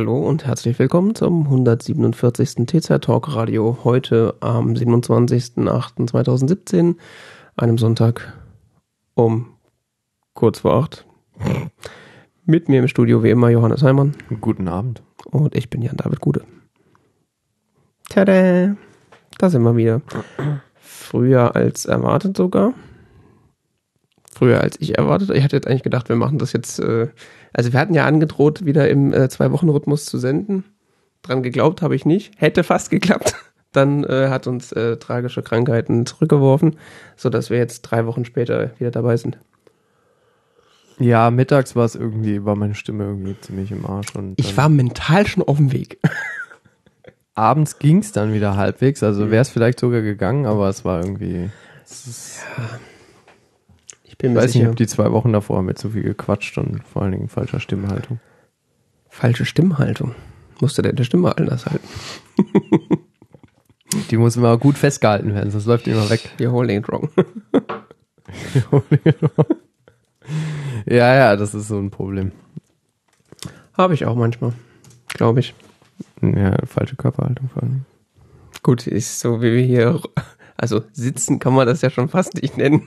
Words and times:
Hallo 0.00 0.16
und 0.16 0.46
herzlich 0.46 0.78
willkommen 0.78 1.14
zum 1.14 1.42
147. 1.42 2.64
TZ 2.64 3.02
Talk 3.02 3.36
Radio. 3.36 3.76
Heute 3.84 4.34
am 4.40 4.72
27.08.2017, 4.72 6.96
einem 7.58 7.76
Sonntag 7.76 8.32
um 9.12 9.48
kurz 10.32 10.60
vor 10.60 10.72
acht. 10.72 11.04
Mit 12.46 12.70
mir 12.70 12.80
im 12.80 12.88
Studio 12.88 13.22
wie 13.22 13.28
immer 13.28 13.50
Johannes 13.50 13.82
Heimann. 13.82 14.14
Guten 14.40 14.68
Abend. 14.68 15.02
Und 15.26 15.54
ich 15.54 15.68
bin 15.68 15.82
Jan 15.82 15.98
David 15.98 16.20
Gude. 16.20 16.44
Tada! 18.08 18.74
Da 19.36 19.50
sind 19.50 19.62
wir 19.64 19.76
wieder. 19.76 20.00
Früher 20.76 21.54
als 21.54 21.84
erwartet 21.84 22.38
sogar. 22.38 22.72
Früher 24.32 24.62
als 24.62 24.80
ich 24.80 24.96
erwartet. 24.96 25.28
Ich 25.28 25.44
hatte 25.44 25.56
jetzt 25.56 25.66
eigentlich 25.66 25.82
gedacht, 25.82 26.08
wir 26.08 26.16
machen 26.16 26.38
das 26.38 26.54
jetzt. 26.54 26.78
Äh, 26.78 27.08
also 27.52 27.72
wir 27.72 27.80
hatten 27.80 27.94
ja 27.94 28.06
angedroht, 28.06 28.64
wieder 28.64 28.88
im 28.88 29.12
äh, 29.12 29.28
Zwei-Wochen-Rhythmus 29.28 30.06
zu 30.06 30.18
senden. 30.18 30.64
Dran 31.22 31.42
geglaubt 31.42 31.82
habe 31.82 31.94
ich 31.94 32.06
nicht. 32.06 32.32
Hätte 32.36 32.64
fast 32.64 32.90
geklappt. 32.90 33.34
Dann 33.72 34.04
äh, 34.04 34.28
hat 34.28 34.46
uns 34.46 34.72
äh, 34.72 34.96
tragische 34.96 35.42
Krankheiten 35.42 36.04
zurückgeworfen, 36.06 36.76
sodass 37.16 37.50
wir 37.50 37.58
jetzt 37.58 37.82
drei 37.82 38.06
Wochen 38.06 38.24
später 38.24 38.72
wieder 38.78 38.90
dabei 38.90 39.16
sind. 39.16 39.38
Ja, 40.98 41.30
mittags 41.30 41.76
war 41.76 41.84
es 41.84 41.94
irgendwie, 41.94 42.44
war 42.44 42.56
meine 42.56 42.74
Stimme 42.74 43.04
irgendwie 43.04 43.36
ziemlich 43.40 43.70
im 43.70 43.86
Arsch. 43.86 44.14
Und 44.14 44.34
Ich 44.38 44.56
war 44.56 44.68
mental 44.68 45.26
schon 45.26 45.42
auf 45.42 45.56
dem 45.56 45.72
Weg. 45.72 45.98
abends 47.40 47.78
ging 47.78 47.98
es 47.98 48.12
dann 48.12 48.32
wieder 48.32 48.56
halbwegs, 48.56 49.02
also 49.02 49.30
wäre 49.30 49.42
es 49.42 49.48
vielleicht 49.48 49.80
sogar 49.80 50.02
gegangen, 50.02 50.46
aber 50.46 50.68
es 50.68 50.84
war 50.84 51.00
irgendwie. 51.00 51.50
Ich 51.88 52.40
bin 54.20 54.32
ich 54.32 54.36
weiß 54.36 54.52
sicher. 54.52 54.64
nicht, 54.64 54.70
ob 54.70 54.76
die 54.76 54.86
zwei 54.86 55.10
Wochen 55.12 55.32
davor 55.32 55.58
haben 55.58 55.66
wir 55.66 55.74
zu 55.74 55.90
viel 55.90 56.02
gequatscht 56.02 56.58
und 56.58 56.82
vor 56.84 57.02
allen 57.02 57.12
Dingen 57.12 57.28
falscher 57.28 57.60
Stimmhaltung. 57.60 58.20
Falsche 59.08 59.44
Stimmhaltung. 59.44 60.14
Musste 60.60 60.82
der, 60.82 60.92
der 60.92 61.04
Stimme 61.04 61.36
anders 61.36 61.66
halten. 61.66 61.88
Die 64.10 64.16
muss 64.16 64.36
immer 64.36 64.56
gut 64.56 64.78
festgehalten 64.78 65.34
werden, 65.34 65.50
sonst 65.50 65.66
läuft 65.66 65.86
die 65.86 65.90
immer 65.90 66.08
weg. 66.10 66.30
You're 66.38 66.52
holding 66.52 66.78
it 66.78 66.88
wrong. 66.88 67.10
ja, 70.86 71.14
ja, 71.14 71.36
das 71.36 71.54
ist 71.54 71.66
so 71.66 71.78
ein 71.78 71.90
Problem. 71.90 72.30
Habe 73.72 73.94
ich 73.94 74.04
auch 74.04 74.14
manchmal. 74.14 74.52
Glaube 75.08 75.40
ich. 75.40 75.54
Ja, 76.22 76.56
falsche 76.66 76.94
Körperhaltung 76.94 77.48
vor 77.48 77.64
allem. 77.64 77.84
Gut, 78.62 78.86
ist 78.86 79.18
so 79.18 79.42
wie 79.42 79.54
wir 79.54 79.64
hier, 79.64 80.00
also 80.56 80.82
sitzen 80.92 81.40
kann 81.40 81.54
man 81.54 81.66
das 81.66 81.82
ja 81.82 81.90
schon 81.90 82.08
fast 82.08 82.40
nicht 82.40 82.56
nennen. 82.58 82.86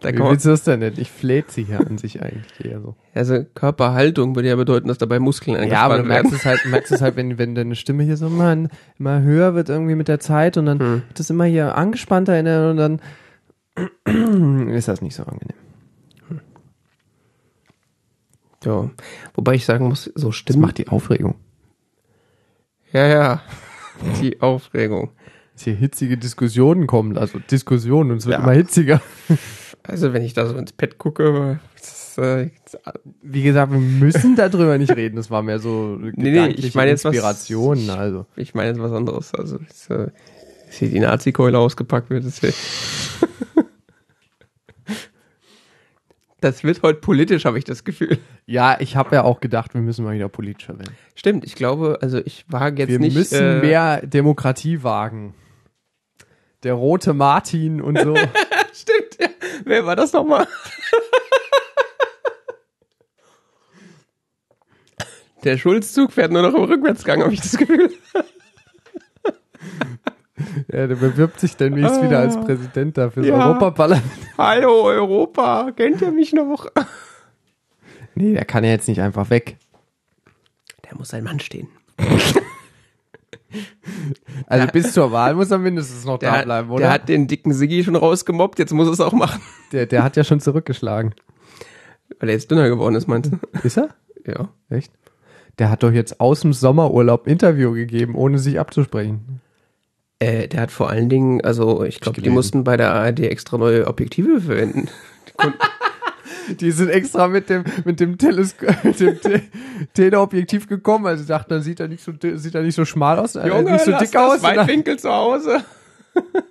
Da 0.00 0.12
Wie 0.12 0.18
willst 0.18 0.44
du 0.44 0.50
das 0.50 0.64
denn 0.64 0.80
nicht? 0.80 0.98
Ich 0.98 1.10
fläht 1.10 1.50
sie 1.50 1.64
hier 1.64 1.80
an 1.80 1.98
sich 1.98 2.22
eigentlich 2.22 2.64
eher 2.64 2.80
so. 2.80 2.96
also 3.14 3.44
Körperhaltung 3.54 4.34
würde 4.36 4.48
ja 4.48 4.56
bedeuten, 4.56 4.88
dass 4.88 4.98
dabei 4.98 5.18
Muskeln 5.18 5.56
Ja, 5.70 5.82
aber 5.82 5.98
du 5.98 6.02
angespannt 6.02 6.08
merkst 6.08 6.32
werden. 6.32 6.36
es 6.36 6.44
halt, 6.62 6.70
merkst 6.70 6.92
es 6.92 7.00
halt, 7.00 7.16
wenn, 7.16 7.38
wenn 7.38 7.54
deine 7.54 7.74
Stimme 7.76 8.02
hier 8.02 8.16
so 8.16 8.26
immer, 8.26 8.68
immer 8.98 9.22
höher 9.22 9.54
wird 9.54 9.68
irgendwie 9.68 9.94
mit 9.94 10.08
der 10.08 10.20
Zeit 10.20 10.56
und 10.56 10.66
dann 10.66 10.78
Hm. 10.78 11.02
wird 11.08 11.20
es 11.20 11.30
immer 11.30 11.44
hier 11.44 11.76
angespannter 11.76 12.38
in 12.38 12.44
der, 12.44 12.70
und 12.70 12.76
dann 12.76 13.00
ist 14.70 14.88
das 14.88 15.00
nicht 15.02 15.14
so 15.16 15.22
angenehm. 15.24 15.56
Ja. 18.64 18.90
Wobei 19.34 19.54
ich 19.54 19.64
sagen 19.66 19.88
muss, 19.88 20.04
so 20.14 20.28
Das 20.28 20.36
Stimmen. 20.36 20.60
macht 20.62 20.78
die 20.78 20.88
Aufregung. 20.88 21.34
ja, 22.92 23.06
ja. 23.06 23.42
Die 24.20 24.40
Aufregung. 24.40 25.10
Dass 25.52 25.62
hier 25.64 25.74
hitzige 25.74 26.16
Diskussionen 26.18 26.86
kommen, 26.88 27.16
also 27.16 27.38
Diskussionen 27.38 28.10
und 28.10 28.16
es 28.18 28.26
wird 28.26 28.38
Ja. 28.38 28.42
immer 28.42 28.52
hitziger. 28.52 29.00
Also 29.86 30.12
wenn 30.14 30.22
ich 30.22 30.32
da 30.32 30.46
so 30.46 30.56
ins 30.56 30.72
Bett 30.72 30.96
gucke, 30.98 31.60
das, 31.76 32.16
äh, 32.18 32.48
Wie 33.22 33.42
gesagt, 33.42 33.70
wir 33.72 33.78
müssen 33.78 34.34
darüber 34.34 34.78
nicht 34.78 34.96
reden. 34.96 35.16
Das 35.16 35.30
war 35.30 35.42
mehr 35.42 35.58
so 35.58 35.96
nee, 36.00 36.30
gedankliche 36.30 36.68
ich 36.68 36.74
meine 36.74 36.90
jetzt 36.90 37.04
was- 37.04 37.14
Inspirationen, 37.14 37.90
also. 37.90 38.26
ich 38.36 38.54
meine 38.54 38.70
jetzt 38.70 38.80
was 38.80 38.92
anderes. 38.92 39.34
Also 39.34 39.58
dass, 39.58 39.90
äh, 39.90 40.08
dass 40.66 40.76
hier 40.76 40.88
die 40.88 41.00
Nazi-Keule 41.00 41.58
ausgepackt 41.58 42.08
wird. 42.10 42.24
Das, 42.24 42.42
wird- 42.42 42.54
das 46.40 46.62
wird 46.64 46.82
heute 46.82 47.00
politisch, 47.00 47.44
habe 47.44 47.58
ich 47.58 47.64
das 47.64 47.84
Gefühl. 47.84 48.18
Ja, 48.46 48.76
ich 48.80 48.96
habe 48.96 49.14
ja 49.16 49.22
auch 49.24 49.40
gedacht, 49.40 49.74
wir 49.74 49.80
müssen 49.80 50.04
mal 50.04 50.14
wieder 50.14 50.28
politischer 50.28 50.78
werden. 50.78 50.94
Stimmt, 51.14 51.44
ich 51.44 51.54
glaube, 51.54 51.98
also 52.02 52.18
ich 52.18 52.44
wage 52.48 52.82
jetzt 52.82 52.90
Wir 52.90 52.98
nicht. 52.98 53.14
müssen 53.16 53.38
äh, 53.42 53.60
mehr 53.60 54.06
Demokratie 54.06 54.82
wagen. 54.82 55.34
Der 56.62 56.74
rote 56.74 57.12
Martin 57.14 57.80
und 57.82 57.98
so. 57.98 58.14
Wer 59.64 59.86
war 59.86 59.96
das 59.96 60.12
nochmal? 60.12 60.46
Der 65.44 65.58
Schulzzug 65.58 66.12
fährt 66.12 66.32
nur 66.32 66.42
noch 66.42 66.54
im 66.54 66.64
Rückwärtsgang, 66.64 67.22
habe 67.22 67.34
ich 67.34 67.40
das 67.42 67.56
Gefühl. 67.56 67.92
Ja, 70.72 70.86
der 70.86 70.96
bewirbt 70.96 71.38
sich 71.38 71.56
demnächst 71.56 72.02
wieder 72.02 72.18
als 72.20 72.36
Präsident 72.40 72.96
da 72.98 73.10
fürs 73.10 73.26
Ja. 73.26 73.34
Europaparlament. 73.48 74.04
Hallo 74.38 74.82
Europa, 74.84 75.70
kennt 75.76 76.00
ihr 76.02 76.10
mich 76.10 76.32
noch? 76.32 76.66
Nee, 78.14 78.32
der 78.34 78.44
kann 78.44 78.64
ja 78.64 78.70
jetzt 78.70 78.88
nicht 78.88 79.00
einfach 79.00 79.30
weg. 79.30 79.56
Der 80.88 80.96
muss 80.96 81.08
sein 81.08 81.24
Mann 81.24 81.40
stehen. 81.40 81.68
Also 84.46 84.66
bis 84.68 84.92
zur 84.92 85.10
Wahl 85.12 85.34
muss 85.34 85.50
er 85.50 85.58
mindestens 85.58 86.04
noch 86.04 86.18
Der, 86.18 86.32
da 86.32 86.42
bleiben, 86.42 86.70
oder? 86.70 86.80
der 86.80 86.90
hat 86.92 87.08
den 87.08 87.26
dicken 87.26 87.52
Siggi 87.52 87.82
schon 87.84 87.96
rausgemobbt, 87.96 88.58
jetzt 88.58 88.72
muss 88.72 88.88
er 88.88 88.92
es 88.92 89.00
auch 89.00 89.12
machen. 89.12 89.40
der, 89.72 89.86
der 89.86 90.02
hat 90.02 90.16
ja 90.16 90.24
schon 90.24 90.40
zurückgeschlagen. 90.40 91.14
Weil 92.20 92.28
er 92.28 92.34
jetzt 92.34 92.50
dünner 92.50 92.68
geworden 92.68 92.94
ist, 92.94 93.06
meinst 93.06 93.32
du? 93.32 93.38
Ist 93.62 93.78
er? 93.78 93.88
Ja. 94.26 94.48
Echt? 94.68 94.92
Der 95.58 95.70
hat 95.70 95.82
doch 95.82 95.92
jetzt 95.92 96.20
aus 96.20 96.40
dem 96.40 96.52
Sommerurlaub 96.52 97.26
ein 97.26 97.30
Interview 97.30 97.72
gegeben, 97.72 98.14
ohne 98.14 98.38
sich 98.38 98.58
abzusprechen. 98.60 99.40
Äh, 100.18 100.48
der 100.48 100.60
hat 100.62 100.70
vor 100.70 100.90
allen 100.90 101.08
Dingen, 101.08 101.40
also 101.42 101.84
ich 101.84 102.00
glaube, 102.00 102.20
die 102.20 102.30
mussten 102.30 102.64
bei 102.64 102.76
der 102.76 102.92
ARD 102.92 103.20
extra 103.20 103.56
neue 103.58 103.86
Objektive 103.86 104.40
verwenden. 104.40 104.88
Die 105.42 105.48
sind 106.58 106.88
extra 106.90 107.28
mit 107.28 107.48
dem 107.48 107.64
mit 107.84 108.00
dem, 108.00 108.18
Telesko 108.18 108.66
mit 108.82 109.00
dem 109.00 109.20
Te 109.20 109.42
Teleobjektiv 109.94 110.68
gekommen, 110.68 111.06
also 111.06 111.24
dachten, 111.24 111.50
dann 111.50 111.62
sieht 111.62 111.80
er 111.80 111.88
nicht 111.88 112.02
so 112.02 112.12
sieht 112.12 112.54
er 112.54 112.62
nicht 112.62 112.74
so 112.74 112.84
schmal 112.84 113.18
aus, 113.18 113.34
äh, 113.36 113.62
nicht 113.62 113.84
so 113.84 113.90
lass 113.90 114.10
dick 114.10 114.16
aus. 114.16 114.42
Weitwinkel 114.42 114.98
zu 114.98 115.10
Hause. 115.10 115.64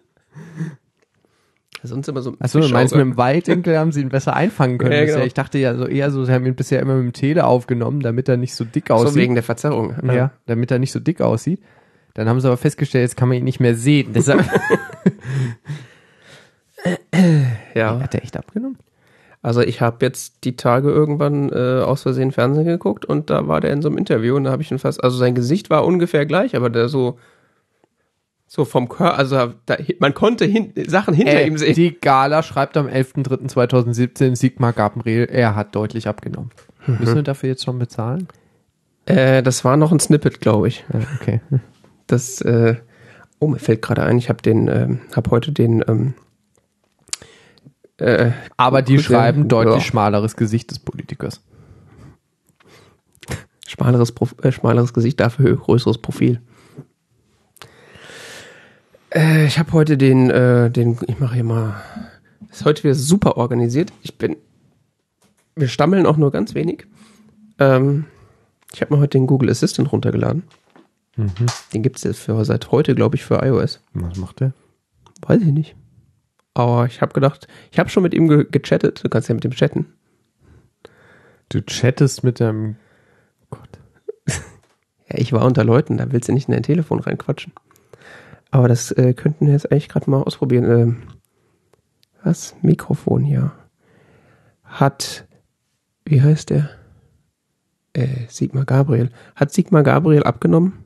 Sonst 1.86 2.08
immer 2.08 2.22
so 2.22 2.32
ein 2.32 2.38
Achso, 2.40 2.62
du 2.62 2.70
meinst, 2.70 2.94
mit 2.94 3.02
dem 3.02 3.18
Weitwinkel 3.18 3.78
haben 3.78 3.92
sie 3.92 4.00
ihn 4.00 4.08
besser 4.08 4.34
einfangen 4.34 4.78
können. 4.78 4.94
Ja, 4.94 5.02
bisher. 5.02 5.16
genau. 5.16 5.26
Ich 5.26 5.34
dachte 5.34 5.58
ja 5.58 5.76
so 5.76 5.86
eher 5.86 6.12
so, 6.12 6.24
sie 6.24 6.32
haben 6.32 6.46
ihn 6.46 6.56
bisher 6.56 6.80
immer 6.80 6.96
mit 6.96 7.04
dem 7.04 7.14
Tele 7.14 7.46
aufgenommen, 7.46 8.00
damit 8.00 8.30
er 8.30 8.38
nicht 8.38 8.56
so 8.56 8.64
dick 8.64 8.86
so 8.88 8.94
aussieht. 8.94 9.16
wegen 9.16 9.34
der 9.34 9.44
Verzerrung. 9.44 9.94
ja, 10.04 10.32
damit 10.46 10.72
er 10.72 10.80
nicht 10.80 10.94
so 10.94 11.02
dick 11.02 11.20
aussieht. 11.20 11.62
Dann 12.14 12.30
haben 12.30 12.40
sie 12.40 12.48
aber 12.48 12.56
festgestellt, 12.58 13.04
jetzt 13.04 13.18
kann 13.18 13.28
man 13.28 13.38
ihn 13.38 13.44
nicht 13.44 13.60
mehr 13.60 13.76
sehen. 13.76 14.14
Deshalb 14.14 14.46
ja. 17.74 18.00
hat 18.00 18.16
er 18.16 18.24
echt 18.24 18.38
abgenommen. 18.38 18.78
Also 19.44 19.62
ich 19.62 19.82
habe 19.82 19.98
jetzt 20.06 20.46
die 20.46 20.56
Tage 20.56 20.90
irgendwann 20.90 21.50
äh, 21.52 21.82
aus 21.84 22.04
Versehen 22.04 22.32
Fernsehen 22.32 22.66
geguckt 22.66 23.06
und 23.06 23.30
da 23.30 23.48
war 23.48 23.62
der 23.62 23.72
in 23.72 23.82
so 23.82 23.90
einem 23.90 23.98
Interview 23.98 24.36
und 24.36 24.46
da 24.46 24.52
habe 24.52 24.64
ich 24.64 24.72
ihn 24.72 24.80
fast, 24.80 25.04
also 25.04 25.18
sein 25.18 25.36
Gesicht 25.36 25.70
war 25.70 25.86
ungefähr 25.86 26.26
gleich, 26.26 26.56
aber 26.56 26.70
der 26.70 26.88
so 26.88 27.20
so 28.48 28.66
vom 28.66 28.88
Körper, 28.88 29.18
also 29.18 29.54
da, 29.66 29.78
man 30.00 30.14
konnte 30.14 30.46
hin, 30.46 30.74
Sachen 30.88 31.14
hinter 31.16 31.34
Äh, 31.42 31.48
ihm 31.48 31.58
sehen. 31.58 31.74
die 31.74 32.00
Gala 32.00 32.44
schreibt 32.44 32.78
am 32.78 32.88
11.03.2017, 32.88 34.36
Sigmar 34.36 34.74
Gabriel, 34.74 35.28
er 35.30 35.56
hat 35.56 35.76
deutlich 35.76 36.08
abgenommen. 36.08 36.52
Mhm. 36.86 36.98
Müssen 37.00 37.16
wir 37.16 37.24
dafür 37.24 37.50
jetzt 37.50 37.66
schon 37.66 37.80
bezahlen? 37.80 38.28
Äh, 39.08 39.42
das 39.44 39.66
war 39.66 39.76
noch 39.76 39.92
ein 39.92 40.00
Snippet, 40.00 40.40
glaube 40.40 40.68
ich. 40.68 40.86
Okay. 41.20 41.42
Das, 42.06 42.42
äh, 42.42 42.76
oh, 43.40 43.48
mir 43.48 43.58
fällt 43.60 43.82
gerade 43.82 44.04
ein, 44.04 44.20
ich 44.20 44.30
habe 44.30 44.42
den, 44.44 44.68
ähm, 44.68 45.00
habe 45.16 45.32
heute 45.32 45.52
den, 45.52 45.84
ähm, 45.88 46.14
äh, 48.04 48.32
Aber 48.58 48.82
die 48.82 49.00
schreiben 49.00 49.48
deutlich 49.48 49.76
Ja. 49.76 49.82
schmaleres 49.82 50.36
Gesicht 50.36 50.72
des 50.72 50.80
Politikers. 50.80 51.42
schmaleres, 53.68 54.12
Prof 54.12 54.36
äh, 54.44 54.52
schmaleres 54.52 54.94
Gesicht, 54.94 55.20
dafür 55.20 55.56
größeres 55.56 55.98
Profil. 55.98 56.42
Äh, 59.14 59.46
ich 59.46 59.60
habe 59.60 59.72
heute 59.74 59.98
den, 59.98 60.30
äh, 60.30 60.70
den, 60.70 60.98
ich 61.08 61.20
mache 61.20 61.36
hier 61.36 61.44
mal, 61.44 61.76
ist 62.52 62.66
heute 62.66 62.84
wieder 62.84 62.96
super 62.96 63.38
organisiert. 63.38 63.92
Ich 64.02 64.18
bin, 64.18 64.36
wir 65.56 65.68
stammeln 65.68 66.06
auch 66.06 66.18
nur 66.18 66.32
ganz 66.32 66.54
wenig. 66.56 66.86
Ähm, 67.60 68.06
ich 68.74 68.82
habe 68.82 68.94
mir 68.96 69.00
heute 69.02 69.18
den 69.18 69.28
Google 69.28 69.50
Assistant 69.50 69.92
runtergeladen. 69.92 70.44
Den 71.74 71.84
gibt's 71.84 72.04
jetzt 72.04 72.20
für 72.22 72.44
seit 72.44 72.72
heute, 72.72 72.96
glaube 72.96 73.16
ich, 73.16 73.24
für 73.24 73.36
iOS. 73.46 73.82
Was 73.94 74.18
macht 74.18 74.40
der? 74.40 74.54
Weiß 75.22 75.40
ich 75.42 75.52
nicht. 75.52 75.76
Aber 76.54 76.86
ich 76.86 77.02
habe 77.02 77.14
gedacht, 77.14 77.48
ich 77.72 77.80
habe 77.80 77.90
schon 77.90 78.04
mit 78.04 78.14
ihm 78.14 78.28
ge 78.28 78.46
gechattet. 78.50 79.04
Du 79.04 79.10
kannst 79.10 79.30
ja 79.30 79.36
mit 79.36 79.46
ihm 79.46 79.52
chatten. 79.52 79.94
Du 81.50 81.62
chattest 81.62 82.24
mit 82.24 82.40
deinem 82.40 82.76
Gott. 83.50 83.80
Ja, 85.10 85.20
ich 85.20 85.34
war 85.34 85.44
unter 85.44 85.66
Leuten, 85.66 85.98
da 85.98 86.10
willst 86.14 86.30
du 86.30 86.34
nicht 86.34 86.48
in 86.48 86.54
dein 86.54 86.64
Telefon 86.64 87.00
reinquatschen. 87.02 87.52
Aber 88.52 88.70
das 88.70 88.92
äh, 88.92 89.14
könnten 89.14 89.48
wir 89.48 89.54
jetzt 89.54 89.70
eigentlich 89.70 89.90
gerade 89.90 90.10
mal 90.10 90.22
ausprobieren. 90.22 90.64
Ähm, 90.64 91.04
was? 92.24 92.56
Mikrofon 92.62 93.24
hier. 93.24 93.52
Hat, 94.64 95.28
wie 96.06 96.22
heißt 96.22 96.52
der? 96.52 96.70
Äh, 97.94 98.28
Sigmar 98.30 98.66
Gabriel. 98.66 99.12
Hat 99.36 99.52
Sigmar 99.52 99.84
Gabriel 99.84 100.24
abgenommen? 100.24 100.86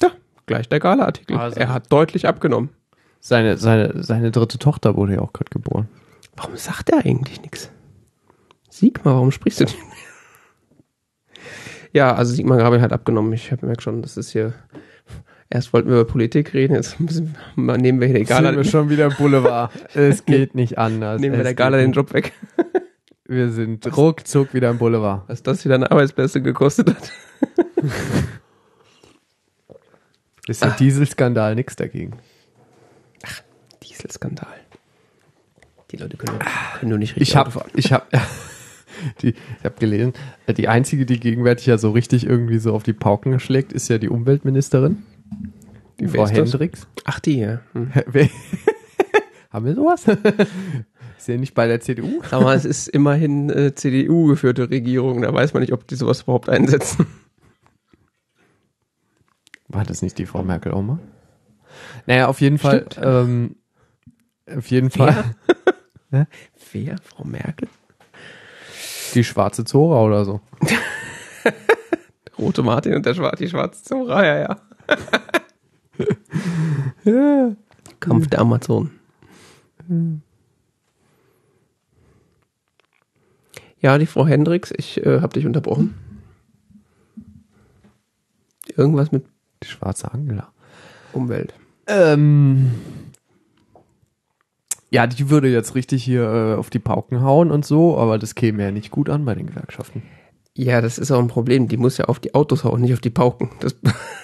Ja, 0.00 0.10
gleich 0.46 0.68
der 0.68 0.80
Gala-Artikel. 0.80 1.36
Also- 1.36 1.58
er 1.60 1.72
hat 1.72 1.90
deutlich 1.92 2.26
abgenommen. 2.28 2.70
Seine, 3.20 3.56
seine, 3.56 4.02
seine 4.02 4.30
dritte 4.32 4.58
Tochter 4.58 4.96
wurde 4.96 5.14
ja 5.14 5.20
auch 5.20 5.32
gerade 5.32 5.50
geboren. 5.50 5.88
Warum 6.36 6.56
sagt 6.56 6.90
er 6.90 7.04
eigentlich 7.04 7.40
nichts? 7.42 7.70
Sigmar, 8.68 9.14
warum 9.14 9.30
sprichst 9.30 9.60
du 9.60 9.64
nicht 9.64 9.76
mehr? 9.78 9.86
Ja, 11.92 12.14
also 12.14 12.34
Sigmar 12.34 12.58
Gabriel 12.58 12.80
hat 12.82 12.92
abgenommen. 12.92 13.32
Ich 13.34 13.52
habe 13.52 13.66
merkt 13.66 13.82
schon, 13.82 14.02
das 14.02 14.16
ist 14.16 14.30
hier. 14.30 14.54
Erst 15.50 15.74
wollten 15.74 15.88
wir 15.90 15.96
über 16.00 16.06
Politik 16.06 16.54
reden, 16.54 16.74
jetzt 16.74 16.98
müssen, 16.98 17.36
wir- 17.56 17.76
nehmen 17.76 18.00
wir 18.00 18.06
hier 18.08 18.16
der 18.16 18.24
Gala, 18.24 18.48
Sind 18.48 18.56
wir 18.56 18.64
schon 18.64 18.88
wieder 18.88 19.06
im 19.06 19.14
Boulevard. 19.16 19.70
es 19.94 20.24
geht 20.26 20.54
nicht 20.54 20.78
anders. 20.78 21.20
nehmen 21.20 21.34
wir 21.34 21.40
Es 21.40 21.44
der 21.44 21.54
Gala 21.54 21.76
den. 21.76 21.92
Job 21.92 22.12
weg. 22.14 22.32
Wir 23.26 23.50
sind 23.50 23.94
ruckzuck 23.96 24.54
wieder 24.54 24.70
im 24.70 24.78
Boulevard. 24.78 25.28
Was 25.28 25.42
das 25.42 25.64
wieder 25.66 25.74
eine 25.74 25.90
Arbeitsplätze 25.90 26.40
gekostet 26.42 26.88
hat. 26.94 27.12
Ist 30.48 30.62
der 30.62 30.70
Dieselskandal 30.70 31.54
nichts 31.54 31.76
dagegen. 31.76 32.18
Dieselskandal. 33.82 34.54
Die 35.90 35.96
Leute 35.96 36.16
können, 36.16 36.38
können 36.78 36.88
nur 36.88 36.98
nicht 36.98 37.16
richtig 37.16 37.28
Ich 37.28 37.36
habe 37.36 37.50
fahren. 37.50 37.70
ich 37.76 37.92
hab, 37.92 38.08
die, 39.22 39.28
ich 39.28 39.64
hab 39.64 39.78
gelesen, 39.78 40.14
die 40.48 40.68
einzige, 40.68 41.06
die 41.06 41.20
gegenwärtig 41.20 41.66
ja 41.66 41.78
so 41.78 41.90
richtig 41.90 42.26
irgendwie 42.26 42.58
so 42.58 42.74
auf 42.74 42.82
die 42.82 42.92
Pauken 42.92 43.38
schlägt, 43.38 43.72
ist 43.72 43.88
ja 43.88 43.98
die 43.98 44.08
Umweltministerin. 44.08 45.04
Die 46.00 46.12
Wer 46.12 46.26
Frau? 46.26 46.34
Hendricks. 46.34 46.86
Ach, 47.04 47.20
die, 47.20 47.38
ja. 47.38 47.60
Hm. 47.74 47.92
Haben 49.50 49.66
wir 49.66 49.74
sowas? 49.74 50.04
ist 51.18 51.28
ja 51.28 51.36
nicht 51.36 51.54
bei 51.54 51.68
der 51.68 51.80
CDU. 51.80 52.22
Mal, 52.32 52.56
es 52.56 52.64
ist 52.64 52.88
immerhin 52.88 53.50
äh, 53.50 53.74
CDU-geführte 53.74 54.70
Regierung, 54.70 55.22
da 55.22 55.32
weiß 55.32 55.52
man 55.52 55.60
nicht, 55.60 55.72
ob 55.72 55.86
die 55.86 55.94
sowas 55.94 56.22
überhaupt 56.22 56.48
einsetzen. 56.48 57.06
War 59.72 59.84
das 59.84 60.02
nicht 60.02 60.18
die 60.18 60.26
Frau 60.26 60.42
Merkel 60.42 60.72
auch 60.72 60.82
mal? 60.82 60.98
Naja, 62.06 62.28
auf 62.28 62.40
jeden 62.40 62.58
Fall. 62.58 62.86
Stimmt. 62.90 63.06
Ähm, 63.06 63.56
auf 64.54 64.66
jeden 64.70 64.90
Fall. 64.90 65.34
Wer? 66.10 66.96
Frau 67.02 67.24
Merkel? 67.24 67.68
Die 69.14 69.24
schwarze 69.24 69.64
Zora 69.64 70.02
oder 70.02 70.24
so. 70.24 70.40
Rote 72.38 72.62
Martin 72.62 72.94
und 72.94 73.06
der 73.06 73.14
Schwar 73.14 73.34
die 73.36 73.48
schwarze 73.48 73.82
Zora, 73.82 74.24
ja, 74.24 74.58
ja. 77.04 77.56
Kampf 78.00 78.28
der 78.28 78.40
Amazonen. 78.40 78.98
Ja, 83.80 83.98
die 83.98 84.06
Frau 84.06 84.26
Hendricks, 84.26 84.72
ich 84.76 85.04
äh, 85.04 85.20
habe 85.20 85.34
dich 85.34 85.46
unterbrochen. 85.46 85.94
Irgendwas 88.76 89.12
mit 89.12 89.31
Die 89.62 89.68
schwarze 89.68 90.12
Angela. 90.12 90.48
Umwelt. 91.12 91.54
Ähm, 91.86 92.70
ja, 94.90 95.06
die 95.06 95.30
würde 95.30 95.48
jetzt 95.48 95.74
richtig 95.74 96.04
hier 96.04 96.22
äh, 96.22 96.54
auf 96.54 96.70
die 96.70 96.78
Pauken 96.78 97.22
hauen 97.22 97.50
und 97.50 97.64
so, 97.64 97.96
aber 97.96 98.18
das 98.18 98.34
käme 98.34 98.62
ja 98.62 98.70
nicht 98.70 98.90
gut 98.90 99.08
an 99.08 99.24
bei 99.24 99.34
den 99.34 99.46
Gewerkschaften. 99.46 100.02
Ja, 100.54 100.82
das 100.82 100.98
ist 100.98 101.10
auch 101.10 101.18
ein 101.18 101.28
Problem. 101.28 101.66
Die 101.66 101.78
muss 101.78 101.96
ja 101.96 102.04
auf 102.06 102.20
die 102.20 102.34
Autos 102.34 102.62
hauen, 102.64 102.82
nicht 102.82 102.92
auf 102.92 103.00
die 103.00 103.10
Pauken. 103.10 103.50
Das, 103.60 103.74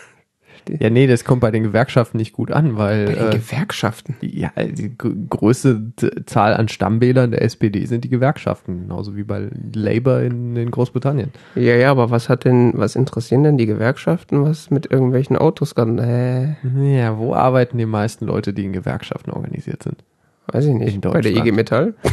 Ja, 0.78 0.90
nee, 0.90 1.06
das 1.06 1.24
kommt 1.24 1.40
bei 1.40 1.50
den 1.50 1.62
Gewerkschaften 1.62 2.18
nicht 2.18 2.32
gut 2.32 2.50
an, 2.50 2.76
weil 2.76 3.06
bei 3.06 3.14
den 3.14 3.28
äh, 3.28 3.36
Gewerkschaften. 3.38 4.16
ja, 4.20 4.50
die 4.56 4.96
gr- 4.96 5.12
größte 5.30 5.92
Zahl 6.26 6.54
an 6.54 6.68
Stammwählern 6.68 7.30
der 7.30 7.42
SPD 7.42 7.84
sind 7.86 8.04
die 8.04 8.08
Gewerkschaften, 8.08 8.82
genauso 8.82 9.16
wie 9.16 9.22
bei 9.22 9.48
Labour 9.74 10.20
in, 10.20 10.56
in 10.56 10.70
Großbritannien. 10.70 11.32
Ja, 11.54 11.74
ja, 11.74 11.90
aber 11.90 12.10
was 12.10 12.28
hat 12.28 12.44
denn, 12.44 12.72
was 12.74 12.96
interessieren 12.96 13.42
denn 13.44 13.56
die 13.58 13.66
Gewerkschaften, 13.66 14.44
was 14.44 14.70
mit 14.70 14.90
irgendwelchen 14.90 15.36
Autos 15.36 15.74
kann? 15.74 15.98
Äh, 15.98 16.56
Ja, 16.94 17.18
wo 17.18 17.34
arbeiten 17.34 17.78
die 17.78 17.86
meisten 17.86 18.26
Leute, 18.26 18.52
die 18.52 18.64
in 18.64 18.72
Gewerkschaften 18.72 19.30
organisiert 19.30 19.82
sind? 19.82 20.04
weiß 20.50 20.64
ich 20.64 20.74
nicht. 20.74 20.94
In 20.94 21.00
Bei 21.02 21.10
der 21.20 21.22
Deutschland. 21.32 21.46
IG 21.46 21.52
Metall? 21.52 21.94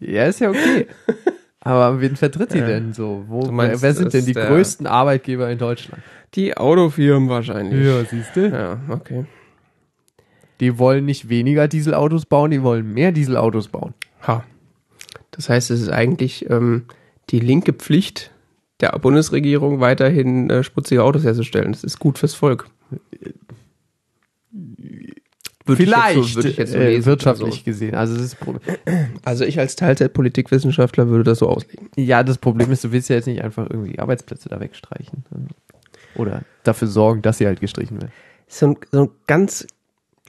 Ja, 0.00 0.24
ist 0.26 0.40
ja 0.40 0.50
okay. 0.50 0.86
Aber 1.60 2.00
wen 2.00 2.16
vertritt 2.16 2.54
die 2.54 2.60
denn 2.60 2.92
so? 2.92 3.24
Wo, 3.26 3.50
meinst, 3.50 3.82
wer, 3.82 3.92
sind 3.92 4.14
denn 4.14 4.24
die 4.24 4.32
größten 4.32 4.86
Arbeitgeber 4.86 5.50
in 5.50 5.58
Deutschland? 5.58 6.02
Die 6.34 6.56
Autofirmen 6.56 7.28
wahrscheinlich. 7.28 8.08
siehst 8.10 8.36
du? 8.36 8.48
Ja, 8.48 8.80
okay. 8.88 9.26
Die 10.60 10.78
wollen 10.78 11.04
nicht 11.04 11.28
weniger 11.28 11.68
Dieselautos 11.68 12.26
bauen, 12.26 12.50
die 12.50 12.62
wollen 12.62 12.92
mehr 12.92 13.12
Dieselautos 13.12 13.68
bauen. 13.68 13.94
Ha. 14.26 14.44
Das 15.30 15.48
heißt, 15.48 15.70
es 15.70 15.80
ist 15.80 15.90
eigentlich 15.90 16.50
ähm, 16.50 16.84
die 17.30 17.40
linke 17.40 17.72
Pflicht 17.72 18.32
der 18.80 18.90
Bundesregierung, 18.98 19.80
weiterhin 19.80 20.50
äh, 20.50 20.62
schmutzige 20.62 21.02
Autos 21.02 21.24
herzustellen. 21.24 21.72
Das 21.72 21.84
ist 21.84 21.98
gut 21.98 22.18
fürs 22.18 22.34
Volk. 22.34 22.68
Würde 25.68 25.82
ich 25.82 25.90
jetzt 25.90 26.14
so, 26.14 26.34
würde 26.36 26.48
ich 26.48 26.56
jetzt 26.56 26.72
so 26.72 26.78
äh, 26.78 26.88
lesen. 26.88 27.06
wirtschaftlich 27.06 27.64
gesehen. 27.64 27.94
Also, 27.94 28.16
das. 28.16 28.36
Also, 28.40 28.60
also 29.24 29.44
ich 29.44 29.58
als 29.58 29.76
Teilzeit-Politikwissenschaftler 29.76 31.08
würde 31.08 31.24
das 31.24 31.38
so 31.38 31.48
auslegen. 31.48 31.88
ja, 31.96 32.22
das 32.22 32.38
Problem 32.38 32.72
ist, 32.72 32.84
du 32.84 32.92
willst 32.92 33.08
ja 33.10 33.16
jetzt 33.16 33.26
nicht 33.26 33.42
einfach 33.42 33.68
irgendwie 33.70 33.98
Arbeitsplätze 33.98 34.48
da 34.48 34.58
wegstreichen. 34.60 35.24
Oder 36.14 36.42
dafür 36.64 36.88
sorgen, 36.88 37.22
dass 37.22 37.38
sie 37.38 37.46
halt 37.46 37.60
gestrichen 37.60 38.00
werden. 38.00 38.12
So, 38.48 38.68
ein, 38.68 38.76
so 38.90 38.98
eine 39.00 39.10
ganz 39.26 39.66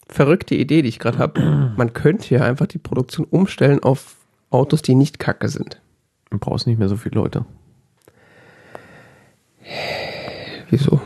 verrückte 0.09 0.55
Idee, 0.55 0.81
die 0.81 0.89
ich 0.89 0.99
gerade 0.99 1.17
habe. 1.17 1.73
Man 1.77 1.93
könnte 1.93 2.33
ja 2.33 2.43
einfach 2.43 2.67
die 2.67 2.79
Produktion 2.79 3.25
umstellen 3.29 3.81
auf 3.81 4.15
Autos, 4.49 4.81
die 4.81 4.95
nicht 4.95 5.19
kacke 5.19 5.47
sind. 5.47 5.81
Du 6.29 6.37
brauchst 6.37 6.67
nicht 6.67 6.79
mehr 6.79 6.89
so 6.89 6.97
viele 6.97 7.15
Leute. 7.15 7.45
Wieso? 10.69 11.01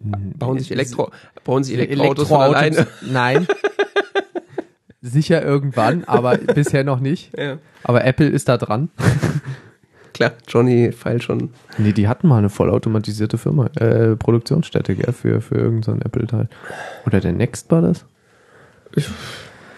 Bauen 0.00 0.58
sich 0.58 0.70
Elektro, 0.72 1.10
bauen 1.44 1.62
sich 1.62 1.76
Elektroautos 1.78 2.28
von 2.28 2.38
Elektroautos- 2.40 2.44
alleine. 2.56 2.86
Nein. 3.12 3.46
Sicher 5.02 5.42
irgendwann, 5.42 6.04
aber 6.04 6.36
bisher 6.54 6.84
noch 6.84 7.00
nicht. 7.00 7.36
Ja. 7.38 7.58
Aber 7.84 8.04
Apple 8.04 8.28
ist 8.28 8.48
da 8.48 8.56
dran. 8.58 8.90
Klar, 10.12 10.32
Johnny 10.48 10.92
feilt 10.92 11.22
schon. 11.22 11.50
Nee, 11.78 11.92
die 11.92 12.08
hatten 12.08 12.28
mal 12.28 12.38
eine 12.38 12.50
vollautomatisierte 12.50 13.38
Firma, 13.38 13.66
äh, 13.76 14.16
Produktionsstätte, 14.16 14.94
gell, 14.94 15.12
für, 15.12 15.40
für 15.40 15.54
irgendein 15.54 15.98
so 16.00 16.04
Apple-Teil. 16.04 16.48
Oder 17.06 17.20
der 17.20 17.32
Next 17.32 17.70
war 17.70 17.80
das? 17.80 18.04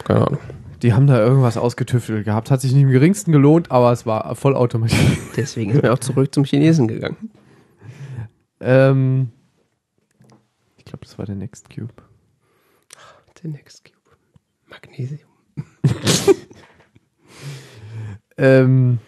Keine 0.04 0.26
Ahnung. 0.26 0.38
Die 0.82 0.94
haben 0.94 1.06
da 1.06 1.18
irgendwas 1.20 1.56
ausgetüftelt 1.56 2.24
gehabt. 2.24 2.50
Hat 2.50 2.60
sich 2.60 2.72
nicht 2.72 2.82
im 2.82 2.90
geringsten 2.90 3.30
gelohnt, 3.30 3.70
aber 3.70 3.92
es 3.92 4.04
war 4.04 4.34
vollautomatisiert. 4.34 5.18
Deswegen 5.36 5.70
ist 5.72 5.82
mir 5.82 5.92
auch 5.92 5.98
zurück 6.00 6.34
zum 6.34 6.42
Chinesen 6.44 6.88
gegangen. 6.88 7.30
ähm, 8.60 9.28
ich 9.36 9.41
glaube, 10.92 11.04
das 11.06 11.18
war 11.18 11.26
der 11.26 11.34
Next 11.34 11.68
Cube. 11.70 11.92
Der 13.42 13.50
Next 13.50 13.84
Cube. 13.84 14.16
Magnesium. 14.68 15.28
Ähm, 18.38 18.98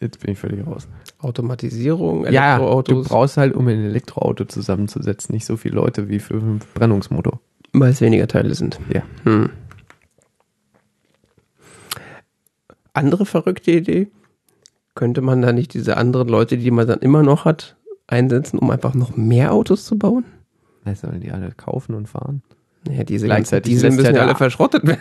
jetzt 0.00 0.18
bin 0.20 0.32
ich 0.32 0.38
völlig 0.38 0.66
raus. 0.66 0.88
Automatisierung, 1.18 2.24
Ja, 2.24 2.58
du 2.58 2.64
Elektroautos. 2.64 3.08
brauchst 3.08 3.36
halt, 3.36 3.54
um 3.54 3.68
ein 3.68 3.78
Elektroauto 3.84 4.44
zusammenzusetzen, 4.44 5.32
nicht 5.34 5.46
so 5.46 5.56
viele 5.56 5.76
Leute 5.76 6.08
wie 6.08 6.18
für 6.18 6.34
einen 6.34 6.58
Brennungsmotor. 6.74 7.40
weil 7.72 7.90
es 7.92 8.00
weniger 8.00 8.26
Teile 8.26 8.54
sind. 8.56 8.80
Ja. 8.92 9.02
Hm. 9.22 9.50
Andere 12.92 13.24
verrückte 13.24 13.70
Idee. 13.70 14.08
Könnte 14.96 15.20
man 15.20 15.42
da 15.42 15.52
nicht 15.52 15.72
diese 15.74 15.96
anderen 15.96 16.28
Leute, 16.28 16.58
die 16.58 16.72
man 16.72 16.86
dann 16.88 16.98
immer 16.98 17.22
noch 17.22 17.44
hat, 17.44 17.76
einsetzen, 18.08 18.58
um 18.58 18.68
einfach 18.70 18.94
noch 18.94 19.16
mehr 19.16 19.52
Autos 19.52 19.84
zu 19.84 19.96
bauen? 19.96 20.24
Na, 20.90 20.96
sollen 20.96 21.20
die 21.20 21.30
alle 21.30 21.52
kaufen 21.52 21.94
und 21.94 22.08
fahren? 22.08 22.42
Naja, 22.86 23.04
diese 23.04 23.26
Gleichzeitig 23.26 23.72
ganzen 23.74 23.86
lässt 23.86 23.96
müssen 23.98 24.14
ja 24.14 24.20
ja 24.20 24.26
alle 24.26 24.36
verschrottet 24.36 24.86
werden. 24.86 25.00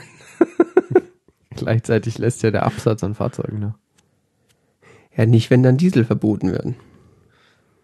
Gleichzeitig 1.51 2.17
lässt 2.17 2.43
ja 2.43 2.51
der 2.51 2.63
Absatz 2.63 3.03
an 3.03 3.15
Fahrzeugen 3.15 3.59
nach. 3.59 3.77
Ja, 5.15 5.25
nicht, 5.25 5.49
wenn 5.49 5.63
dann 5.63 5.77
Diesel 5.77 6.05
verboten 6.05 6.51
werden. 6.51 6.75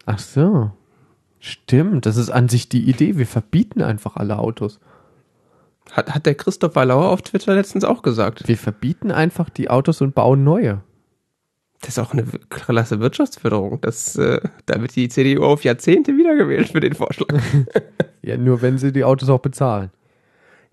Ach 0.06 0.20
so. 0.20 0.72
Stimmt, 1.40 2.06
das 2.06 2.18
ist 2.18 2.30
an 2.30 2.50
sich 2.50 2.70
die 2.70 2.90
Idee. 2.90 3.18
Wir 3.18 3.28
verbieten 3.28 3.82
einfach 3.82 4.16
alle 4.16 4.40
Autos. 4.40 4.80
Hat, 5.92 6.14
hat 6.14 6.26
der 6.26 6.36
Christopher 6.36 6.86
Lauer 6.86 7.10
auf 7.10 7.22
Twitter 7.22 7.54
letztens 7.54 7.84
auch 7.84 8.02
gesagt. 8.02 8.48
Wir 8.48 8.58
verbieten 8.58 9.12
einfach 9.12 9.50
die 9.50 9.70
Autos 9.70 10.02
und 10.02 10.16
bauen 10.16 10.44
neue. 10.44 10.82
Das 11.86 11.90
ist 11.90 12.00
auch 12.00 12.14
eine 12.14 12.24
klasse 12.50 13.00
Wirtschaftsförderung. 13.00 13.80
Das, 13.82 14.16
äh, 14.16 14.42
da 14.66 14.82
wird 14.82 14.96
die 14.96 15.08
CDU 15.08 15.44
auf 15.44 15.64
Jahrzehnte 15.64 16.18
wiedergewählt 16.18 16.70
für 16.70 16.80
den 16.80 16.96
Vorschlag. 16.96 17.28
Ja, 18.24 18.38
nur 18.38 18.64
wenn 18.64 18.80
sie 18.80 18.92
die 18.92 19.04
Autos 19.04 19.30
auch 19.30 19.38
bezahlen. 19.40 19.92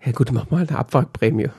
Ja 0.03 0.11
gut, 0.11 0.31
mach 0.31 0.49
mal 0.49 0.65
eine 0.67 0.75
Abwrackprämie. 0.75 1.49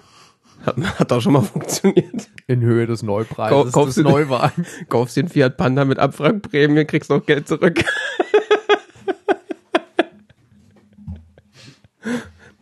Hat, 0.67 0.77
hat 0.99 1.13
auch 1.13 1.21
schon 1.21 1.35
mal 1.35 1.43
funktioniert. 1.43 2.29
In 2.49 2.63
Höhe 2.63 2.89
des 2.89 3.05
Neupreises 3.05 3.71
Kau- 3.73 3.83
kaufst 3.83 3.97
des 3.99 4.03
du- 4.03 4.11
Neuwagens. 4.11 4.67
Kaufst 4.89 5.17
den 5.17 5.29
Fiat 5.29 5.57
Panda 5.57 5.85
mit 5.85 6.01
Abwrackprämie, 6.01 6.85
kriegst 6.85 7.11
noch 7.11 7.25
Geld 7.25 7.47
zurück. 7.47 7.85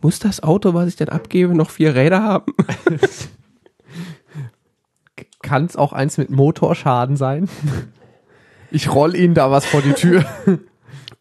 Muss 0.01 0.19
das 0.19 0.43
Auto, 0.43 0.73
was 0.73 0.89
ich 0.89 0.95
dann 0.95 1.09
abgebe, 1.09 1.55
noch 1.55 1.69
vier 1.71 1.95
Räder 1.95 2.21
haben? 2.21 2.53
Kann 5.43 5.65
es 5.65 5.75
auch 5.75 5.93
eins 5.93 6.17
mit 6.17 6.31
Motorschaden 6.31 7.15
sein? 7.15 7.47
Ich 8.75 8.91
roll 8.91 9.15
Ihnen 9.15 9.35
da 9.35 9.51
was 9.51 9.67
vor 9.67 9.83
die 9.83 9.93
Tür. 9.93 10.25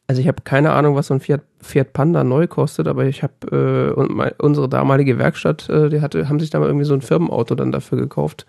Also 0.08 0.20
ich 0.20 0.28
habe 0.28 0.42
keine 0.42 0.72
Ahnung, 0.72 0.94
was 0.94 1.06
so 1.06 1.14
ein 1.14 1.20
Fiat, 1.20 1.42
Fiat 1.60 1.92
Panda 1.92 2.24
neu 2.24 2.46
kostet, 2.46 2.86
aber 2.88 3.06
ich 3.06 3.22
habe 3.22 3.92
äh, 3.96 3.98
und 3.98 4.10
mein, 4.10 4.32
unsere 4.38 4.68
damalige 4.68 5.16
Werkstatt, 5.16 5.70
äh, 5.70 5.88
die 5.88 6.00
hatte, 6.02 6.28
haben 6.28 6.40
sich 6.40 6.50
da 6.50 6.58
mal 6.58 6.66
irgendwie 6.66 6.84
so 6.84 6.92
ein 6.92 7.00
Firmenauto 7.00 7.54
dann 7.54 7.72
dafür 7.72 7.96
gekauft 7.98 8.44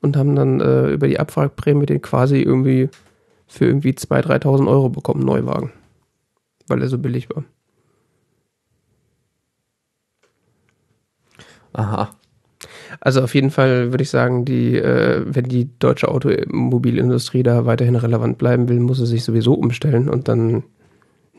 und 0.00 0.16
haben 0.16 0.36
dann 0.36 0.60
äh, 0.60 0.90
über 0.90 1.08
die 1.08 1.18
Abwrackprämie 1.18 1.86
den 1.86 2.02
quasi 2.02 2.40
irgendwie 2.40 2.88
für 3.48 3.64
irgendwie 3.64 3.92
2.000, 3.92 4.44
3.000 4.44 4.68
Euro 4.68 4.90
bekommen, 4.90 5.24
Neuwagen. 5.24 5.72
Weil 6.68 6.82
er 6.82 6.88
so 6.88 6.98
billig 6.98 7.28
war. 7.30 7.42
Aha. 11.72 12.10
Also 13.04 13.20
auf 13.20 13.34
jeden 13.34 13.50
Fall 13.50 13.90
würde 13.90 14.02
ich 14.02 14.10
sagen, 14.10 14.44
die, 14.44 14.76
äh, 14.76 15.24
wenn 15.26 15.48
die 15.48 15.68
deutsche 15.80 16.06
Automobilindustrie 16.06 17.42
da 17.42 17.66
weiterhin 17.66 17.96
relevant 17.96 18.38
bleiben 18.38 18.68
will, 18.68 18.78
muss 18.78 18.98
sie 18.98 19.06
sich 19.06 19.24
sowieso 19.24 19.54
umstellen 19.54 20.08
und 20.08 20.28
dann 20.28 20.62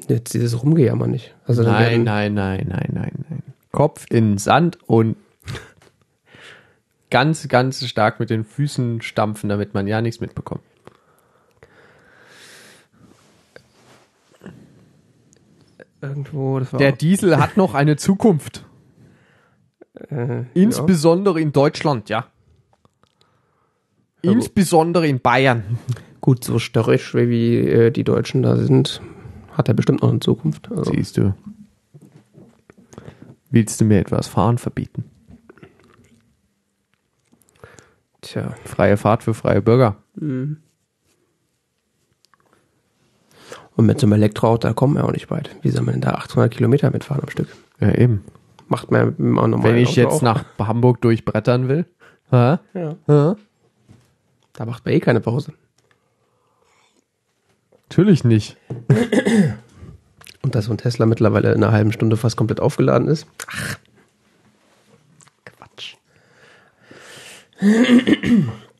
jetzt 0.10 0.34
dieses 0.34 0.62
Rumgejammer 0.62 1.08
nicht. 1.08 1.34
Also 1.46 1.64
nein, 1.64 2.04
nein, 2.04 2.34
nein, 2.34 2.68
nein, 2.68 2.90
nein, 2.92 3.12
nein. 3.30 3.44
Kopf 3.72 4.06
in 4.10 4.32
den 4.32 4.38
Sand 4.40 4.78
und 4.88 5.16
ganz, 7.10 7.48
ganz 7.48 7.88
stark 7.88 8.20
mit 8.20 8.30
den 8.30 8.44
Füßen 8.44 9.02
stampfen, 9.02 9.48
damit 9.48 9.74
man 9.74 9.88
ja 9.88 10.02
nichts 10.02 10.20
mitbekommt. 10.20 10.64
irgendwo, 16.02 16.60
das 16.60 16.74
war 16.74 16.78
Der 16.78 16.92
Diesel 16.92 17.38
hat 17.38 17.56
noch 17.56 17.74
eine 17.74 17.96
Zukunft. 17.96 18.66
Äh, 19.96 20.40
ja. 20.40 20.46
Insbesondere 20.54 21.42
in 21.42 21.52
Deutschland, 21.52 22.10
ja. 22.10 22.28
Insbesondere 24.22 25.08
in 25.08 25.20
Bayern. 25.20 25.64
gut 26.22 26.44
so 26.44 26.60
störrisch, 26.60 27.14
wie 27.14 27.58
äh, 27.58 27.92
die 27.92 28.04
Deutschen 28.04 28.42
da 28.44 28.56
sind, 28.56 29.02
hat 29.52 29.68
er 29.68 29.74
bestimmt 29.74 30.02
noch 30.02 30.10
eine 30.10 30.20
Zukunft. 30.20 30.72
Also, 30.72 30.92
Siehst 30.94 31.18
du. 31.18 31.34
Willst 33.50 33.80
du 33.82 33.86
mir 33.86 34.00
etwas 34.00 34.28
fahren 34.28 34.58
verbieten? 34.58 35.06
tja. 38.24 38.56
Freie 38.66 38.98
Fahrt 38.98 39.24
für 39.24 39.34
freie 39.34 39.62
Bürger. 39.62 39.98
Und 40.16 40.58
mit 43.78 44.00
so 44.00 44.06
einem 44.06 44.14
Elektroauto, 44.14 44.74
kommen 44.74 44.96
wir 44.96 45.06
auch 45.06 45.12
nicht 45.12 45.30
weit. 45.30 45.56
Wie 45.62 45.70
soll 45.70 45.84
man 45.84 45.94
denn 45.96 46.02
da 46.02 46.12
800 46.12 46.52
Kilometer 46.52 46.92
mitfahren 46.92 47.24
am 47.24 47.30
Stück? 47.30 47.48
Ja, 47.80 47.94
eben. 47.96 48.24
Macht 48.74 48.90
man 48.90 49.02
einem 49.20 49.34
normalen 49.36 49.64
Wenn 49.64 49.78
ich 49.78 49.96
jetzt 49.96 50.14
auch. 50.14 50.22
nach 50.24 50.46
Hamburg 50.58 51.00
durchbrettern 51.02 51.68
will. 51.68 51.86
Hä? 52.32 52.58
Ja, 52.74 52.96
Hä? 53.06 53.36
da 54.54 54.66
macht 54.66 54.84
man 54.84 54.96
eh 54.96 55.00
keine 55.00 55.20
Pause. 55.20 55.54
Natürlich 57.88 58.24
nicht. 58.24 58.58
Und 60.42 60.56
dass 60.56 60.66
so 60.66 60.72
ein 60.72 60.80
Tesla 60.80 61.06
mittlerweile 61.06 61.52
in 61.54 61.64
einer 61.64 61.72
halben 61.72 61.92
Stunde 61.92 62.18
fast 62.18 62.36
komplett 62.36 62.60
aufgeladen 62.60 63.08
ist. 63.10 63.28
Ach. 63.46 63.78
Quatsch. 65.46 65.94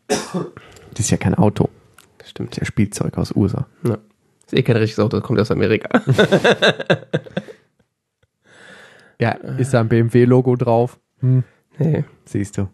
Das 0.08 1.00
ist 1.00 1.12
ja 1.12 1.18
kein 1.18 1.36
Auto. 1.36 1.70
Das 2.18 2.32
stimmt. 2.32 2.50
Das 2.50 2.58
ist 2.58 2.62
ja 2.62 2.66
Spielzeug 2.66 3.16
aus 3.20 3.36
USA. 3.36 3.68
Ja. 3.84 4.00
Ist 4.48 4.54
eh 4.54 4.64
kein 4.64 4.78
richtiges 4.78 5.00
Auto, 5.06 5.18
das 5.20 5.26
kommt 5.28 5.40
aus 5.40 5.52
Amerika. 5.52 6.02
Ja, 9.20 9.32
ist 9.32 9.74
da 9.74 9.80
ein 9.82 9.90
BMW-Logo 9.90 10.56
drauf? 10.56 11.00
Hm, 11.20 11.44
nee. 11.78 12.04
siehst 12.26 12.58
du. 12.58 12.68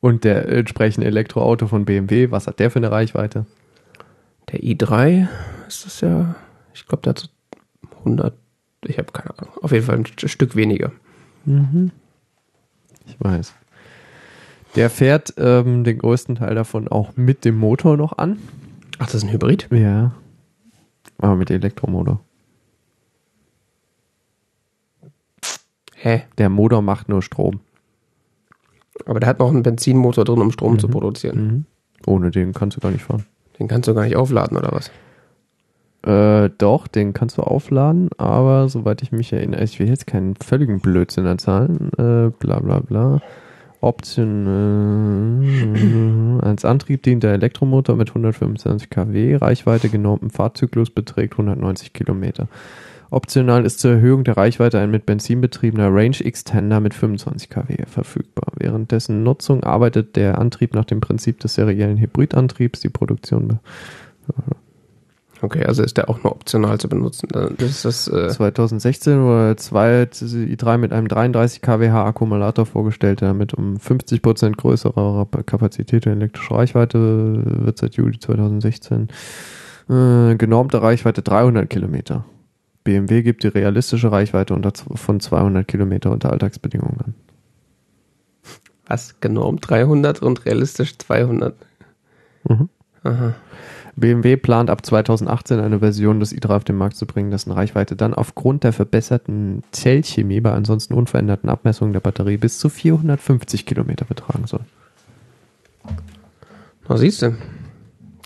Und 0.00 0.24
der 0.24 0.48
entsprechende 0.48 1.06
Elektroauto 1.06 1.66
von 1.66 1.84
BMW, 1.84 2.30
was 2.30 2.46
hat 2.46 2.58
der 2.60 2.70
für 2.70 2.78
eine 2.78 2.90
Reichweite? 2.90 3.46
Der 4.52 4.60
i3 4.60 5.28
ist 5.66 5.84
das 5.84 6.00
ja, 6.00 6.36
ich 6.72 6.86
glaube, 6.86 7.02
der 7.02 7.10
hat 7.10 7.18
so 7.18 7.28
100, 7.98 8.34
ich 8.86 8.98
habe 8.98 9.12
keine 9.12 9.38
Ahnung, 9.38 9.52
auf 9.60 9.72
jeden 9.72 9.84
Fall 9.84 9.96
ein 9.96 10.04
St- 10.04 10.28
Stück 10.28 10.54
weniger. 10.56 10.92
Ich 13.06 13.16
weiß. 13.18 13.54
Der 14.76 14.90
fährt 14.90 15.34
ähm, 15.38 15.82
den 15.84 15.98
größten 15.98 16.36
Teil 16.36 16.54
davon 16.54 16.88
auch 16.88 17.16
mit 17.16 17.44
dem 17.44 17.56
Motor 17.56 17.96
noch 17.96 18.18
an. 18.18 18.38
Ach, 18.98 19.06
das 19.06 19.16
ist 19.16 19.24
ein 19.24 19.32
Hybrid? 19.32 19.68
Ja. 19.72 20.12
Aber 21.18 21.36
mit 21.36 21.50
Elektromotor. 21.50 22.20
Hä? 26.08 26.22
Der 26.38 26.48
Motor 26.48 26.80
macht 26.80 27.10
nur 27.10 27.20
Strom. 27.20 27.60
Aber 29.04 29.20
der 29.20 29.28
hat 29.28 29.40
noch 29.40 29.50
einen 29.50 29.62
Benzinmotor 29.62 30.24
drin, 30.24 30.40
um 30.40 30.50
Strom 30.50 30.78
zu 30.78 30.88
produzieren. 30.88 31.46
Mhm. 31.46 31.64
Ohne 32.06 32.30
den 32.30 32.54
kannst 32.54 32.78
du 32.78 32.80
gar 32.80 32.90
nicht 32.90 33.04
fahren. 33.04 33.26
Den 33.58 33.68
kannst 33.68 33.88
du 33.88 33.94
gar 33.94 34.04
nicht 34.04 34.16
aufladen, 34.16 34.56
oder 34.56 34.72
was? 34.72 34.90
Äh, 36.06 36.48
doch, 36.56 36.86
den 36.86 37.12
kannst 37.12 37.36
du 37.36 37.42
aufladen, 37.42 38.08
aber 38.16 38.70
soweit 38.70 39.02
ich 39.02 39.12
mich 39.12 39.34
erinnere, 39.34 39.64
ich 39.64 39.78
will 39.78 39.88
jetzt 39.88 40.06
keinen 40.06 40.34
völligen 40.36 40.80
Blödsinn 40.80 41.26
erzahlen, 41.26 41.90
äh, 41.98 42.30
bla 42.38 42.60
bla 42.60 42.78
bla. 42.80 43.20
Option, 43.80 44.46
äh, 46.40 46.46
als 46.46 46.64
Antrieb 46.64 47.02
dient 47.02 47.22
der 47.22 47.34
Elektromotor 47.34 47.96
mit 47.96 48.08
125 48.08 48.88
kW, 48.88 49.36
Reichweite 49.36 49.90
genormten 49.90 50.30
Fahrzyklus 50.30 50.88
beträgt 50.90 51.34
190 51.34 51.92
Kilometer. 51.92 52.48
Optional 53.10 53.64
ist 53.64 53.80
zur 53.80 53.92
Erhöhung 53.92 54.24
der 54.24 54.36
Reichweite 54.36 54.78
ein 54.78 54.90
mit 54.90 55.06
Benzin 55.06 55.40
betriebener 55.40 55.88
Range 55.92 56.18
Extender 56.20 56.80
mit 56.80 56.94
25 56.94 57.48
kW 57.48 57.86
verfügbar. 57.86 58.52
Während 58.56 58.92
dessen 58.92 59.22
Nutzung 59.22 59.64
arbeitet 59.64 60.16
der 60.16 60.38
Antrieb 60.38 60.74
nach 60.74 60.84
dem 60.84 61.00
Prinzip 61.00 61.40
des 61.40 61.54
seriellen 61.54 61.96
Hybridantriebs. 61.96 62.80
Die 62.80 62.90
Produktion 62.90 63.60
Okay, 65.40 65.64
also 65.64 65.82
ist 65.82 65.96
der 65.96 66.10
auch 66.10 66.22
nur 66.24 66.32
optional 66.32 66.78
zu 66.78 66.88
benutzen. 66.88 67.28
Das 67.32 67.70
ist 67.70 67.84
das, 67.84 68.08
äh, 68.08 68.28
2016 68.28 69.22
wurde 69.22 69.56
zwei 69.56 70.02
i3 70.02 70.78
mit 70.78 70.92
einem 70.92 71.06
33 71.06 71.62
kWh 71.62 71.90
Akkumulator 71.90 72.66
vorgestellt, 72.66 73.20
der 73.20 73.34
mit 73.34 73.54
um 73.54 73.76
50% 73.76 74.56
größerer 74.56 75.28
Kapazität 75.46 76.06
und 76.06 76.14
elektrischer 76.14 76.56
Reichweite 76.56 77.42
wird 77.44 77.78
seit 77.78 77.94
Juli 77.94 78.18
2016 78.18 79.08
äh, 79.88 80.34
genormte 80.34 80.82
Reichweite 80.82 81.22
300 81.22 81.70
Kilometer. 81.70 82.24
BMW 82.84 83.22
gibt 83.22 83.44
die 83.44 83.48
realistische 83.48 84.10
Reichweite 84.10 84.54
unter, 84.54 84.72
von 84.94 85.20
200 85.20 85.66
Kilometer 85.66 86.10
unter 86.10 86.30
Alltagsbedingungen 86.30 87.00
an. 87.00 87.14
was? 88.86 89.20
Genormt 89.20 89.68
300 89.68 90.22
und 90.22 90.44
realistisch 90.46 90.96
200. 90.98 91.54
Mhm. 92.48 92.68
Aha. 93.04 93.34
BMW 93.96 94.36
plant 94.36 94.70
ab 94.70 94.86
2018 94.86 95.58
eine 95.58 95.80
Version 95.80 96.20
des 96.20 96.32
i3 96.32 96.48
auf 96.56 96.64
den 96.64 96.76
Markt 96.76 96.96
zu 96.96 97.04
bringen, 97.04 97.32
dessen 97.32 97.50
Reichweite 97.50 97.96
dann 97.96 98.14
aufgrund 98.14 98.62
der 98.62 98.72
verbesserten 98.72 99.64
Zellchemie 99.72 100.40
bei 100.40 100.52
ansonsten 100.52 100.94
unveränderten 100.94 101.50
Abmessungen 101.50 101.92
der 101.92 102.00
Batterie 102.00 102.36
bis 102.36 102.58
zu 102.58 102.68
450 102.68 103.66
Kilometer 103.66 104.04
betragen 104.04 104.46
soll. 104.46 104.60
Na, 106.88 106.96
siehst 106.96 107.22
du. 107.22 107.34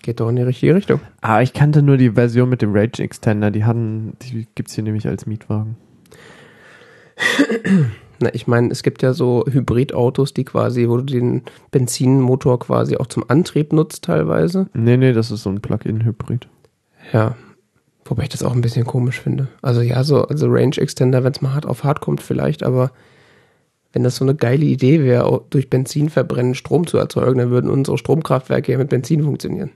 Geht 0.02 0.18
doch 0.18 0.28
in 0.28 0.36
die 0.36 0.42
richtige 0.42 0.74
Richtung. 0.74 1.00
Ah, 1.20 1.42
ich 1.42 1.52
kannte 1.52 1.80
nur 1.80 1.96
die 1.96 2.10
Version 2.10 2.48
mit 2.48 2.60
dem 2.60 2.72
Range 2.74 2.98
Extender, 2.98 3.52
die 3.52 3.64
hatten, 3.64 4.16
die 4.22 4.48
gibt's 4.54 4.74
hier 4.74 4.82
nämlich 4.82 5.06
als 5.06 5.26
Mietwagen. 5.26 5.76
Na, 8.20 8.34
ich 8.34 8.46
meine, 8.46 8.70
es 8.70 8.82
gibt 8.82 9.02
ja 9.02 9.14
so 9.14 9.44
Hybridautos, 9.48 10.34
die 10.34 10.44
quasi, 10.44 10.88
wo 10.88 10.96
du 10.96 11.04
den 11.04 11.42
Benzinmotor 11.70 12.58
quasi 12.58 12.96
auch 12.96 13.06
zum 13.06 13.24
Antrieb 13.28 13.72
nutzt 13.72 14.04
teilweise. 14.04 14.68
Nee, 14.74 14.96
nee, 14.96 15.12
das 15.12 15.30
ist 15.30 15.44
so 15.44 15.50
ein 15.50 15.60
Plug-in-Hybrid. 15.60 16.48
Ja. 17.12 17.36
Wobei 18.04 18.24
ich 18.24 18.28
das 18.28 18.42
auch 18.42 18.52
ein 18.52 18.60
bisschen 18.60 18.84
komisch 18.84 19.20
finde. 19.20 19.48
Also 19.62 19.80
ja, 19.80 20.02
so 20.02 20.22
also 20.22 20.48
Range 20.48 20.76
Extender, 20.76 21.22
wenn 21.22 21.32
es 21.32 21.40
mal 21.40 21.54
hart 21.54 21.66
auf 21.66 21.84
hart 21.84 22.00
kommt, 22.00 22.20
vielleicht, 22.20 22.64
aber 22.64 22.90
wenn 23.92 24.02
das 24.02 24.16
so 24.16 24.24
eine 24.24 24.34
geile 24.34 24.64
Idee 24.64 25.04
wäre, 25.04 25.44
durch 25.50 25.70
Benzin 25.70 26.08
verbrennen 26.08 26.54
Strom 26.54 26.86
zu 26.86 26.98
erzeugen, 26.98 27.38
dann 27.38 27.50
würden 27.50 27.70
unsere 27.70 27.98
Stromkraftwerke 27.98 28.72
ja 28.72 28.78
mit 28.78 28.88
Benzin 28.88 29.22
funktionieren. 29.22 29.70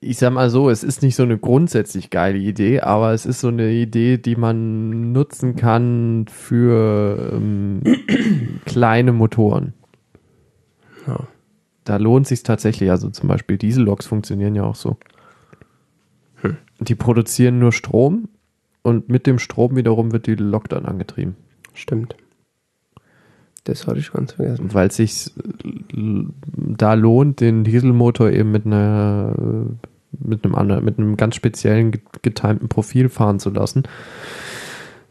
Ich 0.00 0.18
sag 0.18 0.32
mal 0.32 0.50
so, 0.50 0.70
es 0.70 0.82
ist 0.82 1.02
nicht 1.02 1.14
so 1.16 1.22
eine 1.22 1.38
grundsätzlich 1.38 2.10
geile 2.10 2.38
Idee, 2.38 2.80
aber 2.80 3.12
es 3.12 3.26
ist 3.26 3.40
so 3.40 3.48
eine 3.48 3.70
Idee, 3.70 4.18
die 4.18 4.36
man 4.36 5.12
nutzen 5.12 5.56
kann 5.56 6.26
für 6.28 7.32
ähm, 7.32 7.82
kleine 8.64 9.12
Motoren. 9.12 9.72
Ja. 11.06 11.28
Da 11.84 11.98
lohnt 11.98 12.26
sich 12.26 12.42
tatsächlich. 12.42 12.90
Also 12.90 13.10
zum 13.10 13.28
Beispiel 13.28 13.58
Dieselloks 13.58 14.06
funktionieren 14.06 14.54
ja 14.54 14.64
auch 14.64 14.74
so. 14.74 14.96
Die 16.80 16.94
produzieren 16.94 17.58
nur 17.58 17.72
Strom 17.72 18.28
und 18.82 19.08
mit 19.08 19.26
dem 19.26 19.38
Strom 19.38 19.76
wiederum 19.76 20.12
wird 20.12 20.26
die 20.26 20.34
Lok 20.34 20.68
dann 20.68 20.86
angetrieben. 20.86 21.36
Stimmt. 21.72 22.16
Das 23.64 23.86
hatte 23.86 23.98
ich 23.98 24.12
ganz 24.12 24.32
vergessen. 24.32 24.72
Weil 24.74 24.88
es 24.88 24.96
sich 24.96 25.32
da 25.94 26.94
lohnt, 26.94 27.40
den 27.40 27.64
Dieselmotor 27.64 28.30
eben 28.30 28.52
mit 28.52 28.66
einer 28.66 29.34
mit 30.20 30.44
einem 30.44 30.54
anderen, 30.54 30.84
mit 30.84 30.98
einem 30.98 31.16
ganz 31.16 31.34
speziellen 31.34 31.92
getimten 32.22 32.68
Profil 32.68 33.08
fahren 33.08 33.40
zu 33.40 33.50
lassen, 33.50 33.84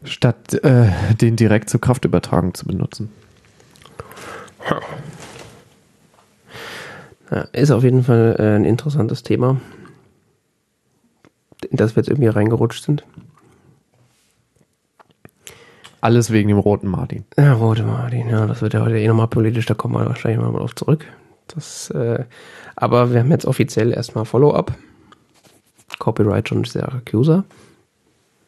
statt 0.02 0.54
äh, 0.64 0.86
den 1.20 1.36
direkt 1.36 1.68
zur 1.68 1.80
Kraftübertragung 1.80 2.54
zu 2.54 2.66
benutzen. 2.66 3.10
Ja, 7.30 7.40
ist 7.52 7.70
auf 7.70 7.82
jeden 7.82 8.04
Fall 8.04 8.36
äh, 8.38 8.56
ein 8.56 8.64
interessantes 8.64 9.22
Thema, 9.22 9.60
in 11.68 11.76
das 11.76 11.96
wir 11.96 12.02
jetzt 12.02 12.08
irgendwie 12.08 12.28
reingerutscht 12.28 12.84
sind. 12.84 13.04
Alles 16.04 16.30
wegen 16.30 16.48
dem 16.48 16.58
roten 16.58 16.88
Martin. 16.88 17.24
Ja, 17.38 17.54
rote 17.54 17.82
Martin, 17.82 18.28
ja, 18.28 18.44
das 18.44 18.60
wird 18.60 18.74
ja 18.74 18.82
heute 18.82 18.98
eh 18.98 19.08
nochmal 19.08 19.28
politisch, 19.28 19.64
da 19.64 19.72
kommen 19.72 19.94
wir 19.94 20.04
wahrscheinlich 20.04 20.38
mal 20.38 20.52
drauf 20.52 20.74
zurück. 20.74 21.06
Das, 21.46 21.88
äh, 21.92 22.24
aber 22.76 23.14
wir 23.14 23.20
haben 23.20 23.30
jetzt 23.30 23.46
offiziell 23.46 23.90
erstmal 23.90 24.26
Follow-up. 24.26 24.74
Copyright 25.98 26.46
schon 26.46 26.64
sehr 26.64 26.92
Accuser. 26.92 27.44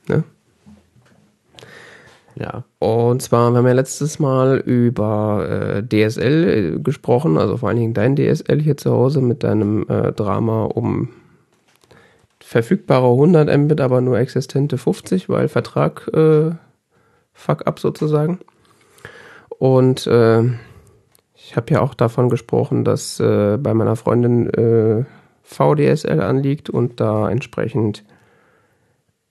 Ne? 0.06 0.22
Ja. 2.34 2.64
Und 2.78 3.22
zwar, 3.22 3.50
wir 3.52 3.56
haben 3.56 3.66
ja 3.66 3.72
letztes 3.72 4.18
Mal 4.18 4.58
über 4.58 5.48
äh, 5.48 5.82
DSL 5.82 6.74
äh, 6.76 6.80
gesprochen, 6.80 7.38
also 7.38 7.56
vor 7.56 7.70
allen 7.70 7.78
Dingen 7.78 7.94
dein 7.94 8.16
DSL 8.16 8.60
hier 8.60 8.76
zu 8.76 8.90
Hause 8.90 9.22
mit 9.22 9.44
deinem 9.44 9.88
äh, 9.88 10.12
Drama 10.12 10.64
um 10.64 11.08
verfügbare 12.38 13.10
100 13.10 13.56
Mbit, 13.56 13.80
aber 13.80 14.02
nur 14.02 14.18
existente 14.18 14.76
50, 14.76 15.30
weil 15.30 15.48
Vertrag 15.48 16.06
äh, 16.12 16.50
fuck 17.36 17.66
up 17.66 17.78
sozusagen. 17.78 18.40
Und 19.58 20.06
äh, 20.06 20.42
ich 21.34 21.54
habe 21.54 21.72
ja 21.72 21.80
auch 21.80 21.94
davon 21.94 22.28
gesprochen, 22.28 22.84
dass 22.84 23.20
äh, 23.20 23.56
bei 23.58 23.72
meiner 23.74 23.94
Freundin 23.94 24.50
äh, 24.50 25.04
VDSL 25.44 26.20
anliegt 26.20 26.70
und 26.70 27.00
da 27.00 27.30
entsprechend 27.30 28.04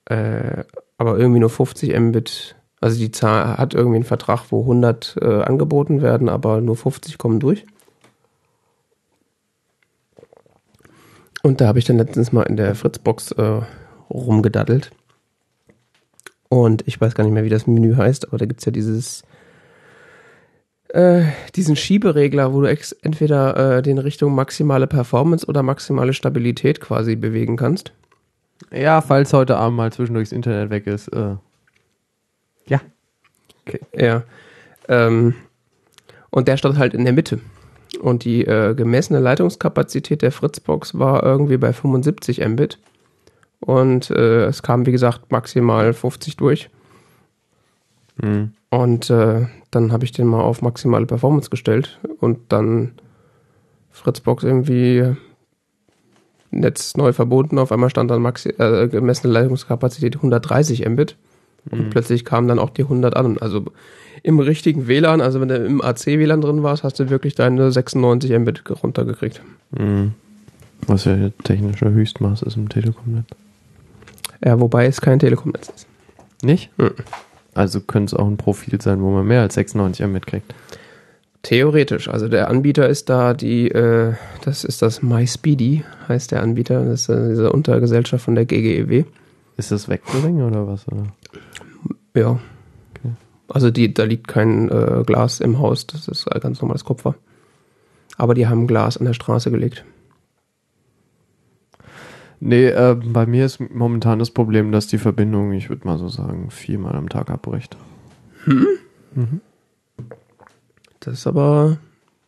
äh, 0.06 0.64
aber 0.98 1.18
irgendwie 1.18 1.40
nur 1.40 1.50
50 1.50 1.98
Mbit, 1.98 2.56
also 2.80 2.98
die 2.98 3.10
Zahl 3.10 3.58
hat 3.58 3.74
irgendwie 3.74 3.96
einen 3.96 4.04
Vertrag, 4.04 4.46
wo 4.50 4.62
100 4.62 5.16
äh, 5.20 5.42
angeboten 5.42 6.00
werden, 6.00 6.28
aber 6.28 6.60
nur 6.60 6.76
50 6.76 7.18
kommen 7.18 7.40
durch. 7.40 7.66
Und 11.42 11.60
da 11.60 11.68
habe 11.68 11.78
ich 11.78 11.84
dann 11.84 11.98
letztens 11.98 12.32
mal 12.32 12.42
in 12.42 12.56
der 12.56 12.74
Fritzbox 12.74 13.32
äh, 13.32 13.60
rumgedaddelt. 14.10 14.90
Und 16.48 16.86
ich 16.86 17.00
weiß 17.00 17.14
gar 17.14 17.24
nicht 17.24 17.32
mehr, 17.32 17.44
wie 17.44 17.48
das 17.50 17.66
Menü 17.66 17.96
heißt, 17.96 18.28
aber 18.28 18.38
da 18.38 18.46
gibt 18.46 18.60
es 18.60 18.66
ja 18.66 18.72
dieses 18.72 19.24
äh, 20.88 21.24
diesen 21.54 21.76
Schieberegler, 21.76 22.52
wo 22.52 22.60
du 22.60 22.68
entweder 23.02 23.78
äh, 23.78 23.82
den 23.82 23.98
Richtung 23.98 24.34
maximale 24.34 24.86
Performance 24.86 25.46
oder 25.46 25.62
maximale 25.62 26.12
Stabilität 26.12 26.80
quasi 26.80 27.16
bewegen 27.16 27.56
kannst. 27.56 27.92
Ja, 28.72 29.00
falls 29.00 29.32
heute 29.32 29.56
Abend 29.56 29.76
mal 29.76 29.92
zwischendurch 29.92 30.28
das 30.28 30.36
Internet 30.36 30.70
weg 30.70 30.86
ist. 30.86 31.08
Äh. 31.08 31.36
Ja. 32.66 32.80
Okay. 33.66 33.80
Ja. 33.94 34.22
Ähm, 34.88 35.34
und 36.30 36.48
der 36.48 36.56
stand 36.56 36.78
halt 36.78 36.94
in 36.94 37.04
der 37.04 37.12
Mitte. 37.12 37.40
Und 38.00 38.24
die 38.24 38.44
äh, 38.44 38.74
gemessene 38.74 39.20
Leitungskapazität 39.20 40.22
der 40.22 40.32
Fritzbox 40.32 40.98
war 40.98 41.22
irgendwie 41.22 41.56
bei 41.56 41.72
75 41.72 42.46
Mbit. 42.46 42.78
Und 43.66 44.10
äh, 44.12 44.44
es 44.44 44.62
kam, 44.62 44.86
wie 44.86 44.92
gesagt, 44.92 45.32
maximal 45.32 45.92
50 45.92 46.36
durch. 46.36 46.70
Mhm. 48.22 48.52
Und 48.70 49.10
äh, 49.10 49.46
dann 49.72 49.90
habe 49.90 50.04
ich 50.04 50.12
den 50.12 50.28
mal 50.28 50.40
auf 50.40 50.62
maximale 50.62 51.04
Performance 51.04 51.50
gestellt 51.50 51.98
und 52.20 52.38
dann 52.48 52.92
Fritzbox 53.90 54.44
irgendwie 54.44 55.16
Netz 56.52 56.96
neu 56.96 57.12
verbunden. 57.12 57.58
Auf 57.58 57.72
einmal 57.72 57.90
stand 57.90 58.08
dann 58.12 58.22
maxi 58.22 58.50
äh, 58.50 58.86
gemessene 58.86 59.32
Leitungskapazität 59.32 60.14
130 60.14 60.88
Mbit. 60.88 61.16
Und 61.68 61.86
mhm. 61.86 61.90
plötzlich 61.90 62.24
kamen 62.24 62.46
dann 62.46 62.60
auch 62.60 62.70
die 62.70 62.82
100 62.82 63.16
an. 63.16 63.36
Also 63.38 63.64
im 64.22 64.38
richtigen 64.38 64.86
WLAN, 64.86 65.20
also 65.20 65.40
wenn 65.40 65.48
du 65.48 65.56
im 65.56 65.82
AC-WLAN 65.82 66.40
drin 66.40 66.62
warst, 66.62 66.84
hast 66.84 67.00
du 67.00 67.10
wirklich 67.10 67.34
deine 67.34 67.72
96 67.72 68.30
Mbit 68.38 68.62
runtergekriegt. 68.82 69.42
Mhm. 69.76 70.12
Was 70.86 71.04
ja 71.04 71.30
technischer 71.42 71.90
Höchstmaß 71.90 72.42
ist 72.42 72.56
im 72.56 72.68
Telekom-Netz. 72.68 73.26
Ja, 74.44 74.60
wobei 74.60 74.86
es 74.86 75.00
kein 75.00 75.18
Telekom-Netz 75.18 75.68
ist. 75.74 75.86
Nicht? 76.42 76.70
Mhm. 76.78 76.92
Also 77.54 77.80
könnte 77.80 78.14
es 78.14 78.18
auch 78.18 78.26
ein 78.26 78.36
Profil 78.36 78.80
sein, 78.80 79.00
wo 79.02 79.10
man 79.10 79.26
mehr 79.26 79.40
als 79.40 79.54
96 79.54 80.06
Mbit 80.06 80.26
kriegt. 80.26 80.54
Theoretisch. 81.42 82.08
Also 82.08 82.28
der 82.28 82.48
Anbieter 82.50 82.88
ist 82.88 83.08
da 83.08 83.32
die, 83.32 83.70
äh, 83.70 84.14
das 84.44 84.64
ist 84.64 84.82
das 84.82 85.02
MySpeedy, 85.02 85.84
heißt 86.08 86.32
der 86.32 86.42
Anbieter. 86.42 86.84
Das 86.84 87.02
ist 87.02 87.08
äh, 87.08 87.28
diese 87.28 87.52
Untergesellschaft 87.52 88.24
von 88.24 88.34
der 88.34 88.44
GGEW. 88.44 89.04
Ist 89.56 89.70
das 89.70 89.88
Vectoring 89.88 90.42
oder 90.42 90.66
was? 90.66 90.86
Oder? 90.88 91.06
Ja. 92.14 92.30
Okay. 92.30 93.12
Also 93.48 93.70
die, 93.70 93.94
da 93.94 94.04
liegt 94.04 94.28
kein 94.28 94.68
äh, 94.68 95.02
Glas 95.06 95.40
im 95.40 95.58
Haus, 95.58 95.86
das 95.86 96.08
ist 96.08 96.26
ganz 96.40 96.60
normales 96.60 96.84
Kupfer. 96.84 97.14
Aber 98.18 98.34
die 98.34 98.48
haben 98.48 98.66
Glas 98.66 98.96
an 98.96 99.06
der 99.06 99.14
Straße 99.14 99.50
gelegt. 99.50 99.84
Nee, 102.40 102.66
äh, 102.66 102.94
bei 102.94 103.26
mir 103.26 103.46
ist 103.46 103.60
momentan 103.60 104.18
das 104.18 104.30
Problem, 104.30 104.72
dass 104.72 104.86
die 104.86 104.98
Verbindung, 104.98 105.52
ich 105.52 105.68
würde 105.68 105.86
mal 105.86 105.98
so 105.98 106.08
sagen, 106.08 106.50
viermal 106.50 106.94
am 106.94 107.08
Tag 107.08 107.30
abbricht. 107.30 107.76
Hm? 108.44 108.66
Mhm. 109.14 109.40
Das 111.00 111.14
ist 111.14 111.26
aber 111.26 111.78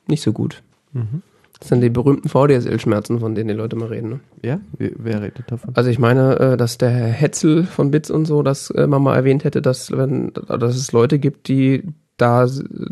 nicht 0.06 0.22
so 0.22 0.32
gut. 0.32 0.62
Mhm. 0.92 1.22
Das 1.58 1.68
sind 1.68 1.80
die 1.80 1.90
berühmten 1.90 2.28
VDSL-Schmerzen, 2.28 3.18
von 3.18 3.34
denen 3.34 3.48
die 3.48 3.54
Leute 3.54 3.74
mal 3.74 3.88
reden. 3.88 4.08
Ne? 4.10 4.20
Ja? 4.42 4.60
Wer, 4.78 4.92
wer, 4.96 5.22
redet 5.22 5.50
davon? 5.50 5.74
Also 5.74 5.90
ich 5.90 5.98
meine, 5.98 6.38
äh, 6.38 6.56
dass 6.56 6.78
der 6.78 6.90
Herr 6.90 7.08
Hetzel 7.08 7.64
von 7.64 7.90
Bits 7.90 8.10
und 8.10 8.26
so, 8.26 8.42
dass 8.42 8.70
äh, 8.70 8.86
man 8.86 9.02
mal 9.02 9.16
erwähnt 9.16 9.44
hätte, 9.44 9.60
dass 9.60 9.90
wenn, 9.90 10.32
dass 10.32 10.76
es 10.76 10.92
Leute 10.92 11.18
gibt, 11.18 11.48
die 11.48 11.82
da 12.18 12.46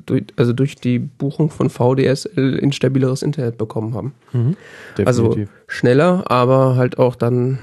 durch, 0.06 0.24
also 0.36 0.52
durch 0.52 0.76
die 0.76 0.98
Buchung 0.98 1.50
von 1.50 1.68
VDSL 1.68 2.58
instabileres 2.58 3.22
Internet 3.22 3.58
bekommen 3.58 3.94
haben. 3.94 4.14
Mhm, 4.32 4.56
also 5.04 5.36
schneller, 5.66 6.30
aber 6.30 6.76
halt 6.76 6.98
auch 6.98 7.16
dann. 7.16 7.58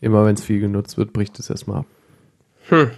Immer 0.00 0.24
wenn 0.24 0.34
es 0.34 0.44
viel 0.44 0.60
genutzt 0.60 0.96
wird, 0.96 1.12
bricht 1.12 1.38
es 1.38 1.50
erstmal 1.50 1.80
ab. 1.80 1.86
Hm. 2.68 2.90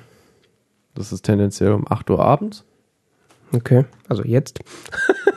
Das 0.94 1.12
ist 1.12 1.22
tendenziell 1.22 1.72
um 1.72 1.90
8 1.90 2.10
Uhr 2.10 2.20
abends. 2.20 2.64
Okay, 3.52 3.84
also 4.08 4.22
jetzt. 4.22 4.60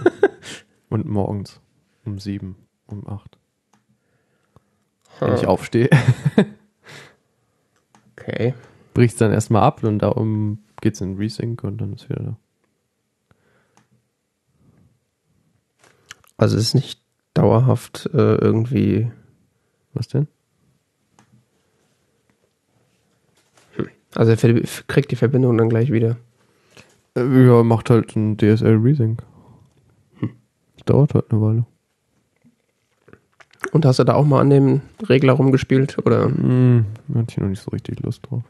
Und 0.89 1.05
morgens 1.05 1.59
um 2.05 2.19
7, 2.19 2.55
um 2.87 3.07
8. 3.07 3.37
Wenn 5.19 5.29
hm. 5.29 5.35
ich 5.35 5.47
aufstehe. 5.47 5.89
okay. 8.11 8.53
Bricht 8.93 9.13
es 9.13 9.19
dann 9.19 9.31
erstmal 9.31 9.63
ab 9.63 9.83
und 9.83 9.99
darum 9.99 10.59
geht 10.81 10.93
es 10.95 11.01
in 11.01 11.17
Resync 11.17 11.63
und 11.63 11.79
dann 11.79 11.93
ist 11.93 12.09
wieder 12.09 12.23
da. 12.23 12.37
Also 16.37 16.57
es 16.57 16.63
ist 16.63 16.73
nicht 16.73 17.01
dauerhaft 17.33 18.09
äh, 18.13 18.35
irgendwie. 18.35 19.11
Was 19.93 20.07
denn? 20.07 20.27
Hm. 23.75 23.87
Also 24.15 24.31
er 24.31 24.61
kriegt 24.87 25.11
die 25.11 25.15
Verbindung 25.15 25.57
dann 25.57 25.69
gleich 25.69 25.91
wieder. 25.91 26.17
Äh, 27.15 27.45
ja, 27.45 27.63
macht 27.63 27.89
halt 27.89 28.15
ein 28.15 28.37
DSL 28.37 28.77
Resync. 28.77 29.21
Hm. 30.19 30.31
Dauert 30.85 31.13
halt 31.13 31.31
eine 31.31 31.41
Weile. 31.41 31.65
Und 33.71 33.85
hast 33.85 33.99
du 33.99 34.03
da 34.03 34.15
auch 34.15 34.25
mal 34.25 34.41
an 34.41 34.49
dem 34.49 34.81
Regler 35.07 35.33
rumgespielt? 35.33 35.97
Oder? 36.05 36.25
Hm, 36.25 36.85
hatte 37.15 37.31
ich 37.31 37.37
noch 37.37 37.47
nicht 37.47 37.61
so 37.61 37.71
richtig 37.71 38.01
Lust 38.01 38.21
drauf. 38.29 38.43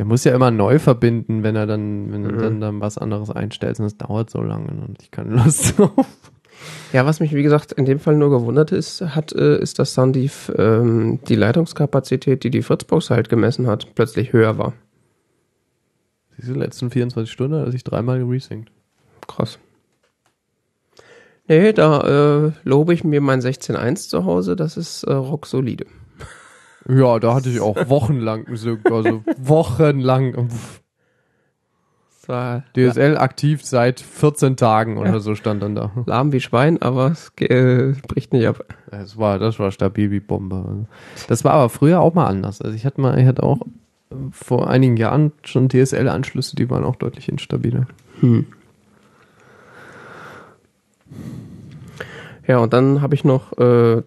Der 0.00 0.06
muss 0.06 0.24
ja 0.24 0.34
immer 0.34 0.50
neu 0.50 0.78
verbinden, 0.78 1.42
wenn 1.42 1.56
er 1.56 1.66
dann, 1.66 2.10
wenn 2.10 2.22
mhm. 2.22 2.30
er 2.30 2.36
dann, 2.38 2.60
dann 2.62 2.80
was 2.80 2.96
anderes 2.96 3.28
einstellt. 3.28 3.78
Und 3.80 3.84
das 3.84 3.98
dauert 3.98 4.30
so 4.30 4.40
lange 4.40 4.70
und 4.70 4.96
ich 5.02 5.10
keine 5.10 5.34
Lust 5.34 5.74
drauf. 5.78 6.06
Ja, 6.94 7.04
was 7.04 7.20
mich 7.20 7.34
wie 7.34 7.42
gesagt 7.42 7.72
in 7.72 7.84
dem 7.84 7.98
Fall 7.98 8.16
nur 8.16 8.30
gewundert 8.30 8.72
ist, 8.72 9.02
hat, 9.02 9.34
äh, 9.34 9.58
ist, 9.60 9.78
dass 9.78 9.92
dann 9.92 10.14
die, 10.14 10.30
ähm, 10.56 11.18
die 11.28 11.34
Leitungskapazität, 11.34 12.44
die 12.44 12.50
die 12.50 12.62
Fritzbox 12.62 13.10
halt 13.10 13.28
gemessen 13.28 13.66
hat, 13.66 13.94
plötzlich 13.94 14.32
höher 14.32 14.56
war. 14.56 14.72
Diese 16.38 16.54
letzten 16.54 16.90
24 16.90 17.30
Stunden 17.30 17.60
hat 17.60 17.70
sich 17.70 17.84
dreimal 17.84 18.20
geresynced. 18.20 18.72
Krass. 19.28 19.58
Nee, 21.46 21.74
da 21.74 22.46
äh, 22.46 22.52
lobe 22.64 22.94
ich 22.94 23.04
mir 23.04 23.20
mein 23.20 23.42
16.1 23.42 24.08
zu 24.08 24.24
Hause, 24.24 24.56
das 24.56 24.78
ist 24.78 25.02
äh, 25.02 25.12
rock 25.12 25.44
solide. 25.44 25.84
Ja, 26.90 27.18
da 27.18 27.34
hatte 27.34 27.50
ich 27.50 27.60
auch 27.60 27.88
wochenlang, 27.88 28.46
also 28.48 28.76
wochenlang. 29.38 30.48
DSL 32.76 33.16
aktiv 33.18 33.64
seit 33.64 33.98
14 33.98 34.56
Tagen 34.56 34.98
oder 34.98 35.14
ja. 35.14 35.18
so 35.18 35.34
stand 35.34 35.62
dann 35.62 35.74
da. 35.74 35.90
Lahm 36.06 36.32
wie 36.32 36.40
Schwein, 36.40 36.80
aber 36.80 37.10
es 37.10 37.32
äh, 37.40 37.92
bricht 38.06 38.32
nicht 38.32 38.46
ab. 38.46 38.64
Das 38.90 39.18
war, 39.18 39.40
das 39.40 39.58
war 39.58 39.72
stabil 39.72 40.12
wie 40.12 40.20
Bombe. 40.20 40.86
Das 41.26 41.44
war 41.44 41.54
aber 41.54 41.68
früher 41.68 42.00
auch 42.00 42.14
mal 42.14 42.26
anders. 42.26 42.62
Also 42.62 42.76
ich 42.76 42.86
hatte 42.86 43.00
mal, 43.00 43.18
ich 43.18 43.26
hatte 43.26 43.42
auch 43.42 43.60
vor 44.30 44.70
einigen 44.70 44.96
Jahren 44.96 45.32
schon 45.44 45.68
DSL-Anschlüsse, 45.68 46.54
die 46.54 46.70
waren 46.70 46.84
auch 46.84 46.96
deutlich 46.96 47.28
instabiler. 47.28 47.86
Hm. 48.20 48.46
Ja, 52.46 52.58
und 52.58 52.72
dann 52.72 53.00
habe 53.00 53.14
ich 53.14 53.24
noch 53.24 53.56
äh, 53.58 54.02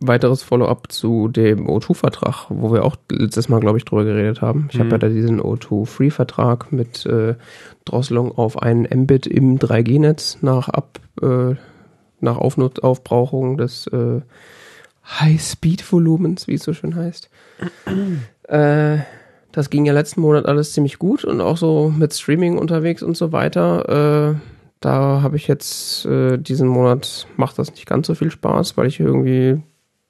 weiteres 0.00 0.42
Follow-up 0.42 0.90
zu 0.92 1.28
dem 1.28 1.66
O2-Vertrag, 1.66 2.46
wo 2.48 2.72
wir 2.72 2.84
auch 2.84 2.96
letztes 3.10 3.48
Mal, 3.48 3.60
glaube 3.60 3.78
ich, 3.78 3.84
drüber 3.84 4.04
geredet 4.04 4.42
haben. 4.42 4.68
Ich 4.70 4.78
mhm. 4.78 4.80
habe 4.80 4.90
ja 4.92 4.98
da 4.98 5.08
diesen 5.08 5.40
O2-Free-Vertrag 5.40 6.72
mit 6.72 7.06
äh, 7.06 7.34
Drosselung 7.84 8.36
auf 8.36 8.62
einen 8.62 8.84
Mbit 8.84 9.26
im 9.26 9.58
3G-Netz 9.58 10.38
nach 10.42 10.68
Ab, 10.68 11.00
äh, 11.22 11.54
nach 12.20 12.36
Aufnut 12.36 12.82
Aufbrauchung 12.82 13.56
des 13.56 13.86
äh, 13.88 14.20
High-Speed-Volumens, 15.06 16.48
wie 16.48 16.54
es 16.54 16.62
so 16.62 16.74
schön 16.74 16.94
heißt. 16.94 17.30
äh, 18.48 18.98
das 19.52 19.70
ging 19.70 19.86
ja 19.86 19.92
letzten 19.92 20.20
Monat 20.20 20.46
alles 20.46 20.72
ziemlich 20.72 20.98
gut 20.98 21.24
und 21.24 21.40
auch 21.40 21.56
so 21.56 21.92
mit 21.96 22.14
Streaming 22.14 22.58
unterwegs 22.58 23.02
und 23.02 23.16
so 23.16 23.32
weiter. 23.32 24.36
Äh, 24.36 24.40
da 24.80 25.22
habe 25.22 25.36
ich 25.36 25.48
jetzt 25.48 26.06
äh, 26.06 26.36
diesen 26.36 26.68
Monat 26.68 27.26
macht 27.36 27.58
das 27.58 27.70
nicht 27.72 27.86
ganz 27.86 28.06
so 28.06 28.14
viel 28.14 28.30
Spaß, 28.30 28.76
weil 28.76 28.86
ich 28.86 29.00
irgendwie 29.00 29.60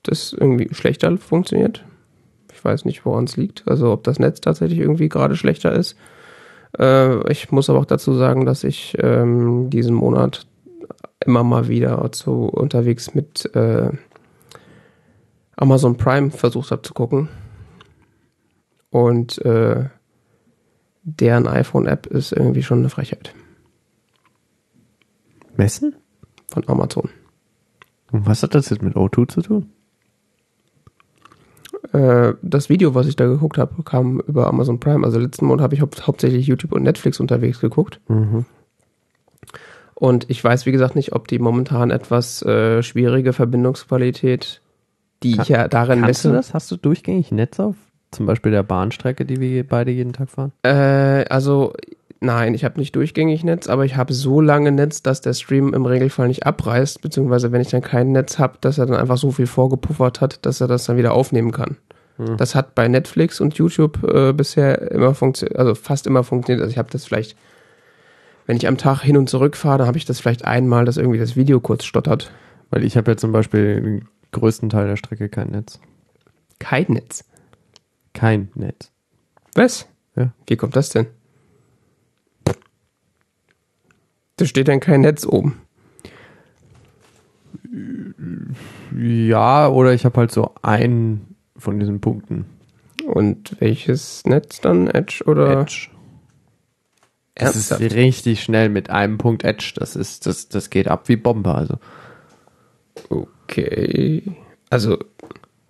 das 0.09 0.33
irgendwie 0.33 0.73
schlechter 0.75 1.17
funktioniert. 1.19 1.85
Ich 2.53 2.65
weiß 2.65 2.85
nicht, 2.85 3.05
woran 3.05 3.25
es 3.25 3.37
liegt. 3.37 3.69
Also 3.69 3.93
ob 3.93 4.05
das 4.05 4.19
Netz 4.19 4.41
tatsächlich 4.41 4.81
irgendwie 4.81 5.09
gerade 5.09 5.37
schlechter 5.37 5.73
ist. 5.73 5.97
Äh, 6.79 7.31
ich 7.31 7.51
muss 7.53 7.71
aber 7.71 7.79
auch 7.79 7.85
dazu 7.85 8.15
sagen, 8.15 8.45
dass 8.45 8.65
ich 8.65 8.97
ähm, 9.01 9.71
diesen 9.71 9.95
Monat 9.95 10.47
immer 11.25 11.45
mal 11.45 11.69
wieder 11.69 12.11
zu 12.13 12.47
unterwegs 12.47 13.15
mit 13.15 13.55
äh, 13.55 13.91
Amazon 15.57 15.97
Prime 15.97 16.31
versucht 16.31 16.71
habe 16.71 16.83
zu 16.83 16.95
gucken. 16.95 17.29
Und 18.91 19.45
äh, 19.45 19.89
deren 21.03 21.47
iPhone-App 21.47 22.07
ist 22.07 22.33
irgendwie 22.33 22.63
schon 22.63 22.79
eine 22.79 22.91
Frechheit. 22.91 23.35
Messen? 25.57 25.97
Von 26.51 26.67
Amazon. 26.69 27.11
Und 28.11 28.27
was 28.27 28.43
hat 28.43 28.55
das 28.55 28.71
jetzt 28.71 28.83
mit 28.83 28.97
O2 28.97 29.29
zu 29.29 29.43
tun? 29.43 29.71
Äh, 31.93 32.35
das 32.43 32.69
Video, 32.69 32.95
was 32.95 33.07
ich 33.07 33.17
da 33.17 33.27
geguckt 33.27 33.59
habe, 33.59 33.83
kam 33.83 34.21
über 34.21 34.47
Amazon 34.47 34.81
Prime. 34.81 35.05
Also 35.05 35.19
letzten 35.19 35.47
Monat 35.47 35.63
habe 35.63 35.75
ich 35.75 35.81
hau 35.81 35.89
hauptsächlich 36.03 36.47
YouTube 36.47 36.73
und 36.73 36.83
Netflix 36.83 37.21
unterwegs 37.21 37.61
geguckt. 37.61 38.01
Mhm. 38.09 38.45
Und 39.95 40.31
ich 40.31 40.43
weiß, 40.43 40.67
wie 40.67 40.73
gesagt, 40.73 40.95
nicht, 40.95 41.13
ob 41.13 41.27
die 41.27 41.39
momentan 41.39 41.91
etwas 41.91 42.43
äh, 42.43 42.83
schwierige 42.83 43.33
Verbindungsqualität, 43.33 44.61
die 45.25 45.33
Kann, 45.33 45.43
ich 45.43 45.49
ja 45.49 45.67
darin 45.67 46.01
messe. 46.01 46.29
Du 46.29 46.35
das? 46.35 46.55
Hast 46.55 46.71
du 46.71 46.77
durchgängig 46.77 47.33
Netz 47.33 47.59
auf 47.59 47.75
zum 48.11 48.27
Beispiel 48.27 48.53
der 48.53 48.63
Bahnstrecke, 48.63 49.25
die 49.25 49.41
wir 49.41 49.67
beide 49.67 49.91
jeden 49.91 50.13
Tag 50.13 50.31
fahren? 50.31 50.53
Äh, 50.63 51.25
also 51.29 51.75
nein, 52.21 52.55
ich 52.55 52.65
habe 52.65 52.79
nicht 52.79 52.95
durchgängig 52.97 53.45
Netz, 53.45 53.69
aber 53.69 53.85
ich 53.85 53.97
habe 53.97 54.13
so 54.13 54.41
lange 54.41 54.73
Netz, 54.73 55.03
dass 55.03 55.21
der 55.21 55.35
Stream 55.35 55.75
im 55.75 55.87
Regelfall 55.87 56.29
nicht 56.29 56.47
abreißt, 56.47 57.01
beziehungsweise 57.01 57.53
wenn 57.53 57.61
ich 57.61 57.71
dann 57.71 57.83
kein 57.83 58.13
Netz 58.13 58.39
habe, 58.39 58.59
dass 58.61 58.79
er 58.79 58.87
dann 58.87 58.97
einfach 58.97 59.19
so 59.19 59.31
viel 59.31 59.47
vorgepuffert 59.47 60.21
hat, 60.21 60.45
dass 60.47 60.61
er 60.61 60.69
das 60.69 60.85
dann 60.85 60.97
wieder 60.97 61.13
aufnehmen 61.13 61.53
kann. 61.53 61.77
Hm. 62.17 62.37
Das 62.37 62.55
hat 62.55 62.75
bei 62.75 62.89
Netflix 62.89 63.41
und 63.41 63.55
YouTube 63.55 64.03
äh, 64.05 64.33
bisher 64.33 64.91
immer 64.91 65.15
funktioniert, 65.15 65.59
also 65.59 65.75
fast 65.75 66.07
immer 66.07 66.25
funktioniert. 66.25 66.63
Also 66.63 66.73
ich 66.73 66.79
habe 66.79 66.91
das 66.91 67.05
vielleicht, 67.05 67.37
wenn 68.47 68.57
ich 68.57 68.67
am 68.67 68.77
Tag 68.77 69.03
hin 69.03 69.17
und 69.17 69.31
zurück 69.31 69.57
fahre, 69.57 69.79
dann 69.79 69.87
habe 69.87 69.99
ich 69.99 70.05
das 70.05 70.21
vielleicht 70.21 70.45
einmal, 70.45 70.85
dass 70.85 70.97
irgendwie 70.97 71.19
das 71.19 71.37
Video 71.37 71.61
kurz 71.61 71.85
stottert. 71.85 72.33
Weil 72.71 72.85
ich 72.85 72.97
habe 72.97 73.13
ja 73.13 73.17
zum 73.17 73.33
Beispiel 73.33 73.81
den 73.81 74.09
größten 74.33 74.69
Teil 74.69 74.89
der 74.89 74.97
Strecke 74.97 75.29
kein 75.29 75.49
Netz. 75.49 75.81
Kein 76.59 76.87
Netz? 76.89 77.25
Kein 78.13 78.51
Netz. 78.55 78.91
Was? 79.55 79.87
Ja. 80.17 80.33
Wie 80.47 80.57
kommt 80.57 80.77
das 80.77 80.91
denn? 80.91 81.07
Da 84.39 84.47
steht 84.47 84.69
dann 84.69 84.81
kein 84.81 85.03
Netz 85.03 85.27
oben. 85.27 85.61
Ja, 88.97 89.69
oder 89.69 89.93
ich 89.93 90.05
habe 90.05 90.19
halt 90.21 90.31
so 90.31 90.55
einen 90.63 91.37
von 91.57 91.79
diesen 91.79 92.01
Punkten. 92.01 92.47
Und 93.05 93.61
welches 93.61 94.25
Netz 94.25 94.61
dann? 94.61 94.87
Edge 94.87 95.25
oder? 95.27 95.61
Edge. 95.61 95.89
Das 97.35 97.55
Ernsthaft? 97.55 97.81
ist 97.81 97.95
richtig 97.95 98.43
schnell 98.43 98.69
mit 98.69 98.91
einem 98.91 99.19
Punkt 99.19 99.45
Edge. 99.45 99.73
Das 99.77 99.97
ist, 99.97 100.27
das, 100.27 100.49
das 100.49 100.71
geht 100.71 100.89
ab 100.89 101.09
wie 101.09 101.17
Bombe, 101.17 101.55
also. 101.55 101.79
Okay. 103.09 104.23
Also, 104.71 104.99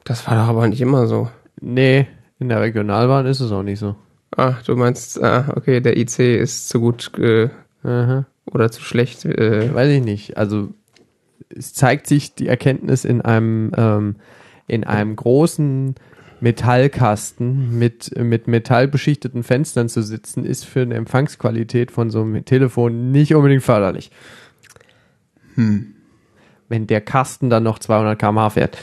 das 0.05 0.27
war 0.27 0.35
doch 0.35 0.49
aber 0.49 0.69
nicht 0.69 0.81
immer 0.81 1.07
so. 1.07 1.31
Nee, 1.61 2.07
in 2.39 2.49
der 2.49 2.61
Regionalbahn 2.61 3.27
ist 3.27 3.41
es 3.41 3.53
auch 3.53 3.63
nicht 3.63 3.79
so. 3.79 3.97
Ah, 4.37 4.55
du 4.65 4.77
meinst, 4.77 5.23
ah, 5.23 5.53
okay, 5.57 5.81
der 5.81 5.97
IC 5.97 6.19
ist 6.19 6.69
zu 6.69 6.81
gut 6.81 7.11
äh, 7.19 7.49
oder 8.53 8.71
zu 8.71 8.83
schlecht. 8.83 9.25
Äh. 9.25 9.75
Weiß 9.75 9.91
ich 9.91 10.03
nicht. 10.03 10.37
Also 10.37 10.69
es 11.49 11.75
zeigt 11.75 12.07
sich 12.07 12.35
die 12.35 12.49
Erkenntnis 12.49 13.05
in 13.05 13.21
einem 13.23 13.73
ähm, 13.77 14.17
in 14.67 14.85
einem 14.85 15.17
großen 15.17 15.95
Metallkasten 16.41 17.79
mit, 17.79 18.17
mit 18.17 18.47
metallbeschichteten 18.47 19.43
Fenstern 19.43 19.89
zu 19.89 20.03
sitzen, 20.03 20.45
ist 20.45 20.65
für 20.65 20.83
eine 20.83 20.95
Empfangsqualität 20.95 21.91
von 21.91 22.11
so 22.11 22.23
einem 22.23 22.45
Telefon 22.45 23.11
nicht 23.11 23.35
unbedingt 23.35 23.63
förderlich. 23.63 24.11
Hm. 25.55 25.95
Wenn 26.69 26.87
der 26.87 27.01
Kasten 27.01 27.51
dann 27.51 27.65
noch 27.65 27.79
200 27.79 28.19
km/h 28.19 28.51
fährt. 28.51 28.79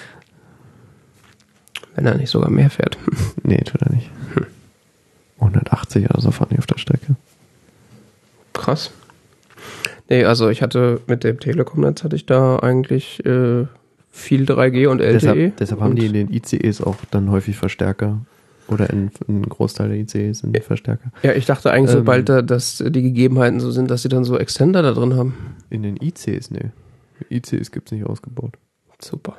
Wenn 1.93 2.05
er 2.05 2.15
nicht 2.15 2.31
sogar 2.31 2.49
mehr 2.49 2.69
fährt. 2.69 2.97
nee, 3.43 3.61
tut 3.63 3.81
er 3.81 3.93
nicht. 3.93 4.09
180 5.39 6.09
oder 6.09 6.19
so 6.19 6.31
fahren 6.31 6.49
die 6.51 6.57
auf 6.57 6.65
der 6.65 6.77
Strecke. 6.77 7.15
Krass. 8.53 8.91
Nee, 10.09 10.23
also 10.25 10.49
ich 10.49 10.61
hatte 10.61 11.01
mit 11.07 11.23
dem 11.23 11.39
Telekom-Netz 11.39 12.03
hatte 12.03 12.15
ich 12.15 12.25
da 12.25 12.59
eigentlich 12.59 13.25
äh, 13.25 13.65
viel 14.11 14.43
3G 14.43 14.87
und 14.87 15.01
LTE. 15.01 15.13
Deshalb, 15.13 15.57
deshalb 15.57 15.81
haben 15.81 15.95
die 15.95 16.05
in 16.05 16.13
den 16.13 16.31
ICEs 16.31 16.81
auch 16.81 16.97
dann 17.11 17.31
häufig 17.31 17.57
Verstärker. 17.57 18.21
Oder 18.67 18.89
in, 18.89 19.11
in 19.27 19.41
ein 19.41 19.49
Großteil 19.49 19.89
der 19.89 19.97
ICEs 19.97 20.39
sind 20.39 20.63
Verstärker. 20.63 21.11
Ja, 21.21 21.33
ich 21.33 21.45
dachte 21.45 21.71
eigentlich, 21.71 21.91
ähm, 21.91 21.99
sobald 21.99 22.29
da, 22.29 22.41
dass 22.41 22.83
die 22.85 23.01
Gegebenheiten 23.01 23.59
so 23.59 23.69
sind, 23.69 23.91
dass 23.91 24.01
sie 24.01 24.09
dann 24.09 24.23
so 24.23 24.37
Extender 24.37 24.81
da 24.81 24.91
drin 24.91 25.15
haben. 25.15 25.35
In 25.69 25.83
den 25.83 25.97
ICs, 26.01 26.49
nee. 26.51 26.71
ICs 27.29 27.71
gibt 27.71 27.89
es 27.89 27.91
nicht 27.91 28.05
ausgebaut. 28.05 28.57
Super. 28.99 29.35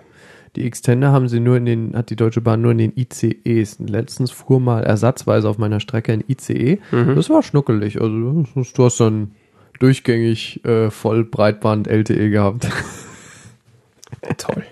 Die 0.54 0.64
Extender 0.64 1.10
haben 1.10 1.28
sie 1.28 1.40
nur 1.40 1.56
in 1.56 1.66
den, 1.66 1.96
hat 1.96 2.10
die 2.10 2.16
Deutsche 2.16 2.40
Bahn 2.40 2.62
nur 2.62 2.72
in 2.72 2.78
den 2.78 2.92
ICEs. 2.96 3.78
Letztens 3.80 4.30
fuhr 4.30 4.60
mal 4.60 4.84
ersatzweise 4.84 5.48
auf 5.48 5.58
meiner 5.58 5.80
Strecke 5.80 6.12
ein 6.12 6.24
ICE. 6.26 6.78
Mhm. 6.92 7.14
Das 7.16 7.28
war 7.28 7.42
schnuckelig. 7.42 8.00
Also 8.00 8.44
du 8.54 8.84
hast 8.84 9.00
dann 9.00 9.32
durchgängig 9.78 10.64
äh, 10.64 10.90
voll 10.90 11.24
Breitband 11.24 11.86
LTE 11.86 12.30
gehabt. 12.30 12.68
Toll. 14.38 14.64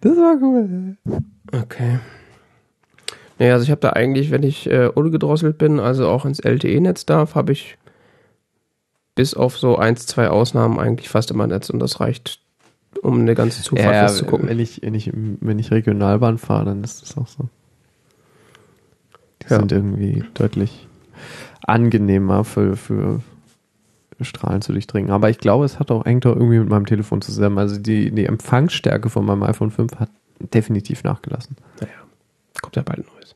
Das 0.00 0.16
war 0.16 0.36
cool. 0.42 0.96
Okay. 1.52 1.98
Naja, 3.38 3.54
also 3.54 3.64
ich 3.64 3.70
habe 3.70 3.80
da 3.80 3.90
eigentlich, 3.90 4.30
wenn 4.30 4.42
ich 4.42 4.70
äh, 4.70 4.86
ungedrosselt 4.86 5.58
bin, 5.58 5.80
also 5.80 6.08
auch 6.08 6.24
ins 6.24 6.40
LTE-Netz 6.40 7.06
darf, 7.06 7.34
habe 7.34 7.52
ich 7.52 7.76
bis 9.14 9.34
auf 9.34 9.58
so 9.58 9.76
eins, 9.76 10.06
zwei 10.06 10.28
Ausnahmen 10.28 10.78
eigentlich 10.78 11.08
fast 11.08 11.30
immer 11.30 11.46
Netz 11.46 11.70
und 11.70 11.78
das 11.78 12.00
reicht 12.00 12.40
um 13.02 13.20
eine 13.20 13.34
ganze 13.34 13.62
Zufahrt 13.62 13.94
ja, 13.94 14.06
zu 14.06 14.24
gucken. 14.24 14.48
Wenn 14.48 14.60
ich, 14.60 14.82
wenn, 14.82 14.94
ich, 14.94 15.10
wenn 15.12 15.58
ich 15.58 15.70
Regionalbahn 15.70 16.38
fahre, 16.38 16.66
dann 16.66 16.84
ist 16.84 17.02
das 17.02 17.18
auch 17.18 17.26
so. 17.26 17.48
Die 19.42 19.50
ja. 19.50 19.58
sind 19.58 19.72
irgendwie 19.72 20.24
deutlich 20.34 20.88
angenehmer 21.66 22.44
für, 22.44 22.76
für 22.76 23.20
Strahlen 24.22 24.62
zu 24.62 24.72
durchdringen. 24.72 25.10
Aber 25.10 25.30
ich 25.30 25.38
glaube, 25.38 25.64
es 25.64 25.78
hat 25.78 25.90
auch 25.90 26.04
eigentlich 26.04 26.34
irgendwie 26.34 26.58
mit 26.58 26.68
meinem 26.68 26.86
Telefon 26.86 27.20
zusammen. 27.20 27.58
Also 27.58 27.78
die, 27.78 28.10
die 28.10 28.26
Empfangsstärke 28.26 29.10
von 29.10 29.24
meinem 29.24 29.42
iPhone 29.42 29.70
5 29.70 29.96
hat 29.98 30.10
definitiv 30.52 31.04
nachgelassen. 31.04 31.56
Naja, 31.80 31.92
kommt 32.60 32.76
ja 32.76 32.82
bald 32.82 33.00
ein 33.00 33.06
neues 33.14 33.34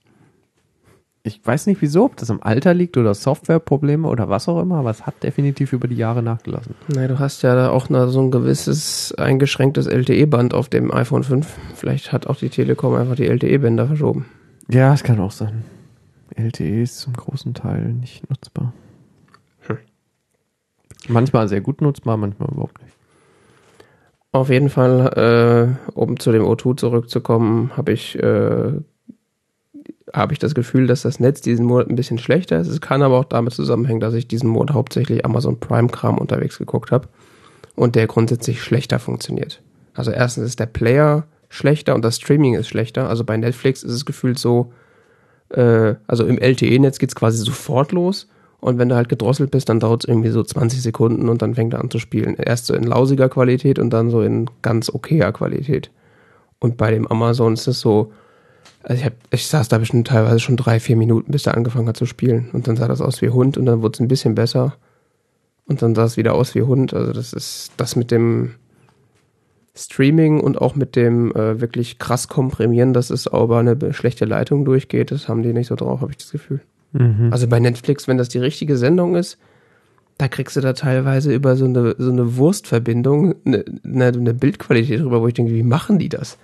ich 1.29 1.47
weiß 1.47 1.67
nicht 1.67 1.81
wieso, 1.83 2.05
ob 2.05 2.17
das 2.17 2.31
am 2.31 2.41
Alter 2.43 2.75
liegt 2.75 2.97
oder 2.97 3.15
Softwareprobleme 3.15 4.09
oder 4.09 4.29
was 4.29 4.49
auch 4.49 4.61
immer, 4.61 4.77
aber 4.77 4.91
es 4.91 5.07
hat 5.07 5.23
definitiv 5.23 5.73
über 5.73 5.87
die 5.87 5.97
Jahre 5.97 6.23
nachgelassen. 6.23 6.75
Nein, 6.89 7.09
du 7.09 7.19
hast 7.19 7.43
ja 7.43 7.71
auch 7.71 7.87
so 7.89 8.21
ein 8.21 8.31
gewisses 8.31 9.15
eingeschränktes 9.17 9.87
LTE-Band 9.87 10.55
auf 10.55 10.69
dem 10.69 10.93
iPhone 10.93 11.23
5. 11.23 11.47
Vielleicht 11.75 12.13
hat 12.13 12.27
auch 12.27 12.37
die 12.37 12.49
Telekom 12.49 12.95
einfach 12.95 13.17
die 13.17 13.27
LTE-Bänder 13.27 13.87
verschoben. 13.87 14.27
Ja, 14.71 14.93
es 14.93 15.03
kann 15.03 15.21
auch 15.21 15.31
sein. 15.31 15.65
LTE 16.35 16.83
ist 16.83 16.99
zum 16.99 17.13
großen 17.13 17.55
Teil 17.55 17.93
nicht 17.93 18.29
nutzbar. 18.31 18.73
Hm. 21.07 21.15
Manchmal 21.15 21.49
sehr 21.49 21.61
gut 21.61 21.81
nutzbar, 21.81 22.17
manchmal 22.17 22.51
überhaupt 22.51 22.83
nicht. 22.83 22.95
Auf 24.31 24.51
jeden 24.51 24.69
Fall, 24.69 25.79
äh, 25.89 25.91
um 25.93 26.21
zu 26.21 26.33
dem 26.33 26.43
O2 26.43 26.77
zurückzukommen, 26.77 27.77
habe 27.77 27.93
ich 27.93 28.19
äh, 28.19 28.73
habe 30.13 30.33
ich 30.33 30.39
das 30.39 30.55
Gefühl, 30.55 30.87
dass 30.87 31.03
das 31.03 31.21
Netz 31.21 31.41
diesen 31.41 31.67
Monat 31.67 31.89
ein 31.89 31.97
bisschen 31.97 32.19
schlechter 32.19 32.59
ist. 32.61 32.69
Es 32.69 32.81
kann 32.81 33.03
aber 33.03 33.19
auch 33.19 33.25
damit 33.25 33.53
zusammenhängen, 33.53 34.01
dass 34.01 34.15
ich 34.15 34.29
diesen 34.29 34.49
Monat 34.49 34.75
hauptsächlich 34.75 35.25
Amazon 35.25 35.61
Prime-Kram 35.61 36.19
unterwegs 36.19 36.59
geguckt 36.59 36.91
habe 36.91 37.09
und 37.75 37.95
der 37.95 38.07
grundsätzlich 38.07 38.63
schlechter 38.63 38.99
funktioniert. 38.99 39.63
Also 39.95 40.11
erstens 40.11 40.45
ist 40.45 40.61
der 40.61 40.67
Player 40.67 41.27
schlechter 41.49 41.95
und 41.95 42.05
das 42.05 42.17
Streaming 42.17 42.55
ist 42.55 42.69
schlechter. 42.69 43.09
Also 43.09 43.25
bei 43.25 43.37
Netflix 43.37 43.83
ist 43.83 43.93
es 43.93 44.05
gefühlt 44.05 44.39
so, 44.39 44.73
äh, 45.51 45.95
also 46.07 46.27
im 46.27 46.39
LTE-Netz 46.39 46.99
geht 46.99 47.11
es 47.11 47.15
quasi 47.15 47.39
sofort 47.39 47.93
los. 47.93 48.29
Und 48.61 48.79
wenn 48.79 48.89
du 48.89 48.97
halt 48.97 49.09
gedrosselt 49.09 49.51
bist, 49.51 49.69
dann 49.69 49.81
dauert 49.81 50.05
es 50.05 50.09
irgendwie 50.09 50.31
so 50.31 50.43
20 50.43 50.83
Sekunden 50.83 51.29
und 51.29 51.43
dann 51.43 51.55
fängt 51.55 51.75
er 51.75 51.81
an 51.81 51.91
zu 51.91 51.99
spielen. 51.99 52.35
Erst 52.37 52.67
so 52.67 52.75
in 52.75 52.83
lausiger 52.83 53.29
Qualität 53.29 53.79
und 53.79 53.91
dann 53.91 54.11
so 54.11 54.21
in 54.23 54.51
ganz 54.63 54.91
okayer 54.93 55.33
Qualität. 55.33 55.91
Und 56.59 56.77
bei 56.77 56.91
dem 56.91 57.07
Amazon 57.07 57.55
ist 57.55 57.69
es 57.69 57.81
so, 57.81 58.13
also 58.83 59.01
ich, 59.01 59.05
hab, 59.05 59.13
ich 59.31 59.47
saß 59.47 59.69
da 59.69 59.79
bestimmt 59.79 60.09
teilweise 60.09 60.41
schon 60.41 60.57
drei, 60.57 60.81
vier 60.81 60.97
Minuten, 60.97 61.31
bis 61.31 61.47
er 61.47 61.57
angefangen 61.57 61.89
hat 61.89 61.97
zu 61.97 62.07
spielen. 62.07 62.49
Und 62.53 62.67
dann 62.67 62.77
sah 62.77 62.89
das 62.89 63.01
aus 63.01 63.23
wie 63.23 63.31
Hund 63.31 63.57
und 63.57 63.67
dann 63.67 63.83
wurde 63.83 63.95
es 63.95 64.01
ein 64.01 64.09
bisschen 64.09 64.35
besser. 64.35 64.77
Und 65.67 65.83
dann 65.83 65.95
sah 65.95 66.05
es 66.05 66.17
wieder 66.17 66.35
aus 66.35 66.55
wie 66.55 66.63
Hund. 66.63 66.95
Also 66.95 67.13
das 67.13 67.33
ist 67.33 67.73
das 67.77 67.95
mit 67.95 68.11
dem 68.11 68.55
Streaming 69.77 70.41
und 70.41 70.61
auch 70.61 70.75
mit 70.75 70.97
dem 70.97 71.31
äh, 71.33 71.61
wirklich 71.61 71.99
krass 71.99 72.27
komprimieren, 72.27 72.93
dass 72.93 73.11
es 73.11 73.29
aber 73.29 73.59
eine 73.59 73.93
schlechte 73.93 74.25
Leitung 74.25 74.65
durchgeht, 74.65 75.13
das 75.13 75.29
haben 75.29 75.43
die 75.43 75.53
nicht 75.53 75.69
so 75.69 75.77
drauf, 75.77 76.01
habe 76.01 76.11
ich 76.11 76.17
das 76.17 76.33
Gefühl. 76.33 76.61
Mhm. 76.93 77.29
Also 77.33 77.47
bei 77.49 77.61
Netflix, 77.61 78.09
wenn 78.09 78.19
das 78.19 78.29
die 78.29 78.39
richtige 78.39 78.77
Sendung 78.77 79.15
ist, 79.17 79.39
da 80.17 80.27
kriegst 80.29 80.57
du 80.57 80.61
da 80.61 80.73
teilweise 80.73 81.33
über 81.33 81.55
so 81.57 81.65
eine, 81.67 81.95
so 81.99 82.11
eine 82.11 82.37
Wurstverbindung 82.37 83.35
eine, 83.45 83.65
eine, 83.85 84.07
eine 84.07 84.35
Bildqualität 84.35 85.01
drüber, 85.01 85.21
wo 85.21 85.29
ich 85.29 85.35
denke, 85.35 85.53
wie 85.53 85.63
machen 85.63 85.99
die 85.99 86.09
das? 86.09 86.39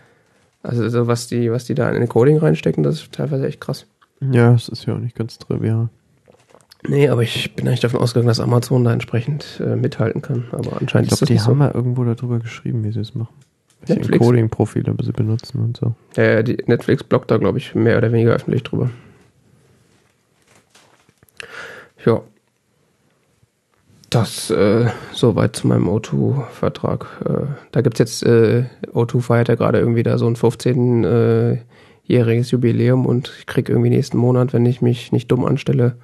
Also 0.62 0.88
so 0.88 1.06
was 1.06 1.26
die, 1.26 1.50
was 1.50 1.64
die 1.64 1.74
da 1.74 1.90
in 1.90 2.00
Encoding 2.00 2.38
reinstecken, 2.38 2.82
das 2.84 2.96
ist 2.96 3.12
teilweise 3.12 3.46
echt 3.46 3.60
krass. 3.60 3.86
Ja, 4.20 4.54
es 4.54 4.68
ist 4.68 4.86
ja 4.86 4.94
auch 4.94 4.98
nicht 5.00 5.16
ganz 5.16 5.38
trivial. 5.38 5.88
Nee, 6.86 7.08
aber 7.08 7.22
ich 7.22 7.54
bin 7.54 7.66
eigentlich 7.66 7.80
davon 7.80 8.00
ausgegangen, 8.00 8.28
dass 8.28 8.40
Amazon 8.40 8.84
da 8.84 8.92
entsprechend 8.92 9.60
äh, 9.64 9.74
mithalten 9.74 10.22
kann. 10.22 10.44
Aber 10.52 10.80
anscheinend 10.80 11.08
Ich 11.08 11.12
ist 11.12 11.18
glaube, 11.18 11.20
das 11.20 11.26
die 11.28 11.32
nicht 11.34 11.42
haben 11.46 11.52
so. 11.52 11.54
mal 11.54 11.70
irgendwo 11.72 12.04
darüber 12.04 12.38
geschrieben, 12.38 12.84
wie 12.84 12.92
sie 12.92 13.00
es 13.00 13.14
machen. 13.14 13.34
Welche 13.80 13.94
Netflix? 14.00 14.20
Encoding-Profile 14.20 14.94
sie 15.02 15.12
benutzen 15.12 15.60
und 15.60 15.76
so. 15.78 15.94
Ja, 16.16 16.42
die 16.42 16.58
Netflix 16.66 17.02
blockt 17.02 17.30
da, 17.30 17.38
glaube 17.38 17.58
ich, 17.58 17.74
mehr 17.74 17.98
oder 17.98 18.12
weniger 18.12 18.32
öffentlich 18.32 18.62
drüber. 18.62 18.90
Ja. 22.04 22.20
Das 24.10 24.50
äh, 24.50 24.90
soweit 25.12 25.56
zu 25.56 25.66
meinem 25.66 25.88
O2-Vertrag. 25.88 27.06
Äh, 27.24 27.46
da 27.72 27.80
gibt's 27.80 27.98
jetzt, 27.98 28.22
äh, 28.22 28.66
O2 28.92 29.20
feiert 29.20 29.48
ja 29.48 29.56
gerade 29.56 29.78
irgendwie 29.80 30.04
da 30.04 30.18
so 30.18 30.26
ein 30.28 30.36
15-jähriges 30.36 32.52
Jubiläum 32.52 33.06
und 33.06 33.32
ich 33.38 33.46
krieg 33.46 33.68
irgendwie 33.68 33.90
nächsten 33.90 34.18
Monat, 34.18 34.52
wenn 34.52 34.66
ich 34.66 34.80
mich 34.82 35.10
nicht 35.10 35.32
dumm 35.32 35.44
anstelle 35.44 35.96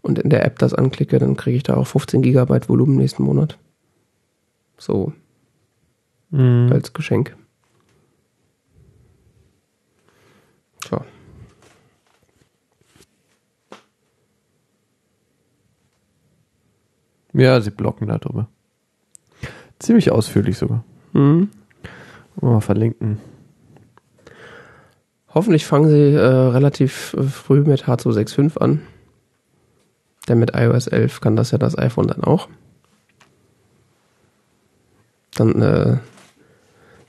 und 0.00 0.18
in 0.18 0.30
der 0.30 0.44
App 0.44 0.58
das 0.58 0.74
anklicke, 0.74 1.20
dann 1.20 1.36
kriege 1.36 1.56
ich 1.56 1.62
da 1.62 1.76
auch 1.76 1.86
15 1.86 2.22
Gigabyte 2.22 2.68
Volumen 2.68 2.96
nächsten 2.96 3.22
Monat. 3.22 3.58
So, 4.76 5.12
Mhm. 6.30 6.70
als 6.72 6.92
Geschenk. 6.94 7.36
Tja. 10.80 11.04
Ja, 17.32 17.60
sie 17.60 17.70
blocken 17.70 18.08
darüber. 18.08 18.48
Ziemlich 19.78 20.10
ausführlich 20.10 20.58
sogar. 20.58 20.84
Mhm. 21.12 21.50
Mal 22.40 22.60
verlinken. 22.60 23.18
Hoffentlich 25.34 25.64
fangen 25.66 25.88
sie 25.88 26.14
äh, 26.14 26.20
relativ 26.20 27.14
äh, 27.14 27.22
früh 27.22 27.60
mit 27.60 27.84
H265 27.84 28.58
an. 28.58 28.82
Denn 30.28 30.38
mit 30.38 30.54
iOS 30.54 30.86
11 30.86 31.20
kann 31.20 31.36
das 31.36 31.50
ja 31.50 31.58
das 31.58 31.76
iPhone 31.76 32.06
dann 32.06 32.22
auch. 32.22 32.48
Dann 35.34 35.62
äh, 35.62 35.96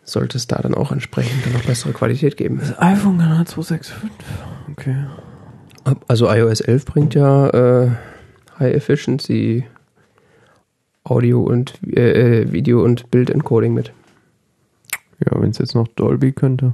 sollte 0.03 0.37
es 0.37 0.47
da 0.47 0.57
dann 0.61 0.73
auch 0.73 0.91
entsprechend 0.91 1.45
dann 1.45 1.53
noch 1.53 1.65
bessere 1.65 1.93
Qualität 1.93 2.37
geben. 2.37 2.59
Das 2.59 2.79
iPhone 2.79 3.17
kann 3.19 3.37
halt 3.37 3.49
265. 3.49 3.93
Okay. 4.71 5.05
Also 6.07 6.31
iOS 6.31 6.61
11 6.61 6.85
bringt 6.85 7.13
ja 7.13 7.49
äh, 7.49 7.91
High 8.57 8.73
Efficiency 8.73 9.65
Audio 11.03 11.41
und 11.41 11.79
äh, 11.85 12.41
äh, 12.41 12.51
Video 12.51 12.83
und 12.83 13.11
Bild 13.11 13.29
Encoding 13.29 13.73
mit. 13.73 13.93
Ja, 15.19 15.39
wenn 15.41 15.49
es 15.49 15.57
jetzt 15.57 15.75
noch 15.75 15.87
Dolby 15.89 16.31
könnte. 16.31 16.73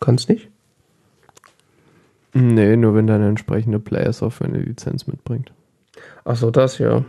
Kannst 0.00 0.28
nicht? 0.28 0.48
Nee, 2.34 2.76
nur 2.76 2.94
wenn 2.94 3.06
deine 3.06 3.28
entsprechende 3.28 3.78
Player-Software 3.78 4.48
eine 4.48 4.58
Lizenz 4.58 5.06
mitbringt. 5.06 5.52
Ach 6.24 6.36
so, 6.36 6.50
das 6.50 6.78
ja. 6.78 7.04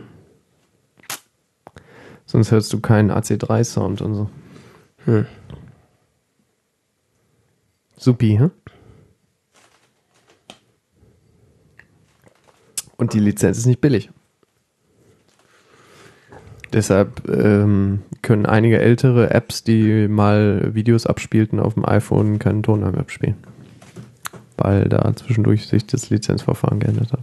Sonst 2.26 2.50
hörst 2.52 2.72
du 2.72 2.80
keinen 2.80 3.10
AC3-Sound 3.10 4.02
und 4.02 4.14
so. 4.14 4.30
Hm. 5.04 5.26
Supi, 7.96 8.38
hä? 8.38 8.50
Und 12.96 13.12
die 13.12 13.20
Lizenz 13.20 13.58
ist 13.58 13.66
nicht 13.66 13.80
billig. 13.80 14.10
Deshalb 16.72 17.28
ähm, 17.28 18.02
können 18.22 18.44
einige 18.46 18.78
ältere 18.80 19.30
Apps, 19.30 19.62
die 19.64 20.08
mal 20.08 20.74
Videos 20.74 21.06
abspielten 21.06 21.60
auf 21.60 21.74
dem 21.74 21.84
iPhone, 21.86 22.38
keinen 22.38 22.62
Ton 22.62 22.80
mehr 22.80 22.98
abspielen. 22.98 23.36
Weil 24.56 24.88
da 24.88 25.14
zwischendurch 25.14 25.66
sich 25.66 25.86
das 25.86 26.10
Lizenzverfahren 26.10 26.80
geändert 26.80 27.12
hat. 27.12 27.20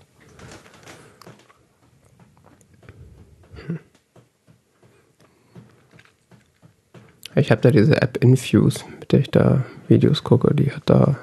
Ich 7.35 7.49
habe 7.49 7.61
da 7.61 7.71
diese 7.71 7.99
App 8.01 8.17
Infuse, 8.23 8.85
mit 8.99 9.11
der 9.11 9.19
ich 9.21 9.31
da 9.31 9.63
Videos 9.87 10.23
gucke, 10.23 10.53
die 10.53 10.71
hat 10.71 10.83
da, 10.85 11.17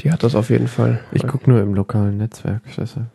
die 0.00 0.12
hat 0.12 0.22
das 0.22 0.36
auf 0.36 0.50
jeden 0.50 0.68
Fall. 0.68 1.00
Ich 1.10 1.26
gucke 1.26 1.50
nur 1.50 1.60
im 1.60 1.74
lokalen 1.74 2.16
Netzwerk. 2.16 2.62
Deshalb. 2.76 3.06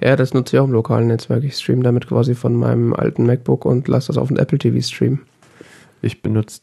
Ja, 0.00 0.14
das 0.16 0.34
nutze 0.34 0.56
ich 0.56 0.60
auch 0.60 0.66
im 0.66 0.72
lokalen 0.72 1.08
Netzwerk. 1.08 1.44
Ich 1.44 1.56
streame 1.56 1.82
damit 1.82 2.06
quasi 2.06 2.34
von 2.34 2.54
meinem 2.54 2.92
alten 2.92 3.24
MacBook 3.26 3.64
und 3.64 3.88
lasse 3.88 4.08
das 4.08 4.18
auf 4.18 4.28
den 4.28 4.36
Apple 4.36 4.58
TV 4.58 4.80
streamen. 4.80 5.22
Ich 6.02 6.22
benutze 6.22 6.60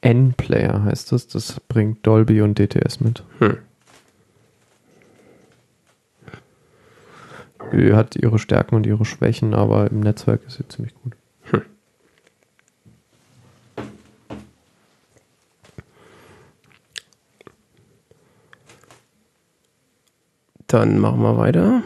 N-Player, 0.00 0.82
heißt 0.84 1.12
das. 1.12 1.28
Das 1.28 1.60
bringt 1.68 2.06
Dolby 2.06 2.42
und 2.42 2.58
DTS 2.58 3.00
mit. 3.00 3.22
Hm. 3.38 3.58
Die 7.72 7.94
hat 7.94 8.16
ihre 8.16 8.38
Stärken 8.38 8.74
und 8.74 8.86
ihre 8.86 9.04
Schwächen, 9.04 9.54
aber 9.54 9.90
im 9.90 10.00
Netzwerk 10.00 10.42
ist 10.46 10.58
sie 10.58 10.68
ziemlich 10.68 10.94
gut. 11.02 11.14
Dann 20.66 20.98
machen 20.98 21.22
wir 21.22 21.38
weiter. 21.38 21.82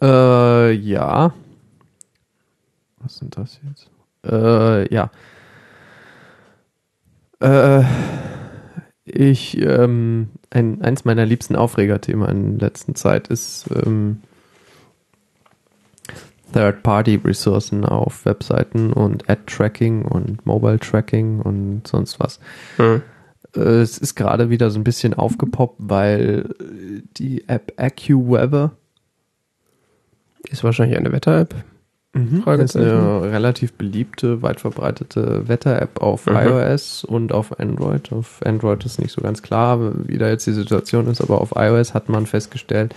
Äh, 0.00 0.72
ja. 0.72 1.32
Was 3.00 3.16
sind 3.18 3.36
das 3.36 3.60
jetzt? 3.68 3.90
Äh, 4.24 4.92
ja. 4.92 5.10
Äh, 7.40 7.84
ich, 9.04 9.58
ähm, 9.60 10.28
ein, 10.50 10.82
eins 10.82 11.04
meiner 11.04 11.24
liebsten 11.24 11.56
Aufregerthemen 11.56 12.28
in 12.28 12.58
letzter 12.58 12.94
Zeit 12.94 13.28
ist 13.28 13.66
ähm, 13.74 14.22
Third-Party-Ressourcen 16.52 17.84
auf 17.84 18.24
Webseiten 18.24 18.92
und 18.92 19.28
Ad-Tracking 19.28 20.02
und 20.04 20.44
Mobile-Tracking 20.46 21.40
und 21.40 21.86
sonst 21.86 22.20
was. 22.20 22.40
Hm. 22.76 23.02
Äh, 23.54 23.60
Es 23.60 23.98
ist 23.98 24.14
gerade 24.14 24.50
wieder 24.50 24.70
so 24.70 24.78
ein 24.78 24.84
bisschen 24.84 25.14
aufgepoppt, 25.14 25.76
weil 25.78 26.54
die 27.16 27.48
App 27.48 27.72
AccuWeather 27.76 28.72
Ist 30.50 30.64
wahrscheinlich 30.64 30.98
eine 30.98 31.12
Wetter-App. 31.12 31.54
Das 32.62 32.74
ist 32.74 32.76
eine 33.22 33.32
relativ 33.32 33.74
beliebte, 33.74 34.40
weit 34.42 34.60
verbreitete 34.60 35.46
Wetter-App 35.46 36.00
auf 36.00 36.26
Mhm. 36.26 36.36
iOS 36.36 37.04
und 37.04 37.32
auf 37.32 37.60
Android. 37.60 38.10
Auf 38.12 38.40
Android 38.44 38.84
ist 38.86 38.98
nicht 38.98 39.12
so 39.12 39.20
ganz 39.20 39.42
klar, 39.42 39.78
wie 40.08 40.16
da 40.18 40.28
jetzt 40.28 40.46
die 40.46 40.52
Situation 40.52 41.06
ist, 41.06 41.20
aber 41.20 41.40
auf 41.40 41.52
iOS 41.54 41.94
hat 41.94 42.08
man 42.08 42.26
festgestellt, 42.26 42.94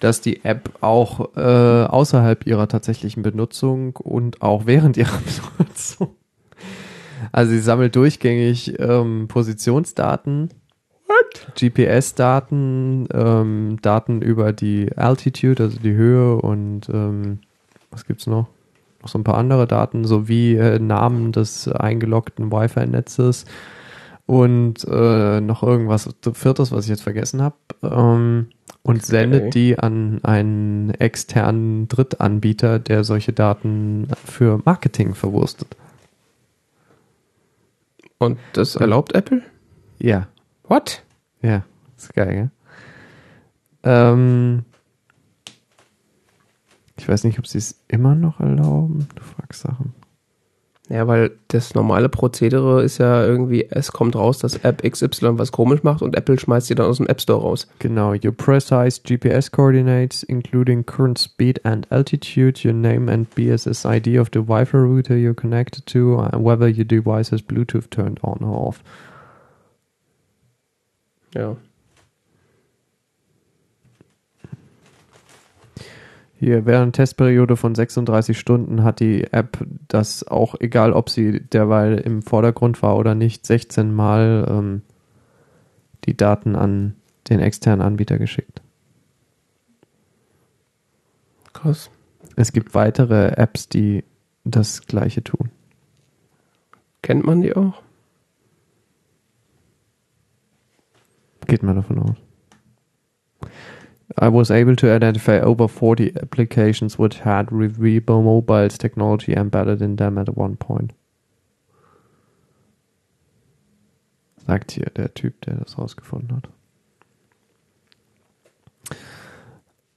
dass 0.00 0.20
die 0.20 0.44
App 0.44 0.70
auch 0.80 1.36
äh, 1.36 1.40
außerhalb 1.40 2.46
ihrer 2.46 2.68
tatsächlichen 2.68 3.22
Benutzung 3.22 3.96
und 3.96 4.42
auch 4.42 4.66
während 4.66 4.96
ihrer 4.96 5.18
Benutzung, 5.56 6.08
also 7.32 7.50
sie 7.52 7.60
sammelt 7.60 7.94
durchgängig 7.96 8.78
ähm, 8.78 9.26
Positionsdaten, 9.28 10.50
GPS-Daten, 11.54 13.08
ähm, 13.12 13.78
Daten 13.82 14.22
über 14.22 14.52
die 14.52 14.96
Altitude, 14.96 15.64
also 15.64 15.78
die 15.78 15.94
Höhe 15.94 16.36
und 16.36 16.88
ähm, 16.88 17.40
was 17.90 18.04
gibt's 18.06 18.26
noch? 18.26 18.48
Noch 19.02 19.08
so 19.08 19.18
ein 19.18 19.24
paar 19.24 19.38
andere 19.38 19.66
Daten, 19.66 20.04
sowie 20.04 20.56
äh, 20.56 20.78
Namen 20.78 21.32
des 21.32 21.68
eingeloggten 21.68 22.50
Wi-Fi-Netzes 22.52 23.46
und 24.26 24.84
äh, 24.84 25.40
noch 25.40 25.62
irgendwas 25.62 26.08
Viertes, 26.34 26.72
was 26.72 26.84
ich 26.84 26.90
jetzt 26.90 27.02
vergessen 27.02 27.40
habe. 27.42 27.56
Ähm, 27.82 28.48
und 28.82 29.04
sendet 29.04 29.42
Okay. 29.42 29.50
die 29.50 29.78
an 29.78 30.20
einen 30.22 30.90
externen 30.90 31.88
Drittanbieter, 31.88 32.78
der 32.78 33.04
solche 33.04 33.32
Daten 33.32 34.08
für 34.24 34.60
Marketing 34.64 35.14
verwurstet. 35.14 35.76
Und 38.18 38.38
das 38.52 38.76
erlaubt 38.76 39.14
Apple? 39.14 39.42
Ja, 39.98 40.26
What? 40.68 41.02
ja, 41.42 41.64
ist 41.96 42.14
geil, 42.14 42.32
gell? 42.32 42.50
Ähm, 43.82 44.64
ich 46.96 47.08
weiß 47.08 47.24
nicht, 47.24 47.38
ob 47.38 47.46
sie 47.46 47.58
es 47.58 47.80
immer 47.88 48.14
noch 48.14 48.40
erlauben. 48.40 49.08
Du 49.14 49.22
fragst 49.22 49.62
Sachen. 49.62 49.94
Ja, 50.90 51.06
weil 51.06 51.32
das 51.48 51.74
normale 51.74 52.08
Prozedere 52.08 52.82
ist 52.82 52.96
ja 52.96 53.22
irgendwie, 53.22 53.66
es 53.70 53.92
kommt 53.92 54.16
raus, 54.16 54.38
dass 54.38 54.56
App 54.56 54.82
XY 54.82 55.38
was 55.38 55.52
komisch 55.52 55.82
macht 55.82 56.00
und 56.00 56.16
Apple 56.16 56.38
schmeißt 56.38 56.66
sie 56.66 56.74
dann 56.74 56.86
aus 56.86 56.96
dem 56.96 57.06
App 57.06 57.20
Store 57.20 57.42
raus. 57.42 57.68
Genau, 57.78 58.12
your 58.12 58.32
precise 58.32 58.98
GPS 59.02 59.50
coordinates, 59.50 60.22
including 60.22 60.86
current 60.86 61.18
speed 61.18 61.64
and 61.64 61.86
altitude, 61.92 62.66
your 62.66 62.72
name 62.72 63.12
and 63.12 63.28
BSS 63.34 63.84
ID 63.84 64.18
of 64.18 64.30
the 64.32 64.40
Wi-Fi 64.40 64.78
router 64.78 65.14
you're 65.14 65.34
connected 65.34 65.84
to, 65.86 66.20
and 66.20 66.42
whether 66.42 66.68
your 66.68 66.86
device 66.86 67.30
has 67.30 67.42
Bluetooth 67.42 67.90
turned 67.90 68.18
on 68.22 68.38
or 68.42 68.68
off. 68.68 68.82
Ja. 71.38 71.56
Hier, 76.40 76.66
während 76.66 76.96
Testperiode 76.96 77.56
von 77.56 77.74
36 77.74 78.38
Stunden 78.38 78.82
hat 78.82 79.00
die 79.00 79.24
App 79.32 79.64
das 79.86 80.26
auch, 80.26 80.56
egal 80.60 80.92
ob 80.92 81.10
sie 81.10 81.40
derweil 81.40 81.98
im 81.98 82.22
Vordergrund 82.22 82.82
war 82.82 82.96
oder 82.96 83.14
nicht, 83.14 83.46
16 83.46 83.92
Mal 83.94 84.46
ähm, 84.48 84.82
die 86.04 86.16
Daten 86.16 86.56
an 86.56 86.96
den 87.28 87.40
externen 87.40 87.86
Anbieter 87.86 88.18
geschickt. 88.18 88.60
Krass. 91.52 91.90
Es 92.36 92.52
gibt 92.52 92.74
weitere 92.74 93.32
Apps, 93.36 93.68
die 93.68 94.04
das 94.44 94.86
gleiche 94.86 95.22
tun. 95.22 95.50
Kennt 97.02 97.24
man 97.24 97.42
die 97.42 97.54
auch? 97.54 97.82
Geht 101.48 101.62
mal 101.62 101.74
davon 101.74 101.98
aus. 101.98 102.16
I 104.20 104.28
was 104.28 104.50
able 104.50 104.76
to 104.76 104.86
identify 104.86 105.40
over 105.40 105.68
40 105.68 106.16
applications 106.16 106.98
which 106.98 107.24
had 107.24 107.50
Revivo 107.50 108.22
Mobile's 108.22 108.78
technology 108.78 109.32
embedded 109.32 109.82
in 109.82 109.96
them 109.96 110.18
at 110.18 110.36
one 110.36 110.56
point. 110.56 110.94
Sagt 114.46 114.72
hier 114.72 114.90
der 114.96 115.12
Typ, 115.14 115.40
der 115.42 115.56
das 115.56 115.78
rausgefunden 115.78 116.36
hat. 116.36 116.48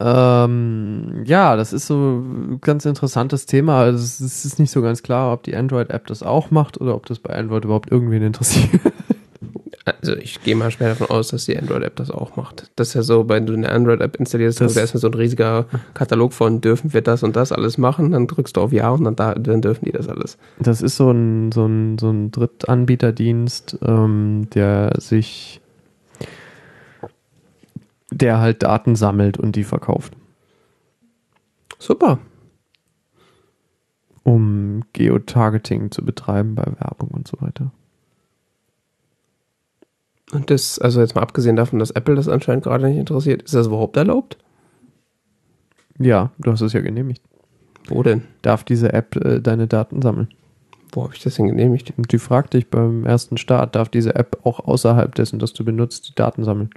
Ähm, 0.03 1.23
ja, 1.25 1.55
das 1.55 1.73
ist 1.73 1.87
so 1.87 1.95
ein 1.95 2.59
ganz 2.59 2.85
interessantes 2.85 3.45
Thema. 3.45 3.81
Also 3.81 3.99
es 3.99 4.45
ist 4.45 4.57
nicht 4.57 4.71
so 4.71 4.81
ganz 4.81 5.03
klar, 5.03 5.31
ob 5.31 5.43
die 5.43 5.55
Android-App 5.55 6.07
das 6.07 6.23
auch 6.23 6.49
macht 6.49 6.81
oder 6.81 6.95
ob 6.95 7.05
das 7.05 7.19
bei 7.19 7.35
Android 7.35 7.65
überhaupt 7.65 7.91
irgendwen 7.91 8.23
interessiert. 8.23 8.81
Also 10.01 10.15
ich 10.15 10.41
gehe 10.43 10.55
mal 10.55 10.71
schwer 10.71 10.89
davon 10.89 11.09
aus, 11.09 11.29
dass 11.29 11.45
die 11.45 11.57
Android-App 11.57 11.95
das 11.95 12.11
auch 12.11 12.35
macht. 12.35 12.71
Das 12.75 12.89
ist 12.89 12.93
ja 12.93 13.01
so, 13.03 13.27
wenn 13.29 13.45
du 13.45 13.53
eine 13.53 13.69
Android-App 13.69 14.15
installierst, 14.17 14.61
Das- 14.61 14.73
dann 14.73 14.81
erstmal 14.81 15.01
so 15.01 15.07
ein 15.07 15.13
riesiger 15.13 15.65
Katalog 15.93 16.33
von 16.33 16.61
dürfen 16.61 16.93
wir 16.93 17.01
das 17.01 17.23
und 17.23 17.35
das 17.35 17.51
alles 17.51 17.77
machen, 17.77 18.11
dann 18.11 18.27
drückst 18.27 18.57
du 18.57 18.61
auf 18.61 18.71
Ja 18.71 18.89
und 18.91 19.03
dann, 19.03 19.15
da, 19.15 19.33
dann 19.35 19.61
dürfen 19.61 19.85
die 19.85 19.91
das 19.91 20.07
alles. 20.07 20.37
Das 20.59 20.81
ist 20.81 20.95
so 20.97 21.11
ein, 21.11 21.51
so 21.51 21.65
ein, 21.65 21.97
so 21.97 22.09
ein 22.09 22.31
Drittanbieterdienst, 22.31 23.77
ähm, 23.83 24.47
der 24.53 24.93
sich, 24.99 25.61
der 28.11 28.39
halt 28.39 28.63
Daten 28.63 28.95
sammelt 28.95 29.37
und 29.37 29.55
die 29.55 29.63
verkauft, 29.63 30.13
Super. 31.79 32.19
um 34.23 34.83
Geotargeting 34.93 35.91
zu 35.91 36.03
betreiben 36.05 36.55
bei 36.55 36.65
Werbung 36.79 37.09
und 37.09 37.27
so 37.27 37.37
weiter. 37.41 37.71
Und 40.31 40.49
das, 40.49 40.79
also 40.79 41.01
jetzt 41.01 41.15
mal 41.15 41.21
abgesehen 41.21 41.55
davon, 41.55 41.79
dass 41.79 41.91
Apple 41.91 42.15
das 42.15 42.29
anscheinend 42.29 42.63
gerade 42.63 42.87
nicht 42.87 42.97
interessiert, 42.97 43.43
ist 43.43 43.53
das 43.53 43.67
überhaupt 43.67 43.97
erlaubt? 43.97 44.37
Ja, 45.99 46.31
du 46.39 46.51
hast 46.51 46.61
es 46.61 46.73
ja 46.73 46.81
genehmigt. 46.81 47.21
Wo 47.87 48.01
denn? 48.03 48.23
Darf 48.41 48.63
diese 48.63 48.93
App 48.93 49.15
äh, 49.17 49.41
deine 49.41 49.67
Daten 49.67 50.01
sammeln? 50.01 50.29
Wo 50.93 51.03
habe 51.03 51.13
ich 51.13 51.21
das 51.21 51.35
denn 51.35 51.47
genehmigt? 51.47 51.93
Und 51.97 52.11
die 52.11 52.19
fragt 52.19 52.53
dich 52.53 52.69
beim 52.69 53.05
ersten 53.05 53.37
Start, 53.37 53.75
darf 53.75 53.89
diese 53.89 54.15
App 54.15 54.39
auch 54.43 54.59
außerhalb 54.59 55.13
dessen, 55.15 55.39
dass 55.39 55.53
du 55.53 55.63
benutzt, 55.63 56.09
die 56.09 56.15
Daten 56.15 56.43
sammeln? 56.43 56.69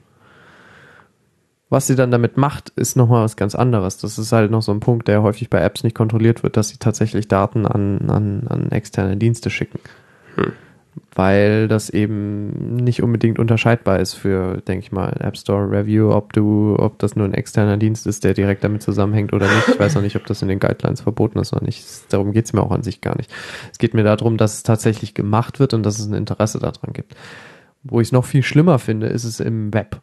Was 1.71 1.87
sie 1.87 1.97
dann 1.97 2.11
damit 2.11 2.37
macht, 2.37 2.71
ist 2.77 2.97
nochmal 2.97 3.25
was 3.25 3.37
ganz 3.37 3.55
anderes. 3.55 3.99
Das 3.99 4.19
ist 4.19 4.33
halt 4.33 4.51
noch 4.51 4.63
so 4.63 4.73
ein 4.73 4.81
Punkt, 4.81 5.09
der 5.09 5.23
häufig 5.23 5.51
bei 5.51 5.61
Apps 5.61 5.83
nicht 5.83 5.97
kontrolliert 5.97 6.43
wird, 6.43 6.57
dass 6.57 6.69
sie 6.69 6.77
tatsächlich 6.79 7.27
Daten 7.27 7.67
an, 7.67 8.09
an, 8.11 8.47
an 8.49 8.71
externe 8.71 9.17
Dienste 9.17 9.51
schicken. 9.51 9.81
Hm. 10.37 10.53
Weil 11.15 11.69
das 11.69 11.91
eben 11.91 12.77
nicht 12.77 13.03
unbedingt 13.03 13.39
unterscheidbar 13.39 14.01
ist 14.01 14.15
für, 14.15 14.61
denke 14.63 14.85
ich 14.85 14.93
mal, 14.93 15.17
App 15.21 15.37
Store 15.37 15.71
Review, 15.71 16.11
ob 16.11 16.33
du, 16.33 16.77
ob 16.79 16.99
das 16.99 17.15
nur 17.15 17.27
ein 17.27 17.35
externer 17.35 17.77
Dienst 17.77 18.07
ist, 18.07 18.25
der 18.25 18.35
direkt 18.35 18.65
damit 18.65 18.83
zusammenhängt 18.83 19.33
oder 19.33 19.47
nicht. 19.47 19.69
Ich 19.69 19.79
weiß 19.79 19.95
noch 19.95 20.03
nicht, 20.03 20.17
ob 20.17 20.27
das 20.27 20.43
in 20.43 20.49
den 20.49 20.59
Guidelines 20.59 21.01
verboten 21.01 21.39
ist 21.39 21.53
oder 21.53 21.65
nicht. 21.65 21.85
Darum 22.13 22.33
geht 22.33 22.47
es 22.47 22.53
mir 22.53 22.63
auch 22.63 22.73
an 22.73 22.83
sich 22.83 23.01
gar 23.01 23.17
nicht. 23.17 23.33
Es 23.71 23.79
geht 23.79 23.95
mir 23.95 24.05
darum, 24.05 24.37
dass 24.37 24.55
es 24.55 24.63
tatsächlich 24.63 25.15
gemacht 25.15 25.61
wird 25.61 25.75
und 25.75 25.85
dass 25.85 25.99
es 25.99 26.07
ein 26.07 26.15
Interesse 26.15 26.59
daran 26.59 26.93
gibt. 26.93 27.15
Wo 27.85 28.01
ich 28.01 28.09
es 28.09 28.13
noch 28.13 28.25
viel 28.25 28.43
schlimmer 28.43 28.79
finde, 28.79 29.07
ist 29.07 29.25
es 29.25 29.41
im 29.41 29.73
Web. 29.73 30.01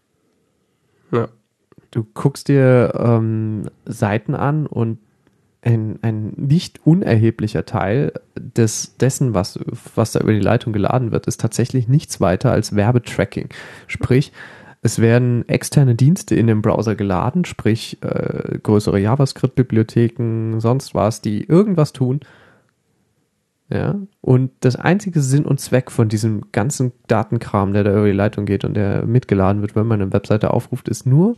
Ja. 1.12 1.28
Du 1.92 2.06
guckst 2.14 2.48
dir 2.48 2.94
ähm, 2.98 3.64
Seiten 3.86 4.34
an 4.34 4.66
und 4.66 5.00
ein, 5.62 6.00
ein 6.02 6.34
nicht 6.38 6.86
unerheblicher 6.86 7.66
Teil 7.66 8.14
des, 8.36 8.98
dessen, 8.98 9.34
was, 9.34 9.60
was 9.96 10.12
da 10.12 10.20
über 10.20 10.34
die 10.34 10.40
Leitung 10.40 10.74
geladen 10.74 11.12
wird, 11.12 11.28
ist 11.28 11.40
tatsächlich 11.40 11.88
nichts 11.88 12.20
weiter 12.20 12.52
als 12.52 12.76
Werbetracking. 12.76 13.50
Sprich, 13.88 14.32
es 14.82 15.00
werden 15.00 15.48
externe 15.48 15.94
Dienste 15.94 16.36
in 16.36 16.48
den 16.48 16.64
Browser 16.64 16.96
geladen, 16.96 17.46
sprich 17.46 18.00
äh, 18.02 18.58
größere 18.58 19.00
JavaScript-Bibliotheken, 19.00 20.60
sonst 20.60 20.96
was, 20.96 21.22
die 21.22 21.44
irgendwas 21.44 21.94
tun. 21.94 22.22
Ja, 23.70 23.96
und 24.20 24.52
das 24.60 24.76
einzige 24.76 25.22
Sinn 25.22 25.46
und 25.46 25.62
Zweck 25.62 25.92
von 25.92 26.10
diesem 26.10 26.52
ganzen 26.52 26.92
Datenkram, 27.08 27.72
der 27.72 27.86
da 27.86 27.92
über 27.92 28.08
die 28.08 28.12
Leitung 28.12 28.46
geht 28.46 28.66
und 28.66 28.74
der 28.74 29.06
mitgeladen 29.06 29.62
wird, 29.62 29.76
wenn 29.76 29.88
man 29.88 30.02
eine 30.02 30.12
Webseite 30.12 30.52
aufruft, 30.52 30.90
ist 30.90 31.06
nur 31.06 31.38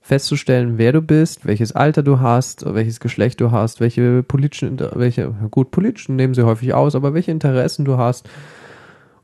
festzustellen, 0.00 0.78
wer 0.78 0.92
du 0.92 1.02
bist, 1.02 1.46
welches 1.46 1.72
Alter 1.72 2.02
du 2.02 2.20
hast, 2.20 2.64
welches 2.74 3.00
Geschlecht 3.00 3.40
du 3.40 3.50
hast, 3.50 3.80
welche 3.80 4.22
politischen, 4.22 4.78
welche, 4.94 5.30
gut, 5.50 5.70
politischen 5.70 6.16
nehmen 6.16 6.34
sie 6.34 6.44
häufig 6.44 6.72
aus, 6.74 6.94
aber 6.94 7.14
welche 7.14 7.30
Interessen 7.30 7.84
du 7.84 7.96
hast 7.98 8.28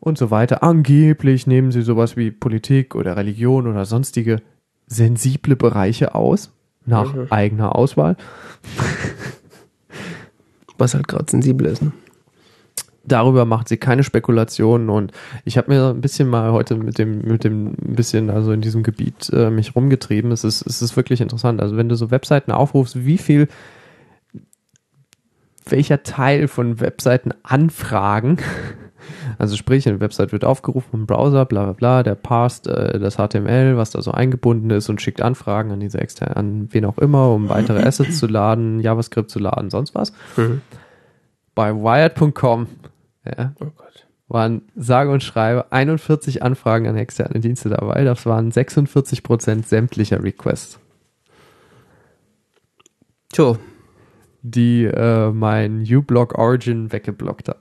und 0.01 0.19
so 0.19 0.31
weiter. 0.31 0.62
Angeblich 0.62 1.47
nehmen 1.47 1.73
sie 1.73 1.83
sowas 1.83 2.17
wie 2.17 2.31
Politik 2.31 2.95
oder 2.95 3.17
Religion 3.17 3.67
oder 3.67 3.85
sonstige 3.87 4.43
sensible 4.87 5.57
Bereiche 5.57 6.15
aus, 6.15 6.53
nach 6.85 7.12
Mhm. 7.15 7.27
eigener 7.31 7.75
Auswahl. 7.75 8.17
Was 10.79 10.95
halt 10.95 11.09
gerade 11.09 11.25
sensibel 11.31 11.67
ist. 11.67 11.83
Ne? 11.83 11.93
Darüber 13.07 13.45
macht 13.45 13.69
sie 13.69 13.77
keine 13.77 14.03
Spekulationen 14.03 14.90
und 14.90 15.12
ich 15.45 15.59
habe 15.59 15.73
mir 15.73 15.90
ein 15.90 16.01
bisschen 16.01 16.29
mal 16.29 16.53
heute 16.53 16.77
mit 16.77 16.99
dem 16.99 17.23
mit 17.23 17.45
dem 17.45 17.69
ein 17.69 17.95
bisschen 17.95 18.31
also 18.31 18.53
in 18.53 18.61
diesem 18.61 18.83
Gebiet 18.83 19.31
äh, 19.33 19.51
mich 19.51 19.75
rumgetrieben. 19.75 20.33
Es 20.33 20.45
ist 20.45 20.66
es 20.66 20.83
ist 20.83 20.97
wirklich 20.97 21.21
interessant. 21.21 21.61
Also 21.61 21.77
wenn 21.77 21.88
du 21.88 21.95
so 21.95 22.11
Webseiten 22.11 22.53
aufrufst, 22.53 23.05
wie 23.05 23.19
viel 23.19 23.49
welcher 25.69 26.03
Teil 26.03 26.49
von 26.49 26.81
Webseiten 26.81 27.33
Anfragen 27.42 28.38
also 29.39 29.57
sprich, 29.57 29.89
eine 29.89 30.01
Website 30.01 30.33
wird 30.33 30.45
aufgerufen 30.45 31.01
im 31.01 31.07
Browser, 31.07 31.45
bla 31.45 31.64
bla 31.64 31.72
bla, 31.72 32.03
der 32.03 32.14
parst 32.14 32.66
äh, 32.66 32.99
das 32.99 33.16
HTML, 33.16 33.76
was 33.76 33.91
da 33.91 34.03
so 34.03 34.12
eingebunden 34.12 34.70
ist 34.70 34.89
und 34.89 35.01
schickt 35.01 35.20
Anfragen 35.20 35.70
an 35.72 35.80
diese 35.80 35.99
externe, 35.99 36.37
an 36.37 36.68
wen 36.72 36.85
auch 36.85 36.99
immer, 36.99 37.30
um 37.30 37.49
weitere 37.49 37.83
Assets 37.83 38.18
zu 38.18 38.26
laden, 38.26 38.80
JavaScript 38.80 39.30
zu 39.30 39.39
laden, 39.39 39.70
sonst 39.70 39.95
was. 39.95 40.12
Mhm. 40.37 40.61
Bei 41.55 41.74
Wired.com 41.74 42.66
ja, 43.37 43.53
Oh 43.61 43.66
Gott. 43.77 44.07
waren 44.29 44.62
sage 44.77 45.11
und 45.11 45.22
schreibe 45.22 45.70
41 45.72 46.43
Anfragen 46.43 46.87
an 46.87 46.97
externe 46.97 47.41
Dienste 47.41 47.68
dabei. 47.68 48.05
Das 48.05 48.27
waren 48.27 48.51
46 48.51 49.22
Prozent 49.22 49.66
sämtlicher 49.68 50.22
Requests, 50.22 50.79
Tjo, 53.33 53.59
die 54.43 54.85
äh, 54.85 55.31
mein 55.31 55.83
uBlock 55.83 56.39
Origin 56.39 56.93
weggeblockt 56.93 57.49
hat. 57.49 57.59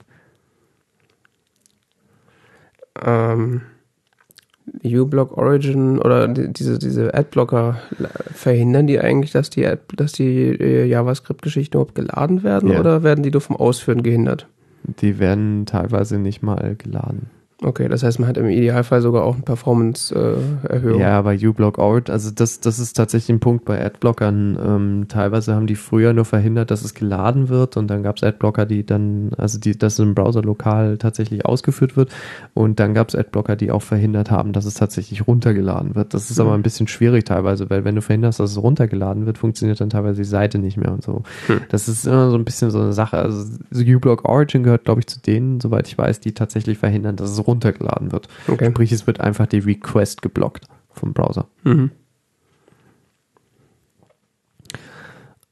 ähm, 3.03 3.61
uBlock 4.84 5.38
Origin 5.38 5.99
oder 5.99 6.28
die, 6.28 6.51
diese, 6.51 6.80
diese 6.80 7.13
Adblocker 7.13 7.78
verhindern 8.34 8.88
die 8.88 8.99
eigentlich, 8.99 9.32
dass 9.32 9.49
die, 9.49 9.66
Ad, 9.66 9.82
dass 9.95 10.11
die 10.13 10.47
äh, 10.49 10.86
JavaScript-Geschichten 10.86 11.76
überhaupt 11.78 11.95
geladen 11.95 12.43
werden 12.43 12.72
Ja. 12.72 12.80
oder 12.80 13.03
werden 13.03 13.24
die 13.24 13.32
nur 13.32 13.41
vom 13.41 13.55
Ausführen 13.57 14.01
gehindert? 14.03 14.47
Die 14.99 15.19
werden 15.19 15.65
teilweise 15.65 16.17
nicht 16.19 16.41
mal 16.41 16.75
geladen. 16.75 17.29
Okay, 17.64 17.88
das 17.88 18.03
heißt, 18.03 18.20
man 18.20 18.28
hat 18.28 18.36
im 18.38 18.47
Idealfall 18.49 19.01
sogar 19.01 19.24
auch 19.24 19.36
eine 19.36 19.43
Performance-Erhöhung. 19.43 20.99
Ja, 20.99 21.22
bei 21.22 21.38
uBlock 21.38 21.80
Out, 21.80 22.10
also 22.10 22.30
das, 22.32 22.60
das 22.60 22.80
ist 22.80 22.93
tatsächlich 22.93 23.30
ein 23.34 23.39
Punkt 23.39 23.64
bei 23.64 23.84
Adblockern. 23.84 24.58
Ähm, 24.62 25.06
teilweise 25.08 25.56
haben 25.56 25.66
die 25.66 25.76
früher 25.76 26.14
nur 26.14 26.26
verhindert, 26.26 26.70
dass 26.70 26.84
es 26.84 26.93
geladen 26.93 27.47
wird 27.47 27.78
und 27.78 27.88
dann 27.88 28.03
gab 28.03 28.18
es 28.18 28.24
Adblocker, 28.24 28.66
die 28.66 28.86
dann, 28.86 29.32
also 29.38 29.58
die, 29.58 29.78
dass 29.78 29.93
es 29.93 29.99
im 29.99 30.16
Browser 30.16 30.41
lokal 30.41 30.97
tatsächlich 30.97 31.45
ausgeführt 31.45 31.95
wird 31.95 32.12
und 32.53 32.80
dann 32.82 32.93
gab 32.93 33.08
es 33.08 33.16
Adblocker, 33.16 33.56
die 33.56 33.72
auch 33.72 33.82
verhindert 33.82 34.32
haben, 34.32 34.51
dass 34.51 34.66
es 34.66 34.74
tatsächlich 34.74 35.26
runtergeladen 35.26 35.95
wird. 35.95 36.14
Das 36.14 36.30
ist 36.30 36.38
Mhm. 36.39 36.45
aber 36.45 36.53
ein 36.56 36.62
bisschen 36.62 36.89
schwierig 36.89 37.24
teilweise, 37.24 37.70
weil 37.70 37.86
wenn 37.86 37.95
du 37.95 38.01
verhinderst, 38.01 38.39
dass 38.41 38.51
es 38.51 38.62
runtergeladen 38.62 39.26
wird, 39.26 39.38
funktioniert 39.38 39.80
dann 39.80 39.89
teilweise 39.89 40.18
die 40.22 40.28
Seite 40.28 40.58
nicht 40.60 40.76
mehr 40.76 40.91
und 40.91 41.03
so. 41.03 41.24
Hm. 41.47 41.62
Das 41.70 41.88
ist 41.88 42.06
immer 42.06 42.30
so 42.32 42.38
ein 42.38 42.43
bisschen 42.43 42.70
so 42.70 42.80
eine 42.82 42.91
Sache. 42.93 43.18
Also 43.18 43.45
uBlock 43.74 44.26
Origin 44.28 44.64
gehört, 44.64 44.84
glaube 44.84 44.99
ich, 44.99 45.08
zu 45.08 45.22
denen, 45.22 45.62
soweit 45.62 45.88
ich 45.88 45.97
weiß, 45.97 46.20
die 46.20 46.34
tatsächlich 46.34 46.78
verhindern, 46.78 47.16
dass 47.16 47.30
es 47.30 47.44
runtergeladen 47.47 48.11
wird. 48.11 48.27
Okay. 48.47 48.69
Sprich, 48.69 48.91
es 48.91 49.07
wird 49.07 49.19
einfach 49.21 49.47
die 49.47 49.59
Request 49.59 50.21
geblockt 50.21 50.65
vom 50.91 51.13
Browser. 51.13 51.47
Mhm. 51.63 51.91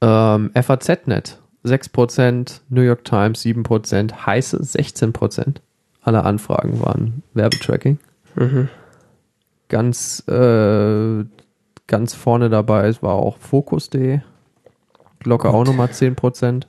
Ähm, 0.01 0.51
FAZ-Net 0.53 1.39
6%, 1.65 2.61
New 2.69 2.81
York 2.81 3.05
Times 3.05 3.43
7%, 3.43 4.25
heiße 4.25 4.57
16%. 4.57 5.55
Alle 6.01 6.25
Anfragen 6.25 6.81
waren 6.81 7.23
Werbetracking. 7.33 7.99
Mhm. 8.35 8.67
Ganz, 9.69 10.23
äh, 10.27 11.23
ganz 11.87 12.13
vorne 12.13 12.49
dabei 12.49 12.93
war 13.01 13.13
auch 13.13 13.37
Focus.de. 13.37 14.19
Locker 15.23 15.53
auch 15.53 15.65
nochmal 15.65 15.87
10%. 15.87 16.67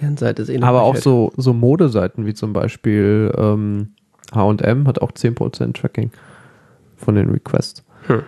Deren 0.00 0.16
Seite 0.18 0.42
ist 0.42 0.50
eh 0.50 0.58
noch 0.58 0.68
Aber 0.68 0.82
auch 0.82 0.96
so, 0.96 1.32
so 1.38 1.54
Modeseiten 1.54 2.26
wie 2.26 2.34
zum 2.34 2.52
Beispiel 2.52 3.32
ähm, 3.38 3.94
H&M 4.34 4.86
hat 4.88 5.00
auch 5.00 5.12
10% 5.12 5.74
Tracking 5.74 6.10
von 6.96 7.14
den 7.14 7.30
Requests. 7.30 7.84
Hm. 8.06 8.22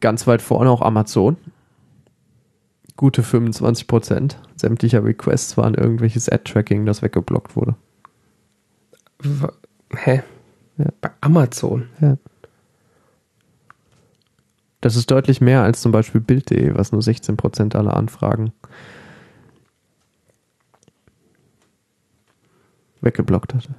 Ganz 0.00 0.26
weit 0.26 0.42
vorne 0.42 0.70
auch 0.70 0.82
Amazon. 0.82 1.36
Gute 2.96 3.22
25% 3.22 4.36
sämtlicher 4.56 5.04
Requests 5.04 5.56
waren 5.56 5.74
irgendwelches 5.74 6.28
Ad-Tracking, 6.28 6.86
das 6.86 7.02
weggeblockt 7.02 7.56
wurde. 7.56 7.74
Wa- 9.18 9.52
Hä? 9.96 10.22
Ja. 10.78 10.86
Bei 11.00 11.10
Amazon. 11.20 11.88
Ja. 12.00 12.16
Das 14.80 14.96
ist 14.96 15.10
deutlich 15.10 15.40
mehr 15.40 15.62
als 15.62 15.80
zum 15.80 15.92
Beispiel 15.92 16.20
Bild.de, 16.20 16.74
was 16.76 16.92
nur 16.92 17.00
16% 17.00 17.74
aller 17.76 17.96
Anfragen 17.96 18.52
weggeblockt 23.04 23.54
hatte. 23.54 23.74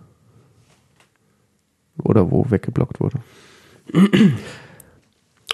Oder 2.04 2.32
wo 2.32 2.50
weggeblockt 2.50 3.00
wurde. 3.00 3.20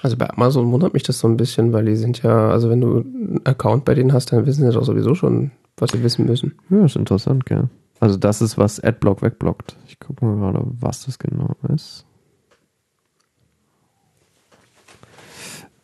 Also 0.02 0.18
bei 0.18 0.30
Amazon 0.30 0.72
wundert 0.72 0.94
mich 0.94 1.04
das 1.04 1.20
so 1.20 1.28
ein 1.28 1.38
bisschen, 1.38 1.74
weil 1.74 1.86
die 1.86 1.96
sind 1.96 2.24
ja, 2.24 2.50
also 2.50 2.70
wenn 2.70 2.82
du 2.82 2.98
einen 2.98 3.42
Account 3.46 3.86
bei 3.86 3.94
denen 3.94 4.14
hast, 4.14 4.32
dann 4.32 4.46
wissen 4.46 4.66
sie 4.66 4.74
doch 4.74 4.84
sowieso 4.84 5.14
schon, 5.14 5.52
was 5.78 5.92
sie 5.92 6.04
wissen 6.04 6.26
müssen. 6.26 6.54
Ja, 6.70 6.86
ist 6.86 6.96
interessant, 6.96 7.46
gell. 7.46 7.70
Also 8.00 8.18
das 8.18 8.42
ist, 8.42 8.58
was 8.58 8.80
Adblock 8.80 9.22
wegblockt. 9.22 9.78
Ich 9.88 10.00
gucke 10.00 10.26
mal 10.26 10.36
gerade, 10.36 10.66
was 10.80 11.06
das 11.06 11.20
genau 11.20 11.56
ist. 11.74 12.06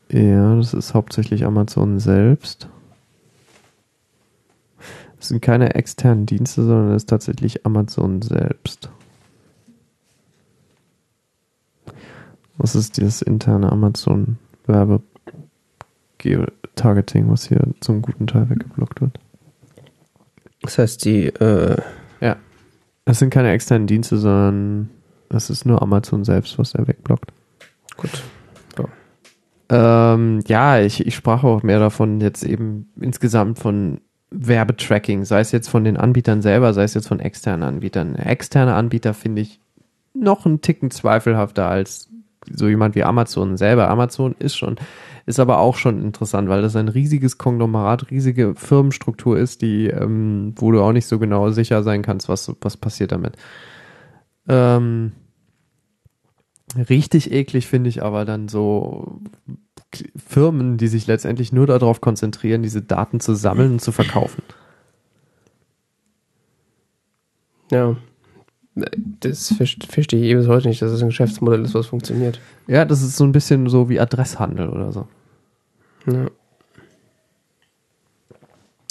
Ja, 0.09 0.55
das 0.55 0.73
ist 0.73 0.93
hauptsächlich 0.93 1.45
Amazon 1.45 1.99
selbst. 1.99 2.69
Es 5.28 5.30
sind 5.30 5.41
keine 5.41 5.75
externen 5.75 6.25
Dienste, 6.25 6.63
sondern 6.63 6.91
es 6.91 7.03
ist 7.03 7.09
tatsächlich 7.09 7.65
Amazon 7.65 8.21
selbst. 8.21 8.89
Was 12.57 12.75
ist 12.75 12.95
dieses 12.95 13.21
interne 13.21 13.69
Amazon 13.69 14.38
Werbe 14.67 15.01
Targeting, 16.75 17.30
was 17.30 17.45
hier 17.49 17.59
zum 17.82 18.01
guten 18.01 18.25
Teil 18.25 18.49
weggeblockt 18.49 19.01
wird? 19.01 19.19
Das 20.61 20.78
heißt, 20.78 21.03
die, 21.03 21.25
äh, 21.25 21.75
Ja. 22.21 22.38
Es 23.03 23.19
sind 23.19 23.30
keine 23.30 23.51
externen 23.51 23.86
Dienste, 23.86 24.15
sondern 24.15 24.89
es 25.28 25.49
ist 25.49 25.65
nur 25.65 25.82
Amazon 25.82 26.23
selbst, 26.23 26.57
was 26.57 26.73
er 26.73 26.88
wegblockt. 26.88 27.34
gut. 27.97 28.23
Ähm, 29.69 30.39
ja, 30.47 30.80
ich, 30.80 31.05
ich 31.05 31.15
sprach 31.15 31.43
auch 31.43 31.61
mehr 31.61 31.80
davon 31.80 32.21
jetzt 32.21 32.43
eben 32.43 32.89
insgesamt 33.01 33.59
von 33.59 33.99
Werbetracking, 34.30 35.25
sei 35.25 35.39
es 35.39 35.51
jetzt 35.51 35.69
von 35.69 35.84
den 35.84 35.97
Anbietern 35.97 36.41
selber, 36.41 36.73
sei 36.73 36.84
es 36.84 36.93
jetzt 36.93 37.07
von 37.07 37.19
externen 37.19 37.63
Anbietern. 37.63 38.15
Externe 38.15 38.73
Anbieter 38.73 39.13
finde 39.13 39.41
ich 39.41 39.59
noch 40.13 40.45
einen 40.45 40.61
Ticken 40.61 40.91
zweifelhafter 40.91 41.67
als 41.67 42.09
so 42.49 42.67
jemand 42.67 42.95
wie 42.95 43.03
Amazon 43.03 43.57
selber. 43.57 43.89
Amazon 43.89 44.36
ist 44.39 44.57
schon, 44.57 44.75
ist 45.25 45.39
aber 45.39 45.59
auch 45.59 45.75
schon 45.75 46.01
interessant, 46.01 46.49
weil 46.49 46.61
das 46.61 46.75
ein 46.75 46.88
riesiges 46.88 47.38
Konglomerat, 47.38 48.11
riesige 48.11 48.55
Firmenstruktur 48.55 49.38
ist, 49.38 49.61
die, 49.61 49.88
ähm, 49.88 50.53
wo 50.57 50.71
du 50.71 50.82
auch 50.82 50.93
nicht 50.93 51.07
so 51.07 51.19
genau 51.19 51.49
sicher 51.51 51.84
sein 51.84 52.01
kannst, 52.01 52.30
was, 52.30 52.53
was 52.61 52.78
passiert 52.78 53.11
damit. 53.11 53.38
Ähm, 54.47 55.11
richtig 56.89 57.32
eklig 57.32 57.67
finde 57.67 57.89
ich 57.89 58.03
aber 58.03 58.25
dann 58.25 58.47
so 58.47 59.21
Firmen, 60.15 60.77
die 60.77 60.88
sich 60.88 61.07
letztendlich 61.07 61.51
nur 61.51 61.67
darauf 61.67 62.01
konzentrieren, 62.01 62.63
diese 62.63 62.81
Daten 62.81 63.19
zu 63.19 63.35
sammeln 63.35 63.73
und 63.73 63.81
zu 63.81 63.91
verkaufen. 63.91 64.43
Ja. 67.71 67.95
Das 68.75 69.53
ver- 69.53 69.65
verstehe 69.89 70.23
ich 70.23 70.31
eh 70.31 70.35
bis 70.35 70.47
heute 70.47 70.67
nicht, 70.67 70.81
dass 70.81 70.91
es 70.91 71.01
ein 71.01 71.09
Geschäftsmodell 71.09 71.63
ist, 71.63 71.73
was 71.73 71.88
funktioniert. 71.88 72.39
Ja, 72.67 72.85
das 72.85 73.01
ist 73.01 73.17
so 73.17 73.23
ein 73.23 73.31
bisschen 73.31 73.67
so 73.69 73.89
wie 73.89 73.99
Adresshandel 73.99 74.69
oder 74.69 74.91
so. 74.91 75.07
Ja. 76.05 76.27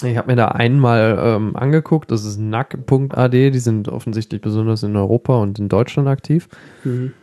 Ich 0.03 0.15
habe 0.15 0.27
mir 0.27 0.35
da 0.35 0.49
einmal 0.49 1.17
ähm, 1.19 1.55
angeguckt, 1.55 2.11
das 2.11 2.23
ist 2.23 2.37
nack.ad, 2.37 3.51
die 3.51 3.59
sind 3.59 3.87
offensichtlich 3.87 4.41
besonders 4.41 4.83
in 4.83 4.95
Europa 4.95 5.37
und 5.37 5.57
in 5.57 5.69
Deutschland 5.69 6.07
aktiv. 6.07 6.49
Mhm. 6.83 7.13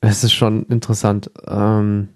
Es 0.00 0.22
ist 0.22 0.32
schon 0.32 0.64
interessant. 0.66 1.30
Ähm, 1.46 2.08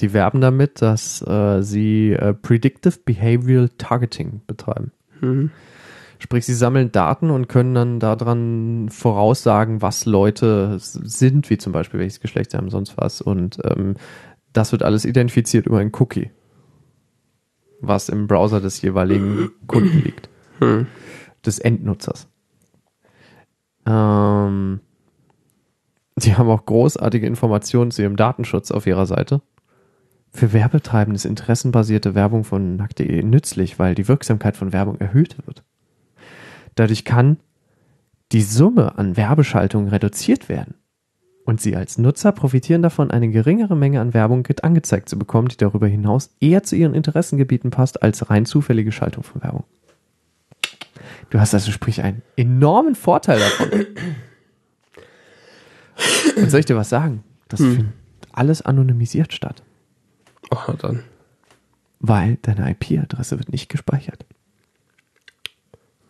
die 0.00 0.12
werben 0.12 0.40
damit, 0.40 0.82
dass 0.82 1.22
äh, 1.26 1.62
sie 1.62 2.12
äh, 2.12 2.34
Predictive 2.34 2.98
Behavioral 3.04 3.68
Targeting 3.78 4.40
betreiben. 4.46 4.92
Mhm. 5.20 5.50
Sprich, 6.18 6.44
sie 6.44 6.54
sammeln 6.54 6.92
Daten 6.92 7.30
und 7.30 7.48
können 7.48 7.74
dann 7.74 7.98
daran 7.98 8.88
voraussagen, 8.90 9.80
was 9.80 10.04
Leute 10.04 10.76
sind, 10.78 11.48
wie 11.48 11.56
zum 11.56 11.72
Beispiel 11.72 11.98
welches 11.98 12.20
Geschlecht 12.20 12.50
sie 12.50 12.58
haben, 12.58 12.68
sonst 12.68 12.96
was. 12.98 13.22
Und 13.22 13.58
ähm, 13.64 13.94
das 14.52 14.72
wird 14.72 14.82
alles 14.82 15.06
identifiziert 15.06 15.66
über 15.66 15.78
ein 15.78 15.92
Cookie, 15.98 16.30
was 17.80 18.10
im 18.10 18.26
Browser 18.26 18.60
des 18.60 18.82
jeweiligen 18.82 19.50
Kunden 19.66 19.98
liegt, 20.04 20.28
Mhm. 20.60 20.88
des 21.46 21.58
Endnutzers. 21.58 22.28
Ähm, 23.86 24.80
sie 26.16 26.36
haben 26.36 26.50
auch 26.50 26.66
großartige 26.66 27.26
Informationen 27.26 27.90
zu 27.90 28.02
ihrem 28.02 28.16
Datenschutz 28.16 28.70
auf 28.70 28.86
ihrer 28.86 29.06
Seite. 29.06 29.40
Für 30.32 30.52
Werbetreibende 30.52 31.16
ist 31.16 31.24
interessenbasierte 31.24 32.14
Werbung 32.14 32.44
von 32.44 32.76
nackt.de 32.76 33.22
nützlich, 33.22 33.78
weil 33.78 33.94
die 33.94 34.08
Wirksamkeit 34.08 34.56
von 34.56 34.72
Werbung 34.72 34.96
erhöht 35.00 35.36
wird. 35.46 35.64
Dadurch 36.76 37.04
kann 37.04 37.38
die 38.32 38.42
Summe 38.42 38.96
an 38.96 39.16
Werbeschaltungen 39.16 39.88
reduziert 39.88 40.48
werden. 40.48 40.74
Und 41.44 41.60
Sie 41.60 41.74
als 41.74 41.98
Nutzer 41.98 42.30
profitieren 42.30 42.82
davon, 42.82 43.10
eine 43.10 43.28
geringere 43.28 43.76
Menge 43.76 44.00
an 44.00 44.14
Werbung 44.14 44.46
angezeigt 44.62 45.08
zu 45.08 45.18
bekommen, 45.18 45.48
die 45.48 45.56
darüber 45.56 45.88
hinaus 45.88 46.30
eher 46.38 46.62
zu 46.62 46.76
Ihren 46.76 46.94
Interessengebieten 46.94 47.70
passt, 47.70 48.02
als 48.02 48.30
rein 48.30 48.46
zufällige 48.46 48.92
Schaltung 48.92 49.24
von 49.24 49.42
Werbung. 49.42 49.64
Du 51.30 51.40
hast 51.40 51.54
also 51.54 51.72
sprich 51.72 52.02
einen 52.02 52.22
enormen 52.36 52.94
Vorteil 52.94 53.40
davon. 53.40 53.86
Und 56.36 56.50
soll 56.50 56.60
ich 56.60 56.66
dir 56.66 56.76
was 56.76 56.88
sagen? 56.88 57.24
Das 57.48 57.60
Hm. 57.60 57.74
findet 57.74 57.94
alles 58.32 58.62
anonymisiert 58.62 59.32
statt, 59.32 59.62
Oh, 60.50 60.72
dann. 60.78 61.02
weil 62.00 62.38
deine 62.42 62.70
IP-Adresse 62.70 63.38
wird 63.38 63.50
nicht 63.52 63.68
gespeichert. 63.68 64.24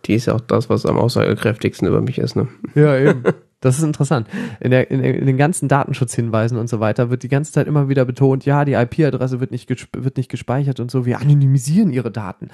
Die 0.07 0.15
ist 0.15 0.27
ja 0.27 0.35
auch 0.35 0.41
das, 0.41 0.71
was 0.71 0.87
am 0.87 0.97
aussagekräftigsten 0.97 1.87
über 1.87 2.01
mich 2.01 2.19
ist, 2.19 2.37
ne? 2.37 2.49
Ja, 2.75 2.97
eben. 2.97 3.23
Das 3.61 3.77
ist 3.77 3.85
interessant. 3.85 4.27
In, 4.61 4.71
der, 4.71 4.91
in, 4.91 5.05
in 5.05 5.27
den 5.27 5.37
ganzen 5.37 5.69
Datenschutzhinweisen 5.69 6.57
und 6.57 6.69
so 6.69 6.81
weiter 6.81 7.11
wird 7.11 7.23
die 7.23 7.29
ganze 7.29 7.53
Zeit 7.53 7.67
immer 7.67 7.91
wieder 7.91 8.07
betont, 8.07 8.47
ja, 8.47 8.65
die 8.65 8.73
IP-Adresse 8.73 9.39
wird 9.41 9.51
nicht, 9.51 9.69
wird 9.95 10.17
nicht 10.17 10.31
gespeichert 10.31 10.81
und 10.81 10.91
so. 10.91 11.05
Wir 11.05 11.21
anonymisieren 11.21 11.91
ihre 11.91 12.11
Daten. 12.11 12.49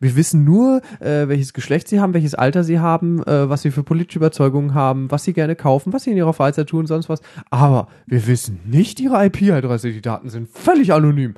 Wir 0.00 0.16
wissen 0.16 0.44
nur, 0.44 0.80
äh, 1.00 1.28
welches 1.28 1.52
Geschlecht 1.52 1.88
sie 1.88 2.00
haben, 2.00 2.14
welches 2.14 2.34
Alter 2.34 2.64
sie 2.64 2.78
haben, 2.78 3.22
äh, 3.24 3.50
was 3.50 3.62
sie 3.62 3.70
für 3.70 3.82
politische 3.82 4.18
Überzeugungen 4.18 4.72
haben, 4.72 5.10
was 5.10 5.24
sie 5.24 5.34
gerne 5.34 5.56
kaufen, 5.56 5.92
was 5.92 6.04
sie 6.04 6.12
in 6.12 6.16
ihrer 6.16 6.32
Freizeit 6.32 6.68
tun, 6.68 6.86
sonst 6.86 7.10
was. 7.10 7.20
Aber 7.50 7.88
wir 8.06 8.26
wissen 8.26 8.60
nicht 8.64 8.98
ihre 8.98 9.26
IP-Adresse. 9.26 9.92
Die 9.92 10.00
Daten 10.00 10.30
sind 10.30 10.48
völlig 10.48 10.92
anonym. 10.94 11.34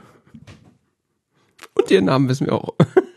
Und 1.74 1.90
ihren 1.90 2.04
Namen 2.04 2.28
wissen 2.28 2.46
wir 2.46 2.54
auch. 2.54 2.74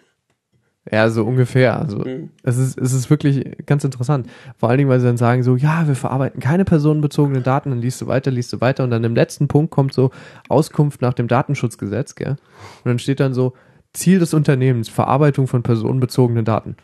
Ja, 0.92 1.10
so 1.10 1.24
ungefähr. 1.26 1.80
Also 1.80 2.00
Mhm. 2.00 2.32
es 2.44 2.58
ist, 2.58 2.78
es 2.78 2.92
ist 2.92 3.10
wirklich 3.10 3.66
ganz 3.66 3.84
interessant. 3.86 4.28
Vor 4.58 4.68
allen 4.70 4.78
Dingen, 4.78 4.90
weil 4.90 5.00
sie 5.00 5.06
dann 5.08 5.16
sagen 5.18 5.42
so, 5.42 5.56
ja, 5.56 5.88
wir 5.88 5.96
verarbeiten 5.96 6.42
keine 6.42 6.66
personenbezogenen 6.66 7.44
Daten, 7.44 7.70
dann 7.70 7.80
liest 7.80 8.02
du 8.02 8.08
weiter, 8.08 8.30
liest 8.30 8.52
du 8.52 8.60
weiter 8.60 8.84
und 8.84 8.92
dann 8.92 9.04
im 9.06 9.16
letzten 9.16 9.48
Punkt 9.48 9.72
kommt 9.72 9.94
so 9.94 10.12
Auskunft 10.50 11.02
nach 11.02 11.14
dem 11.14 11.30
Datenschutzgesetz, 11.30 12.16
gell? 12.16 12.32
Und 12.32 12.86
dann 12.86 13.00
steht 13.00 13.22
dann 13.22 13.34
so, 13.34 13.54
Ziel 13.94 14.20
des 14.20 14.34
Unternehmens, 14.34 14.90
Verarbeitung 14.90 15.48
von 15.48 15.64
personenbezogenen 15.64 16.44
Daten. 16.46 16.76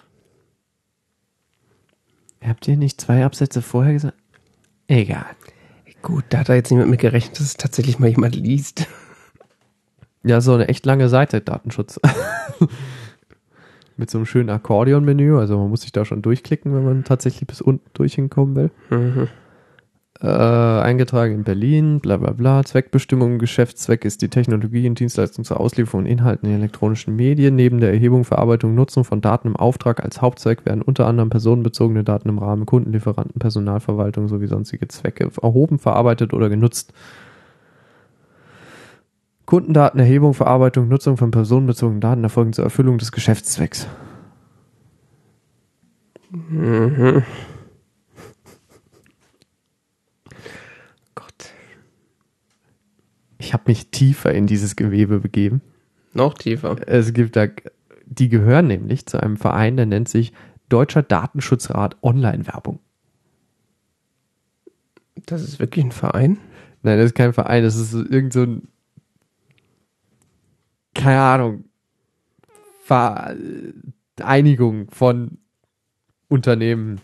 Habt 2.45 2.68
ihr 2.68 2.78
nicht 2.78 3.01
zwei 3.01 3.26
Absätze 3.26 3.62
vorher 3.62 3.93
gesagt? 3.93 4.18
Egal. 4.88 5.26
Gut, 6.01 6.26
da 6.30 6.39
hat 6.39 6.49
da 6.49 6.53
jetzt 6.55 6.70
niemand 6.72 6.89
mit 6.89 6.99
gerechnet, 7.01 7.39
dass 7.39 7.47
es 7.47 7.58
tatsächlich 7.58 7.99
mal 7.99 8.08
jemand 8.10 8.36
liest. 8.36 8.88
Ja, 10.24 10.39
so 10.41 10.53
eine 10.53 10.68
echt 10.68 10.86
lange 10.86 11.10
Seite, 11.10 11.41
Datenschutz. 11.41 11.99
Mit 13.98 14.12
so 14.12 14.20
einem 14.20 14.26
schönen 14.26 14.50
Akkordeon-Menü, 14.50 15.38
also 15.38 15.58
man 15.58 15.70
muss 15.70 15.82
sich 15.82 15.91
da 15.91 16.06
schon 16.06 16.22
durchklicken, 16.22 16.74
wenn 16.74 16.86
man 16.86 17.04
tatsächlich 17.04 17.48
bis 17.48 17.62
unten 17.62 17.89
durch 17.93 18.14
hinkommen 18.14 18.56
will. 18.56 18.72
Mhm. 18.89 19.28
Äh, 20.20 20.28
eingetragen 20.28 21.36
in 21.36 21.43
Berlin, 21.43 22.00
bla 22.00 22.18
bla 22.18 22.32
bla. 22.32 22.64
Zweckbestimmung, 22.64 23.38
Geschäftszweck 23.38 24.04
ist 24.04 24.24
die 24.24 24.30
Technologie 24.30 24.89
und 24.89 25.00
Dienstleistung 25.00 25.45
zur 25.45 25.60
Auslieferung 25.60 26.06
von 26.06 26.12
Inhalten 26.12 26.50
in 26.50 26.56
elektronischen 26.56 27.16
Medien. 27.16 27.56
Neben 27.56 27.80
der 27.80 27.91
Erhebung, 27.91 28.24
Verarbeitung, 28.24 28.74
Nutzung 28.74 29.04
von 29.04 29.22
Daten 29.22 29.50
im 29.50 29.56
Auftrag 29.56 30.04
als 30.04 30.20
Hauptzweck 30.20 30.66
werden 30.66 30.82
unter 30.82 31.06
anderem 31.06 31.30
personenbezogene 31.30 32.04
Daten 32.04 32.30
im 32.30 32.39
Rahmen 32.39 32.66
Kundenlieferanten, 32.66 33.39
Personalverwaltung 33.39 34.28
sowie 34.28 34.48
sonstige 34.48 34.88
Zwecke 34.88 35.30
erhoben, 35.39 35.78
verarbeitet 35.78 36.34
oder 36.34 36.50
genutzt. 36.50 36.93
Kundendatenerhebung, 39.48 40.34
Verarbeitung, 40.34 40.89
Nutzung 40.89 41.16
von 41.16 41.32
personenbezogenen 41.32 42.02
Daten 42.02 42.24
erfolgen 42.24 42.52
zur 42.52 42.66
Erfüllung 42.66 42.98
des 42.98 43.14
Geschäftszwecks. 43.14 43.88
Mhm. 46.30 47.24
Gott. 51.16 51.54
Ich 53.38 53.54
habe 53.54 53.64
mich 53.68 53.89
tiefer 53.89 54.34
in 54.34 54.48
dieses 54.48 54.76
Gewebe 54.76 55.22
begeben. 55.22 55.62
Noch 56.14 56.34
tiefer. 56.34 56.76
Es 56.86 57.14
gibt 57.14 57.38
da, 57.38 57.48
die 58.06 58.28
gehören 58.28 58.68
nämlich 58.68 59.06
zu 59.06 59.24
einem 59.24 59.38
Verein, 59.38 59.78
der 59.78 59.86
nennt 59.86 60.10
sich 60.10 60.34
Deutscher 60.68 61.04
Datenschutzrat 61.04 61.95
Online-Werbung. 62.04 62.80
Das 65.26 65.41
ist 65.41 65.60
wirklich 65.60 65.86
ein 65.86 65.93
Verein? 65.93 66.38
Nein, 66.84 66.98
das 66.98 67.08
ist 67.08 67.16
kein 67.16 67.32
Verein, 67.32 67.64
das 67.64 67.78
ist 67.78 67.93
irgend 67.93 68.34
so 68.34 68.41
ein, 68.41 68.68
keine 70.98 71.22
Ahnung, 71.22 71.64
Vereinigung 74.18 74.89
von 74.91 75.38
Unternehmen. 76.28 77.00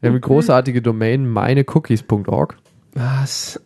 Wir 0.00 0.08
haben 0.08 0.14
eine 0.14 0.20
großartige 0.20 0.82
Domain 0.82 1.28
meinecookies.org. 1.28 2.56
Was? 2.92 3.60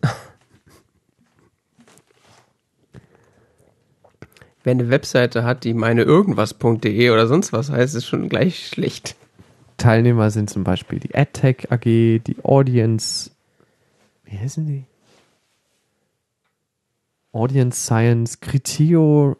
Wer 4.63 4.71
eine 4.71 4.89
Webseite 4.89 5.43
hat, 5.43 5.63
die 5.63 5.73
meine 5.75 6.01
irgendwas.de 6.01 7.09
oder 7.11 7.27
sonst 7.27 7.53
was 7.53 7.69
heißt, 7.69 7.95
ist 7.95 8.07
schon 8.07 8.29
gleich 8.29 8.67
schlecht. 8.67 9.15
Teilnehmer 9.77 10.31
sind 10.31 10.49
zum 10.49 10.63
Beispiel 10.63 10.99
die 10.99 11.13
AdTech 11.13 11.71
AG, 11.71 11.83
die 11.83 12.37
Audience, 12.43 13.31
wie 14.23 14.37
heißen 14.37 14.65
die? 14.65 14.85
Audience 17.35 17.77
Science, 17.77 18.39
Criteo, 18.39 19.35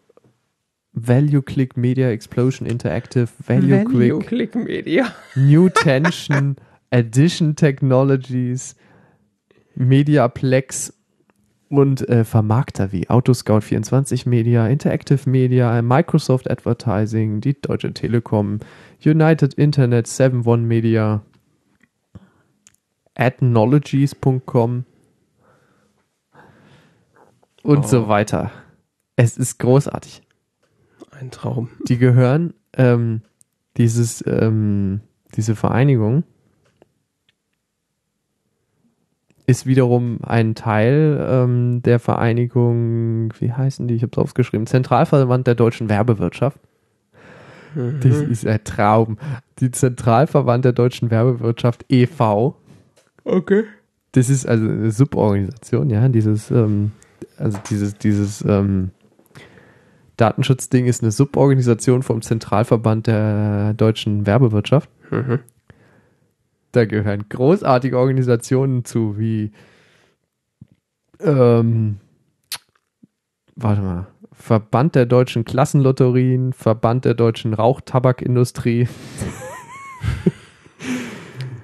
Value 0.93 1.41
Click 1.41 1.77
Media 1.77 2.11
Explosion 2.11 2.67
Interactive, 2.67 3.29
Value, 3.39 3.85
Quick, 3.85 4.27
Click 4.27 4.55
Media. 4.55 5.13
New 5.35 5.69
Tension, 5.69 6.57
Addition 6.91 7.55
Technologies, 7.55 8.75
Mediaplex 9.75 10.93
und 11.69 12.07
äh, 12.09 12.23
Vermarkter 12.23 12.91
wie 12.91 13.07
Autoscout24 13.07 14.27
Media, 14.27 14.67
Interactive 14.67 15.29
Media, 15.29 15.81
Microsoft 15.81 16.49
Advertising, 16.49 17.39
die 17.41 17.59
Deutsche 17.59 17.93
Telekom, 17.93 18.59
United 19.03 19.53
Internet, 19.55 20.07
7 20.07 20.45
One 20.45 20.63
Media, 20.63 21.21
Adknowledges.com 23.15 24.85
und 27.65 27.79
Oh. 27.79 27.87
so 27.87 28.07
weiter. 28.07 28.51
Es 29.15 29.37
ist 29.37 29.59
großartig 29.59 30.21
Ein 31.11 31.31
Traum. 31.31 31.69
die 31.87 31.97
gehören, 31.97 32.53
ähm, 32.77 33.21
dieses, 33.77 34.23
ähm, 34.27 35.01
diese 35.35 35.55
Vereinigung 35.55 36.23
ist 39.47 39.65
wiederum 39.65 40.19
ein 40.23 40.55
Teil 40.55 41.23
ähm, 41.29 41.81
der 41.83 41.99
Vereinigung, 41.99 43.33
wie 43.39 43.51
heißen 43.53 43.87
die? 43.87 43.93
Ich 43.95 44.01
habe 44.01 44.11
es 44.13 44.17
aufgeschrieben, 44.17 44.65
Zentralverband 44.65 45.45
der 45.45 45.55
deutschen 45.55 45.87
Werbewirtschaft. 45.89 46.59
Das 47.75 48.21
ist 48.21 48.47
ein 48.47 48.63
Traum. 48.63 49.17
Die 49.59 49.69
Zentralverband 49.69 50.63
der 50.63 50.71
deutschen 50.71 51.11
Werbewirtschaft 51.11 51.85
e.V. 51.89 52.55
Okay. 53.25 53.63
Das 54.13 54.29
ist 54.29 54.47
also 54.47 54.65
eine 54.65 54.91
Suborganisation, 54.91 55.89
ja, 55.89 56.07
dieses, 56.07 56.49
ähm, 56.51 56.93
also 57.37 57.59
dieses, 57.69 57.97
dieses 57.97 58.43
ähm, 58.47 58.91
Datenschutzding 60.17 60.85
ist 60.85 61.01
eine 61.01 61.11
Suborganisation 61.11 62.03
vom 62.03 62.21
Zentralverband 62.21 63.07
der 63.07 63.73
deutschen 63.73 64.25
Werbewirtschaft. 64.25 64.89
Mhm. 65.11 65.39
Da 66.71 66.85
gehören 66.85 67.25
großartige 67.29 67.97
Organisationen 67.97 68.85
zu, 68.85 69.17
wie 69.17 69.51
ähm, 71.19 71.97
warte 73.55 73.81
mal, 73.81 74.07
Verband 74.33 74.95
der 74.95 75.05
deutschen 75.05 75.45
Klassenlotterien, 75.45 76.51
Verband 76.51 77.05
der 77.05 77.13
deutschen 77.13 77.53
Rauchtabakindustrie, 77.53 78.89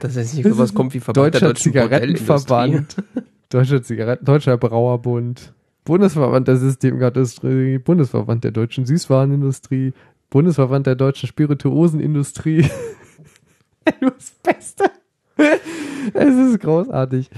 Das 0.02 0.18
heißt 0.18 0.34
nicht, 0.34 0.58
was 0.58 0.74
kommt 0.74 0.95
wie 0.95 0.99
Verband 0.99 1.36
Deutscher 1.36 1.39
der 1.39 1.49
deutschen 1.49 1.74
Zigarettenverband, 1.74 2.95
Deutscher 3.52 3.84
Zigaretten, 3.84 4.24
Deutscher 4.24 4.58
Brauerbund, 4.58 5.54
Bundesverband 5.84 6.47
der 6.47 6.56
Systemgasindustrie, 6.56 7.80
Bundesverband 7.80 8.45
der 8.45 8.52
deutschen 8.52 8.86
Süßwarenindustrie, 8.86 9.93
Bundesverband 10.30 10.88
der 10.88 10.95
deutschen 10.95 11.28
Spirituosenindustrie. 11.28 12.62
Nur 14.02 14.12
das 14.12 14.32
Beste. 14.41 14.86
Es 16.14 16.34
ist 16.34 16.62
großartig. 16.62 17.30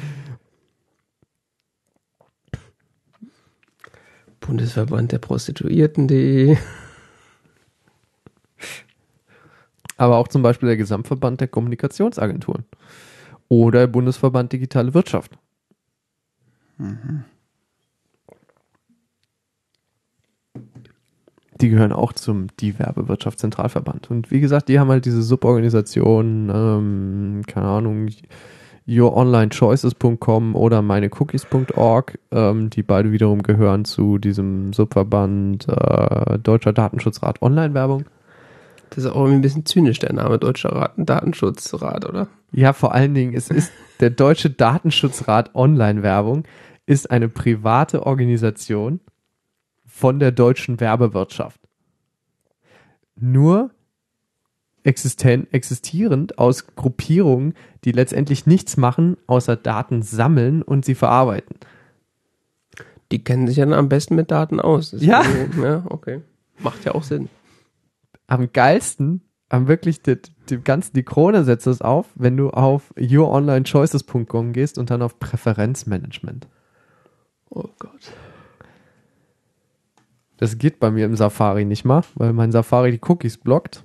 Bundesverband 4.40 5.14
der 5.14 5.18
Prostituierten.de. 5.20 6.58
Aber 9.98 10.18
auch 10.18 10.28
zum 10.28 10.44
Beispiel 10.44 10.68
der 10.68 10.78
Gesamtverband 10.78 11.42
der 11.42 11.48
Kommunikationsagenturen. 11.48 12.66
Oder 13.48 13.80
der 13.80 13.88
Bundesverband 13.88 14.54
Digitale 14.54 14.94
Wirtschaft. 14.94 15.40
Die 21.62 21.70
gehören 21.70 21.92
auch 21.92 22.14
zum 22.14 22.48
Die 22.60 22.78
Werbewirtschaftszentralverband. 22.80 24.10
Und 24.10 24.32
wie 24.32 24.42
gesagt, 24.42 24.70
die 24.70 24.80
haben 24.80 24.90
halt 24.90 25.06
diese 25.06 25.22
Suborganisation, 25.22 26.52
ähm, 26.54 27.44
keine 27.48 27.68
Ahnung, 27.68 28.10
youronlinechoices.com 28.86 30.56
oder 30.56 30.82
meinecookies.org, 30.82 32.20
ähm, 32.32 32.70
die 32.70 32.84
beide 32.84 33.12
wiederum 33.12 33.44
gehören 33.44 33.86
zu 33.86 34.18
diesem 34.18 34.74
Subverband 34.74 35.68
äh, 35.70 36.40
Deutscher 36.40 36.74
Datenschutzrat 36.74 37.42
Online-Werbung. 37.42 38.06
Das 38.94 39.06
ist 39.06 39.10
auch 39.10 39.16
irgendwie 39.16 39.36
ein 39.36 39.42
bisschen 39.42 39.66
zynisch, 39.66 40.00
der 40.00 40.14
Name 40.14 40.38
Deutscher 40.38 40.70
Rat, 40.70 40.94
Datenschutzrat, 40.98 42.08
oder? 42.08 42.28
Ja, 42.52 42.74
vor 42.74 42.94
allen 42.94 43.16
Dingen, 43.16 43.34
es 43.34 43.50
ist 43.50 43.72
der 44.00 44.12
Deutsche 44.12 44.52
Datenschutzrat 44.52 45.56
Online-Werbung 45.56 46.44
ist 46.86 47.10
eine 47.10 47.28
private 47.28 48.06
Organisation 48.06 49.00
von 49.86 50.20
der 50.20 50.32
deutschen 50.32 50.80
Werbewirtschaft. 50.80 51.60
Nur 53.16 53.72
existen 54.84 55.52
existierend 55.52 56.38
aus 56.38 56.68
Gruppierungen, 56.76 57.56
die 57.86 57.94
letztendlich 57.94 58.46
nichts 58.46 58.78
machen, 58.78 59.18
außer 59.28 59.56
Daten 59.56 60.04
sammeln 60.04 60.62
und 60.62 60.86
sie 60.86 60.96
verarbeiten. 60.96 61.56
Die 63.12 63.24
kennen 63.24 63.48
sich 63.48 63.58
ja 63.58 63.66
dann 63.66 63.74
am 63.74 63.90
besten 63.90 64.16
mit 64.16 64.30
Daten 64.30 64.60
aus. 64.60 64.92
Das 64.92 65.02
Ja. 65.02 65.24
Ja, 65.62 65.84
okay. 65.90 66.22
Macht 66.60 66.86
ja 66.86 66.94
auch 66.94 67.04
Sinn. 67.04 67.30
Am 68.34 68.52
geilsten, 68.52 69.22
am 69.50 69.68
wirklich, 69.68 70.02
die, 70.02 70.18
die 70.50 70.58
ganzen, 70.58 70.94
die 70.94 71.04
Krone 71.04 71.44
setzt 71.44 71.68
es 71.68 71.84
auf, 71.84 72.08
wenn 72.16 72.36
du 72.36 72.50
auf 72.50 72.92
youronlinechoices.com 72.98 74.54
gehst 74.54 74.80
und 74.80 74.90
dann 74.90 75.04
auf 75.04 75.20
Präferenzmanagement. 75.20 76.48
Oh 77.52 77.70
Gott. 77.78 78.12
Das 80.38 80.58
geht 80.58 80.80
bei 80.80 80.90
mir 80.90 81.06
im 81.06 81.16
Safari 81.16 81.64
nicht 81.64 81.86
mal, 81.86 82.02
weil 82.16 82.34
mein 82.34 82.52
Safari 82.52 82.90
die 82.90 83.02
Cookies 83.08 83.38
blockt. 83.38 83.84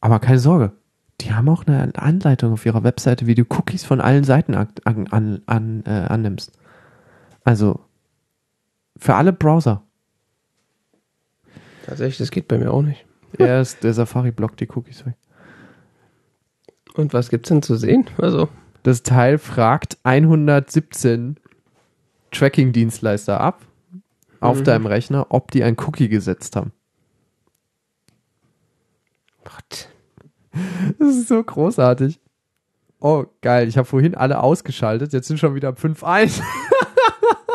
Aber 0.00 0.18
keine 0.18 0.40
Sorge. 0.40 0.72
Die 1.20 1.32
haben 1.32 1.48
auch 1.48 1.64
eine 1.64 1.94
Anleitung 1.94 2.54
auf 2.54 2.66
ihrer 2.66 2.82
Webseite, 2.82 3.28
wie 3.28 3.36
du 3.36 3.44
Cookies 3.48 3.84
von 3.84 4.00
allen 4.00 4.24
Seiten 4.24 4.56
an, 4.56 4.68
an, 4.84 5.42
an, 5.46 5.84
äh, 5.86 5.90
annimmst. 5.90 6.58
Also 7.44 7.78
für 8.96 9.14
alle 9.14 9.32
Browser. 9.32 9.85
Tatsächlich, 11.86 12.18
das 12.18 12.30
geht 12.30 12.48
bei 12.48 12.58
mir 12.58 12.72
auch 12.72 12.82
nicht. 12.82 13.04
Ist, 13.38 13.82
der 13.84 13.94
Safari 13.94 14.30
blockt 14.32 14.60
die 14.60 14.68
Cookies 14.74 15.04
weg. 15.06 15.14
Und 16.94 17.12
was 17.12 17.28
gibt's 17.28 17.48
denn 17.50 17.62
zu 17.62 17.76
sehen? 17.76 18.06
Also, 18.18 18.48
Das 18.82 19.02
Teil 19.02 19.38
fragt 19.38 19.98
117 20.04 21.36
Tracking-Dienstleister 22.30 23.40
ab 23.40 23.60
auf 24.40 24.58
Mhm. 24.60 24.64
deinem 24.64 24.86
Rechner, 24.86 25.26
ob 25.30 25.50
die 25.50 25.62
ein 25.64 25.76
Cookie 25.80 26.08
gesetzt 26.08 26.56
haben. 26.56 26.72
what? 29.44 29.88
Das 30.98 31.14
ist 31.16 31.28
so 31.28 31.42
großartig. 31.42 32.18
Oh, 33.00 33.24
geil. 33.42 33.68
Ich 33.68 33.76
habe 33.76 33.84
vorhin 33.86 34.14
alle 34.14 34.40
ausgeschaltet. 34.42 35.12
Jetzt 35.12 35.28
sind 35.28 35.38
schon 35.38 35.54
wieder 35.54 35.70
5-1. 35.74 36.40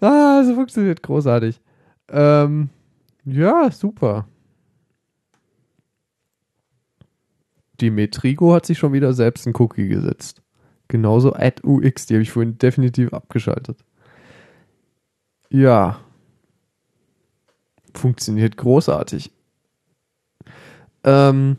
ah, 0.00 0.40
es 0.42 0.54
funktioniert 0.54 1.02
großartig. 1.02 1.60
Ähm, 2.08 2.70
ja, 3.24 3.70
super. 3.70 4.26
Die 7.80 7.90
Metrigo 7.90 8.54
hat 8.54 8.66
sich 8.66 8.78
schon 8.78 8.92
wieder 8.92 9.12
selbst 9.12 9.46
einen 9.46 9.56
Cookie 9.56 9.88
gesetzt. 9.88 10.42
Genauso 10.88 11.34
at 11.34 11.64
UX, 11.64 12.06
die 12.06 12.14
habe 12.14 12.22
ich 12.22 12.30
vorhin 12.30 12.58
definitiv 12.58 13.12
abgeschaltet. 13.12 13.78
Ja. 15.50 15.98
Funktioniert 17.94 18.56
großartig. 18.56 19.32
Ähm, 21.04 21.58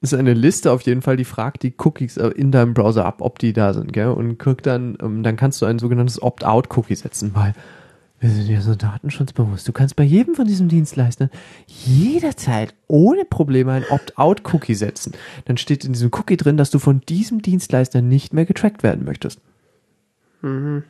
ist 0.00 0.14
eine 0.14 0.34
Liste 0.34 0.70
auf 0.70 0.82
jeden 0.82 1.02
Fall, 1.02 1.16
die 1.16 1.24
fragt 1.24 1.62
die 1.62 1.74
Cookies 1.78 2.16
äh, 2.16 2.28
in 2.28 2.52
deinem 2.52 2.74
Browser 2.74 3.04
ab, 3.04 3.16
ob 3.20 3.38
die 3.38 3.52
da 3.52 3.74
sind, 3.74 3.92
gell? 3.92 4.08
Und 4.08 4.38
guckt 4.38 4.66
dann, 4.66 4.96
ähm, 5.02 5.22
dann 5.22 5.36
kannst 5.36 5.60
du 5.60 5.66
ein 5.66 5.78
sogenanntes 5.78 6.22
Opt-out-Cookie 6.22 6.94
setzen, 6.94 7.32
weil 7.34 7.54
wir 8.20 8.30
sind 8.30 8.48
ja 8.48 8.60
so 8.60 8.74
datenschutzbewusst. 8.74 9.68
Du 9.68 9.72
kannst 9.72 9.94
bei 9.94 10.02
jedem 10.02 10.34
von 10.34 10.46
diesen 10.46 10.68
Dienstleistern 10.68 11.30
jederzeit 11.66 12.74
ohne 12.88 13.24
Probleme 13.24 13.72
ein 13.72 13.84
Opt-out-Cookie 13.88 14.74
setzen. 14.74 15.12
Dann 15.44 15.56
steht 15.56 15.84
in 15.84 15.92
diesem 15.92 16.10
Cookie 16.12 16.36
drin, 16.36 16.56
dass 16.56 16.70
du 16.70 16.80
von 16.80 17.00
diesem 17.02 17.42
Dienstleister 17.42 18.02
nicht 18.02 18.32
mehr 18.32 18.44
getrackt 18.44 18.82
werden 18.82 19.04
möchtest. 19.04 19.40
Mhm. 20.42 20.82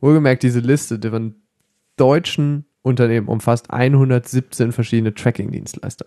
Wohlgemerkt, 0.00 0.42
diese 0.42 0.60
Liste 0.60 1.00
von 1.10 1.36
deutschen 1.96 2.66
Unternehmen 2.82 3.28
umfasst 3.28 3.70
117 3.70 4.72
verschiedene 4.72 5.14
Tracking-Dienstleister. 5.14 6.06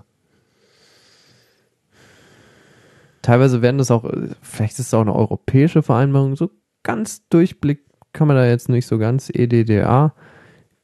Teilweise 3.23 3.61
werden 3.63 3.79
das 3.79 3.91
auch, 3.91 4.09
vielleicht 4.41 4.73
ist 4.73 4.87
es 4.87 4.93
auch 4.93 5.01
eine 5.01 5.15
europäische 5.15 5.81
Vereinbarung, 5.81 6.35
so 6.35 6.51
ganz 6.83 7.27
Durchblick 7.29 7.88
kann 8.19 8.27
man 8.27 8.35
da 8.35 8.45
jetzt 8.45 8.67
nicht 8.67 8.85
so 8.85 8.97
ganz. 8.97 9.29
EDDA, 9.33 10.13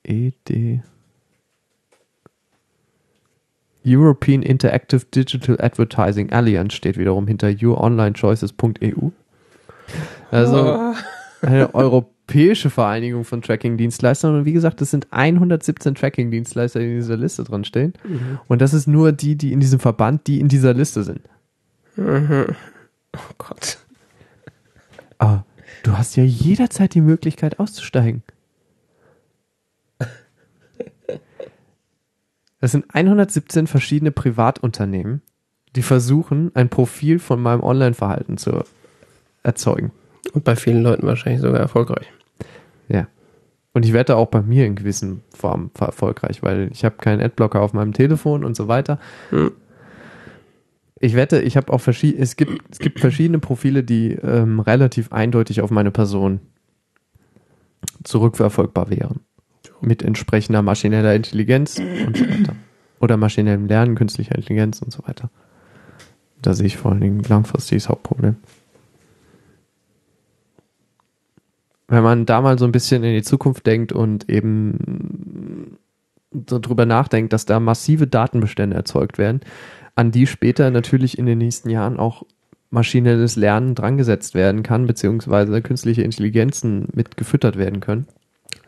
ED, 0.03 0.79
European 3.85 4.41
Interactive 4.41 5.05
Digital 5.13 5.59
Advertising 5.59 6.31
Alliance 6.31 6.75
steht 6.75 6.97
wiederum 6.97 7.27
hinter 7.27 7.49
youronlinechoices.eu. 7.49 9.09
Also, 10.31 10.55
Ah. 10.57 10.95
eine 11.41 11.75
europäische 11.75 12.69
Vereinigung 12.69 13.25
von 13.25 13.41
Tracking-Dienstleistern. 13.41 14.33
Und 14.39 14.45
wie 14.45 14.53
gesagt, 14.53 14.81
es 14.81 14.91
sind 14.91 15.07
117 15.11 15.93
Tracking-Dienstleister, 15.93 16.79
die 16.79 16.85
in 16.85 16.95
dieser 16.95 17.17
Liste 17.17 17.43
drin 17.43 17.65
stehen. 17.65 17.93
Mhm. 18.05 18.39
Und 18.47 18.61
das 18.61 18.73
ist 18.73 18.87
nur 18.87 19.11
die, 19.11 19.35
die 19.35 19.51
in 19.51 19.59
diesem 19.59 19.79
Verband, 19.79 20.25
die 20.27 20.39
in 20.39 20.47
dieser 20.47 20.73
Liste 20.73 21.03
sind. 21.03 21.19
Mhm. 21.97 22.45
Oh 23.13 23.33
Gott. 23.37 23.77
Aber 25.17 25.45
du 25.85 25.97
hast 25.97 26.15
ja 26.15 26.23
jederzeit 26.23 26.93
die 26.93 27.01
Möglichkeit 27.01 27.59
auszusteigen. 27.59 28.23
Das 32.59 32.71
sind 32.71 32.85
117 32.93 33.67
verschiedene 33.67 34.11
Privatunternehmen, 34.11 35.21
die 35.75 35.83
versuchen, 35.83 36.51
ein 36.55 36.69
Profil 36.69 37.19
von 37.19 37.39
meinem 37.39 37.61
Online-Verhalten 37.61 38.37
zu 38.37 38.63
erzeugen. 39.43 39.91
Und 40.33 40.43
bei 40.43 40.55
vielen 40.55 40.81
Leuten 40.81 41.05
wahrscheinlich 41.05 41.41
sogar 41.41 41.59
erfolgreich. 41.59 42.11
Ja. 42.87 43.07
Und 43.73 43.85
ich 43.85 43.93
wette 43.93 44.15
auch 44.15 44.27
bei 44.27 44.41
mir 44.41 44.65
in 44.65 44.75
gewissen 44.75 45.21
Formen 45.35 45.69
erfolgreich, 45.77 46.41
weil 46.41 46.69
ich 46.71 46.83
habe 46.83 46.95
keinen 46.95 47.21
Adblocker 47.21 47.61
auf 47.61 47.73
meinem 47.73 47.93
Telefon 47.93 48.43
und 48.43 48.55
so 48.55 48.67
weiter. 48.67 48.99
Hm. 49.29 49.51
Ich 50.99 51.15
wette, 51.15 51.41
ich 51.41 51.57
habe 51.57 51.73
auch 51.73 51.81
verschiedene, 51.81 52.23
es 52.23 52.35
gibt, 52.37 52.61
es 52.71 52.79
gibt 52.79 52.99
verschiedene 52.99 53.39
Profile, 53.39 53.83
die 53.83 54.11
ähm, 54.13 54.59
relativ 54.61 55.11
eindeutig 55.11 55.61
auf 55.61 55.69
meine 55.69 55.91
Person 55.91 56.39
zurückverfolgbar 58.03 58.89
wären. 58.89 59.21
Mit 59.81 60.03
entsprechender 60.03 60.61
maschineller 60.61 61.13
Intelligenz 61.13 61.79
und 61.79 62.17
so 62.17 62.23
weiter. 62.23 62.55
Oder 63.01 63.17
maschinellem 63.17 63.65
Lernen, 63.67 63.95
künstlicher 63.95 64.35
Intelligenz 64.35 64.81
und 64.81 64.91
so 64.91 65.05
weiter. 65.05 65.29
Da 66.41 66.53
sehe 66.53 66.67
ich 66.67 66.77
vor 66.77 66.91
allen 66.91 67.01
Dingen 67.01 67.23
langfristig 67.27 67.83
das 67.83 67.89
Hauptproblem. 67.89 68.37
Wenn 71.87 72.03
man 72.03 72.25
da 72.25 72.41
mal 72.41 72.57
so 72.57 72.65
ein 72.65 72.71
bisschen 72.71 73.03
in 73.03 73.13
die 73.13 73.21
Zukunft 73.21 73.67
denkt 73.67 73.91
und 73.91 74.29
eben 74.29 75.77
so 76.49 76.59
drüber 76.59 76.85
nachdenkt, 76.85 77.33
dass 77.33 77.45
da 77.45 77.59
massive 77.59 78.07
Datenbestände 78.07 78.75
erzeugt 78.75 79.17
werden, 79.17 79.41
an 79.95 80.11
die 80.11 80.27
später 80.27 80.71
natürlich 80.71 81.17
in 81.17 81.25
den 81.25 81.37
nächsten 81.37 81.69
Jahren 81.69 81.97
auch 81.97 82.23
maschinelles 82.69 83.35
Lernen 83.37 83.73
drangesetzt 83.75 84.33
werden 84.33 84.61
kann, 84.61 84.85
beziehungsweise 84.85 85.61
künstliche 85.61 86.01
Intelligenzen 86.01 86.89
mit 86.93 87.15
gefüttert 87.15 87.57
werden 87.57 87.79
können. 87.79 88.07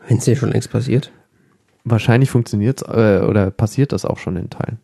Wenn 0.06 0.16
es 0.16 0.24
dir 0.24 0.36
schon 0.36 0.50
längst 0.50 0.70
passiert. 0.70 1.12
Wahrscheinlich 1.84 2.30
funktioniert 2.30 2.82
äh, 2.82 3.20
oder 3.20 3.50
passiert 3.50 3.92
das 3.92 4.04
auch 4.04 4.18
schon 4.18 4.36
in 4.36 4.50
Teilen. 4.50 4.78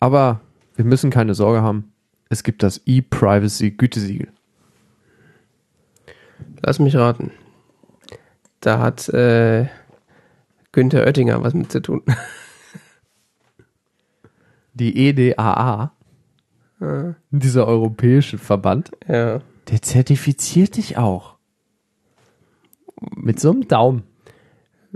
Aber 0.00 0.40
wir 0.74 0.84
müssen 0.84 1.10
keine 1.10 1.34
Sorge 1.34 1.62
haben. 1.62 1.92
Es 2.28 2.42
gibt 2.42 2.62
das 2.62 2.80
E-Privacy-Gütesiegel. 2.86 4.28
Lass 6.62 6.78
mich 6.78 6.96
raten. 6.96 7.32
Da 8.60 8.78
hat 8.78 9.08
äh, 9.10 9.66
Günther 10.72 11.04
Oettinger 11.06 11.42
was 11.42 11.54
mit 11.54 11.70
zu 11.72 11.80
tun. 11.82 12.02
Die 14.74 15.08
EDAA, 15.08 15.92
Ja. 16.80 17.14
dieser 17.30 17.66
europäische 17.66 18.38
Verband, 18.38 18.92
ja. 19.06 19.40
der 19.68 19.82
zertifiziert 19.82 20.76
dich 20.76 20.96
auch. 20.96 21.36
Mit 23.16 23.40
so 23.40 23.50
einem 23.50 23.66
Daumen. 23.68 24.04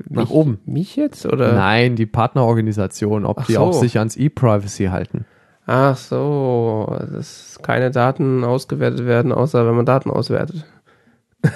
Nach 0.08 0.22
Mich- 0.24 0.30
oben. 0.30 0.58
Mich 0.64 0.96
jetzt? 0.96 1.26
Oder? 1.26 1.52
Nein, 1.54 1.96
die 1.96 2.06
Partnerorganisation, 2.06 3.24
ob 3.24 3.38
Ach 3.40 3.46
die 3.46 3.54
so. 3.54 3.60
auch 3.60 3.72
sich 3.72 3.98
ans 3.98 4.16
E-Privacy 4.16 4.86
halten. 4.86 5.24
Ach 5.66 5.96
so, 5.96 6.86
dass 7.12 7.58
keine 7.62 7.90
Daten 7.90 8.44
ausgewertet 8.44 9.06
werden, 9.06 9.32
außer 9.32 9.66
wenn 9.66 9.74
man 9.74 9.86
Daten 9.86 10.10
auswertet. 10.10 10.64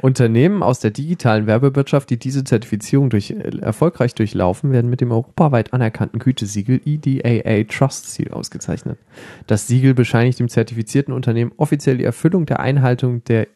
Unternehmen 0.00 0.62
aus 0.62 0.80
der 0.80 0.90
digitalen 0.90 1.46
Werbewirtschaft, 1.46 2.10
die 2.10 2.18
diese 2.18 2.44
Zertifizierung 2.44 3.10
durch, 3.10 3.30
äh, 3.30 3.58
erfolgreich 3.60 4.14
durchlaufen, 4.14 4.72
werden 4.72 4.90
mit 4.90 5.00
dem 5.00 5.10
europaweit 5.10 5.72
anerkannten 5.72 6.18
Gütesiegel 6.18 6.80
EDAA 6.84 7.64
Trust 7.64 8.12
Seal 8.12 8.32
ausgezeichnet. 8.32 8.98
Das 9.46 9.66
Siegel 9.66 9.94
bescheinigt 9.94 10.38
dem 10.38 10.48
zertifizierten 10.48 11.12
Unternehmen 11.12 11.52
offiziell 11.56 11.98
die 11.98 12.04
Erfüllung 12.04 12.46
der 12.46 12.60
Einhaltung 12.60 13.24
der 13.24 13.48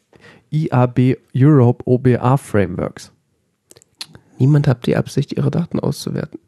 IAB 0.51 1.17
Europe 1.35 1.83
OBA 1.85 2.37
Frameworks. 2.37 3.11
Niemand 4.37 4.67
hat 4.67 4.85
die 4.85 4.95
Absicht, 4.95 5.31
ihre 5.33 5.51
Daten 5.51 5.79
auszuwerten. 5.79 6.39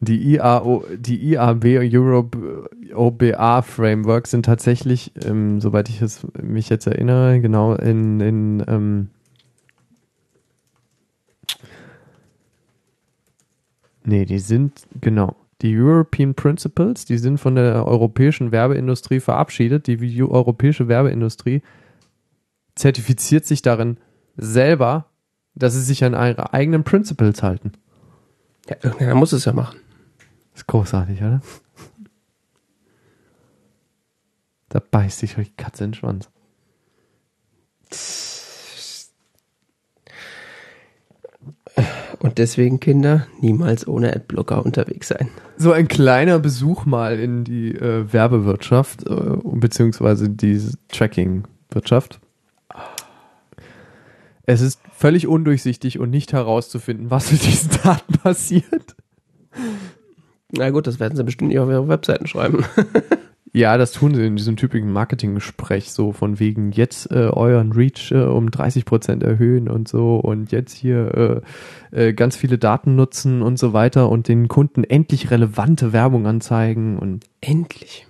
Die, 0.00 0.34
IAO, 0.34 0.84
die 0.96 1.32
IAB 1.32 1.64
Europe 1.92 2.68
OBA 2.94 3.62
Framework 3.62 4.26
sind 4.26 4.44
tatsächlich, 4.44 5.12
ähm, 5.24 5.60
soweit 5.60 5.88
ich 5.88 6.02
es 6.02 6.26
mich 6.40 6.68
jetzt 6.68 6.86
erinnere, 6.86 7.40
genau 7.40 7.74
in, 7.74 8.20
in 8.20 8.64
ähm, 8.66 9.08
Nee, 14.04 14.24
die 14.24 14.38
sind, 14.38 14.82
genau. 15.00 15.36
Die 15.60 15.76
European 15.78 16.34
Principles, 16.34 17.04
die 17.04 17.18
sind 17.18 17.38
von 17.38 17.54
der 17.54 17.86
europäischen 17.86 18.50
Werbeindustrie 18.50 19.20
verabschiedet. 19.20 19.86
Die 19.86 20.22
europäische 20.22 20.88
Werbeindustrie 20.88 21.62
zertifiziert 22.74 23.46
sich 23.46 23.62
darin 23.62 23.98
selber, 24.36 25.06
dass 25.54 25.74
sie 25.74 25.82
sich 25.82 26.02
an 26.04 26.14
ihre 26.14 26.52
eigenen 26.52 26.82
Principles 26.82 27.42
halten. 27.42 27.72
Ja, 28.68 28.76
irgendeiner 28.82 29.14
muss 29.14 29.32
es 29.32 29.44
ja 29.44 29.52
machen. 29.52 29.78
Ist 30.54 30.66
großartig, 30.66 31.20
oder? 31.20 31.40
Da 34.68 34.80
beißt 34.80 35.18
sich 35.18 35.34
die 35.34 35.50
Katze 35.56 35.84
in 35.84 35.90
den 35.90 35.94
Schwanz. 35.94 36.30
Und 42.22 42.38
deswegen, 42.38 42.80
Kinder, 42.80 43.26
niemals 43.40 43.86
ohne 43.86 44.14
Adblocker 44.14 44.64
unterwegs 44.64 45.08
sein. 45.08 45.28
So 45.58 45.72
ein 45.72 45.88
kleiner 45.88 46.38
Besuch 46.38 46.86
mal 46.86 47.18
in 47.18 47.44
die 47.44 47.74
äh, 47.74 48.10
Werbewirtschaft, 48.12 49.06
äh, 49.06 49.36
beziehungsweise 49.42 50.30
die 50.30 50.60
Tracking-Wirtschaft. 50.88 52.20
Es 54.44 54.60
ist 54.60 54.80
völlig 54.92 55.26
undurchsichtig 55.26 55.98
und 55.98 56.10
nicht 56.10 56.32
herauszufinden, 56.32 57.10
was 57.10 57.30
mit 57.30 57.44
diesen 57.46 57.70
Daten 57.82 58.14
passiert. 58.14 58.96
Na 60.50 60.70
gut, 60.70 60.86
das 60.86 61.00
werden 61.00 61.16
sie 61.16 61.24
bestimmt 61.24 61.48
nicht 61.48 61.60
auf 61.60 61.70
ihre 61.70 61.88
Webseiten 61.88 62.26
schreiben. 62.26 62.64
Ja, 63.54 63.76
das 63.76 63.92
tun 63.92 64.14
sie 64.14 64.24
in 64.24 64.36
diesem 64.36 64.56
typischen 64.56 64.90
Marketing-Gespräch, 64.92 65.92
so 65.92 66.12
von 66.12 66.40
wegen 66.40 66.72
jetzt 66.72 67.10
äh, 67.10 67.28
euren 67.28 67.72
Reach 67.72 68.10
äh, 68.10 68.22
um 68.22 68.50
30 68.50 68.86
Prozent 68.86 69.22
erhöhen 69.22 69.68
und 69.68 69.88
so 69.88 70.16
und 70.16 70.52
jetzt 70.52 70.72
hier 70.72 71.42
äh, 71.92 72.08
äh, 72.08 72.12
ganz 72.14 72.34
viele 72.34 72.56
Daten 72.56 72.96
nutzen 72.96 73.42
und 73.42 73.58
so 73.58 73.74
weiter 73.74 74.08
und 74.08 74.26
den 74.26 74.48
Kunden 74.48 74.84
endlich 74.84 75.30
relevante 75.30 75.92
Werbung 75.92 76.26
anzeigen 76.26 76.98
und 76.98 77.26
Endlich. 77.42 78.06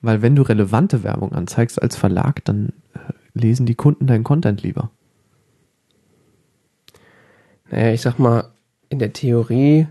weil 0.00 0.22
wenn 0.22 0.34
du 0.34 0.40
relevante 0.40 1.02
Werbung 1.02 1.32
anzeigst 1.32 1.82
als 1.82 1.96
Verlag, 1.96 2.42
dann 2.46 2.72
lesen 3.34 3.66
die 3.66 3.74
Kunden 3.74 4.06
deinen 4.06 4.24
Content 4.24 4.62
lieber. 4.62 4.90
Naja, 7.70 7.92
ich 7.92 8.00
sag 8.00 8.18
mal, 8.18 8.52
in 8.88 8.98
der 8.98 9.12
Theorie, 9.12 9.88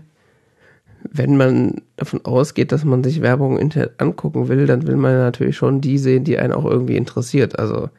wenn 1.10 1.36
man 1.36 1.82
davon 1.96 2.24
ausgeht, 2.24 2.72
dass 2.72 2.84
man 2.84 3.04
sich 3.04 3.20
Werbung 3.20 3.56
im 3.56 3.62
Internet 3.62 4.00
angucken 4.00 4.48
will, 4.48 4.66
dann 4.66 4.86
will 4.86 4.96
man 4.96 5.16
natürlich 5.18 5.56
schon 5.56 5.80
die 5.80 5.98
sehen, 5.98 6.24
die 6.24 6.38
einen 6.38 6.52
auch 6.52 6.64
irgendwie 6.64 6.96
interessiert. 6.96 7.58
Also 7.58 7.90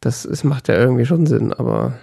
das 0.00 0.24
ist, 0.24 0.44
macht 0.44 0.68
ja 0.68 0.76
irgendwie 0.76 1.06
schon 1.06 1.26
Sinn, 1.26 1.52
aber 1.52 1.98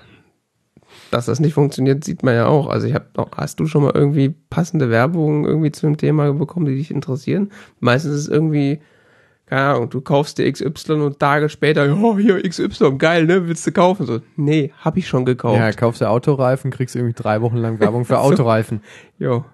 dass 1.12 1.26
das 1.28 1.40
nicht 1.40 1.54
funktioniert, 1.54 2.04
sieht 2.04 2.24
man 2.24 2.36
ja 2.36 2.48
auch. 2.48 2.68
Also 2.68 2.88
ich 2.88 2.94
habe 2.94 3.06
hast 3.38 3.60
du 3.60 3.68
schon 3.68 3.84
mal 3.84 3.94
irgendwie 3.96 4.30
passende 4.50 4.90
Werbung 4.90 5.46
irgendwie 5.46 5.72
zu 5.72 5.88
einem 5.88 5.98
Thema 5.98 6.34
bekommen, 6.34 6.66
die 6.66 6.76
dich 6.76 6.92
interessieren? 6.92 7.52
Meistens 7.80 8.14
ist 8.14 8.22
es 8.22 8.28
irgendwie, 8.28 8.82
keine 9.46 9.62
Ahnung, 9.62 9.90
du 9.90 10.02
kaufst 10.02 10.38
dir 10.38 10.52
XY 10.52 10.94
und 10.94 11.20
Tage 11.20 11.50
später, 11.50 11.96
oh, 12.02 12.18
hier 12.18 12.42
XY, 12.42 12.98
geil, 12.98 13.26
ne, 13.26 13.48
willst 13.48 13.66
du 13.68 13.72
kaufen? 13.72 14.06
So, 14.06 14.20
nee, 14.36 14.74
hab 14.80 14.98
ich 14.98 15.08
schon 15.08 15.26
gekauft. 15.26 15.60
Ja, 15.60 15.72
kaufst 15.72 16.02
du 16.02 16.10
Autoreifen, 16.10 16.72
kriegst 16.72 16.96
irgendwie 16.96 17.14
drei 17.14 17.42
Wochen 17.42 17.58
lang 17.58 17.80
Werbung 17.80 18.06
für 18.06 18.16
So. 18.16 18.20
Autoreifen. 18.20 18.82
Jo. 19.20 19.46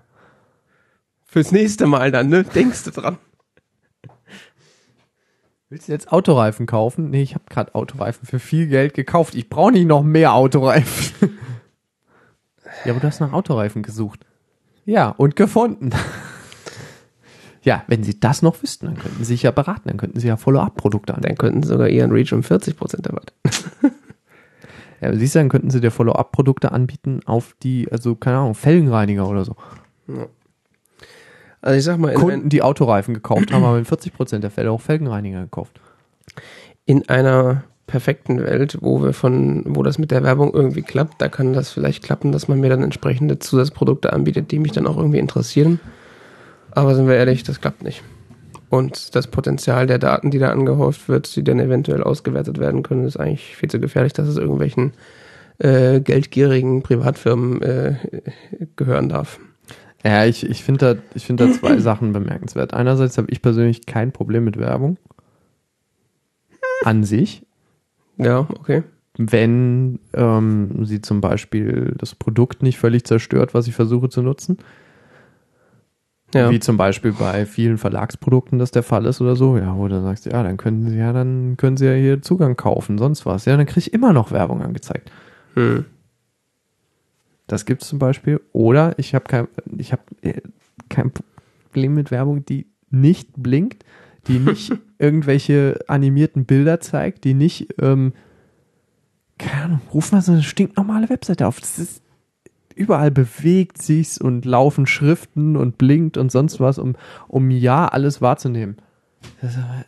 Fürs 1.25 1.51
nächste 1.51 1.87
Mal 1.87 2.11
dann, 2.11 2.29
ne? 2.29 2.43
Denkst 2.43 2.83
du 2.85 2.91
dran? 2.91 3.17
Willst 5.69 5.87
du 5.87 5.93
jetzt 5.93 6.11
Autoreifen 6.11 6.65
kaufen? 6.65 7.11
Nee, 7.11 7.21
ich 7.21 7.33
habe 7.33 7.45
gerade 7.49 7.73
Autoreifen 7.75 8.27
für 8.27 8.39
viel 8.39 8.67
Geld 8.67 8.93
gekauft. 8.93 9.35
Ich 9.35 9.47
brauche 9.47 9.71
nicht 9.71 9.87
noch 9.87 10.03
mehr 10.03 10.33
Autoreifen. 10.33 11.29
ja, 12.85 12.91
aber 12.91 12.99
du 12.99 13.07
hast 13.07 13.21
nach 13.21 13.31
Autoreifen 13.31 13.81
gesucht. 13.81 14.25
Ja, 14.83 15.07
und 15.07 15.37
gefunden. 15.37 15.91
Ja, 17.63 17.83
wenn 17.87 18.03
Sie 18.03 18.19
das 18.19 18.41
noch 18.41 18.61
wüssten, 18.61 18.87
dann 18.87 18.97
könnten 18.97 19.19
Sie 19.19 19.33
sich 19.33 19.43
ja 19.43 19.51
beraten. 19.51 19.89
Dann 19.89 19.97
könnten 19.97 20.19
Sie 20.19 20.27
ja 20.27 20.37
Follow-up-Produkte 20.37 21.13
anbieten. 21.13 21.35
Dann 21.35 21.37
könnten 21.37 21.63
sie 21.63 21.69
sogar 21.69 21.89
ihren 21.89 22.11
Reach 22.11 22.33
um 22.33 22.41
40% 22.41 23.07
erweitern. 23.07 23.35
Ja, 25.01 25.07
aber 25.07 25.17
siehst 25.17 25.33
du, 25.33 25.39
dann 25.39 25.49
könnten 25.49 25.71
Sie 25.71 25.81
dir 25.81 25.89
Follow-up-Produkte 25.89 26.71
anbieten 26.71 27.21
auf 27.25 27.55
die, 27.63 27.91
also 27.91 28.15
keine 28.15 28.37
Ahnung, 28.37 28.53
Felgenreiniger 28.53 29.27
oder 29.27 29.43
so. 29.43 29.55
Also 31.61 31.77
ich 31.77 31.83
sag 31.83 31.97
mal, 31.97 32.13
Kunden, 32.13 32.49
die 32.49 32.61
Autoreifen 32.61 33.15
gekauft 33.15 33.51
haben, 33.51 33.63
haben 33.63 33.79
in 33.79 33.85
40% 33.85 34.39
der 34.39 34.51
Fälle 34.51 34.71
auch 34.71 34.81
Felgenreiniger 34.81 35.41
gekauft. 35.41 35.79
in 36.85 37.09
einer 37.09 37.63
perfekten 37.87 38.41
Welt, 38.41 38.77
wo 38.81 39.03
wir 39.03 39.13
von, 39.13 39.63
wo 39.67 39.83
das 39.83 39.97
mit 39.97 40.11
der 40.11 40.23
Werbung 40.23 40.53
irgendwie 40.53 40.81
klappt, 40.81 41.21
da 41.21 41.27
kann 41.27 41.53
das 41.53 41.69
vielleicht 41.69 42.03
klappen, 42.03 42.31
dass 42.31 42.47
man 42.47 42.59
mir 42.59 42.69
dann 42.69 42.83
entsprechende 42.83 43.37
Zusatzprodukte 43.37 44.13
anbietet, 44.13 44.51
die 44.51 44.59
mich 44.59 44.71
dann 44.71 44.87
auch 44.87 44.97
irgendwie 44.97 45.19
interessieren. 45.19 45.79
Aber 46.71 46.95
sind 46.95 47.07
wir 47.07 47.15
ehrlich, 47.15 47.43
das 47.43 47.61
klappt 47.61 47.83
nicht. 47.83 48.03
Und 48.69 49.15
das 49.15 49.27
Potenzial 49.27 49.85
der 49.85 49.99
Daten, 49.99 50.31
die 50.31 50.39
da 50.39 50.49
angehäuft 50.49 51.09
wird, 51.09 51.35
die 51.35 51.43
dann 51.43 51.59
eventuell 51.59 52.03
ausgewertet 52.03 52.57
werden 52.57 52.83
können, 52.83 53.05
ist 53.05 53.17
eigentlich 53.17 53.55
viel 53.57 53.69
zu 53.69 53.81
gefährlich, 53.81 54.13
dass 54.13 54.27
es 54.27 54.37
irgendwelchen 54.37 54.93
äh, 55.57 55.99
geldgierigen 55.99 56.81
Privatfirmen 56.81 57.61
äh, 57.61 57.95
gehören 58.77 59.09
darf. 59.09 59.39
Ja, 60.03 60.25
ich, 60.25 60.49
ich 60.49 60.63
finde 60.63 60.95
da, 60.95 61.01
ich 61.13 61.25
finde 61.25 61.47
da 61.47 61.53
zwei 61.53 61.77
Sachen 61.79 62.13
bemerkenswert. 62.13 62.73
Einerseits 62.73 63.17
habe 63.17 63.29
ich 63.29 63.41
persönlich 63.41 63.85
kein 63.85 64.11
Problem 64.11 64.45
mit 64.45 64.57
Werbung. 64.57 64.97
An 66.83 67.03
sich. 67.03 67.45
Ja, 68.17 68.47
okay. 68.57 68.83
Wenn 69.17 69.99
ähm, 70.13 70.85
sie 70.85 71.01
zum 71.01 71.21
Beispiel 71.21 71.93
das 71.97 72.15
Produkt 72.15 72.63
nicht 72.63 72.79
völlig 72.79 73.03
zerstört, 73.03 73.53
was 73.53 73.67
ich 73.67 73.75
versuche 73.75 74.09
zu 74.09 74.21
nutzen. 74.21 74.57
Ja. 76.33 76.49
Wie 76.49 76.59
zum 76.59 76.77
Beispiel 76.77 77.11
bei 77.11 77.45
vielen 77.45 77.77
Verlagsprodukten 77.77 78.57
das 78.59 78.71
der 78.71 78.83
Fall 78.83 79.05
ist 79.05 79.21
oder 79.21 79.35
so. 79.35 79.57
Ja, 79.57 79.77
wo 79.77 79.87
du 79.87 80.01
sagst, 80.01 80.25
ja, 80.25 80.43
dann 80.43 80.57
können 80.57 80.89
sie 80.89 80.97
ja, 80.97 81.11
dann 81.11 81.57
können 81.57 81.77
sie 81.77 81.85
ja 81.85 81.93
hier 81.93 82.21
Zugang 82.21 82.55
kaufen, 82.55 82.97
sonst 82.97 83.25
was. 83.25 83.45
Ja, 83.45 83.57
dann 83.57 83.65
kriege 83.65 83.79
ich 83.79 83.93
immer 83.93 84.13
noch 84.13 84.31
Werbung 84.31 84.61
angezeigt. 84.61 85.11
Hm. 85.55 85.85
Das 87.47 87.65
gibt 87.65 87.81
es 87.81 87.89
zum 87.89 87.99
Beispiel. 87.99 88.39
Oder 88.53 88.97
ich 88.97 89.13
habe 89.13 89.25
kein, 89.25 89.47
ich 89.77 89.91
habe 89.91 90.03
äh, 90.21 90.41
kein 90.87 91.11
Problem 91.11 91.93
mit 91.93 92.11
Werbung, 92.11 92.45
die 92.45 92.67
nicht 92.89 93.29
blinkt, 93.35 93.83
die 94.27 94.39
nicht 94.39 94.71
irgendwelche 94.99 95.79
animierten 95.87 96.45
Bilder 96.45 96.79
zeigt, 96.79 97.23
die 97.25 97.33
nicht, 97.33 97.73
ähm, 97.81 98.13
keine 99.37 99.63
Ahnung, 99.63 99.81
ruf 99.93 100.11
mal 100.11 100.21
so 100.21 100.31
eine 100.31 100.43
stinknormale 100.43 101.09
Webseite 101.09 101.47
auf. 101.47 101.59
Das 101.59 101.77
ist, 101.77 102.01
überall 102.73 103.11
bewegt 103.11 103.81
sich's 103.81 104.17
und 104.17 104.45
laufen 104.45 104.87
Schriften 104.87 105.55
und 105.55 105.77
blinkt 105.77 106.17
und 106.17 106.31
sonst 106.31 106.59
was, 106.59 106.77
um, 106.77 106.95
um 107.27 107.51
ja 107.51 107.87
alles 107.87 108.21
wahrzunehmen. 108.21 108.77
Das 109.41 109.51
ist 109.51 109.59
aber, 109.59 109.85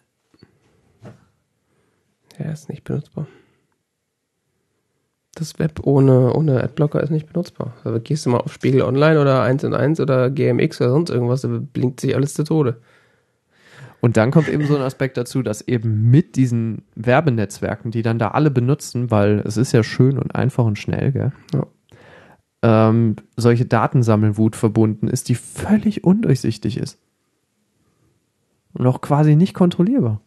Ja, 2.40 2.52
ist 2.52 2.70
nicht 2.70 2.84
benutzbar. 2.84 3.28
Das 5.36 5.58
Web 5.58 5.80
ohne, 5.84 6.34
ohne 6.34 6.64
Adblocker 6.64 7.02
ist 7.02 7.10
nicht 7.10 7.28
benutzbar. 7.32 7.74
Also 7.84 8.00
gehst 8.00 8.26
du 8.26 8.30
mal 8.30 8.38
auf 8.38 8.54
Spiegel 8.54 8.84
Online 8.84 9.20
oder 9.20 9.42
1 9.42 9.64
und 9.64 9.74
1 9.74 10.00
oder 10.00 10.30
GMX 10.30 10.80
oder 10.82 10.92
sonst 10.92 11.10
irgendwas, 11.10 11.42
da 11.42 11.48
blinkt 11.48 12.00
sich 12.00 12.16
alles 12.16 12.36
zu 12.36 12.44
Tode. 12.44 12.82
Und 14.00 14.18
dann 14.18 14.32
kommt 14.32 14.50
eben 14.50 14.68
so 14.68 14.76
ein 14.76 14.82
Aspekt 14.82 15.16
dazu, 15.16 15.42
dass 15.42 15.62
eben 15.62 16.12
mit 16.12 16.36
diesen 16.36 16.84
Werbenetzwerken, 16.94 17.90
die 17.90 18.02
dann 18.02 18.20
da 18.20 18.32
alle 18.32 18.52
benutzen, 18.52 19.12
weil 19.12 19.40
es 19.46 19.56
ist 19.56 19.72
ja 19.72 19.82
schön 19.82 20.18
und 20.20 20.36
einfach 20.36 20.66
und 20.66 20.78
schnell, 20.78 21.14
gell? 21.14 21.32
Ja. 21.54 21.66
Ähm, 22.64 23.18
solche 23.36 23.66
Datensammelwut 23.66 24.56
verbunden 24.56 25.08
ist, 25.08 25.30
die 25.30 25.36
völlig 25.36 26.04
undurchsichtig 26.04 26.78
ist. 26.78 26.98
Und 28.74 28.88
auch 28.88 29.02
quasi 29.02 29.36
nicht 29.36 29.54
kontrollierbar. 29.54 30.22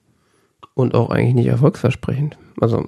Und 0.75 0.95
auch 0.95 1.11
eigentlich 1.11 1.35
nicht 1.35 1.47
erfolgsversprechend. 1.47 2.39
Also 2.61 2.87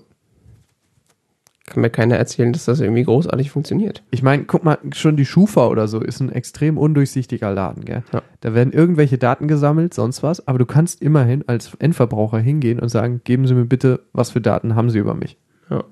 kann 1.68 1.82
mir 1.82 1.90
keiner 1.90 2.16
erzählen, 2.16 2.53
dass 2.53 2.64
das 2.64 2.80
irgendwie 2.80 3.05
großartig 3.05 3.51
funktioniert. 3.51 4.03
Ich 4.11 4.22
meine, 4.22 4.44
guck 4.44 4.64
mal, 4.64 4.78
schon 4.92 5.16
die 5.16 5.26
Schufa 5.26 5.68
oder 5.68 5.86
so 5.86 6.01
ist 6.01 6.20
ein 6.20 6.32
extrem 6.32 6.78
undurchsichtiger 6.78 7.53
Laden, 7.53 7.84
gell? 7.84 8.03
Ja. 8.12 8.22
Da 8.40 8.55
werden 8.55 8.72
irgendwelche 8.72 9.18
Daten 9.18 9.49
gesammelt, 9.49 9.94
sonst 9.94 10.22
was, 10.22 10.46
aber 10.49 10.59
du 10.59 10.66
kannst 10.66 11.03
immerhin 11.03 11.44
als 11.46 11.74
Endverbraucher 11.78 12.38
hingehen 12.38 12.80
und 12.80 12.88
sagen, 12.88 13.20
geben 13.24 13.46
Sie 13.46 13.55
mir 13.55 13.66
bitte, 13.66 14.01
was 14.12 14.30
für 14.30 14.40
Daten 14.40 14.74
haben 14.74 14.90
Sie 14.90 14.99
über 14.99 15.14
mich? 15.14 15.36
Ja. 15.70 15.84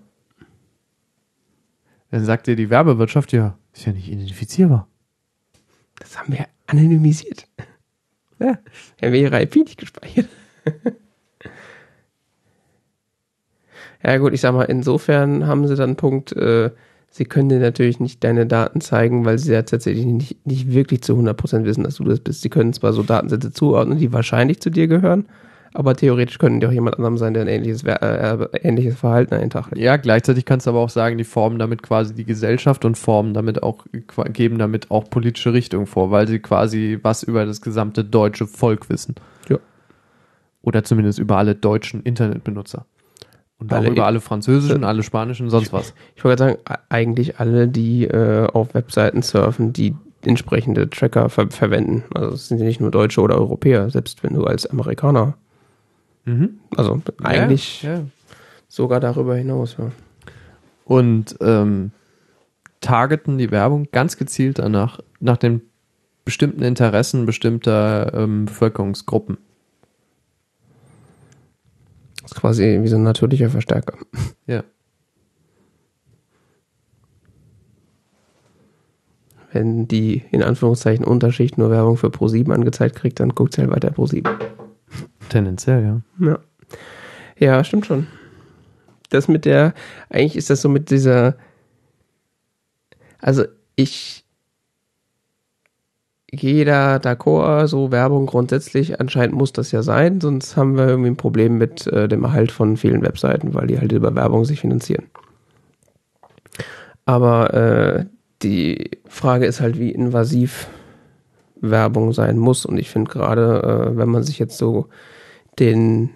Dann 2.10 2.24
sagt 2.24 2.46
dir 2.46 2.56
die 2.56 2.70
Werbewirtschaft, 2.70 3.32
ja, 3.32 3.58
ist 3.72 3.86
ja 3.86 3.92
nicht 3.92 4.08
identifizierbar. 4.08 4.88
Das 5.98 6.18
haben 6.18 6.32
wir 6.32 6.46
anonymisiert. 6.66 7.46
Ja, 8.38 8.58
wir 8.98 9.08
haben 9.08 9.14
ihre 9.14 9.42
IP 9.42 9.56
nicht 9.56 9.78
gespeichert. 9.78 10.28
ja 14.04 14.18
gut, 14.18 14.34
ich 14.34 14.40
sag 14.40 14.52
mal, 14.52 14.64
insofern 14.64 15.46
haben 15.46 15.66
sie 15.66 15.74
dann 15.74 15.90
einen 15.90 15.96
Punkt, 15.96 16.32
äh, 16.32 16.70
sie 17.08 17.24
können 17.24 17.48
dir 17.48 17.60
natürlich 17.60 17.98
nicht 17.98 18.22
deine 18.22 18.46
Daten 18.46 18.80
zeigen, 18.80 19.24
weil 19.24 19.38
sie 19.38 19.52
ja 19.52 19.62
tatsächlich 19.62 20.04
nicht, 20.04 20.46
nicht 20.46 20.72
wirklich 20.72 21.02
zu 21.02 21.14
100% 21.14 21.64
wissen, 21.64 21.84
dass 21.84 21.96
du 21.96 22.04
das 22.04 22.20
bist. 22.20 22.42
Sie 22.42 22.50
können 22.50 22.74
zwar 22.74 22.92
so 22.92 23.02
Datensätze 23.02 23.52
zuordnen, 23.52 23.98
die 23.98 24.12
wahrscheinlich 24.12 24.60
zu 24.60 24.70
dir 24.70 24.86
gehören, 24.86 25.26
aber 25.76 25.94
theoretisch 25.94 26.38
können 26.38 26.60
die 26.60 26.66
auch 26.66 26.72
jemand 26.72 26.96
anderem 26.96 27.18
sein, 27.18 27.34
der 27.34 27.42
ein 27.42 27.48
ähnliches, 27.48 27.84
äh, 27.84 28.48
ähnliches 28.62 28.98
Verhalten 28.98 29.34
an 29.34 29.40
den 29.40 29.50
Tag 29.50 29.70
legt. 29.70 29.84
Ja, 29.84 29.98
gleichzeitig 29.98 30.46
kannst 30.46 30.66
du 30.66 30.70
aber 30.70 30.80
auch 30.80 30.88
sagen, 30.88 31.18
die 31.18 31.24
formen 31.24 31.58
damit 31.58 31.82
quasi 31.82 32.14
die 32.14 32.24
Gesellschaft 32.24 32.86
und 32.86 32.96
formen 32.96 33.34
damit 33.34 33.62
auch, 33.62 33.84
geben 34.32 34.58
damit 34.58 34.90
auch 34.90 35.10
politische 35.10 35.52
Richtung 35.52 35.86
vor, 35.86 36.10
weil 36.10 36.26
sie 36.28 36.38
quasi 36.38 36.98
was 37.02 37.22
über 37.22 37.44
das 37.44 37.60
gesamte 37.60 38.04
deutsche 38.04 38.46
Volk 38.46 38.88
wissen. 38.88 39.16
Ja. 39.50 39.58
Oder 40.62 40.82
zumindest 40.82 41.18
über 41.18 41.36
alle 41.36 41.54
deutschen 41.54 42.02
Internetbenutzer. 42.02 42.86
Und 43.58 43.70
auch 43.72 43.76
alle, 43.76 43.90
über 43.90 44.06
alle 44.06 44.20
französischen, 44.20 44.82
alle 44.82 45.02
spanischen, 45.02 45.50
sonst 45.50 45.74
was. 45.74 45.92
Ich 46.14 46.24
wollte 46.24 46.42
sagen, 46.42 46.58
eigentlich 46.88 47.38
alle, 47.38 47.68
die 47.68 48.04
äh, 48.04 48.46
auf 48.46 48.72
Webseiten 48.72 49.20
surfen, 49.20 49.74
die 49.74 49.94
entsprechende 50.24 50.88
Tracker 50.88 51.28
ver 51.28 51.50
verwenden. 51.50 52.04
Also 52.14 52.34
es 52.34 52.48
sind 52.48 52.58
ja 52.58 52.64
nicht 52.64 52.80
nur 52.80 52.90
Deutsche 52.90 53.20
oder 53.20 53.36
Europäer, 53.36 53.90
selbst 53.90 54.22
wenn 54.22 54.32
du 54.32 54.44
als 54.44 54.66
Amerikaner. 54.66 55.34
Mhm. 56.26 56.60
Also 56.76 57.00
eigentlich 57.22 57.82
ja, 57.82 57.94
ja. 57.94 58.04
sogar 58.68 59.00
darüber 59.00 59.36
hinaus. 59.36 59.76
Ja. 59.78 59.90
Und 60.84 61.36
ähm, 61.40 61.92
targeten 62.80 63.38
die 63.38 63.50
Werbung 63.50 63.88
ganz 63.90 64.16
gezielt 64.16 64.58
danach, 64.58 65.00
nach 65.20 65.36
den 65.36 65.62
bestimmten 66.24 66.62
Interessen 66.62 67.24
bestimmter 67.24 68.12
ähm, 68.14 68.44
Bevölkerungsgruppen. 68.44 69.38
Das 72.22 72.32
ist 72.32 72.40
quasi 72.40 72.80
wie 72.82 72.88
so 72.88 72.96
ein 72.96 73.04
natürlicher 73.04 73.48
Verstärker. 73.48 73.96
Ja. 74.46 74.64
Wenn 79.52 79.88
die 79.88 80.22
in 80.32 80.42
Anführungszeichen 80.42 81.04
Unterschicht 81.04 81.56
nur 81.56 81.70
Werbung 81.70 81.96
für 81.96 82.08
Pro7 82.08 82.52
angezeigt 82.52 82.96
kriegt, 82.96 83.20
dann 83.20 83.30
guckt 83.30 83.54
sie 83.54 83.62
halt 83.62 83.70
weiter 83.70 83.90
Pro7. 83.90 84.28
Tendenziell, 85.28 85.82
ja. 86.20 86.26
Ja. 86.26 86.38
Ja, 87.38 87.64
stimmt 87.64 87.86
schon. 87.86 88.06
Das 89.10 89.28
mit 89.28 89.44
der, 89.44 89.74
eigentlich 90.08 90.36
ist 90.36 90.50
das 90.50 90.62
so 90.62 90.68
mit 90.68 90.90
dieser, 90.90 91.36
also 93.20 93.44
ich 93.76 94.24
jeder 96.32 96.96
d'accord, 96.96 97.68
so 97.68 97.92
Werbung 97.92 98.26
grundsätzlich, 98.26 99.00
anscheinend 99.00 99.36
muss 99.36 99.52
das 99.52 99.70
ja 99.70 99.82
sein, 99.82 100.20
sonst 100.20 100.56
haben 100.56 100.76
wir 100.76 100.86
irgendwie 100.86 101.10
ein 101.10 101.16
Problem 101.16 101.56
mit 101.56 101.86
äh, 101.86 102.08
dem 102.08 102.24
Erhalt 102.24 102.50
von 102.50 102.76
vielen 102.76 103.02
Webseiten, 103.02 103.54
weil 103.54 103.68
die 103.68 103.78
halt 103.78 103.92
über 103.92 104.14
Werbung 104.14 104.44
sich 104.44 104.60
finanzieren. 104.60 105.06
Aber 107.04 107.54
äh, 107.54 108.06
die 108.42 108.90
Frage 109.06 109.46
ist 109.46 109.60
halt, 109.60 109.78
wie 109.78 109.92
invasiv 109.92 110.68
Werbung 111.60 112.12
sein 112.12 112.36
muss. 112.38 112.66
Und 112.66 112.78
ich 112.78 112.90
finde 112.90 113.10
gerade, 113.10 113.92
äh, 113.92 113.96
wenn 113.96 114.08
man 114.08 114.24
sich 114.24 114.38
jetzt 114.38 114.58
so 114.58 114.88
den 115.58 116.10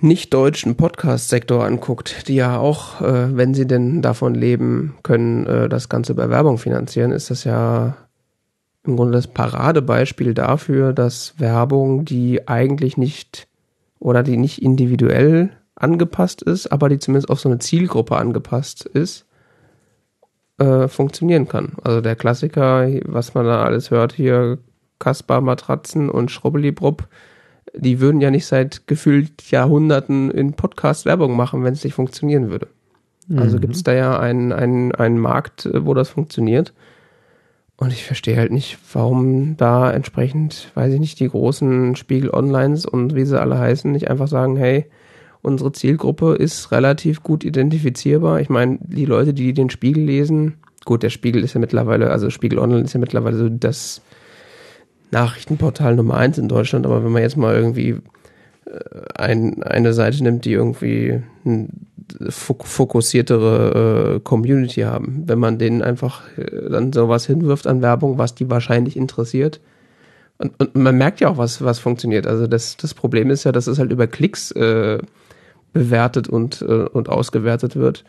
nicht-deutschen 0.00 0.76
Podcast-Sektor 0.76 1.64
anguckt, 1.64 2.28
die 2.28 2.34
ja 2.34 2.58
auch, 2.58 3.00
äh, 3.00 3.36
wenn 3.36 3.54
sie 3.54 3.66
denn 3.66 4.02
davon 4.02 4.34
leben 4.34 4.96
können, 5.02 5.46
äh, 5.46 5.68
das 5.68 5.88
Ganze 5.88 6.12
über 6.12 6.28
Werbung 6.28 6.58
finanzieren, 6.58 7.12
ist 7.12 7.30
das 7.30 7.44
ja 7.44 7.96
im 8.84 8.96
Grunde 8.96 9.12
das 9.12 9.28
Paradebeispiel 9.28 10.34
dafür, 10.34 10.92
dass 10.92 11.34
Werbung, 11.38 12.04
die 12.04 12.48
eigentlich 12.48 12.96
nicht 12.96 13.46
oder 14.00 14.24
die 14.24 14.36
nicht 14.36 14.60
individuell 14.60 15.50
angepasst 15.76 16.42
ist, 16.42 16.72
aber 16.72 16.88
die 16.88 16.98
zumindest 16.98 17.30
auf 17.30 17.38
so 17.38 17.48
eine 17.48 17.60
Zielgruppe 17.60 18.16
angepasst 18.16 18.84
ist, 18.84 19.26
äh, 20.58 20.88
funktionieren 20.88 21.46
kann. 21.46 21.74
Also 21.84 22.00
der 22.00 22.16
Klassiker, 22.16 22.88
was 23.04 23.34
man 23.34 23.46
da 23.46 23.62
alles 23.62 23.92
hört, 23.92 24.12
hier 24.12 24.58
Kaspar-Matratzen 24.98 26.10
und 26.10 26.32
Schrubbelibrub, 26.32 27.08
die 27.74 28.00
würden 28.00 28.20
ja 28.20 28.30
nicht 28.30 28.46
seit 28.46 28.86
gefühlt 28.86 29.50
Jahrhunderten 29.50 30.30
in 30.30 30.52
Podcast 30.52 31.06
Werbung 31.06 31.36
machen, 31.36 31.64
wenn 31.64 31.72
es 31.72 31.84
nicht 31.84 31.94
funktionieren 31.94 32.50
würde. 32.50 32.68
Also 33.36 33.56
mhm. 33.56 33.60
gibt 33.60 33.76
es 33.76 33.82
da 33.82 33.92
ja 33.92 34.18
einen, 34.18 34.52
einen, 34.52 34.92
einen 34.92 35.18
Markt, 35.18 35.68
wo 35.72 35.94
das 35.94 36.10
funktioniert. 36.10 36.72
Und 37.76 37.92
ich 37.92 38.04
verstehe 38.04 38.36
halt 38.36 38.52
nicht, 38.52 38.78
warum 38.92 39.56
da 39.56 39.90
entsprechend, 39.90 40.70
weiß 40.74 40.94
ich 40.94 41.00
nicht, 41.00 41.18
die 41.18 41.28
großen 41.28 41.96
Spiegel 41.96 42.30
Onlines 42.30 42.86
und 42.86 43.14
wie 43.14 43.24
sie 43.24 43.40
alle 43.40 43.58
heißen, 43.58 43.90
nicht 43.90 44.08
einfach 44.08 44.28
sagen, 44.28 44.56
hey, 44.56 44.86
unsere 45.40 45.72
Zielgruppe 45.72 46.34
ist 46.34 46.70
relativ 46.70 47.22
gut 47.22 47.42
identifizierbar. 47.44 48.40
Ich 48.40 48.48
meine, 48.48 48.78
die 48.82 49.04
Leute, 49.04 49.34
die 49.34 49.52
den 49.52 49.70
Spiegel 49.70 50.04
lesen, 50.04 50.58
gut, 50.84 51.02
der 51.02 51.10
Spiegel 51.10 51.42
ist 51.42 51.54
ja 51.54 51.60
mittlerweile, 51.60 52.10
also 52.10 52.30
Spiegel 52.30 52.58
Online 52.58 52.82
ist 52.82 52.92
ja 52.92 53.00
mittlerweile 53.00 53.36
so 53.36 53.48
das 53.48 54.02
Nachrichtenportal 55.12 55.94
Nummer 55.94 56.16
eins 56.16 56.38
in 56.38 56.48
Deutschland, 56.48 56.86
aber 56.86 57.04
wenn 57.04 57.12
man 57.12 57.22
jetzt 57.22 57.36
mal 57.36 57.54
irgendwie 57.54 58.00
äh, 58.66 58.80
ein, 59.14 59.62
eine 59.62 59.92
Seite 59.92 60.22
nimmt, 60.22 60.44
die 60.44 60.52
irgendwie 60.52 61.22
ein 61.44 61.86
fokussiertere 62.28 64.16
äh, 64.16 64.20
Community 64.20 64.82
haben. 64.82 65.24
Wenn 65.26 65.38
man 65.38 65.58
denen 65.58 65.82
einfach 65.82 66.22
äh, 66.36 66.68
dann 66.70 66.92
sowas 66.92 67.26
hinwirft 67.26 67.66
an 67.66 67.82
Werbung, 67.82 68.18
was 68.18 68.34
die 68.34 68.50
wahrscheinlich 68.50 68.96
interessiert. 68.96 69.60
Und, 70.38 70.58
und 70.58 70.74
man 70.74 70.96
merkt 70.96 71.20
ja 71.20 71.28
auch, 71.28 71.38
was, 71.38 71.62
was 71.62 71.78
funktioniert. 71.78 72.26
Also 72.26 72.46
das, 72.46 72.76
das 72.76 72.94
Problem 72.94 73.30
ist 73.30 73.44
ja, 73.44 73.52
dass 73.52 73.66
es 73.66 73.78
halt 73.78 73.92
über 73.92 74.06
Klicks 74.06 74.50
äh, 74.52 74.98
bewertet 75.72 76.28
und, 76.28 76.62
äh, 76.62 76.64
und 76.84 77.08
ausgewertet 77.08 77.76
wird. 77.76 78.04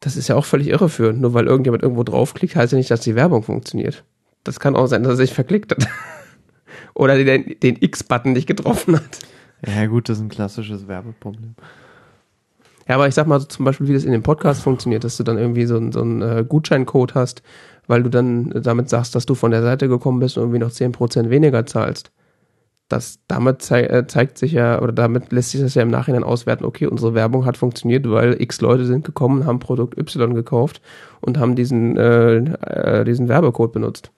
Das 0.00 0.16
ist 0.16 0.28
ja 0.28 0.36
auch 0.36 0.44
völlig 0.44 0.68
irreführend. 0.68 1.20
Nur 1.20 1.34
weil 1.34 1.46
irgendjemand 1.46 1.82
irgendwo 1.82 2.04
draufklickt, 2.04 2.56
heißt 2.56 2.72
ja 2.72 2.78
nicht, 2.78 2.90
dass 2.90 3.00
die 3.00 3.14
Werbung 3.14 3.42
funktioniert. 3.42 4.04
Das 4.44 4.60
kann 4.60 4.76
auch 4.76 4.86
sein, 4.86 5.02
dass 5.02 5.12
er 5.12 5.16
sich 5.16 5.34
verklickt 5.34 5.72
hat. 5.72 5.86
Oder 6.98 7.16
den, 7.16 7.56
den 7.60 7.76
X-Button 7.80 8.32
nicht 8.32 8.48
getroffen 8.48 8.96
hat. 8.96 9.20
Ja 9.64 9.86
gut, 9.86 10.08
das 10.08 10.18
ist 10.18 10.24
ein 10.24 10.28
klassisches 10.28 10.88
Werbeproblem. 10.88 11.54
Ja, 12.88 12.96
aber 12.96 13.06
ich 13.06 13.14
sag 13.14 13.28
mal 13.28 13.38
so 13.38 13.46
zum 13.46 13.64
Beispiel, 13.64 13.86
wie 13.86 13.92
das 13.92 14.04
in 14.04 14.10
dem 14.10 14.24
Podcast 14.24 14.62
funktioniert, 14.62 15.04
dass 15.04 15.16
du 15.16 15.22
dann 15.22 15.38
irgendwie 15.38 15.66
so, 15.66 15.92
so 15.92 16.00
einen 16.00 16.22
äh, 16.22 16.44
Gutscheincode 16.46 17.14
hast, 17.14 17.42
weil 17.86 18.02
du 18.02 18.08
dann 18.08 18.50
damit 18.50 18.88
sagst, 18.88 19.14
dass 19.14 19.26
du 19.26 19.36
von 19.36 19.52
der 19.52 19.62
Seite 19.62 19.88
gekommen 19.88 20.18
bist 20.18 20.36
und 20.36 20.44
irgendwie 20.44 20.58
noch 20.58 20.70
10% 20.70 21.30
weniger 21.30 21.66
zahlst. 21.66 22.10
Das, 22.88 23.20
damit 23.28 23.62
zei 23.62 23.82
äh, 23.84 24.06
zeigt 24.08 24.38
sich 24.38 24.52
ja, 24.52 24.80
oder 24.80 24.92
damit 24.92 25.30
lässt 25.30 25.50
sich 25.50 25.60
das 25.60 25.74
ja 25.74 25.82
im 25.82 25.90
Nachhinein 25.90 26.24
auswerten, 26.24 26.64
okay, 26.64 26.86
unsere 26.86 27.14
Werbung 27.14 27.44
hat 27.44 27.58
funktioniert, 27.58 28.10
weil 28.10 28.40
x 28.40 28.60
Leute 28.60 28.86
sind 28.86 29.04
gekommen, 29.04 29.46
haben 29.46 29.60
Produkt 29.60 29.96
Y 29.98 30.34
gekauft 30.34 30.80
und 31.20 31.38
haben 31.38 31.54
diesen, 31.54 31.96
äh, 31.96 32.38
äh, 32.38 33.04
diesen 33.04 33.28
Werbecode 33.28 33.72
benutzt. 33.72 34.10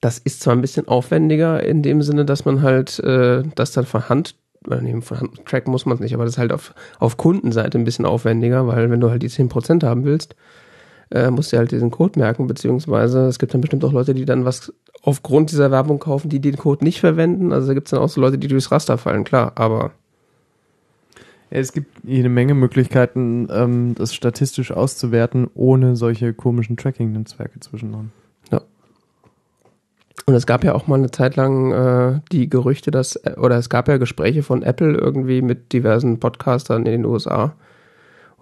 Das 0.00 0.18
ist 0.18 0.40
zwar 0.40 0.54
ein 0.54 0.60
bisschen 0.60 0.86
aufwendiger 0.86 1.62
in 1.62 1.82
dem 1.82 2.02
Sinne, 2.02 2.24
dass 2.24 2.44
man 2.44 2.62
halt 2.62 2.98
äh, 3.00 3.42
das 3.54 3.72
dann 3.72 3.86
von 3.86 4.08
Hand 4.08 4.36
nee, 4.66 5.00
von 5.00 5.30
tracken 5.44 5.70
muss 5.70 5.86
man 5.86 5.96
es 5.96 6.00
nicht, 6.00 6.14
aber 6.14 6.24
das 6.24 6.34
ist 6.34 6.38
halt 6.38 6.52
auf, 6.52 6.74
auf 6.98 7.16
Kundenseite 7.16 7.78
ein 7.78 7.84
bisschen 7.84 8.04
aufwendiger, 8.04 8.66
weil 8.66 8.90
wenn 8.90 9.00
du 9.00 9.10
halt 9.10 9.22
die 9.22 9.30
10% 9.30 9.84
haben 9.84 10.04
willst, 10.04 10.34
äh, 11.10 11.30
musst 11.30 11.52
du 11.52 11.56
halt 11.56 11.70
diesen 11.70 11.90
Code 11.90 12.18
merken, 12.18 12.46
beziehungsweise 12.46 13.26
es 13.26 13.38
gibt 13.38 13.54
dann 13.54 13.60
bestimmt 13.60 13.84
auch 13.84 13.92
Leute, 13.92 14.14
die 14.14 14.24
dann 14.24 14.44
was 14.44 14.72
aufgrund 15.02 15.50
dieser 15.50 15.70
Werbung 15.70 15.98
kaufen, 15.98 16.28
die 16.28 16.40
den 16.40 16.56
Code 16.56 16.84
nicht 16.84 17.00
verwenden. 17.00 17.52
Also 17.52 17.68
da 17.68 17.74
gibt 17.74 17.86
es 17.86 17.92
dann 17.92 18.00
auch 18.00 18.08
so 18.08 18.20
Leute, 18.20 18.38
die 18.38 18.48
durchs 18.48 18.70
Raster 18.70 18.98
fallen, 18.98 19.24
klar, 19.24 19.52
aber. 19.54 19.92
Es 21.50 21.72
gibt 21.72 22.04
jede 22.04 22.28
Menge 22.28 22.52
Möglichkeiten, 22.52 23.48
ähm, 23.50 23.94
das 23.94 24.14
statistisch 24.14 24.70
auszuwerten, 24.70 25.48
ohne 25.54 25.96
solche 25.96 26.34
komischen 26.34 26.76
Tracking-Netzwerke 26.76 27.58
zwischendrin. 27.60 28.10
Und 30.26 30.34
es 30.34 30.46
gab 30.46 30.64
ja 30.64 30.74
auch 30.74 30.86
mal 30.86 30.96
eine 30.96 31.10
Zeit 31.10 31.36
lang 31.36 31.72
äh, 31.72 32.20
die 32.32 32.48
Gerüchte, 32.48 32.90
dass, 32.90 33.16
äh, 33.16 33.34
oder 33.38 33.56
es 33.56 33.68
gab 33.68 33.88
ja 33.88 33.96
Gespräche 33.96 34.42
von 34.42 34.62
Apple 34.62 34.94
irgendwie 34.96 35.42
mit 35.42 35.72
diversen 35.72 36.20
Podcastern 36.20 36.84
in 36.86 36.92
den 36.92 37.04
USA 37.04 37.54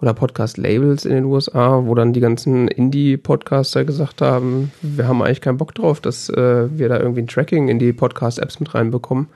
oder 0.01 0.13
Podcast-Labels 0.13 1.05
in 1.05 1.13
den 1.13 1.25
USA, 1.25 1.85
wo 1.85 1.95
dann 1.95 2.13
die 2.13 2.19
ganzen 2.19 2.67
Indie-Podcaster 2.67 3.83
gesagt 3.83 4.21
haben, 4.21 4.71
wir 4.81 5.07
haben 5.07 5.21
eigentlich 5.21 5.41
keinen 5.41 5.57
Bock 5.57 5.73
drauf, 5.73 5.99
dass 5.99 6.29
äh, 6.29 6.67
wir 6.77 6.89
da 6.89 6.99
irgendwie 6.99 7.21
ein 7.21 7.27
Tracking 7.27 7.67
in 7.67 7.79
die 7.79 7.93
Podcast-Apps 7.93 8.59
mit 8.59 8.75
reinbekommen, 8.75 9.27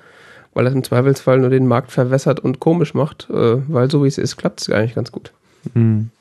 weil 0.53 0.65
das 0.65 0.73
im 0.73 0.83
Zweifelsfall 0.83 1.39
nur 1.39 1.49
den 1.49 1.67
Markt 1.67 1.91
verwässert 1.91 2.39
und 2.39 2.59
komisch 2.59 2.93
macht, 2.93 3.27
äh, 3.31 3.57
weil 3.67 3.89
so 3.89 4.03
wie 4.03 4.07
es 4.07 4.19
ist, 4.19 4.37
klappt 4.37 4.61
es 4.61 4.69
eigentlich 4.69 4.95
ganz 4.95 5.11
gut. 5.11 5.31
Mhm. 5.73 6.11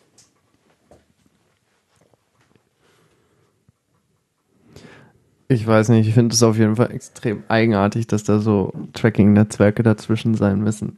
Ich 5.51 5.66
weiß 5.66 5.88
nicht, 5.88 6.07
ich 6.07 6.14
finde 6.14 6.32
es 6.32 6.44
auf 6.44 6.57
jeden 6.59 6.76
Fall 6.76 6.92
extrem 6.92 7.42
eigenartig, 7.48 8.07
dass 8.07 8.22
da 8.22 8.38
so 8.38 8.72
Tracking-Netzwerke 8.92 9.82
dazwischen 9.82 10.36
sein 10.36 10.61
müssen. 10.61 10.96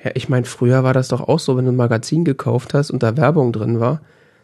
Ja, 0.00 0.12
ich 0.14 0.28
meine, 0.28 0.46
früher 0.46 0.84
war 0.84 0.94
das 0.94 1.08
doch 1.08 1.26
auch 1.26 1.40
so, 1.40 1.56
wenn 1.56 1.64
du 1.64 1.72
ein 1.72 1.76
Magazin 1.76 2.24
gekauft 2.24 2.72
hast 2.72 2.92
und 2.92 3.02
da 3.02 3.16
Werbung 3.16 3.52
drin 3.52 3.80
war, 3.80 4.00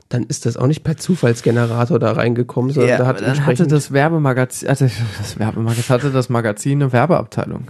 dann 0.08 0.24
ist 0.24 0.46
das 0.46 0.56
auch 0.56 0.66
nicht 0.66 0.82
per 0.82 0.96
Zufallsgenerator 0.96 2.00
da 2.00 2.10
reingekommen, 2.10 2.72
sondern 2.72 2.90
ja, 2.90 2.98
da 2.98 3.06
hat 3.06 3.20
dann 3.20 3.46
hatte 3.46 3.68
das 3.68 3.92
Werbemagazin, 3.92 4.68
also 4.68 4.86
das 5.18 5.38
Werbemagazin 5.38 5.94
hatte 5.94 6.10
das 6.10 6.28
Magazin 6.28 6.82
eine 6.82 6.92
Werbeabteilung 6.92 7.68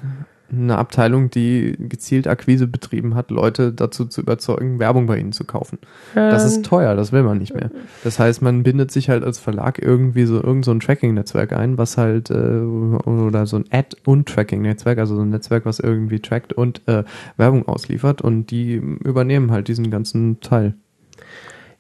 eine 0.51 0.79
Abteilung, 0.79 1.31
die 1.31 1.77
gezielt 1.79 2.29
Akquise 2.29 2.67
betrieben 2.67 3.15
hat, 3.15 3.31
Leute 3.31 3.73
dazu 3.73 4.07
zu 4.07 4.21
überzeugen, 4.21 4.79
Werbung 4.79 5.07
bei 5.07 5.19
ihnen 5.19 5.33
zu 5.33 5.45
kaufen. 5.45 5.79
Ähm. 6.15 6.31
Das 6.31 6.45
ist 6.45 6.65
teuer, 6.65 6.95
das 6.95 7.13
will 7.13 7.23
man 7.23 7.39
nicht 7.39 7.55
mehr. 7.55 7.71
Das 8.05 8.19
heißt, 8.19 8.43
man 8.43 8.63
bindet 8.63 8.91
sich 8.91 9.09
halt 9.09 9.25
als 9.25 9.39
Verlag 9.39 9.83
irgendwie 9.83 10.25
so 10.25 10.43
irgend 10.43 10.65
so 10.65 10.71
ein 10.71 10.81
Tracking-Netzwerk 10.81 11.53
ein, 11.53 11.79
was 11.79 11.99
halt 11.99 12.31
äh, 12.31 12.35
oder 12.35 13.47
so 13.47 13.57
ein 13.57 13.65
Ad- 13.71 13.97
und 14.05 14.29
Tracking-Netzwerk, 14.29 14.99
also 14.99 15.17
so 15.17 15.23
ein 15.23 15.31
Netzwerk, 15.31 15.65
was 15.67 15.81
irgendwie 15.81 16.21
trackt 16.21 16.53
und 16.53 16.87
äh, 16.87 17.05
Werbung 17.37 17.67
ausliefert 17.67 18.23
und 18.23 18.51
die 18.51 18.75
übernehmen 18.75 19.51
halt 19.51 19.69
diesen 19.69 19.91
ganzen 19.91 20.41
Teil. 20.41 20.75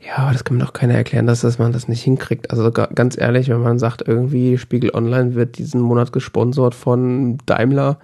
Ja, 0.00 0.18
aber 0.18 0.32
das 0.32 0.44
kann 0.44 0.56
mir 0.56 0.64
doch 0.64 0.72
keiner 0.72 0.94
erklären, 0.94 1.26
dass, 1.26 1.40
dass 1.40 1.58
man 1.58 1.72
das 1.72 1.88
nicht 1.88 2.02
hinkriegt. 2.02 2.50
Also 2.50 2.70
ganz 2.70 3.18
ehrlich, 3.18 3.48
wenn 3.48 3.60
man 3.60 3.78
sagt, 3.78 4.06
irgendwie 4.06 4.58
Spiegel 4.58 4.90
Online 4.94 5.34
wird 5.34 5.58
diesen 5.58 5.80
Monat 5.80 6.12
gesponsert 6.12 6.74
von 6.74 7.38
Daimler, 7.46 7.98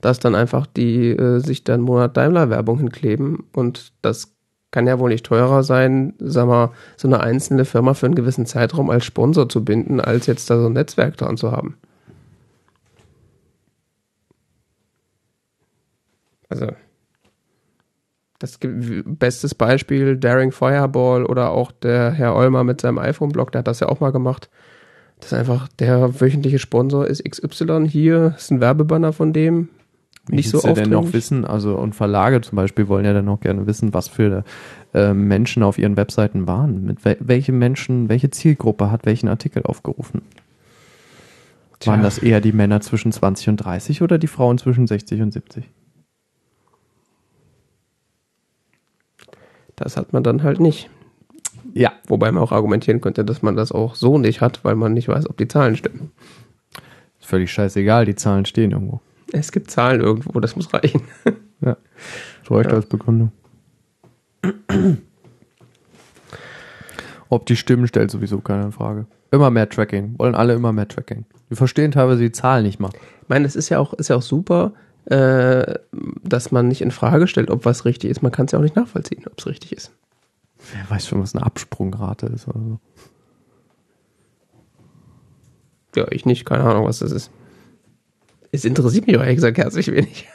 dass 0.00 0.18
dann 0.18 0.34
einfach 0.34 0.66
die 0.66 1.10
äh, 1.10 1.38
sich 1.40 1.64
dann 1.64 1.80
Monat 1.80 2.16
Daimler 2.16 2.50
Werbung 2.50 2.78
hinkleben 2.78 3.44
und 3.52 3.92
das 4.02 4.34
kann 4.70 4.86
ja 4.86 4.98
wohl 4.98 5.10
nicht 5.10 5.24
teurer 5.24 5.62
sein, 5.62 6.14
sag 6.18 6.46
mal, 6.46 6.72
so 6.96 7.08
eine 7.08 7.20
einzelne 7.20 7.64
Firma 7.64 7.94
für 7.94 8.06
einen 8.06 8.14
gewissen 8.14 8.46
Zeitraum 8.46 8.90
als 8.90 9.04
Sponsor 9.04 9.48
zu 9.48 9.64
binden, 9.64 10.00
als 10.00 10.26
jetzt 10.26 10.50
da 10.50 10.60
so 10.60 10.66
ein 10.66 10.74
Netzwerk 10.74 11.16
dran 11.16 11.38
zu 11.38 11.52
haben. 11.52 11.78
Also, 16.50 16.68
das 18.38 18.58
bestes 18.60 19.54
Beispiel 19.54 20.16
Daring 20.16 20.52
Fireball 20.52 21.24
oder 21.24 21.50
auch 21.50 21.72
der 21.72 22.12
Herr 22.12 22.36
Olmer 22.36 22.62
mit 22.62 22.80
seinem 22.80 22.98
iPhone-Blog, 22.98 23.52
der 23.52 23.60
hat 23.60 23.66
das 23.66 23.80
ja 23.80 23.88
auch 23.88 24.00
mal 24.00 24.12
gemacht. 24.12 24.48
Das 25.18 25.32
ist 25.32 25.38
einfach 25.38 25.66
der 25.68 26.20
wöchentliche 26.20 26.58
Sponsor 26.58 27.06
ist 27.06 27.24
XY. 27.24 27.88
Hier 27.88 28.34
ist 28.36 28.50
ein 28.50 28.60
Werbebanner 28.60 29.12
von 29.12 29.32
dem. 29.32 29.68
Nicht 30.28 30.50
so 30.50 30.62
oft. 30.62 30.76
denn 30.76 30.90
noch 30.90 31.12
wissen, 31.12 31.44
also 31.44 31.76
und 31.76 31.94
Verlage 31.94 32.40
zum 32.40 32.56
Beispiel 32.56 32.88
wollen 32.88 33.04
ja 33.04 33.12
dann 33.12 33.28
auch 33.28 33.40
gerne 33.40 33.66
wissen, 33.66 33.94
was 33.94 34.08
für 34.08 34.44
äh, 34.94 35.14
Menschen 35.14 35.62
auf 35.62 35.78
ihren 35.78 35.96
Webseiten 35.96 36.46
waren. 36.46 36.84
Mit 36.84 37.04
wel 37.04 37.16
welche 37.20 37.52
Menschen, 37.52 38.08
welche 38.08 38.30
Zielgruppe 38.30 38.90
hat 38.90 39.06
welchen 39.06 39.28
Artikel 39.28 39.62
aufgerufen? 39.62 40.22
Tja. 41.80 41.92
Waren 41.92 42.02
das 42.02 42.18
eher 42.18 42.40
die 42.40 42.52
Männer 42.52 42.80
zwischen 42.80 43.12
20 43.12 43.50
und 43.50 43.56
30 43.58 44.02
oder 44.02 44.18
die 44.18 44.26
Frauen 44.26 44.58
zwischen 44.58 44.86
60 44.86 45.22
und 45.22 45.32
70? 45.32 45.64
Das 49.76 49.96
hat 49.96 50.12
man 50.12 50.24
dann 50.24 50.42
halt 50.42 50.58
nicht. 50.58 50.90
Ja. 51.72 51.92
Wobei 52.06 52.32
man 52.32 52.42
auch 52.42 52.50
argumentieren 52.50 53.00
könnte, 53.00 53.24
dass 53.24 53.42
man 53.42 53.54
das 53.54 53.70
auch 53.70 53.94
so 53.94 54.18
nicht 54.18 54.40
hat, 54.40 54.64
weil 54.64 54.74
man 54.74 54.92
nicht 54.92 55.06
weiß, 55.06 55.30
ob 55.30 55.36
die 55.36 55.48
Zahlen 55.48 55.76
stimmen. 55.76 56.10
völlig 57.20 57.52
scheißegal, 57.52 58.06
die 58.06 58.16
Zahlen 58.16 58.46
stehen 58.46 58.70
irgendwo. 58.72 59.00
Es 59.32 59.52
gibt 59.52 59.70
Zahlen 59.70 60.00
irgendwo, 60.00 60.40
das 60.40 60.56
muss 60.56 60.72
reichen. 60.72 61.02
ja. 61.60 61.76
Das 62.42 62.50
reicht 62.50 62.70
ja. 62.70 62.76
als 62.76 62.86
Begründung. 62.86 63.32
Ob 67.28 67.46
die 67.46 67.56
stimmen, 67.56 67.86
stellt 67.86 68.10
sowieso 68.10 68.40
keine 68.40 68.72
Frage. 68.72 69.06
Immer 69.30 69.50
mehr 69.50 69.68
Tracking. 69.68 70.18
Wollen 70.18 70.34
alle 70.34 70.54
immer 70.54 70.72
mehr 70.72 70.88
Tracking. 70.88 71.26
Wir 71.48 71.56
verstehen 71.56 71.92
teilweise 71.92 72.20
die 72.20 72.32
Zahlen 72.32 72.64
nicht 72.64 72.80
mal. 72.80 72.90
Ich 73.22 73.28
meine, 73.28 73.46
es 73.46 73.56
ist 73.56 73.68
ja 73.68 73.78
auch, 73.78 73.92
ist 73.94 74.08
ja 74.08 74.16
auch 74.16 74.22
super, 74.22 74.72
äh, 75.06 75.74
dass 76.22 76.50
man 76.50 76.68
nicht 76.68 76.80
in 76.80 76.90
Frage 76.90 77.26
stellt, 77.26 77.50
ob 77.50 77.64
was 77.64 77.84
richtig 77.84 78.10
ist. 78.10 78.22
Man 78.22 78.32
kann 78.32 78.46
es 78.46 78.52
ja 78.52 78.58
auch 78.58 78.62
nicht 78.62 78.76
nachvollziehen, 78.76 79.24
ob 79.26 79.38
es 79.38 79.46
richtig 79.46 79.72
ist. 79.72 79.92
Wer 80.72 80.88
weiß 80.90 81.06
schon, 81.06 81.20
was 81.20 81.34
eine 81.34 81.44
Absprungrate 81.44 82.26
ist 82.26 82.48
oder 82.48 82.60
so. 82.60 82.80
Ja, 85.96 86.06
ich 86.10 86.26
nicht. 86.26 86.44
Keine 86.44 86.64
Ahnung, 86.64 86.86
was 86.86 87.00
das 87.00 87.12
ist. 87.12 87.30
Es 88.50 88.64
interessiert 88.64 89.06
mich 89.06 89.16
auch 89.16 89.22
ehrlich 89.22 89.36
gesagt 89.36 89.58
herzlich 89.58 89.88
wenig. 89.88 90.28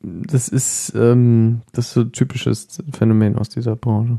Das 0.00 0.48
ist, 0.48 0.94
ähm, 0.94 1.62
das 1.72 1.88
ist 1.88 1.92
so 1.94 2.00
ein 2.00 2.12
typisches 2.12 2.78
Phänomen 2.92 3.36
aus 3.36 3.48
dieser 3.50 3.76
Branche. 3.76 4.18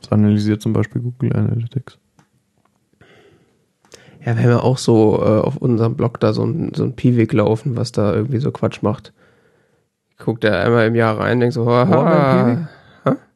Das 0.00 0.12
analysiert 0.12 0.62
zum 0.62 0.72
Beispiel 0.72 1.02
Google 1.02 1.34
Analytics. 1.34 1.98
Ja, 4.20 4.36
wir 4.36 4.42
haben 4.42 4.50
ja 4.50 4.60
auch 4.60 4.78
so 4.78 5.16
äh, 5.20 5.40
auf 5.40 5.56
unserem 5.56 5.96
Blog 5.96 6.20
da 6.20 6.32
so 6.32 6.44
ein, 6.44 6.72
so 6.74 6.84
ein 6.84 6.94
Piwik 6.94 7.32
laufen, 7.32 7.76
was 7.76 7.92
da 7.92 8.14
irgendwie 8.14 8.38
so 8.38 8.52
Quatsch 8.52 8.82
macht. 8.82 9.12
Guckt 10.18 10.44
er 10.44 10.64
einmal 10.64 10.86
im 10.86 10.94
Jahr 10.94 11.18
rein, 11.18 11.40
denkt 11.40 11.54
so, 11.54 11.66
haha. 11.66 12.68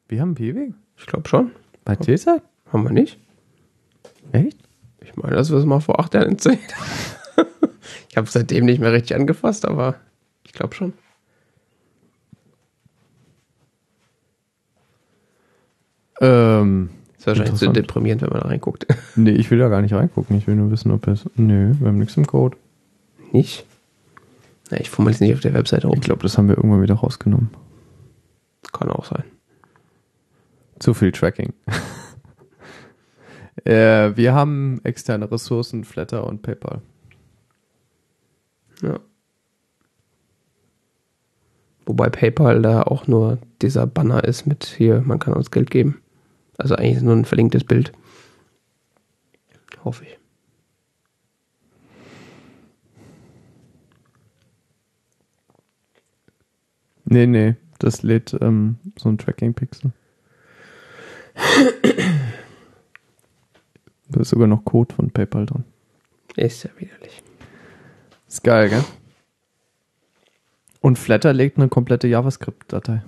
Wir 0.07 0.21
haben 0.21 0.35
Piwik? 0.35 0.73
Ich 1.03 1.07
glaube 1.07 1.27
schon. 1.27 1.51
Bei 1.83 1.97
Tesa? 1.97 2.41
Haben 2.71 2.85
wir 2.85 2.91
nicht. 2.91 3.19
Echt? 4.31 4.57
Ich 5.01 5.17
meine, 5.17 5.35
das 5.35 5.51
wir 5.51 5.59
mal 5.65 5.81
vor 5.81 5.99
acht 5.99 6.13
Jahren 6.13 6.31
erzählt. 6.31 6.59
ich 8.09 8.15
habe 8.15 8.29
seitdem 8.29 8.63
nicht 8.63 8.79
mehr 8.79 8.93
richtig 8.93 9.17
angefasst, 9.17 9.65
aber 9.65 9.95
ich 10.45 10.53
glaube 10.53 10.73
schon. 10.73 10.93
Ähm, 16.21 16.89
ist 17.17 17.27
wahrscheinlich 17.27 17.55
zu 17.55 17.73
deprimierend, 17.73 18.21
wenn 18.21 18.29
man 18.29 18.39
da 18.39 18.47
reinguckt. 18.47 18.87
Nee, 19.17 19.31
ich 19.31 19.51
will 19.51 19.59
da 19.59 19.67
gar 19.67 19.81
nicht 19.81 19.93
reingucken. 19.93 20.37
Ich 20.37 20.47
will 20.47 20.55
nur 20.55 20.71
wissen, 20.71 20.89
ob 20.91 21.05
es. 21.07 21.25
Nö, 21.35 21.75
wir 21.79 21.89
haben 21.89 21.99
nichts 21.99 22.15
im 22.15 22.25
Code. 22.25 22.55
Nicht? 23.33 23.65
Na, 24.71 24.79
ich 24.79 24.89
fummel 24.89 25.11
jetzt 25.11 25.19
nicht 25.19 25.33
auf 25.33 25.41
der 25.41 25.53
Webseite 25.53 25.87
rum. 25.87 25.97
Ich 25.97 26.05
glaube, 26.05 26.21
das 26.21 26.37
haben 26.37 26.47
wir 26.47 26.55
irgendwann 26.55 26.81
wieder 26.81 26.95
rausgenommen. 26.95 27.49
Kann 28.71 28.89
auch 28.89 29.03
sein. 29.03 29.25
Zu 30.83 30.93
viel 30.93 31.13
Tracking. 31.13 31.53
äh, 33.63 34.11
wir 34.17 34.33
haben 34.33 34.81
externe 34.83 35.31
Ressourcen, 35.31 35.85
Flatter 35.85 36.27
und 36.27 36.41
PayPal. 36.41 36.81
Ja. 38.81 38.99
Wobei 41.85 42.09
PayPal 42.09 42.61
da 42.61 42.81
auch 42.81 43.07
nur 43.07 43.37
dieser 43.61 43.87
Banner 43.87 44.25
ist 44.25 44.45
mit 44.45 44.65
hier, 44.65 44.99
man 44.99 45.19
kann 45.19 45.33
uns 45.33 45.51
Geld 45.51 45.71
geben. 45.71 46.01
Also 46.57 46.75
eigentlich 46.75 47.01
nur 47.01 47.15
ein 47.15 47.23
verlinktes 47.23 47.63
Bild. 47.63 47.93
Hoffe 49.85 50.03
ich. 50.03 50.19
Nee, 57.05 57.25
nee, 57.25 57.55
das 57.79 58.03
lädt 58.03 58.35
ähm, 58.41 58.79
so 58.97 59.07
ein 59.07 59.17
Tracking-Pixel. 59.17 59.93
Da 64.09 64.19
ist 64.19 64.29
sogar 64.29 64.47
noch 64.47 64.63
Code 64.65 64.93
von 64.93 65.11
PayPal 65.11 65.45
drin. 65.45 65.63
Ist 66.35 66.63
ja 66.63 66.69
widerlich. 66.77 67.21
Ist 68.27 68.43
geil, 68.43 68.69
gell? 68.69 68.83
Und 70.81 70.99
Flatter 70.99 71.33
legt 71.33 71.57
eine 71.57 71.69
komplette 71.69 72.07
JavaScript-Datei. 72.07 73.03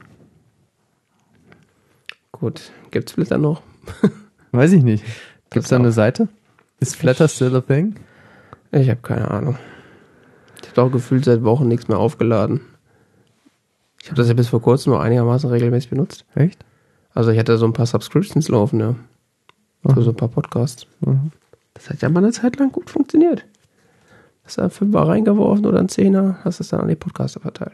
Gut, 2.31 2.71
gibt's 2.91 3.13
Flatter 3.13 3.37
noch? 3.37 3.61
Weiß 4.51 4.71
ich 4.71 4.83
nicht. 4.83 5.03
Gibt's 5.49 5.69
da 5.69 5.77
eine 5.77 5.91
Seite? 5.91 6.27
Ist 6.79 6.95
Flatter 6.95 7.27
still 7.27 7.55
a 7.55 7.61
thing? 7.61 7.95
Ich 8.71 8.89
habe 8.89 9.01
keine 9.01 9.31
Ahnung. 9.31 9.57
Ich 10.61 10.69
habe 10.69 10.83
auch 10.83 10.91
gefühlt 10.91 11.25
seit 11.25 11.43
Wochen 11.43 11.67
nichts 11.67 11.87
mehr 11.87 11.97
aufgeladen. 11.97 12.61
Ich 14.01 14.09
habe 14.09 14.17
das 14.17 14.27
ja 14.27 14.33
bis 14.33 14.49
vor 14.49 14.61
kurzem 14.61 14.91
nur 14.91 15.01
einigermaßen 15.01 15.49
regelmäßig 15.49 15.89
benutzt. 15.89 16.25
Echt? 16.35 16.63
Also 17.15 17.31
ich 17.31 17.39
hatte 17.39 17.57
so 17.57 17.65
ein 17.65 17.73
paar 17.73 17.85
Subscriptions 17.85 18.49
laufen, 18.49 18.79
ja. 18.79 18.95
Für 19.93 20.01
so 20.01 20.09
ein 20.11 20.15
paar 20.15 20.27
Podcasts. 20.27 20.85
Mhm. 20.99 21.31
Das 21.73 21.89
hat 21.89 22.01
ja 22.01 22.09
mal 22.09 22.23
eine 22.23 22.33
Zeit 22.33 22.57
lang 22.57 22.71
gut 22.71 22.89
funktioniert. 22.89 23.45
Hast 24.43 24.57
du 24.57 24.61
einen 24.61 24.71
Fünfer 24.71 25.07
reingeworfen 25.07 25.65
oder 25.65 25.79
einen 25.79 25.89
Zehner, 25.89 26.39
hast 26.43 26.59
es 26.59 26.69
dann 26.69 26.81
an 26.81 26.87
die 26.87 26.95
Podcaster 26.95 27.39
verteilt. 27.39 27.73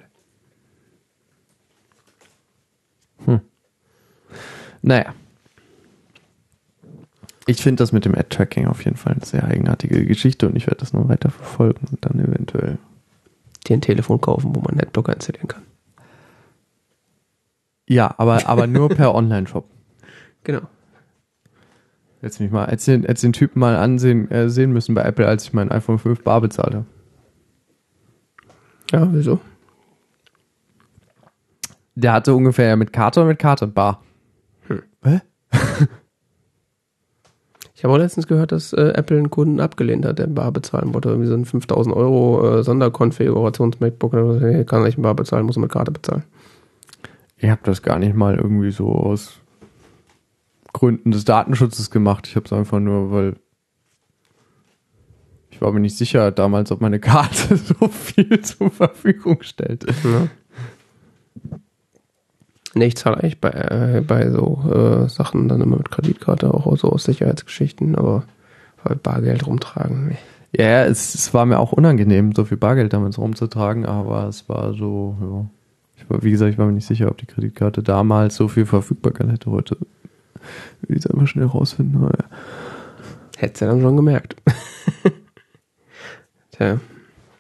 Hm. 3.26 3.42
Naja. 4.82 5.14
Ich 7.48 7.62
finde 7.62 7.82
das 7.82 7.92
mit 7.92 8.06
dem 8.06 8.16
Ad-Tracking 8.16 8.68
auf 8.68 8.86
jeden 8.86 8.98
Fall 8.98 9.14
eine 9.14 9.26
sehr 9.26 9.44
eigenartige 9.44 10.06
Geschichte 10.06 10.48
und 10.48 10.56
ich 10.56 10.68
werde 10.68 10.80
das 10.80 10.94
noch 10.94 11.10
weiter 11.10 11.32
verfolgen 11.32 11.88
und 11.92 12.06
dann 12.06 12.20
eventuell 12.20 12.78
dir 13.68 13.74
ein 13.74 13.82
Telefon 13.82 14.22
kaufen, 14.22 14.56
wo 14.56 14.62
man 14.62 14.76
Netblocker 14.76 15.14
installieren 15.14 15.48
kann. 15.48 15.64
Ja, 17.92 18.16
aber, 18.18 18.48
aber 18.48 18.68
nur 18.68 18.88
per 18.88 19.14
Online-Shop. 19.16 19.66
Genau. 20.46 20.62
Jetzt 22.22 22.40
mich 22.40 22.50
mal, 22.50 22.66
als 22.66 22.86
den, 22.86 23.06
als 23.06 23.20
den 23.20 23.34
Typen 23.34 23.60
mal 23.60 23.76
ansehen 23.76 24.32
äh, 24.32 24.50
sehen 24.50 24.72
müssen 24.72 24.96
bei 24.96 25.02
Apple, 25.02 25.28
als 25.28 25.44
ich 25.44 25.52
mein 25.52 25.70
iPhone 25.72 26.00
5 26.00 26.24
bar 26.24 26.40
bezahlt 26.40 26.74
habe. 26.74 26.86
Ja, 28.92 29.10
wieso? 29.12 29.42
Der 31.96 32.14
hatte 32.14 32.34
ungefähr 32.34 32.70
ja 32.70 32.78
mit 32.78 32.94
Karte 32.94 33.22
und 33.22 33.28
mit 33.28 33.40
Karte 33.40 33.68
bar. 33.68 34.02
Hm. 34.68 34.84
Hä? 35.04 35.20
ich 37.76 37.84
habe 37.84 37.94
auch 37.94 37.98
letztens 37.98 38.26
gehört, 38.26 38.54
dass 38.54 38.72
äh, 38.72 38.94
Apple 38.96 39.18
einen 39.18 39.30
Kunden 39.30 39.60
abgelehnt 39.60 40.06
hat, 40.06 40.18
der 40.18 40.28
bar 40.28 40.54
bezahlen 40.54 40.94
wollte. 40.94 41.10
Irgendwie 41.10 41.28
so 41.28 41.34
ein 41.34 41.44
5000 41.44 41.94
Euro 41.94 42.60
äh, 42.60 42.64
Sonderkonfigurations-MacBook. 42.64 44.14
Nee, 44.14 44.64
kann 44.64 44.84
nicht 44.84 45.02
bar 45.02 45.14
bezahlen, 45.14 45.46
muss 45.46 45.58
mit 45.58 45.70
Karte 45.72 45.92
bezahlen. 45.92 46.24
Ich 47.42 47.50
habe 47.50 47.62
das 47.64 47.82
gar 47.82 47.98
nicht 47.98 48.16
mal 48.16 48.36
irgendwie 48.36 48.70
so 48.70 48.90
aus 48.90 49.40
Gründen 50.74 51.10
des 51.10 51.26
Datenschutzes 51.26 51.90
gemacht. 51.90 52.28
Ich 52.28 52.36
habe 52.36 52.46
es 52.46 52.54
einfach 52.54 52.80
nur, 52.80 53.12
weil 53.12 53.36
ich 55.50 55.60
war 55.60 55.72
mir 55.72 55.80
nicht 55.80 55.98
sicher 55.98 56.32
damals, 56.32 56.72
ob 56.72 56.82
meine 56.82 57.00
Karte 57.00 57.58
so 57.58 57.88
viel 57.88 58.42
zur 58.42 58.70
Verfügung 58.70 59.42
stellt. 59.42 59.86
Ja. 60.04 60.28
Nee, 62.76 62.86
ich 62.86 62.96
zahle 62.96 63.18
eigentlich 63.18 63.42
bei, 63.42 63.50
äh, 63.50 64.02
bei 64.02 64.30
so 64.30 64.64
äh, 64.72 65.10
Sachen 65.10 65.48
dann 65.48 65.62
immer 65.62 65.78
mit 65.78 65.90
Kreditkarte, 65.90 66.54
auch 66.54 66.78
so 66.78 66.90
aus 66.92 67.06
Sicherheitsgeschichten, 67.06 67.96
aber 67.96 68.24
weil 68.84 68.98
Bargeld 68.98 69.48
rumtragen. 69.48 70.10
Nee. 70.10 70.18
Ja, 70.56 70.86
es, 70.86 71.16
es, 71.16 71.34
war 71.34 71.48
mir 71.48 71.58
auch 71.58 71.72
unangenehm, 71.72 72.34
so 72.34 72.46
viel 72.46 72.58
Bargeld 72.58 72.94
damals 72.94 73.18
rumzutragen, 73.18 73.88
aber 73.88 74.28
es 74.28 74.48
war 74.48 74.74
so, 74.74 75.18
ja. 75.20 75.61
Wie 76.22 76.32
gesagt, 76.32 76.52
ich 76.52 76.58
war 76.58 76.66
mir 76.66 76.74
nicht 76.74 76.88
sicher, 76.88 77.10
ob 77.10 77.18
die 77.18 77.26
Kreditkarte 77.26 77.84
damals 77.84 78.36
so 78.36 78.48
viel 78.48 78.66
Verfügbarkeit 78.66 79.30
hätte 79.30 79.52
heute 79.52 79.78
will 80.88 80.98
ich 80.98 81.10
einfach 81.10 81.28
schnell 81.28 81.46
rausfinden. 81.46 82.02
Ja. 82.02 82.10
Hättest 83.38 83.62
du 83.62 83.66
dann 83.68 83.82
schon 83.82 83.96
gemerkt. 83.96 84.36
Tja. 86.52 86.80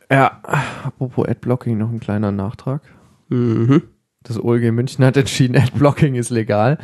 Ja, 0.10 0.42
apropos 0.84 1.28
Adblocking, 1.28 1.78
noch 1.78 1.90
ein 1.90 2.00
kleiner 2.00 2.32
Nachtrag. 2.32 2.82
Mhm. 3.30 3.84
Das 4.24 4.38
OLG 4.42 4.72
München 4.72 5.04
hat 5.06 5.18
entschieden, 5.18 5.58
Adblocking 5.58 6.16
ist 6.16 6.30
legal. 6.30 6.78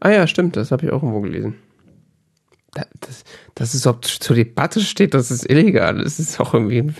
Ah 0.00 0.10
ja, 0.10 0.26
stimmt, 0.26 0.56
das 0.56 0.70
habe 0.70 0.84
ich 0.84 0.92
auch 0.92 1.02
irgendwo 1.02 1.20
gelesen. 1.22 1.54
Da- 2.72 2.84
Das, 3.00 3.24
dass 3.54 3.74
es 3.74 3.82
überhaupt 3.86 4.04
zur 4.06 4.36
Debatte 4.36 4.80
steht, 4.80 5.14
das 5.14 5.30
ist 5.30 5.48
illegal. 5.48 5.98
Das 6.02 6.18
ist 6.18 6.38
auch 6.40 6.52
irgendwie, 6.52 6.80
ein, 6.80 6.94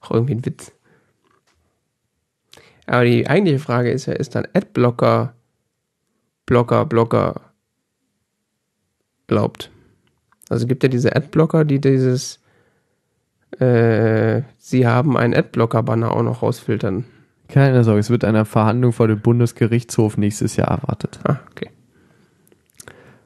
auch 0.00 0.10
irgendwie 0.12 0.34
ein 0.34 0.46
Witz. 0.46 0.72
Aber 2.88 3.04
die 3.04 3.28
eigentliche 3.28 3.58
Frage 3.58 3.90
ist 3.90 4.06
ja, 4.06 4.14
ist 4.14 4.34
dann 4.34 4.48
Adblocker, 4.54 5.34
Blocker, 6.46 6.86
Blocker 6.86 7.40
erlaubt? 9.28 9.70
Also 10.48 10.64
es 10.64 10.68
gibt 10.68 10.82
ja 10.82 10.88
diese 10.88 11.14
Adblocker, 11.14 11.66
die 11.66 11.80
dieses, 11.80 12.40
äh, 13.58 14.40
sie 14.56 14.86
haben 14.86 15.18
einen 15.18 15.34
Adblocker-Banner 15.34 16.10
auch 16.12 16.22
noch 16.22 16.42
rausfiltern. 16.42 17.04
Keine 17.48 17.84
Sorge, 17.84 18.00
es 18.00 18.08
wird 18.08 18.24
einer 18.24 18.46
Verhandlung 18.46 18.92
vor 18.92 19.06
dem 19.06 19.20
Bundesgerichtshof 19.20 20.16
nächstes 20.16 20.56
Jahr 20.56 20.68
erwartet. 20.68 21.20
Ah, 21.24 21.40
okay. 21.50 21.70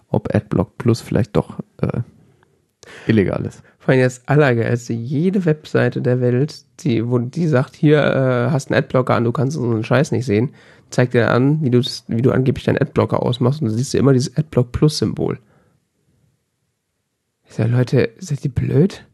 Ob 0.08 0.34
Adblock 0.34 0.76
Plus 0.76 1.00
vielleicht 1.00 1.36
doch 1.36 1.60
äh, 1.80 2.00
illegal 3.07 3.44
ist. 3.44 3.62
Vor 3.78 3.92
allem 3.92 4.03
das 4.03 4.26
Allergeilste, 4.28 4.92
jede 4.92 5.44
Webseite 5.44 6.03
der 6.03 6.20
Welt, 6.20 6.64
die, 6.80 7.09
wo 7.09 7.18
die 7.18 7.46
sagt, 7.48 7.74
hier 7.74 7.98
äh, 7.98 8.50
hast 8.50 8.70
einen 8.70 8.78
Adblocker 8.78 9.14
an, 9.14 9.24
du 9.24 9.32
kannst 9.32 9.57
unseren 9.57 9.82
Scheiß 9.84 10.12
nicht 10.12 10.24
sehen, 10.26 10.50
zeigt 10.90 11.14
dir 11.14 11.30
an, 11.30 11.62
wie, 11.62 11.70
du's- 11.70 12.05
wie 12.09 12.22
du 12.22 12.30
angeblich 12.30 12.64
deinen 12.64 12.78
Adblocker 12.78 13.22
ausmachst 13.22 13.61
und 13.61 13.68
du 13.68 13.74
siehst 13.74 13.94
du 13.94 13.98
immer 13.98 14.12
dieses 14.12 14.36
Adblock 14.36 14.72
Plus 14.72 14.98
Symbol. 14.98 15.38
Ich 17.46 17.55
sag, 17.55 17.70
Leute, 17.70 18.11
seid 18.18 18.44
ihr 18.44 18.50
blöd? 18.50 19.05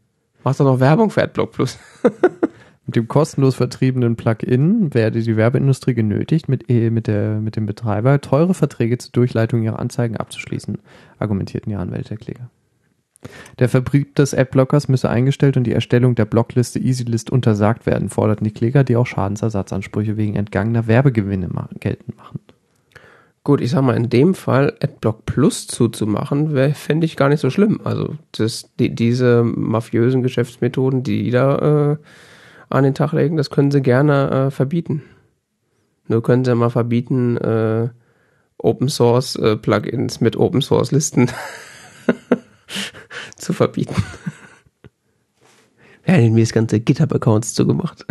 Machst 0.43 0.59
doch 0.59 0.65
noch 0.65 0.79
Werbung 0.79 1.09
für 1.09 1.23
Adblock 1.23 1.51
Plus. 1.51 1.77
Mit 2.85 2.95
dem 2.95 3.07
kostenlos 3.07 3.55
vertriebenen 3.55 4.15
Plugin 4.15 4.93
werde 4.95 5.21
die 5.21 5.35
Werbeindustrie 5.37 5.93
genötigt, 5.93 6.49
mit, 6.49 6.69
eh- 6.71 6.89
mit, 6.89 7.05
der, 7.07 7.39
mit 7.39 7.55
dem 7.55 7.65
Betreiber 7.67 8.19
teure 8.19 8.55
Verträge 8.55 8.97
zur 8.97 9.11
Durchleitung 9.11 9.61
ihrer 9.61 9.77
Anzeigen 9.77 10.17
abzuschließen, 10.17 10.79
argumentierten 11.19 11.69
die 11.69 11.75
Anwälte 11.75 12.09
der 12.09 12.17
Kläger. 12.17 12.49
Der 13.59 13.67
Vertrieb 13.67 14.15
des 14.15 14.33
Adblockers 14.33 14.87
müsse 14.87 15.09
eingestellt 15.09 15.57
und 15.57 15.65
die 15.65 15.73
Erstellung 15.73 16.15
der 16.15 16.25
Blockliste 16.25 16.79
EasyList 16.79 17.29
untersagt 17.29 17.85
werden, 17.85 18.09
forderten 18.09 18.45
die 18.45 18.53
Kläger, 18.53 18.83
die 18.83 18.95
auch 18.95 19.07
Schadensersatzansprüche 19.07 20.15
wegen 20.15 20.35
entgangener 20.35 20.87
Werbegewinne 20.87 21.49
geltend 21.79 22.17
machen. 22.17 22.39
Gut, 23.43 23.61
ich 23.61 23.71
sag 23.71 23.81
mal, 23.81 23.95
in 23.95 24.09
dem 24.09 24.35
Fall 24.35 24.75
Adblock 24.81 25.25
Plus 25.25 25.67
zuzumachen, 25.67 26.55
fände 26.73 27.05
ich 27.05 27.17
gar 27.17 27.29
nicht 27.29 27.39
so 27.39 27.49
schlimm. 27.49 27.81
Also 27.83 28.15
das, 28.33 28.69
die, 28.79 28.93
diese 28.93 29.43
mafiösen 29.43 30.23
Geschäftsmethoden, 30.23 31.03
die 31.03 31.23
die 31.23 31.31
da 31.31 31.93
äh, 31.93 31.97
an 32.69 32.83
den 32.83 32.93
Tag 32.93 33.13
legen, 33.13 33.37
das 33.37 33.49
können 33.49 33.71
sie 33.71 33.81
gerne 33.81 34.47
äh, 34.47 34.51
verbieten. 34.51 35.03
Nur 36.07 36.21
können 36.21 36.45
sie 36.45 36.53
mal 36.55 36.69
verbieten, 36.69 37.37
äh, 37.37 37.89
Open 38.57 38.89
Source 38.89 39.35
äh, 39.37 39.55
Plugins 39.55 40.21
mit 40.21 40.35
Open 40.35 40.61
Source 40.61 40.91
Listen 40.91 41.31
zu 43.39 43.53
verbieten. 43.53 43.95
Wer 46.03 46.23
hat 46.23 46.31
mir 46.31 46.41
das 46.41 46.53
ganze 46.53 46.79
GitHub-Accounts 46.79 47.53
zugemacht? 47.53 48.05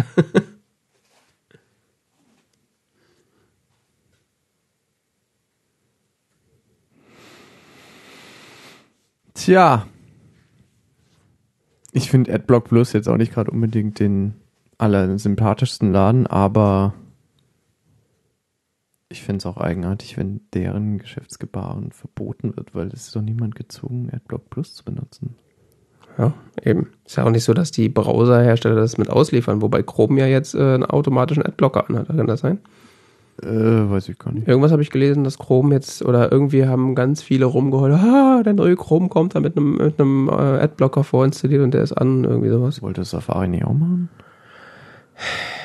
Tja. 9.35 9.87
Ich 11.93 12.11
finde 12.11 12.35
Adblock 12.35 12.65
Plus 12.65 12.93
jetzt 12.93 13.09
auch 13.09 13.17
nicht 13.17 13.33
gerade 13.33 13.51
unbedingt 13.51 13.99
den 13.99 14.35
allersympathischsten 14.79 15.93
Laden, 15.93 16.27
aber 16.27 16.95
ich 19.09 19.23
finde 19.23 19.39
es 19.39 19.47
auch 19.47 19.57
eigenartig, 19.57 20.19
wenn 20.19 20.41
deren 20.53 20.99
Geschäftsgebaren 20.99 21.93
verboten 21.93 22.57
wird, 22.57 22.75
weil 22.75 22.89
es 22.89 23.07
ist 23.07 23.17
doch 23.17 23.23
niemand 23.23 23.55
gezwungen, 23.55 24.11
Adblock 24.13 24.51
Plus 24.51 24.75
zu 24.75 24.85
benutzen. 24.85 25.35
Ja, 26.19 26.35
eben. 26.63 26.89
Ist 27.07 27.17
ja 27.17 27.25
auch 27.25 27.31
nicht 27.31 27.45
so, 27.45 27.55
dass 27.55 27.71
die 27.71 27.89
Browserhersteller 27.89 28.75
das 28.75 28.99
mit 28.99 29.09
ausliefern, 29.09 29.63
wobei 29.63 29.83
Chrome 29.83 30.21
ja 30.21 30.27
jetzt 30.27 30.55
äh, 30.55 30.59
einen 30.59 30.85
automatischen 30.85 31.45
Adblocker 31.45 31.89
anhat. 31.89 32.09
Kann 32.09 32.27
das 32.27 32.41
sein? 32.41 32.59
Äh, 33.41 33.47
weiß 33.47 34.09
ich 34.09 34.19
gar 34.19 34.33
nicht. 34.33 34.49
Irgendwas 34.49 34.73
habe 34.73 34.83
ich 34.83 34.91
gelesen, 34.91 35.23
dass 35.23 35.39
Chrome 35.39 35.73
jetzt, 35.73 36.05
oder 36.05 36.33
irgendwie 36.33 36.67
haben 36.67 36.97
ganz 36.97 37.23
viele 37.23 37.45
rumgeheult, 37.45 37.95
ah, 37.95 38.43
der 38.43 38.55
neue 38.55 38.75
Chrome 38.77 39.09
kommt 39.09 39.37
da 39.37 39.41
mit 39.41 39.57
einem, 39.57 39.77
mit 39.77 40.01
einem 40.01 40.29
äh, 40.29 40.33
Adblocker 40.33 41.05
vorinstalliert 41.05 41.63
und 41.63 41.73
der 41.73 41.83
ist 41.83 41.93
an, 41.93 42.25
irgendwie 42.25 42.51
sowas. 42.51 42.83
Wollte 42.83 43.05
Safari 43.05 43.49
nicht 43.49 43.65
auch 43.65 43.75
machen? 43.75 44.09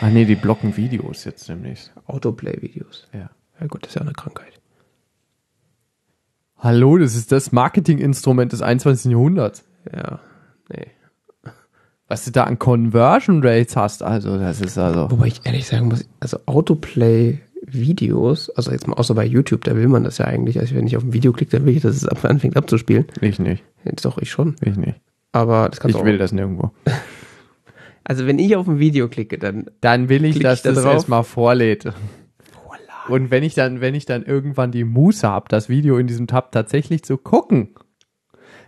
Ah 0.02 0.10
nee, 0.10 0.26
die 0.26 0.36
blocken 0.36 0.76
Videos 0.78 1.24
jetzt 1.26 1.48
demnächst. 1.48 1.92
Autoplay-Videos. 2.08 3.08
Ja. 3.14 3.30
Ja 3.60 3.68
gut, 3.68 3.84
das 3.84 3.92
ist 3.92 3.96
ja 3.96 4.02
eine 4.02 4.14
Krankheit. 4.14 4.60
Hallo, 6.58 6.98
das 6.98 7.16
ist 7.16 7.32
das 7.32 7.52
Marketinginstrument 7.52 8.52
des 8.54 8.62
21. 8.62 9.12
Jahrhunderts. 9.12 9.64
Ja, 9.94 10.20
nee. 10.70 10.88
Was 12.08 12.26
du 12.26 12.32
da 12.32 12.44
an 12.46 12.58
Conversion 12.60 13.46
Rates 13.46 13.76
hast, 13.76 14.02
also 14.04 14.38
das 14.38 14.62
ist 14.62 14.78
also. 14.78 15.10
Wobei 15.12 15.28
ich 15.28 15.46
ehrlich 15.46 15.68
sagen 15.68 15.88
muss, 15.88 16.06
also 16.20 16.40
Autoplay-Videos, 16.46 18.50
also 18.52 18.72
jetzt 18.72 18.88
mal 18.88 18.96
außer 18.96 19.14
bei 19.16 19.26
YouTube, 19.26 19.64
da 19.66 19.76
will 19.76 19.88
man 19.88 20.04
das 20.04 20.18
ja 20.20 20.26
eigentlich, 20.26 20.60
also 20.60 20.76
wenn 20.76 20.88
ich 20.88 20.96
auf 20.98 21.04
ein 21.04 21.14
Video 21.14 21.32
klicke, 21.34 21.58
dann 21.58 21.66
will 21.66 21.76
ich, 21.76 21.82
dass 21.84 21.96
es 21.96 22.08
anfängt 22.08 22.56
abzuspielen. 22.58 23.06
Ich 23.22 23.40
nicht. 23.40 23.64
Jetzt 23.84 24.06
doch, 24.06 24.18
ich 24.18 24.32
schon. 24.32 24.56
Ich 24.62 24.76
nicht. 24.78 25.00
Aber 25.32 25.70
das 25.70 25.80
kannst 25.80 25.96
Ich 25.96 26.02
du 26.02 26.08
will 26.08 26.16
auch. 26.16 26.20
das 26.20 26.32
nirgendwo. 26.32 26.72
Also 28.04 28.28
wenn 28.28 28.40
ich 28.40 28.56
auf 28.56 28.68
ein 28.68 28.80
Video 28.80 29.08
klicke, 29.08 29.38
dann 29.38 29.66
Dann 29.82 30.10
will 30.10 30.26
ich, 30.26 30.40
dass 30.40 30.60
ich 30.60 30.64
da 30.64 30.72
das 30.72 30.86
erstmal 30.86 31.24
vorlädt. 31.24 31.92
Und 33.10 33.32
wenn 33.32 33.44
ich 33.44 33.54
dann, 33.54 33.82
wenn 33.82 33.96
ich 33.96 34.06
dann 34.06 34.24
irgendwann 34.24 34.72
die 34.72 34.84
Muße 34.84 35.28
habe, 35.28 35.48
das 35.50 35.68
Video 35.70 35.98
in 35.98 36.08
diesem 36.08 36.28
Tab 36.28 36.52
tatsächlich 36.52 37.04
zu 37.04 37.18
gucken, 37.18 37.76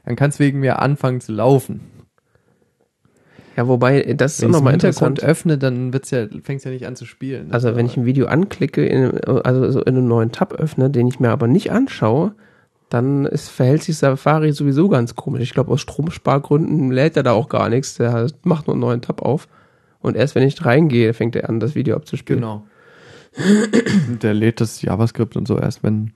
dann 0.05 0.15
kann 0.15 0.29
es 0.29 0.39
wegen 0.39 0.59
mir 0.59 0.79
anfangen 0.79 1.21
zu 1.21 1.31
laufen. 1.31 1.81
Ja, 3.55 3.69
wobei, 3.69 4.01
das 4.17 4.33
ist 4.33 4.41
Wenn 4.41 4.47
auch 4.47 4.49
ich 4.49 4.55
nochmal 4.55 4.73
interessant. 4.73 5.23
öffne, 5.23 5.57
dann 5.57 5.93
wird's 5.93 6.11
ja, 6.11 6.27
fängt's 6.43 6.65
ja 6.65 6.71
nicht 6.71 6.85
an 6.85 6.97
zu 6.97 7.05
spielen. 7.05 7.51
Also 7.51 7.75
wenn 7.75 7.85
ich 7.85 7.95
ein 7.95 8.05
Video 8.05 8.25
anklicke, 8.25 8.85
in, 8.85 9.17
also 9.21 9.71
so 9.71 9.81
in 9.81 9.95
einem 9.95 10.07
neuen 10.07 10.33
Tab 10.33 10.53
öffne, 10.53 10.89
den 10.89 11.07
ich 11.07 11.21
mir 11.21 11.29
aber 11.29 11.47
nicht 11.47 11.71
anschaue, 11.71 12.35
dann 12.89 13.25
ist, 13.25 13.49
verhält 13.49 13.83
sich 13.83 13.97
Safari 13.97 14.51
sowieso 14.51 14.89
ganz 14.89 15.15
komisch. 15.15 15.41
Ich 15.41 15.53
glaube, 15.53 15.71
aus 15.71 15.81
Stromspargründen 15.81 16.91
lädt 16.91 17.17
er 17.17 17.23
da 17.23 17.31
auch 17.31 17.49
gar 17.49 17.69
nichts. 17.69 17.95
Der 17.95 18.27
macht 18.43 18.67
nur 18.67 18.75
einen 18.75 18.81
neuen 18.81 19.01
Tab 19.01 19.21
auf. 19.21 19.47
Und 19.99 20.15
erst 20.15 20.35
wenn 20.35 20.47
ich 20.47 20.63
reingehe, 20.63 21.13
fängt 21.13 21.35
er 21.35 21.49
an, 21.49 21.59
das 21.59 21.73
Video 21.75 21.95
abzuspielen. 21.95 22.41
Genau. 22.41 22.67
Der 24.21 24.33
lädt 24.33 24.61
das 24.61 24.81
JavaScript 24.81 25.35
und 25.35 25.47
so 25.47 25.57
erst, 25.57 25.83
wenn, 25.83 26.13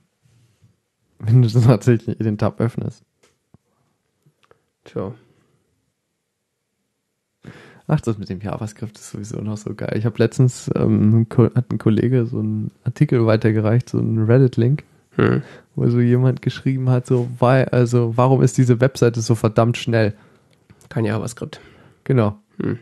wenn 1.18 1.42
du 1.42 1.48
tatsächlich 1.60 2.16
den 2.18 2.38
Tab 2.38 2.60
öffnest. 2.60 3.02
Tja. 4.84 5.12
Ach, 7.88 8.00
das 8.00 8.18
mit 8.18 8.28
dem 8.28 8.40
JavaScript 8.40 8.96
ist 8.96 9.10
sowieso 9.10 9.40
noch 9.40 9.56
so 9.56 9.74
geil. 9.74 9.96
Ich 9.96 10.06
habe 10.06 10.18
letztens, 10.18 10.70
ähm, 10.76 11.26
hat 11.56 11.72
ein 11.72 11.78
Kollege 11.78 12.24
so 12.24 12.38
einen 12.38 12.70
Artikel 12.84 13.26
weitergereicht, 13.26 13.88
so 13.88 13.98
einen 13.98 14.24
Reddit-Link, 14.24 14.84
Hm. 15.20 15.42
wo 15.76 15.88
so 15.88 16.00
jemand 16.00 16.42
geschrieben 16.42 16.90
hat, 16.90 17.06
so, 17.06 17.28
weil, 17.38 17.66
also, 17.66 18.12
warum 18.16 18.42
ist 18.42 18.58
diese 18.58 18.80
Webseite 18.80 19.20
so 19.20 19.34
verdammt 19.34 19.76
schnell? 19.76 20.14
Kein 20.88 21.04
JavaScript. 21.04 21.60
Genau. 22.04 22.36
Hm. 22.60 22.78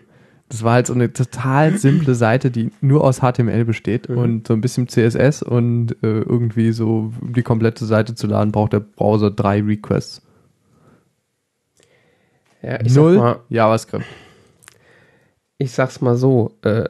Das 0.49 0.63
war 0.63 0.73
halt 0.73 0.87
so 0.87 0.95
eine 0.95 1.13
total 1.13 1.77
simple 1.77 2.15
Seite, 2.15 2.51
die 2.51 2.71
nur 2.81 3.05
aus 3.05 3.19
HTML 3.21 3.67
besteht 3.67 4.09
Mhm. 4.09 4.17
und 4.19 4.47
so 4.49 4.55
ein 4.55 4.63
bisschen 4.63 4.89
CSS 4.89 5.43
und 5.43 5.93
äh, 6.03 6.21
irgendwie 6.21 6.73
so, 6.73 7.13
um 7.21 7.33
die 7.35 7.43
komplette 7.43 7.85
Seite 7.85 8.15
zu 8.15 8.27
laden, 8.27 8.51
braucht 8.51 8.73
der 8.73 8.81
Browser 8.81 9.31
drei 9.31 9.61
Requests. 9.61 10.23
Ja, 12.63 12.81
ich 12.83 12.95
Null 12.95 13.17
mal, 13.19 13.41
JavaScript. 13.51 14.05
ich 15.59 15.71
sag's 15.73 16.01
mal 16.01 16.17
so, 16.17 16.57
äh, 16.63 16.89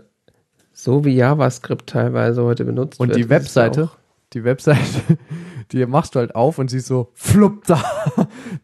so 0.72 1.04
wie 1.04 1.14
JavaScript 1.14 1.88
teilweise 1.88 2.42
heute 2.44 2.64
benutzt 2.64 3.00
Und 3.00 3.08
wird. 3.08 3.16
die 3.16 3.22
ist 3.22 3.26
es 3.26 3.30
Webseite, 3.30 3.90
die 4.32 4.44
Webseite, 4.44 5.18
die 5.72 5.84
machst 5.86 6.14
du 6.14 6.18
halt 6.18 6.34
auf 6.34 6.58
und 6.58 6.70
sie 6.70 6.78
ist 6.78 6.86
so 6.86 7.10
flupp 7.14 7.64
da. 7.66 7.82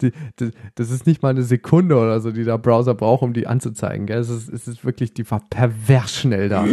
Die, 0.01 0.13
die, 0.41 0.51
das 0.75 0.91
ist 0.91 1.07
nicht 1.07 1.23
mal 1.23 1.31
eine 1.31 1.43
Sekunde 1.43 1.97
oder 1.97 2.21
so, 2.21 2.31
die 2.31 2.45
der 2.45 2.59
Browser 2.59 2.95
braucht, 2.95 3.23
um 3.23 3.33
die 3.33 3.47
anzuzeigen. 3.47 4.07
Gell? 4.07 4.19
Es, 4.19 4.29
ist, 4.29 4.49
es 4.49 4.69
ist 4.69 4.85
wirklich, 4.85 5.15
die 5.15 5.31
war 5.31 5.41
pervers 5.49 6.15
schnell 6.15 6.49
da. 6.49 6.67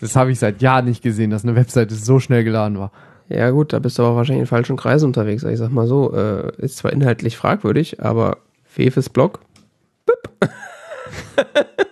Das 0.00 0.16
habe 0.16 0.32
ich 0.32 0.38
seit 0.38 0.62
Jahren 0.62 0.86
nicht 0.86 1.02
gesehen, 1.02 1.30
dass 1.30 1.44
eine 1.44 1.56
Webseite 1.56 1.94
so 1.94 2.20
schnell 2.20 2.44
geladen 2.44 2.78
war. 2.78 2.92
Ja 3.28 3.50
gut, 3.50 3.72
da 3.72 3.78
bist 3.78 3.98
du 3.98 4.02
aber 4.02 4.16
wahrscheinlich 4.16 4.40
in 4.40 4.46
falschen 4.46 4.76
Kreisen 4.76 5.06
unterwegs. 5.06 5.42
Ich 5.44 5.58
sag 5.58 5.70
mal 5.70 5.86
so, 5.86 6.12
äh, 6.14 6.52
ist 6.58 6.78
zwar 6.78 6.92
inhaltlich 6.92 7.36
fragwürdig, 7.36 8.02
aber 8.02 8.38
Fefes 8.64 9.08
Blog, 9.08 9.40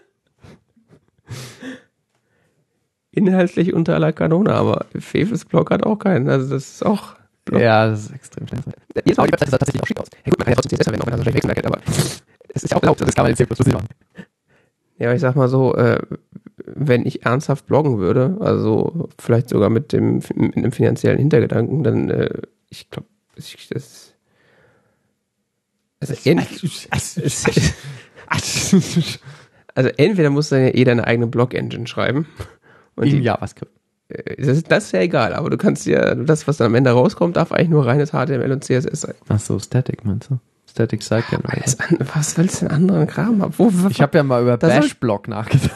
inhaltlich 3.10 3.72
unter 3.72 3.94
aller 3.94 4.12
Kanone, 4.12 4.52
aber 4.52 4.86
Fefes 4.98 5.44
Blog 5.44 5.70
hat 5.70 5.85
auch 5.85 5.98
keinen. 5.98 6.28
Also 6.28 6.51
das 6.51 6.68
ist 6.68 6.86
auch 6.86 7.14
Block. 7.44 7.60
Ja, 7.60 7.89
das 7.89 8.05
ist 8.05 8.12
extrem 8.12 8.47
schnell. 8.47 8.62
Jedes 9.05 9.16
Mal 9.16 9.26
die 9.26 9.32
Webseite 9.32 9.51
sah 9.51 9.59
tatsächlich 9.59 9.82
auch 9.82 9.86
schick 9.86 10.01
aus. 10.01 10.09
Ja 10.24 10.30
gut, 10.30 10.39
man 10.39 10.44
kann 10.44 10.52
ja 10.52 10.56
trotzdem 10.56 10.78
CSS 10.78 10.85
verwenden, 10.85 11.02
auch 11.02 11.06
wenn 11.06 11.12
man 11.12 11.24
das 11.24 11.35
wahrscheinlich 11.35 11.56
wechseln 11.56 11.66
aber 11.66 11.80
es 12.55 12.64
ist 12.64 12.70
ja 12.70 12.76
auch 12.76 12.82
erlaubt. 12.82 13.01
Das 13.01 13.14
kann 13.14 13.24
man 13.24 13.30
in 13.30 13.36
C++ 13.36 13.44
nicht 13.44 13.72
machen. 13.72 13.89
Ja, 14.98 15.12
ich 15.12 15.20
sag 15.20 15.36
mal 15.36 15.48
so, 15.48 15.74
äh, 15.76 16.01
wenn 16.66 17.06
ich 17.06 17.24
ernsthaft 17.24 17.66
bloggen 17.66 17.98
würde, 17.98 18.36
also 18.40 19.09
vielleicht 19.18 19.48
sogar 19.48 19.70
mit 19.70 19.93
dem 19.93 20.22
mit 20.35 20.56
einem 20.56 20.72
finanziellen 20.72 21.18
Hintergedanken, 21.18 21.85
dann 21.85 22.10
äh, 22.10 22.43
ich 22.68 22.90
glaube, 22.90 23.06
ich, 23.36 23.68
das 23.68 24.12
also, 26.01 26.14
ent, 26.24 26.40
also 29.74 29.90
entweder 29.97 30.30
musst 30.30 30.52
du 30.52 30.56
ja 30.56 30.74
eh 30.74 30.85
deine 30.85 31.06
eigene 31.06 31.26
Blog-Engine 31.26 31.86
schreiben. 31.86 32.26
Und 32.99 33.07
In 33.07 33.16
die, 33.19 33.23
JavaScript. 33.23 33.73
äh, 34.09 34.37
das, 34.37 34.59
ist, 34.59 34.70
das 34.70 34.85
ist 34.87 34.93
ja 34.93 35.01
egal, 35.01 35.35
aber 35.35 35.51
du 35.51 35.57
kannst 35.57 35.87
ja, 35.87 36.15
das, 36.15 36.47
was 36.49 36.57
dann 36.59 36.66
am 36.66 36.75
Ende 36.75 36.91
rauskommt, 36.91 37.37
darf 37.37 37.53
eigentlich 37.53 37.69
nur 37.69 37.87
reines 37.87 38.11
HTML 38.11 38.51
und 38.53 38.65
CSS 38.65 39.01
sein. 39.03 39.15
Ach 39.29 39.39
so, 39.39 39.59
Static 39.59 40.05
meinst 40.05 40.31
du? 40.31 40.39
Static 40.69 41.03
Site 41.03 41.25
Generator. 41.31 41.99
Was 42.15 42.37
willst 42.37 42.61
du 42.62 42.66
denn 42.66 42.75
anderen 42.75 43.07
Kram 43.07 43.41
haben? 43.43 43.55
Wo, 43.57 43.73
Ich 43.89 44.01
habe 44.03 44.19
ja 44.19 44.23
mal 44.23 44.43
über 44.43 44.57
Bash-Block 44.59 45.27
nachgedacht. 45.29 45.70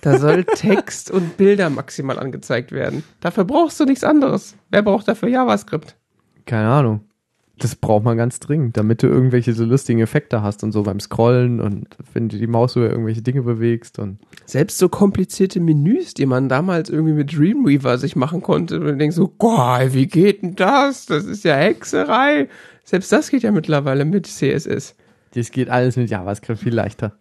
Da 0.00 0.16
soll 0.18 0.44
Text 0.44 1.10
und 1.10 1.36
Bilder 1.36 1.70
maximal 1.70 2.18
angezeigt 2.18 2.70
werden. 2.72 3.02
Dafür 3.20 3.44
brauchst 3.44 3.78
du 3.80 3.84
nichts 3.84 4.04
anderes. 4.04 4.54
Wer 4.70 4.82
braucht 4.82 5.08
dafür 5.08 5.28
JavaScript? 5.28 5.96
Keine 6.46 6.68
Ahnung. 6.68 7.00
Das 7.58 7.74
braucht 7.74 8.04
man 8.04 8.16
ganz 8.16 8.40
dringend, 8.40 8.76
damit 8.76 9.02
du 9.02 9.06
irgendwelche 9.08 9.52
so 9.52 9.64
lustigen 9.64 10.00
Effekte 10.00 10.42
hast 10.42 10.62
und 10.62 10.72
so 10.72 10.82
beim 10.84 11.00
Scrollen 11.00 11.60
und 11.60 11.88
wenn 12.12 12.28
du 12.28 12.38
die 12.38 12.46
Maus 12.46 12.76
über 12.76 12.90
irgendwelche 12.90 13.22
Dinge 13.22 13.42
bewegst 13.42 13.98
und 13.98 14.18
Selbst 14.46 14.78
so 14.78 14.88
komplizierte 14.88 15.60
Menüs, 15.60 16.14
die 16.14 16.26
man 16.26 16.48
damals 16.48 16.88
irgendwie 16.88 17.14
mit 17.14 17.36
Dreamweaver 17.36 17.98
sich 17.98 18.16
machen 18.16 18.42
konnte, 18.42 18.76
und 18.76 18.86
du 18.86 18.96
denkst 18.96 19.16
so, 19.16 19.28
boah, 19.28 19.80
wie 19.90 20.06
geht 20.06 20.42
denn 20.42 20.56
das? 20.56 21.06
Das 21.06 21.24
ist 21.24 21.44
ja 21.44 21.56
Hexerei. 21.56 22.48
Selbst 22.84 23.12
das 23.12 23.30
geht 23.30 23.42
ja 23.42 23.50
mittlerweile 23.50 24.04
mit 24.04 24.26
CSS. 24.26 24.94
das 25.34 25.50
geht 25.50 25.68
alles 25.68 25.96
mit 25.96 26.08
JavaScript 26.08 26.60
viel 26.60 26.74
leichter. 26.74 27.18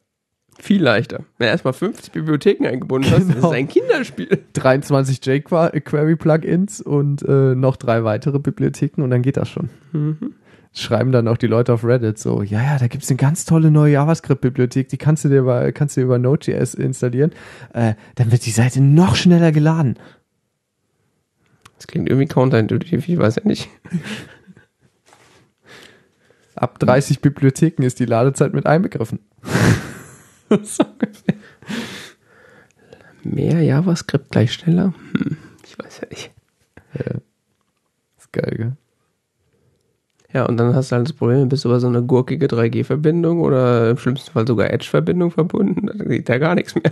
Viel 0.60 0.82
leichter. 0.82 1.20
Wenn 1.38 1.48
du 1.48 1.52
erstmal 1.52 1.74
50 1.74 2.12
Bibliotheken 2.12 2.66
eingebunden 2.68 3.12
hast, 3.12 3.28
das 3.28 3.36
Genau. 3.36 3.52
ist 3.52 3.56
ein 3.56 3.68
Kinderspiel. 3.68 4.40
23 4.54 5.20
jQuery-Plugins 5.24 6.82
und 6.82 7.22
äh, 7.24 7.54
noch 7.56 7.76
drei 7.76 8.04
weitere 8.04 8.40
Bibliotheken 8.40 9.02
und 9.04 9.12
dann 9.12 9.22
geht 9.22 9.38
das 9.38 9.50
schon. 9.50 9.70
Schreiben 10.74 11.12
dann 11.12 11.28
auch 11.28 11.38
die 11.38 11.48
Leute 11.48 11.74
auf 11.74 11.84
Reddit 11.84 12.18
so, 12.18 12.42
ja, 12.42 12.62
ja, 12.62 12.78
da 12.80 12.88
gibt's 12.88 13.10
eine 13.10 13.18
ganz 13.18 13.46
tolle 13.46 13.70
neue 13.72 13.94
JavaScript-Bibliothek, 13.94 14.90
die 14.90 14.98
kannst 14.98 15.26
du 15.26 15.30
dir 15.30 15.40
über, 15.40 15.72
kannst 15.72 15.96
du 15.98 16.02
über 16.02 16.18
Node.js 16.18 16.74
installieren. 16.74 17.32
Äh, 17.74 17.94
dann 18.16 18.32
wird 18.32 18.46
die 18.46 18.52
Seite 18.52 18.82
noch 18.82 19.16
schneller 19.16 19.52
geladen. 19.52 19.98
Das 21.78 21.86
klingt 21.88 22.10
irgendwie 22.10 22.28
counterintuitiv, 22.28 23.08
ich 23.08 23.18
weiß 23.18 23.36
ja 23.36 23.42
nicht. 23.46 23.70
Ab 26.56 26.80
30 26.80 27.22
Bibliotheken 27.22 27.84
ist 27.84 28.00
die 28.00 28.06
Ladezeit 28.06 28.54
mit 28.54 28.66
einbegriffen. 28.66 29.20
so. 30.64 30.86
Mehr 33.24 33.62
JavaScript 33.62 34.32
gleich 34.32 34.54
schneller? 34.54 34.94
Hm, 35.14 35.38
ich 35.66 35.78
weiß 35.78 36.02
ja 36.02 36.08
nicht. 36.10 36.32
ja. 36.94 37.16
Ist 38.18 38.32
geil, 38.32 38.54
gell? 38.56 38.78
Ja, 40.34 40.46
und 40.46 40.58
dann 40.58 40.76
hast 40.76 40.92
du 40.92 40.96
halt 40.96 41.08
das 41.08 41.14
Problem, 41.14 41.48
bist 41.50 41.64
du 41.64 41.70
über 41.70 41.80
so 41.80 41.88
eine 41.88 42.04
gurkige 42.04 42.48
3G-Verbindung 42.48 43.40
oder 43.40 43.92
im 43.92 43.98
schlimmsten 43.98 44.32
Fall 44.32 44.46
sogar 44.46 44.70
Edge-Verbindung 44.72 45.32
verbunden, 45.32 45.88
dann 45.88 46.10
geht 46.10 46.28
da 46.28 46.38
gar 46.38 46.56
nichts 46.56 46.76
mehr. 46.76 46.92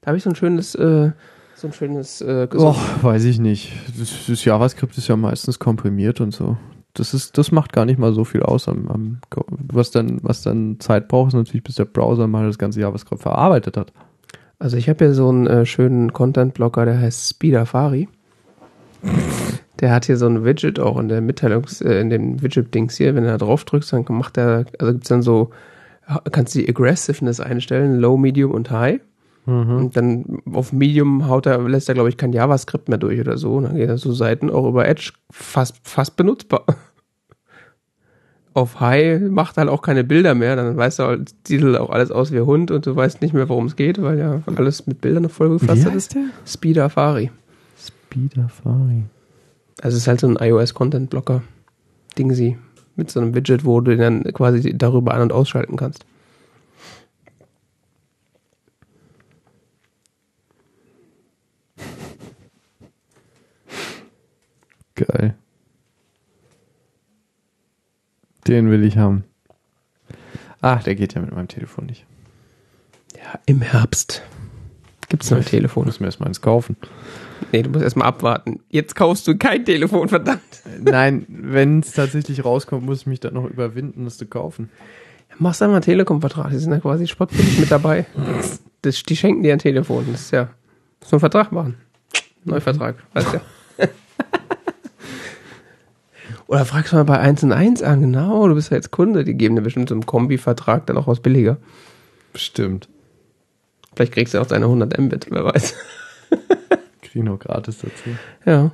Da 0.00 0.08
habe 0.08 0.16
ich 0.16 0.22
so 0.22 0.30
ein 0.30 0.36
schönes, 0.36 0.74
äh, 0.74 1.12
so 1.54 1.66
ein 1.66 1.72
schönes, 1.74 2.22
äh, 2.22 2.48
so, 2.50 2.68
Och, 2.68 3.02
weiß 3.02 3.24
ich 3.24 3.38
nicht. 3.38 3.72
Das, 3.98 4.26
das 4.26 4.44
JavaScript 4.44 4.96
ist 4.96 5.08
ja 5.08 5.16
meistens 5.16 5.58
komprimiert 5.58 6.20
und 6.22 6.32
so. 6.32 6.56
Das 6.94 7.14
ist, 7.14 7.38
das 7.38 7.52
macht 7.52 7.72
gar 7.72 7.84
nicht 7.84 7.98
mal 7.98 8.12
so 8.12 8.24
viel 8.24 8.42
aus 8.42 8.68
am, 8.68 8.88
am 8.88 9.20
was 9.72 9.90
dann, 9.90 10.18
was 10.22 10.42
dann 10.42 10.80
Zeit 10.80 11.08
braucht, 11.08 11.28
ist 11.28 11.34
natürlich, 11.34 11.62
bis 11.62 11.76
der 11.76 11.84
Browser 11.84 12.26
mal 12.26 12.46
das 12.46 12.58
ganze 12.58 12.80
JavaScript 12.80 13.22
verarbeitet 13.22 13.76
hat. 13.76 13.92
Also 14.58 14.76
ich 14.76 14.88
habe 14.88 15.04
hier 15.04 15.14
so 15.14 15.28
einen 15.28 15.46
äh, 15.46 15.66
schönen 15.66 16.12
Content-Blocker, 16.12 16.84
der 16.84 17.00
heißt 17.00 17.30
Speedafari. 17.30 18.08
Der 19.80 19.92
hat 19.92 20.04
hier 20.04 20.18
so 20.18 20.26
ein 20.26 20.44
Widget 20.44 20.78
auch 20.78 20.98
in 20.98 21.08
der 21.08 21.22
Mitteilungs-, 21.22 21.82
äh, 21.82 22.00
in 22.00 22.10
dem 22.10 22.42
Widget-Dings 22.42 22.96
hier, 22.96 23.14
wenn 23.14 23.24
du 23.24 23.30
da 23.30 23.38
drauf 23.38 23.64
drückst, 23.64 23.92
dann 23.92 24.04
macht 24.08 24.36
er, 24.36 24.66
also 24.78 24.92
gibt's 24.92 25.08
dann 25.08 25.22
so, 25.22 25.50
kannst 26.30 26.54
du 26.54 26.58
die 26.58 26.68
Aggressiveness 26.68 27.40
einstellen, 27.40 28.00
Low, 28.00 28.16
Medium 28.16 28.50
und 28.50 28.70
High. 28.70 29.00
Und 29.78 29.96
dann 29.96 30.42
auf 30.52 30.72
Medium 30.72 31.28
haut 31.28 31.46
er, 31.46 31.58
lässt 31.68 31.88
er, 31.88 31.94
glaube 31.94 32.08
ich, 32.08 32.16
kein 32.16 32.32
JavaScript 32.32 32.88
mehr 32.88 32.98
durch 32.98 33.20
oder 33.20 33.36
so. 33.38 33.54
Und 33.54 33.64
dann 33.64 33.76
geht 33.76 33.88
er 33.88 33.98
so 33.98 34.12
Seiten 34.12 34.50
auch 34.50 34.68
über 34.68 34.86
Edge 34.86 35.12
fast, 35.30 35.76
fast 35.82 36.16
benutzbar. 36.16 36.64
Auf 38.52 38.80
High 38.80 39.30
macht 39.30 39.58
halt 39.58 39.68
auch 39.68 39.80
keine 39.80 40.02
Bilder 40.02 40.34
mehr, 40.34 40.56
dann 40.56 40.76
weißt 40.76 40.98
du, 40.98 41.02
halt, 41.04 41.32
sieht 41.46 41.62
halt 41.62 41.78
auch 41.78 41.90
alles 41.90 42.10
aus 42.10 42.32
wie 42.32 42.40
Hund 42.40 42.72
und 42.72 42.84
du 42.84 42.96
weißt 42.96 43.22
nicht 43.22 43.32
mehr, 43.32 43.48
worum 43.48 43.66
es 43.66 43.76
geht, 43.76 44.02
weil 44.02 44.18
ja 44.18 44.42
alles 44.56 44.88
mit 44.88 45.00
Bildern 45.00 45.28
voll 45.28 45.50
gefasst 45.50 45.86
ist. 45.86 46.14
der? 46.16 46.24
Speedafari. 46.44 47.30
Speedafari. 47.78 49.04
Also 49.80 49.96
es 49.96 50.02
ist 50.02 50.08
halt 50.08 50.20
so 50.20 50.26
ein 50.26 50.36
iOS-Content-Blocker. 50.36 51.42
Dingsy. 52.18 52.58
Mit 52.96 53.10
so 53.10 53.20
einem 53.20 53.36
Widget, 53.36 53.64
wo 53.64 53.80
du 53.80 53.96
den 53.96 54.00
dann 54.24 54.32
quasi 54.34 54.76
darüber 54.76 55.14
an- 55.14 55.22
und 55.22 55.32
ausschalten 55.32 55.76
kannst. 55.76 56.04
Geil. 65.06 65.34
Den 68.46 68.70
will 68.70 68.84
ich 68.84 68.96
haben. 68.98 69.24
Ach, 70.60 70.82
der 70.82 70.94
geht 70.94 71.14
ja 71.14 71.20
mit 71.20 71.32
meinem 71.34 71.48
Telefon 71.48 71.86
nicht. 71.86 72.04
Ja, 73.16 73.38
im 73.46 73.62
Herbst 73.62 74.22
gibt's 75.08 75.30
neue 75.30 75.40
Ich 75.40 75.46
Telefone. 75.46 75.86
muss 75.86 76.00
mir 76.00 76.06
erstmal 76.06 76.28
eins 76.28 76.40
kaufen. 76.40 76.76
Nee, 77.52 77.62
du 77.62 77.70
musst 77.70 77.82
erstmal 77.82 78.08
abwarten. 78.08 78.60
Jetzt 78.68 78.94
kaufst 78.94 79.26
du 79.26 79.36
kein 79.36 79.64
Telefon, 79.64 80.08
verdammt. 80.08 80.40
Nein, 80.82 81.24
wenn 81.28 81.80
es 81.80 81.92
tatsächlich 81.92 82.44
rauskommt, 82.44 82.84
muss 82.84 83.00
ich 83.00 83.06
mich 83.06 83.20
dann 83.20 83.34
noch 83.34 83.46
überwinden, 83.46 84.04
das 84.04 84.18
zu 84.18 84.26
kaufen. 84.26 84.70
Machst 85.38 85.62
einmal 85.62 85.76
einen 85.76 85.84
Telekom-Vertrag. 85.84 86.50
Die 86.50 86.58
sind 86.58 86.72
ja 86.72 86.80
quasi 86.80 87.06
spottbillig 87.06 87.58
mit 87.58 87.70
dabei. 87.70 88.04
Das, 88.82 89.02
die 89.02 89.16
schenken 89.16 89.42
dir 89.42 89.54
ein 89.54 89.58
Telefon. 89.58 90.06
Das 90.12 90.20
ist 90.22 90.30
ja, 90.32 90.50
so 91.02 91.16
ein 91.16 91.20
Vertrag 91.20 91.50
machen. 91.52 91.76
Neuvertrag, 92.44 92.96
weißt 93.14 93.34
ja. 93.34 93.40
Oder 96.50 96.64
fragst 96.64 96.90
du 96.90 96.96
mal 96.96 97.04
bei 97.04 97.20
1 97.20 97.44
und 97.44 97.52
1 97.52 97.80
an, 97.84 98.00
genau, 98.00 98.48
du 98.48 98.56
bist 98.56 98.72
ja 98.72 98.76
jetzt 98.76 98.90
Kunde, 98.90 99.22
die 99.22 99.34
geben 99.34 99.54
dir 99.54 99.62
bestimmt 99.62 99.88
so 99.88 99.94
einen 99.94 100.04
Kombi-Vertrag 100.04 100.84
dann 100.86 100.96
auch 100.96 101.06
was 101.06 101.20
billiger. 101.20 101.58
Bestimmt. 102.32 102.88
Vielleicht 103.94 104.12
kriegst 104.14 104.34
du 104.34 104.40
auch 104.40 104.46
deine 104.46 104.64
100 104.64 104.98
Mbit, 104.98 105.28
wer 105.30 105.44
weiß. 105.44 105.76
Krieg 107.02 107.14
ich 107.14 107.22
noch 107.22 107.38
gratis 107.38 107.78
dazu. 107.78 108.10
Ja. 108.44 108.72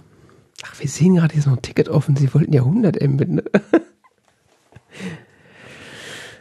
Ach, 0.65 0.81
wir 0.81 0.89
sehen 0.89 1.17
gerade 1.17 1.35
hier 1.35 1.43
so 1.43 1.51
ein 1.51 1.61
Ticket 1.61 1.91
offen, 1.91 2.17
sie 2.17 2.33
wollten 2.33 2.55
ja 2.55 2.63
100 2.63 2.99
Mbit, 3.03 3.29
ne? 3.29 3.45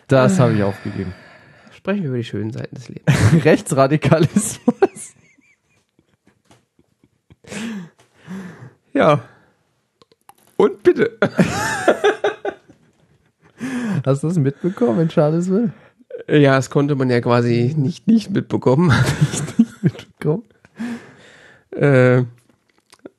Das 0.08 0.40
habe 0.40 0.54
ich 0.54 0.64
aufgegeben. 0.64 1.14
Sprechen 1.74 2.04
wir 2.04 2.10
über 2.12 2.18
die 2.18 2.24
schönen 2.24 2.52
Seiten 2.52 2.76
des 2.76 2.88
Lebens. 2.88 3.14
Rechtsradikalismus. 3.44 5.16
Ja. 8.94 9.26
Und 10.58 10.84
bitte. 10.84 11.18
Hast 14.06 14.24
du 14.24 14.28
das 14.28 14.38
mitbekommen 14.38 15.00
in 15.02 15.10
Charlottesville? 15.10 15.72
Ja, 16.28 16.56
das 16.56 16.70
konnte 16.70 16.96
man 16.96 17.10
ja 17.10 17.20
quasi 17.22 17.74
nicht 17.78 18.08
nicht 18.08 18.32
mitbekommen. 18.32 18.92
Komm. 20.22 20.44
äh, 21.72 22.24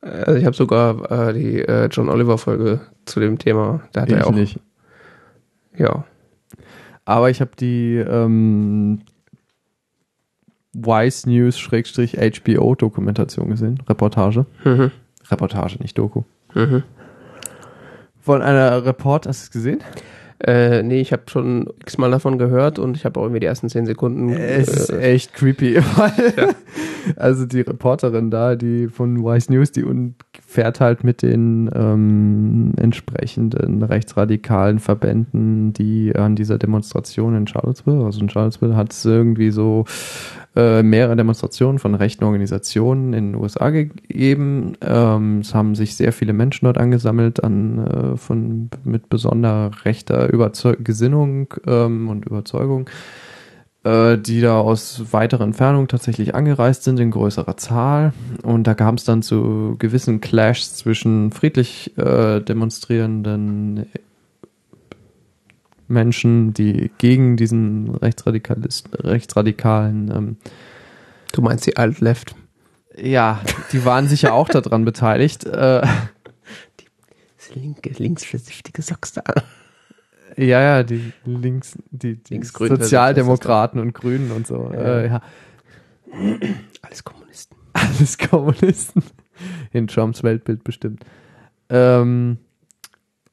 also 0.00 0.34
ich 0.34 0.44
habe 0.44 0.56
sogar 0.56 1.10
äh, 1.28 1.32
die 1.34 1.60
äh, 1.60 1.86
John 1.90 2.08
Oliver 2.08 2.38
Folge 2.38 2.80
zu 3.04 3.20
dem 3.20 3.38
Thema. 3.38 3.80
Da 3.92 4.02
hat 4.02 4.10
er 4.10 4.18
Ich 4.18 4.22
ja 4.24 4.28
auch. 4.30 4.34
nicht. 4.34 4.58
Ja. 5.76 6.04
Aber 7.04 7.30
ich 7.30 7.40
habe 7.40 7.50
die 7.58 7.96
ähm, 7.96 9.02
Wise 10.72 11.28
News 11.28 11.58
HBO 11.68 12.74
Dokumentation 12.74 13.48
gesehen. 13.50 13.82
Reportage. 13.88 14.46
Mhm. 14.64 14.90
Reportage, 15.30 15.76
nicht 15.80 15.98
Doku. 15.98 16.22
Mhm. 16.54 16.82
Von 18.26 18.42
einer 18.42 18.84
Report, 18.84 19.28
hast 19.28 19.42
du 19.42 19.44
es 19.44 19.50
gesehen? 19.52 19.80
Äh, 20.44 20.82
nee, 20.82 21.00
ich 21.00 21.12
habe 21.12 21.22
schon 21.28 21.70
x-mal 21.80 22.10
davon 22.10 22.38
gehört 22.38 22.80
und 22.80 22.96
ich 22.96 23.04
habe 23.04 23.20
auch 23.20 23.22
irgendwie 23.22 23.38
die 23.38 23.46
ersten 23.46 23.68
zehn 23.68 23.86
Sekunden. 23.86 24.30
Es 24.30 24.66
ist 24.66 24.90
äh, 24.90 25.12
echt 25.12 25.32
creepy. 25.32 25.76
Weil 25.96 26.56
Also 27.16 27.46
die 27.46 27.60
Reporterin 27.60 28.32
da, 28.32 28.56
die 28.56 28.88
von 28.88 29.22
Wise 29.22 29.52
News, 29.52 29.70
die 29.70 29.84
fährt 30.44 30.80
halt 30.80 31.04
mit 31.04 31.22
den 31.22 31.70
ähm, 31.72 32.72
entsprechenden 32.76 33.82
rechtsradikalen 33.84 34.80
Verbänden, 34.80 35.72
die 35.72 36.14
an 36.16 36.34
dieser 36.34 36.58
Demonstration 36.58 37.36
in 37.36 37.46
Charlottesville, 37.46 38.04
also 38.04 38.20
in 38.20 38.28
Charlottesville 38.28 38.76
hat 38.76 38.92
es 38.92 39.04
irgendwie 39.04 39.50
so 39.50 39.84
äh, 40.56 40.82
mehrere 40.82 41.16
Demonstrationen 41.16 41.78
von 41.78 41.94
rechten 41.94 42.24
Organisationen 42.24 43.12
in 43.12 43.32
den 43.32 43.40
USA 43.40 43.68
gegeben. 43.68 44.72
Ähm, 44.80 45.40
es 45.40 45.54
haben 45.54 45.74
sich 45.74 45.96
sehr 45.96 46.12
viele 46.12 46.32
Menschen 46.32 46.64
dort 46.64 46.78
angesammelt 46.78 47.44
an, 47.44 47.86
äh, 47.86 48.16
von, 48.16 48.70
mit 48.82 49.10
besonderer 49.10 49.70
rechter 49.84 50.32
Überzeug 50.32 50.82
Gesinnung 50.82 51.52
ähm, 51.66 52.08
und 52.08 52.24
Überzeugung, 52.24 52.88
äh, 53.84 54.16
die 54.16 54.40
da 54.40 54.58
aus 54.58 55.12
weiterer 55.12 55.44
Entfernung 55.44 55.88
tatsächlich 55.88 56.34
angereist 56.34 56.84
sind 56.84 56.98
in 57.00 57.10
größerer 57.10 57.58
Zahl. 57.58 58.14
Und 58.42 58.66
da 58.66 58.72
kam 58.72 58.94
es 58.94 59.04
dann 59.04 59.20
zu 59.20 59.76
gewissen 59.78 60.22
Clashs 60.22 60.74
zwischen 60.74 61.32
friedlich 61.32 61.96
äh, 61.98 62.40
demonstrierenden 62.40 63.84
Menschen, 65.88 66.52
die 66.52 66.90
gegen 66.98 67.36
diesen 67.36 67.94
Rechtsradikalisten, 67.94 68.92
rechtsradikalen. 68.94 70.10
Ähm, 70.10 70.36
du 71.32 71.42
meinst 71.42 71.66
die 71.66 71.76
Alt-Left? 71.76 72.34
Ja, 72.96 73.40
die 73.72 73.84
waren 73.84 74.08
sicher 74.08 74.32
auch 74.32 74.48
daran 74.48 74.84
beteiligt. 74.84 75.44
Äh, 75.44 75.86
die 76.80 77.58
linke, 77.58 77.90
linksversichtige 77.90 78.82
Socks 78.82 79.12
da. 79.14 79.22
Ja, 80.36 80.60
ja, 80.60 80.82
die 80.82 81.12
links, 81.24 81.78
die, 81.90 82.22
die 82.22 82.34
Links 82.34 82.52
Sozialdemokraten 82.52 83.80
und 83.80 83.94
Grünen 83.94 84.30
und 84.32 84.46
so. 84.46 84.70
Ja. 84.72 84.80
Äh, 84.80 85.06
ja. 85.06 85.22
Alles 86.82 87.04
Kommunisten. 87.04 87.56
Alles 87.72 88.18
Kommunisten. 88.18 89.02
In 89.72 89.86
Trumps 89.86 90.22
Weltbild 90.22 90.64
bestimmt. 90.64 91.04
Ähm, 91.68 92.38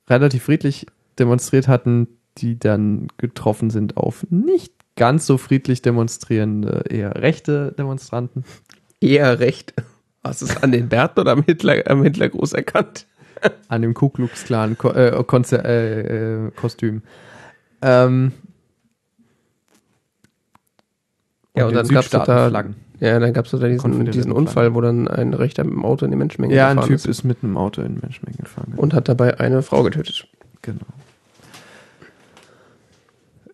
relativ 0.10 0.44
friedlich 0.44 0.86
demonstriert 1.20 1.68
hatten, 1.68 2.08
die 2.38 2.58
dann 2.60 3.08
getroffen 3.18 3.70
sind 3.70 3.98
auf 3.98 4.26
nicht 4.30 4.74
ganz 4.96 5.26
so 5.26 5.38
friedlich 5.38 5.82
demonstrierende, 5.82 6.84
eher 6.90 7.16
rechte 7.22 7.74
Demonstranten. 7.78 8.44
Eher 9.02 9.40
recht. 9.40 9.74
Hast 10.24 10.42
du 10.42 10.46
es 10.46 10.62
an 10.64 10.72
den 10.72 10.88
Bärten 10.90 11.20
oder 11.20 11.32
am 11.34 11.44
Hitler, 11.44 11.84
am 11.88 12.04
Hitlergruß 12.04 12.54
erkannt? 12.54 13.08
An 13.68 13.82
dem 13.82 13.94
Ku 13.94 14.10
Klux 14.10 14.46
Klan 14.46 14.78
Ko 14.78 14.90
äh, 14.92 15.10
äh, 15.10 16.46
äh, 16.48 16.52
Kostüm. 16.52 17.02
Ähm, 17.82 18.32
Ja, 21.56 21.66
und 21.66 21.72
den 21.72 21.76
dann 21.86 21.88
gab's 21.90 22.10
doch 22.10 22.26
da- 22.26 22.46
Südstaatenflaggen. 22.50 22.76
Ja, 23.00 23.20
dann 23.20 23.34
gab 23.34 23.46
es 23.46 23.52
da 23.52 23.58
diesen, 23.68 24.06
diesen 24.06 24.32
Unfall, 24.32 24.74
wo 24.74 24.82
dann 24.82 25.08
ein 25.10 25.34
Rechter 25.34 25.64
mit 25.66 25.74
dem 25.74 25.84
Auto 25.84 26.06
in 26.06 26.12
die 26.12 26.18
Menschenmenge 26.18 26.56
Ja, 26.56 26.70
ein 26.70 26.78
gefahren 26.78 26.88
Typ 26.88 26.96
ist. 26.96 27.06
ist 27.06 27.24
mit 27.26 27.44
einem 27.44 27.58
Auto 27.58 27.82
in 27.82 28.00
Menschenmengen 28.02 28.44
gefahren. 28.44 28.74
Und 28.78 28.94
hat 28.94 29.10
dabei 29.10 29.40
eine 29.40 29.62
Frau 29.62 29.84
getötet. 29.84 30.26
Genau. 30.62 30.80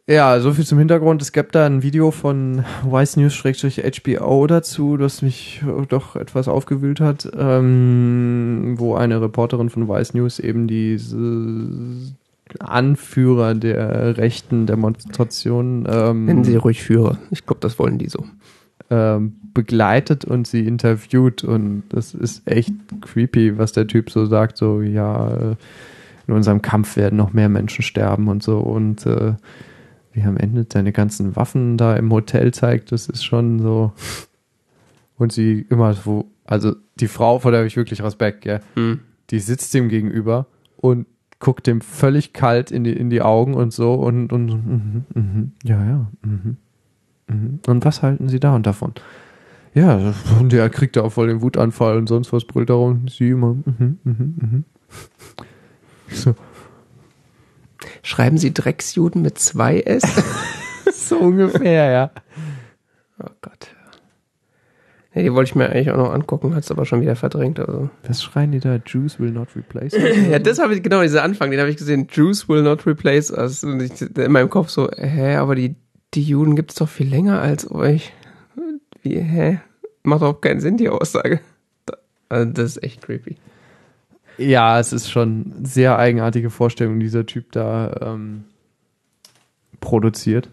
Ja, 0.10 0.40
so 0.40 0.54
viel 0.54 0.66
zum 0.66 0.80
Hintergrund. 0.80 1.22
Es 1.22 1.34
gab 1.34 1.52
da 1.52 1.68
ein 1.68 1.84
Video 1.84 2.10
von 2.10 2.66
Vice 2.84 3.18
News-HBO 3.18 4.48
dazu, 4.48 4.98
das 4.98 5.22
mich 5.22 5.62
äh, 5.62 5.86
doch 5.86 6.16
etwas 6.16 6.48
aufgewühlt 6.48 7.00
hat, 7.00 7.30
ähm, 7.38 8.74
wo 8.80 8.96
eine 8.96 9.22
Reporterin 9.22 9.70
von 9.70 9.88
Vice 9.88 10.16
News 10.16 10.40
eben 10.40 10.66
diese 10.66 11.16
Anführer 12.58 13.54
der 13.54 14.18
rechten 14.18 14.66
Demonstration 14.66 15.88
ähm, 15.88 16.26
Nennen 16.26 16.44
Sie 16.44 16.56
ruhig 16.56 16.82
Führer. 16.82 17.20
Ich 17.30 17.46
glaube, 17.46 17.60
das 17.62 17.78
wollen 17.78 18.00
die 18.00 18.10
so. 18.10 18.26
ähm, 18.90 19.36
begleitet 19.54 20.26
und 20.26 20.48
sie 20.48 20.66
interviewt 20.66 21.44
und 21.44 21.84
das 21.90 22.16
ist 22.16 22.48
echt 22.48 22.74
creepy, 23.02 23.60
was 23.60 23.74
der 23.74 23.86
Typ 23.86 24.10
so 24.10 24.26
sagt, 24.26 24.58
so 24.58 24.82
ja, 24.82 25.30
äh, 25.30 25.56
in 26.28 26.34
unserem 26.34 26.64
Kampf 26.64 26.96
werden 26.96 27.18
noch 27.18 27.32
mehr 27.32 27.50
Menschen 27.50 27.84
sterben 27.84 28.28
und 28.28 28.42
so 28.42 28.58
und 28.58 29.06
äh, 29.06 29.34
wie 30.14 30.24
am 30.24 30.38
Ende 30.38 30.66
seine 30.72 30.92
ganzen 30.92 31.36
Waffen 31.36 31.78
da 31.78 31.96
im 31.96 32.12
Hotel 32.12 32.54
zeigt, 32.54 32.92
das 32.92 33.08
ist 33.08 33.24
schon 33.24 33.60
so 33.60 33.94
und 35.18 35.32
sie 35.32 35.66
immer 35.70 35.94
so, 35.94 36.32
also 36.46 36.76
die 37.00 37.08
Frau, 37.08 37.40
vor 37.40 37.52
der 37.52 37.60
habe 37.60 37.68
ich 37.68 37.76
wirklich 37.76 38.02
Respekt, 38.02 38.46
ja, 38.46 38.60
Hm. 38.76 39.02
die 39.30 39.40
sitzt 39.40 39.74
dem 39.74 39.90
gegenüber 39.90 40.48
und 40.78 41.06
guckt 41.40 41.68
dem 41.68 41.82
völlig 41.82 42.34
kalt 42.34 42.72
in 42.72 42.84
die, 42.84 42.94
in 42.94 43.10
die 43.10 43.22
Augen 43.22 43.54
und 43.54 43.72
so 43.72 43.94
und, 43.94 44.34
und 44.34 44.48
mhm, 44.48 45.06
mhm, 45.14 45.52
ja, 45.64 45.84
ja, 45.84 46.12
mhm, 46.22 46.58
mhm. 47.28 47.60
und 47.68 47.86
was 47.86 48.02
halten 48.02 48.30
Sie 48.30 48.40
da 48.40 48.56
und 48.56 48.66
davon? 48.66 48.94
Ja, 49.76 50.14
und 50.40 50.52
der 50.52 50.70
kriegt 50.70 50.96
da 50.96 51.02
auch 51.04 51.12
voll 51.12 51.28
den 51.28 51.42
Wutanfall 51.42 51.98
und 51.98 52.08
sonst 52.08 52.34
was 52.34 52.44
brüllt 52.44 52.72
darum. 52.72 53.08
Sie 53.08 53.30
immer, 53.30 53.54
mhm. 53.54 54.66
So, 56.12 56.34
Schreiben 58.04 58.38
Sie 58.38 58.54
Drecksjuden 58.54 59.22
mit 59.22 59.40
zwei 59.40 59.80
S? 59.82 60.04
so 60.94 61.18
ungefähr, 61.18 61.92
ja. 61.92 62.12
oh 63.24 63.32
Gott. 63.42 63.70
Ja, 65.14 65.24
die 65.24 65.34
wollte 65.34 65.50
ich 65.50 65.56
mir 65.56 65.70
eigentlich 65.70 65.90
auch 65.90 65.98
noch 65.98 66.14
angucken, 66.14 66.54
hat 66.54 66.64
es 66.64 66.72
aber 66.72 66.86
schon 66.86 67.02
wieder 67.02 67.16
verdrängt. 67.16 67.60
Also. 67.60 67.90
Was 68.08 68.24
schreien 68.24 68.52
die 68.52 68.60
da? 68.60 68.80
Jews 68.86 69.20
will 69.20 69.32
not 69.32 69.56
replace 69.56 69.94
us? 69.94 70.16
Ja, 70.30 70.38
das 70.38 70.60
habe 70.60 70.76
ich, 70.76 70.84
genau, 70.84 71.02
dieser 71.02 71.24
Anfang, 71.24 71.50
den 71.50 71.60
habe 71.60 71.70
ich 71.70 71.78
gesehen. 71.78 72.08
Jews 72.12 72.48
will 72.48 72.62
not 72.62 72.86
replace 72.86 73.32
us. 73.32 73.64
Und 73.64 73.82
ich, 73.82 74.02
in 74.02 74.32
meinem 74.32 74.50
Kopf 74.50 74.70
so, 74.70 74.90
hä, 74.92 75.36
aber 75.36 75.56
die, 75.56 75.76
die 76.14 76.24
Juden 76.24 76.56
gibt's 76.56 76.76
doch 76.76 76.90
viel 76.90 77.08
länger 77.08 77.42
als 77.42 77.70
euch. 77.72 78.14
Wie, 79.02 79.20
hä? 79.20 79.60
Macht 80.04 80.22
doch 80.22 80.40
keinen 80.40 80.62
Sinn, 80.62 80.78
die 80.78 80.90
Aussage. 80.90 81.40
Also, 82.30 82.52
das 82.52 82.78
ist 82.78 82.84
echt 82.84 83.02
creepy. 83.02 83.38
Ja, 84.40 84.80
es 84.80 84.94
ist 84.94 85.10
schon 85.10 85.54
sehr 85.64 85.98
eigenartige 85.98 86.50
Vorstellung, 86.50 87.00
die 87.00 87.06
dieser 87.06 87.26
Typ 87.26 87.52
da 87.52 87.94
ähm, 88.02 88.46
produziert. 89.82 90.50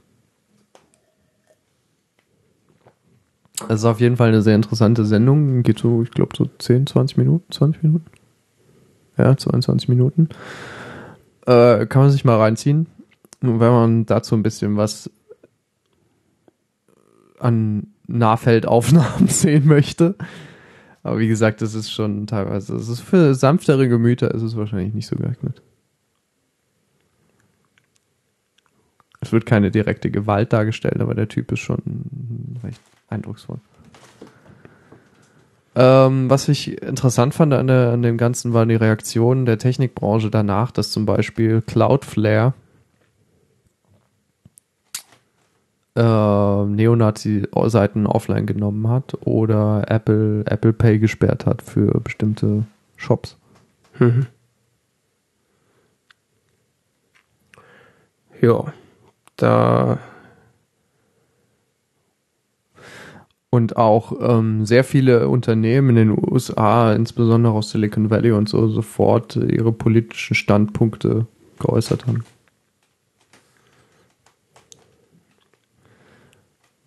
Es 3.69 3.81
ist 3.81 3.85
auf 3.85 4.01
jeden 4.01 4.17
Fall 4.17 4.29
eine 4.29 4.43
sehr 4.43 4.57
interessante 4.57 5.05
Sendung. 5.05 5.63
Geht 5.63 5.79
so, 5.79 6.03
ich 6.03 6.11
glaube, 6.11 6.37
so 6.37 6.49
10, 6.59 6.89
20 6.89 7.17
Minuten, 7.17 7.51
20 7.53 7.83
Minuten. 7.85 8.07
Ja, 9.17 9.37
22 9.37 9.89
Minuten. 9.89 10.29
Äh, 11.47 11.87
kann 11.87 12.03
man 12.03 12.11
sich 12.11 12.25
mal 12.25 12.37
reinziehen. 12.37 12.87
Wenn 13.41 13.59
man 13.59 14.07
dazu 14.07 14.35
ein 14.35 14.43
bisschen 14.43 14.77
was 14.77 15.11
an 17.39 17.87
Nahfeldaufnahmen 18.09 19.29
sehen 19.29 19.67
möchte. 19.67 20.17
Aber 21.07 21.21
wie 21.21 21.29
gesagt, 21.29 21.63
das 21.63 21.75
ist 21.75 21.93
schon 21.93 22.27
teilweise, 22.27 22.75
es 22.75 22.89
ist 22.89 22.99
für 22.99 23.33
sanftere 23.37 23.89
Gemüter 23.89 24.35
ist 24.35 24.43
es 24.43 24.57
wahrscheinlich 24.57 24.93
nicht 24.93 25.07
so 25.07 25.15
geeignet. 25.15 25.63
Es 29.21 29.31
wird 29.31 29.47
keine 29.47 29.71
direkte 29.71 30.11
Gewalt 30.11 30.53
dargestellt, 30.53 31.01
aber 31.01 31.15
der 31.15 31.29
Typ 31.29 31.53
ist 31.53 31.61
schon 31.61 32.59
recht 32.65 32.81
eindrucksvoll. 33.09 33.61
Ähm, 35.77 36.29
was 36.29 36.49
ich 36.49 36.83
interessant 36.83 37.35
fand 37.35 37.55
an, 37.55 37.69
der, 37.69 37.93
an 37.93 38.03
dem 38.03 38.17
Ganzen 38.17 38.53
waren 38.53 38.69
die 38.69 38.75
Reaktionen 38.75 39.47
der 39.47 39.59
Technikbranche 39.59 40.29
danach, 40.29 40.73
dass 40.73 40.91
zum 40.91 41.07
Beispiel 41.07 41.63
Cloudflare 41.63 42.53
äh, 45.97 46.65
Neonazi-Seiten 46.65 48.07
offline 48.07 48.47
genommen 48.47 48.89
hat 48.89 49.17
oder 49.27 49.85
Apple, 49.89 50.45
Apple 50.47 50.73
Pay 50.73 50.99
gesperrt 50.99 51.47
hat 51.47 51.63
für 51.63 52.01
bestimmte 52.01 52.65
Shops. 52.97 53.37
Mhm. 53.99 54.27
Ja, 58.41 58.73
da 59.37 59.99
Und 63.57 63.79
auch 63.79 64.13
ähm, 64.21 64.67
sehr 64.67 64.85
viele 64.85 65.31
Unternehmen 65.31 65.91
in 65.91 65.97
den 65.97 66.11
USA, 66.31 66.93
insbesondere 66.93 67.55
aus 67.55 67.71
Silicon 67.71 68.11
Valley 68.11 68.33
und 68.33 68.51
so, 68.51 68.69
sofort 68.69 69.37
ihre 69.37 69.73
politischen 69.73 70.35
Standpunkte 70.35 71.27
geäußert 71.59 72.07
haben. 72.07 72.23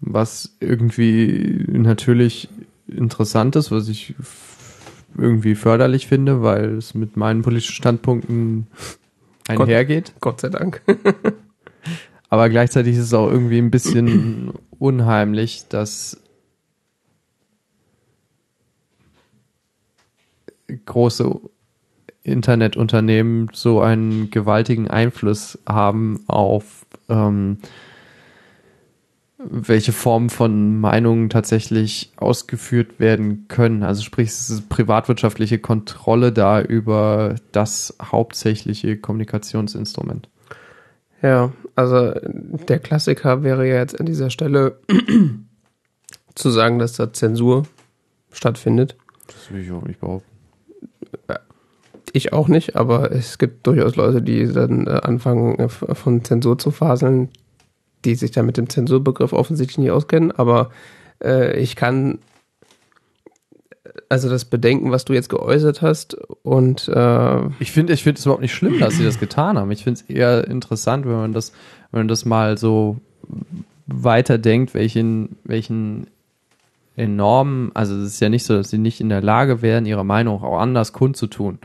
Was 0.01 0.55
irgendwie 0.59 1.65
natürlich 1.67 2.49
interessant 2.88 3.55
ist, 3.55 3.71
was 3.71 3.89
ich 3.89 4.15
irgendwie 5.17 5.55
förderlich 5.55 6.07
finde, 6.07 6.41
weil 6.41 6.77
es 6.77 6.93
mit 6.93 7.17
meinen 7.17 7.41
politischen 7.41 7.73
Standpunkten 7.76 8.67
einhergeht. 9.47 10.13
Gott 10.19 10.41
sei 10.41 10.49
Dank. 10.49 10.81
Aber 12.30 12.49
gleichzeitig 12.49 12.95
ist 12.95 13.05
es 13.05 13.13
auch 13.13 13.30
irgendwie 13.30 13.57
ein 13.57 13.71
bisschen 13.71 14.53
unheimlich, 14.80 15.65
dass 15.67 16.21
große 20.85 21.39
Internetunternehmen 22.21 23.49
so 23.53 23.81
einen 23.81 24.30
gewaltigen 24.30 24.88
Einfluss 24.88 25.57
haben 25.67 26.23
auf 26.27 26.85
ähm, 27.09 27.57
welche 29.40 29.94
Formen 29.94 30.30
von 30.30 30.80
Meinungen 30.82 31.30
tatsächlich 31.30 32.11
ausgeführt 32.18 32.99
werden 32.99 33.48
können. 33.48 33.84
Also 33.84 34.02
sprich, 34.02 34.28
es 34.28 34.49
ist 34.49 34.68
privatwirtschaftliche 34.68 35.60
Kontrolle 35.60 36.34
da 36.34 36.61
über 36.61 37.36
das 37.53 37.95
hauptsächliche 38.02 38.98
Kommunikationsinstrument. 38.98 40.28
Ja, 41.22 41.53
also 41.76 42.14
der 42.68 42.80
Klassiker 42.80 43.44
wäre 43.44 43.68
ja 43.68 43.76
jetzt 43.76 43.98
an 43.99 44.06
dieser 44.06 44.30
Stelle 44.30 44.78
zu 46.36 46.49
sagen, 46.49 46.80
dass 46.80 46.94
da 46.94 47.14
Zensur 47.14 47.64
stattfindet. 48.32 48.98
Das 49.28 49.52
will 49.52 49.61
ich 49.61 49.72
auch 49.72 49.84
nicht 49.84 50.02
behaupten. 50.02 50.28
Ich 52.11 52.34
auch 52.34 52.48
nicht, 52.48 52.76
aber 52.76 53.11
es 53.11 53.38
gibt 53.38 53.68
durchaus 53.68 53.95
Leute, 53.95 54.22
die 54.22 54.52
dann 54.52 54.88
äh, 54.88 55.02
anfangen, 55.03 55.60
äh, 55.60 55.70
von 55.70 56.24
Zensur 56.24 56.57
zu 56.57 56.72
faseln, 56.72 57.30
die 58.05 58.15
sich 58.15 58.31
da 58.31 58.43
mit 58.43 58.57
dem 58.57 58.69
Zensurbegriff 58.69 59.34
offensichtlich 59.34 59.77
nicht 59.77 59.91
auskennen. 59.91 60.31
Aber 60.31 60.71
äh, 61.23 61.59
ich 61.59 61.76
kann 61.76 62.19
also 64.07 64.30
das 64.30 64.45
Bedenken, 64.45 64.91
was 64.91 65.05
du 65.05 65.13
jetzt 65.13 65.30
geäußert 65.30 65.81
hast 65.81 66.15
und 66.43 66.88
äh, 66.88 67.39
Ich 67.59 67.71
finde, 67.71 67.93
ich 67.93 68.03
finde 68.03 68.19
es 68.19 68.26
überhaupt 68.26 68.41
nicht 68.41 68.53
schlimm, 68.53 68.80
dass 68.80 68.97
sie 68.97 69.03
das 69.03 69.19
getan 69.19 69.57
haben. 69.57 69.71
Ich 69.71 69.84
finde 69.84 70.01
es 70.01 70.09
eher 70.09 70.47
interessant, 70.47 71.05
wenn 71.05 71.13
man 71.13 71.34
das, 71.34 71.51
wenn 71.91 72.01
man 72.01 72.07
das 72.07 72.26
mal 72.26 72.57
so 72.57 72.97
weiterdenkt, 73.88 74.73
welchen, 74.73 75.38
welchen 75.43 76.07
enormen, 76.95 77.71
also 77.73 77.95
es 77.95 78.13
ist 78.13 78.19
ja 78.19 78.30
nicht 78.30 78.45
so, 78.45 78.55
dass 78.55 78.69
sie 78.69 78.77
nicht 78.77 78.99
in 78.99 79.09
der 79.09 79.21
Lage 79.21 79.61
wären, 79.61 79.85
ihre 79.85 80.05
Meinung 80.05 80.43
auch 80.43 80.59
anders 80.59 80.93
kundzutun. 80.93 81.59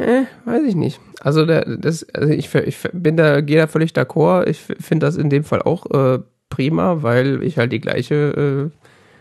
Äh, 0.00 0.24
weiß 0.44 0.62
ich 0.64 0.74
nicht. 0.74 1.00
Also, 1.20 1.44
der, 1.44 1.64
das, 1.64 2.06
also 2.14 2.32
ich, 2.32 2.54
ich 2.54 2.78
bin 2.92 3.16
da, 3.16 3.40
gehe 3.40 3.58
da 3.58 3.66
völlig 3.66 3.92
d'accord. 3.92 4.48
Ich 4.48 4.58
finde 4.58 5.06
das 5.06 5.16
in 5.16 5.30
dem 5.30 5.44
Fall 5.44 5.62
auch 5.62 5.86
äh, 5.90 6.20
prima, 6.48 7.02
weil 7.02 7.42
ich 7.42 7.58
halt 7.58 7.72
die 7.72 7.80
gleiche 7.80 8.70
äh, 8.72 8.76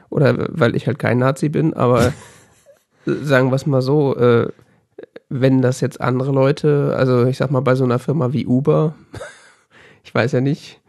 oder 0.10 0.48
weil 0.50 0.76
ich 0.76 0.88
halt 0.88 1.00
kein 1.00 1.20
Nazi 1.20 1.50
bin, 1.50 1.74
aber 1.74 2.14
sagen 3.06 3.52
wir 3.52 3.56
es 3.56 3.66
mal 3.66 3.82
so, 3.82 4.16
äh, 4.16 4.48
wenn 5.30 5.62
das 5.62 5.82
jetzt 5.82 6.02
andere 6.02 6.32
Leute, 6.32 6.96
also 6.98 7.26
ich 7.26 7.38
sag 7.38 7.52
mal 7.52 7.62
bei 7.62 7.76
so 7.76 7.84
einer 7.84 8.00
Firma 8.00 8.34
wie 8.34 8.48
Uber, 8.48 8.96
ich 10.04 10.14
weiß 10.14 10.32
ja 10.32 10.42
nicht, 10.42 10.82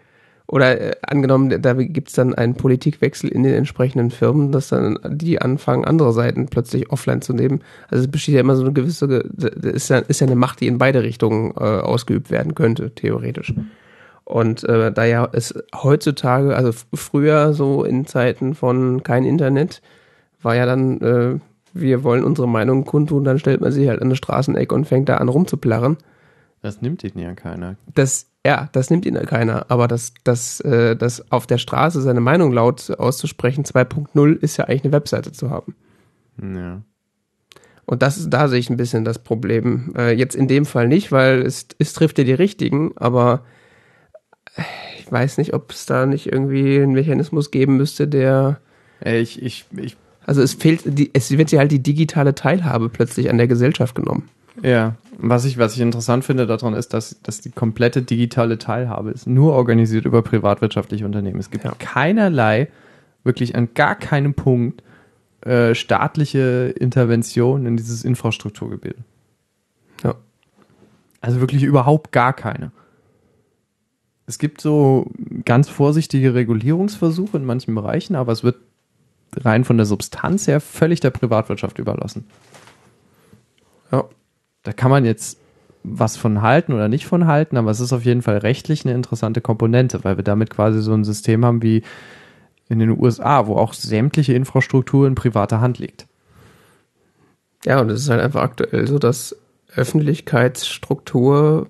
oder 0.50 0.80
äh, 0.80 0.96
angenommen, 1.02 1.62
da 1.62 1.74
gibt's 1.74 2.14
dann 2.14 2.34
einen 2.34 2.54
Politikwechsel 2.54 3.30
in 3.30 3.44
den 3.44 3.54
entsprechenden 3.54 4.10
Firmen, 4.10 4.50
dass 4.50 4.68
dann 4.68 4.98
die 5.08 5.40
anfangen, 5.40 5.84
andere 5.84 6.12
Seiten 6.12 6.46
plötzlich 6.46 6.90
offline 6.90 7.22
zu 7.22 7.32
nehmen. 7.32 7.60
Also 7.88 8.04
es 8.04 8.10
besteht 8.10 8.34
ja 8.34 8.40
immer 8.40 8.56
so 8.56 8.64
eine 8.64 8.72
gewisse, 8.72 9.06
ist 9.06 9.90
ja, 9.90 9.98
ist 9.98 10.20
ja 10.20 10.26
eine 10.26 10.36
Macht, 10.36 10.60
die 10.60 10.66
in 10.66 10.78
beide 10.78 11.04
Richtungen 11.04 11.52
äh, 11.52 11.60
ausgeübt 11.60 12.32
werden 12.32 12.56
könnte, 12.56 12.92
theoretisch. 12.94 13.54
Und 14.24 14.64
äh, 14.64 14.92
da 14.92 15.04
ja 15.04 15.28
es 15.30 15.54
heutzutage, 15.74 16.56
also 16.56 16.72
früher 16.94 17.52
so 17.52 17.84
in 17.84 18.06
Zeiten 18.06 18.54
von 18.54 19.04
kein 19.04 19.24
Internet, 19.24 19.82
war 20.42 20.56
ja 20.56 20.66
dann, 20.66 21.00
äh, 21.00 21.38
wir 21.74 22.02
wollen 22.02 22.24
unsere 22.24 22.48
Meinung 22.48 22.84
kundtun, 22.84 23.22
dann 23.22 23.38
stellt 23.38 23.60
man 23.60 23.70
sich 23.70 23.88
halt 23.88 24.00
an 24.00 24.08
eine 24.08 24.16
Straßenecke 24.16 24.74
und 24.74 24.86
fängt 24.86 25.08
da 25.08 25.18
an 25.18 25.28
rumzuplarren. 25.28 25.96
Das 26.62 26.82
nimmt 26.82 27.04
ihn 27.04 27.18
ja 27.18 27.34
keiner. 27.34 27.76
Das, 27.94 28.29
ja, 28.46 28.68
das 28.72 28.90
nimmt 28.90 29.04
ihn 29.06 29.14
keiner. 29.26 29.66
Aber 29.68 29.86
das, 29.88 30.14
das, 30.24 30.60
äh, 30.60 30.96
das 30.96 31.30
auf 31.30 31.46
der 31.46 31.58
Straße 31.58 32.00
seine 32.00 32.20
Meinung 32.20 32.52
laut 32.52 32.90
auszusprechen, 32.90 33.64
2.0 33.64 34.36
ist 34.40 34.56
ja 34.56 34.64
eigentlich 34.64 34.84
eine 34.84 34.92
Webseite 34.92 35.32
zu 35.32 35.50
haben. 35.50 35.74
Ja. 36.42 36.82
Und 37.84 38.02
das 38.02 38.30
da 38.30 38.48
sehe 38.48 38.60
ich 38.60 38.70
ein 38.70 38.76
bisschen 38.76 39.04
das 39.04 39.18
Problem. 39.18 39.92
Äh, 39.96 40.12
jetzt 40.12 40.36
in 40.36 40.48
dem 40.48 40.64
Fall 40.64 40.88
nicht, 40.88 41.12
weil 41.12 41.42
es, 41.42 41.66
es 41.78 41.92
trifft 41.92 42.18
ja 42.18 42.24
die 42.24 42.32
richtigen, 42.32 42.92
aber 42.96 43.42
ich 44.98 45.10
weiß 45.10 45.38
nicht, 45.38 45.54
ob 45.54 45.72
es 45.72 45.86
da 45.86 46.06
nicht 46.06 46.30
irgendwie 46.30 46.76
einen 46.80 46.92
Mechanismus 46.92 47.50
geben 47.50 47.76
müsste, 47.76 48.08
der. 48.08 48.60
Ich, 49.04 49.42
ich, 49.42 49.64
ich. 49.76 49.96
Also 50.24 50.42
es 50.42 50.54
fehlt, 50.54 50.82
die, 50.84 51.10
es 51.14 51.36
wird 51.36 51.50
ja 51.50 51.58
halt 51.58 51.72
die 51.72 51.82
digitale 51.82 52.34
Teilhabe 52.34 52.88
plötzlich 52.88 53.30
an 53.30 53.38
der 53.38 53.48
Gesellschaft 53.48 53.94
genommen. 53.94 54.28
Ja, 54.62 54.96
was 55.18 55.44
ich, 55.44 55.58
was 55.58 55.74
ich 55.74 55.80
interessant 55.80 56.24
finde 56.24 56.46
daran 56.46 56.74
ist, 56.74 56.92
dass, 56.92 57.20
dass 57.22 57.40
die 57.40 57.50
komplette 57.50 58.02
digitale 58.02 58.58
Teilhabe 58.58 59.10
ist 59.10 59.26
nur 59.26 59.52
organisiert 59.52 60.04
über 60.06 60.22
privatwirtschaftliche 60.22 61.04
Unternehmen. 61.04 61.38
Es 61.38 61.50
gibt 61.50 61.64
ja. 61.64 61.72
keinerlei, 61.78 62.68
wirklich 63.22 63.54
an 63.54 63.68
gar 63.74 63.94
keinem 63.94 64.34
Punkt 64.34 64.82
äh, 65.42 65.74
staatliche 65.74 66.74
Intervention 66.78 67.66
in 67.66 67.76
dieses 67.76 68.04
Infrastrukturgebiet. 68.04 68.96
Ja. 70.02 70.14
Also 71.20 71.40
wirklich 71.40 71.62
überhaupt 71.62 72.12
gar 72.12 72.32
keine. 72.32 72.72
Es 74.26 74.38
gibt 74.38 74.60
so 74.60 75.10
ganz 75.44 75.68
vorsichtige 75.68 76.34
Regulierungsversuche 76.34 77.36
in 77.36 77.44
manchen 77.44 77.74
Bereichen, 77.74 78.14
aber 78.14 78.32
es 78.32 78.44
wird 78.44 78.56
rein 79.36 79.64
von 79.64 79.76
der 79.76 79.86
Substanz 79.86 80.46
her 80.46 80.60
völlig 80.60 81.00
der 81.00 81.10
Privatwirtschaft 81.10 81.78
überlassen. 81.78 82.26
Ja. 83.90 84.04
Da 84.62 84.72
kann 84.72 84.90
man 84.90 85.04
jetzt 85.04 85.38
was 85.82 86.16
von 86.16 86.42
halten 86.42 86.72
oder 86.72 86.88
nicht 86.88 87.06
von 87.06 87.26
halten, 87.26 87.56
aber 87.56 87.70
es 87.70 87.80
ist 87.80 87.92
auf 87.92 88.04
jeden 88.04 88.22
Fall 88.22 88.38
rechtlich 88.38 88.84
eine 88.84 88.94
interessante 88.94 89.40
Komponente, 89.40 90.04
weil 90.04 90.16
wir 90.16 90.24
damit 90.24 90.50
quasi 90.50 90.82
so 90.82 90.92
ein 90.92 91.04
System 91.04 91.44
haben 91.44 91.62
wie 91.62 91.82
in 92.68 92.78
den 92.78 92.90
USA, 92.90 93.46
wo 93.46 93.56
auch 93.56 93.72
sämtliche 93.72 94.34
Infrastruktur 94.34 95.06
in 95.06 95.14
privater 95.14 95.60
Hand 95.60 95.78
liegt. 95.78 96.06
Ja, 97.64 97.80
und 97.80 97.90
es 97.90 98.02
ist 98.02 98.10
halt 98.10 98.20
einfach 98.20 98.42
aktuell 98.42 98.86
so, 98.86 98.98
dass 98.98 99.36
Öffentlichkeitsstruktur 99.74 101.66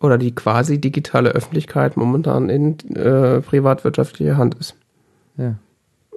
oder 0.00 0.18
die 0.18 0.34
quasi 0.34 0.80
digitale 0.80 1.30
Öffentlichkeit 1.30 1.96
momentan 1.96 2.48
in 2.48 2.78
äh, 2.94 3.40
privatwirtschaftlicher 3.40 4.36
Hand 4.36 4.54
ist. 4.56 4.76
Ja. 5.36 5.56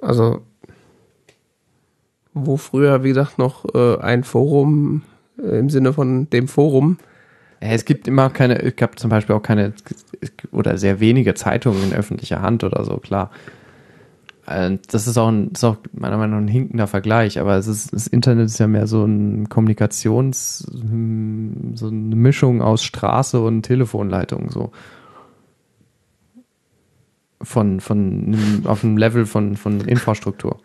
Also, 0.02 0.42
wo 2.34 2.56
früher, 2.56 3.02
wie 3.02 3.08
gesagt, 3.08 3.38
noch 3.38 3.64
äh, 3.74 3.98
ein 3.98 4.24
Forum 4.24 5.02
im 5.38 5.70
Sinne 5.70 5.92
von 5.92 6.28
dem 6.30 6.48
Forum. 6.48 6.98
Ja, 7.62 7.70
es 7.70 7.84
gibt 7.84 8.06
immer 8.06 8.30
keine, 8.30 8.62
es 8.62 8.76
gab 8.76 8.98
zum 8.98 9.10
Beispiel 9.10 9.34
auch 9.34 9.42
keine 9.42 9.72
oder 10.52 10.78
sehr 10.78 11.00
wenige 11.00 11.34
Zeitungen 11.34 11.82
in 11.82 11.92
öffentlicher 11.92 12.40
Hand 12.42 12.64
oder 12.64 12.84
so, 12.84 12.98
klar. 12.98 13.30
Äh, 14.46 14.78
das 14.90 15.06
ist 15.06 15.18
auch, 15.18 15.28
ein, 15.28 15.50
ist 15.52 15.64
auch 15.64 15.76
meiner 15.92 16.16
Meinung 16.16 16.36
nach 16.36 16.44
ein 16.44 16.48
hinkender 16.48 16.86
Vergleich, 16.86 17.38
aber 17.38 17.56
es 17.56 17.66
ist, 17.66 17.92
das 17.92 18.06
Internet 18.06 18.46
ist 18.46 18.58
ja 18.58 18.66
mehr 18.66 18.86
so 18.86 19.04
ein 19.04 19.48
Kommunikations, 19.48 20.66
hm, 20.70 21.72
so 21.74 21.88
eine 21.88 22.16
Mischung 22.16 22.62
aus 22.62 22.82
Straße 22.84 23.40
und 23.40 23.62
Telefonleitung, 23.62 24.50
so. 24.50 24.70
Von, 27.40 27.78
von, 27.78 28.36
auf 28.64 28.82
einem 28.82 28.96
Level 28.96 29.24
von, 29.24 29.56
von 29.56 29.80
Infrastruktur. 29.82 30.58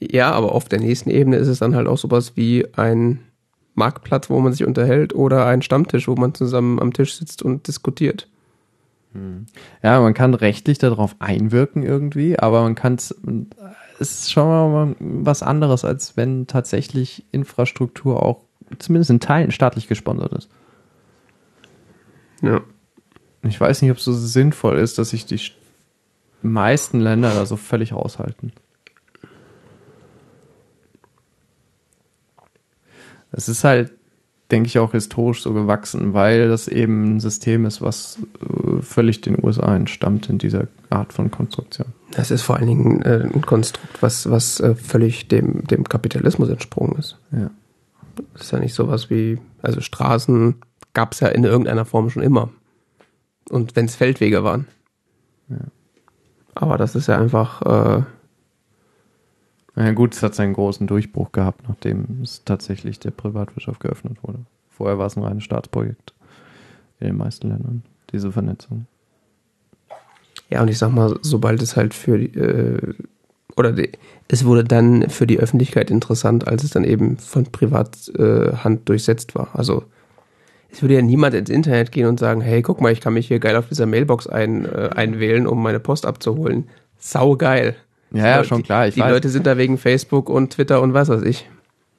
Ja, 0.00 0.32
aber 0.32 0.52
auf 0.52 0.68
der 0.68 0.80
nächsten 0.80 1.10
Ebene 1.10 1.36
ist 1.36 1.46
es 1.46 1.60
dann 1.60 1.76
halt 1.76 1.86
auch 1.86 1.96
sowas 1.96 2.32
wie 2.36 2.66
ein 2.74 3.20
Marktplatz, 3.74 4.30
wo 4.30 4.40
man 4.40 4.52
sich 4.52 4.64
unterhält 4.64 5.14
oder 5.14 5.46
ein 5.46 5.62
Stammtisch, 5.62 6.08
wo 6.08 6.14
man 6.14 6.34
zusammen 6.34 6.80
am 6.80 6.92
Tisch 6.92 7.16
sitzt 7.16 7.42
und 7.42 7.66
diskutiert. 7.66 8.28
Ja, 9.82 10.00
man 10.00 10.12
kann 10.12 10.34
rechtlich 10.34 10.78
darauf 10.78 11.14
einwirken 11.20 11.84
irgendwie, 11.84 12.36
aber 12.36 12.62
man 12.62 12.74
kann 12.74 12.94
es, 12.94 13.14
es 14.00 14.20
ist 14.20 14.32
schon 14.32 14.48
mal 14.48 14.96
was 14.98 15.44
anderes, 15.44 15.84
als 15.84 16.16
wenn 16.16 16.48
tatsächlich 16.48 17.24
Infrastruktur 17.30 18.24
auch 18.24 18.40
zumindest 18.80 19.10
in 19.10 19.20
Teilen 19.20 19.52
staatlich 19.52 19.86
gesponsert 19.86 20.32
ist. 20.32 20.48
Ja. 22.42 22.60
Ich 23.42 23.60
weiß 23.60 23.82
nicht, 23.82 23.90
ob 23.92 23.98
es 23.98 24.04
so 24.04 24.12
sinnvoll 24.12 24.78
ist, 24.78 24.98
dass 24.98 25.10
sich 25.10 25.26
die 25.26 25.40
meisten 26.42 26.98
Länder 26.98 27.32
da 27.34 27.46
so 27.46 27.56
völlig 27.56 27.92
raushalten. 27.92 28.52
Es 33.36 33.48
ist 33.48 33.64
halt 33.64 33.92
denke 34.50 34.66
ich, 34.68 34.78
auch 34.78 34.92
historisch 34.92 35.42
so 35.42 35.52
gewachsen, 35.52 36.12
weil 36.14 36.48
das 36.48 36.68
eben 36.68 37.16
ein 37.16 37.20
System 37.20 37.64
ist, 37.64 37.80
was 37.80 38.18
äh, 38.40 38.82
völlig 38.82 39.20
den 39.20 39.42
USA 39.42 39.74
entstammt 39.74 40.28
in 40.28 40.38
dieser 40.38 40.68
Art 40.90 41.12
von 41.12 41.30
Konstruktion. 41.30 41.88
Das 42.12 42.30
ist 42.30 42.42
vor 42.42 42.56
allen 42.56 42.68
Dingen 42.68 43.02
äh, 43.02 43.28
ein 43.32 43.42
Konstrukt, 43.42 44.02
was, 44.02 44.30
was 44.30 44.60
äh, 44.60 44.74
völlig 44.74 45.28
dem, 45.28 45.66
dem 45.66 45.84
Kapitalismus 45.84 46.48
entsprungen 46.48 46.96
ist. 46.98 47.18
Ja. 47.32 47.50
Das 48.34 48.42
ist 48.42 48.50
ja 48.52 48.58
nicht 48.60 48.74
sowas 48.74 49.10
wie, 49.10 49.38
also 49.62 49.80
Straßen 49.80 50.56
gab 50.92 51.12
es 51.12 51.20
ja 51.20 51.28
in 51.28 51.44
irgendeiner 51.44 51.84
Form 51.84 52.10
schon 52.10 52.22
immer. 52.22 52.50
Und 53.50 53.74
wenn 53.76 53.86
es 53.86 53.96
Feldwege 53.96 54.44
waren. 54.44 54.68
Ja. 55.48 55.56
Aber 56.54 56.78
das 56.78 56.94
ist 56.94 57.08
ja 57.08 57.18
einfach. 57.18 58.06
Ja 59.76 59.92
gut, 59.92 60.14
es 60.14 60.22
hat 60.22 60.34
seinen 60.34 60.52
großen 60.52 60.86
Durchbruch 60.86 61.32
gehabt, 61.32 61.68
nachdem 61.68 62.20
es 62.22 62.44
tatsächlich 62.44 63.00
der 63.00 63.10
Privatwirtschaft 63.10 63.80
geöffnet 63.80 64.18
wurde. 64.22 64.38
Vorher 64.68 64.98
war 64.98 65.06
es 65.06 65.16
ein 65.16 65.24
reines 65.24 65.44
Staatsprojekt 65.44 66.14
in 67.00 67.08
den 67.08 67.16
meisten 67.16 67.48
Ländern, 67.48 67.82
diese 68.12 68.30
Vernetzung. 68.30 68.86
Ja, 70.50 70.62
und 70.62 70.68
ich 70.68 70.78
sag 70.78 70.92
mal, 70.92 71.18
sobald 71.22 71.60
es 71.62 71.76
halt 71.76 71.94
für 71.94 72.18
die, 72.18 72.38
äh, 72.38 72.94
oder 73.56 73.72
die, 73.72 73.90
es 74.28 74.44
wurde 74.44 74.64
dann 74.64 75.08
für 75.10 75.26
die 75.26 75.38
Öffentlichkeit 75.38 75.90
interessant, 75.90 76.46
als 76.46 76.64
es 76.64 76.70
dann 76.70 76.84
eben 76.84 77.18
von 77.18 77.44
Privathand 77.44 78.80
äh, 78.80 78.84
durchsetzt 78.84 79.34
war. 79.34 79.48
Also 79.54 79.84
es 80.70 80.82
würde 80.82 80.94
ja 80.94 81.02
niemand 81.02 81.34
ins 81.34 81.50
Internet 81.50 81.92
gehen 81.92 82.06
und 82.06 82.18
sagen, 82.18 82.40
hey, 82.40 82.62
guck 82.62 82.80
mal, 82.80 82.92
ich 82.92 83.00
kann 83.00 83.14
mich 83.14 83.28
hier 83.28 83.38
geil 83.38 83.56
auf 83.56 83.68
dieser 83.68 83.86
Mailbox 83.86 84.26
ein, 84.26 84.64
äh, 84.64 84.90
einwählen, 84.94 85.46
um 85.46 85.62
meine 85.62 85.80
Post 85.80 86.04
abzuholen. 86.06 86.68
Sau 86.98 87.36
geil. 87.36 87.76
Ja, 88.14 88.26
ja, 88.26 88.44
schon 88.44 88.62
klar. 88.62 88.86
Ich 88.86 88.94
die 88.94 89.00
weiß. 89.00 89.10
Leute 89.10 89.28
sind 89.28 89.46
da 89.46 89.58
wegen 89.58 89.76
Facebook 89.76 90.30
und 90.30 90.52
Twitter 90.52 90.80
und 90.80 90.94
was 90.94 91.08
weiß 91.08 91.22
ich. 91.22 91.48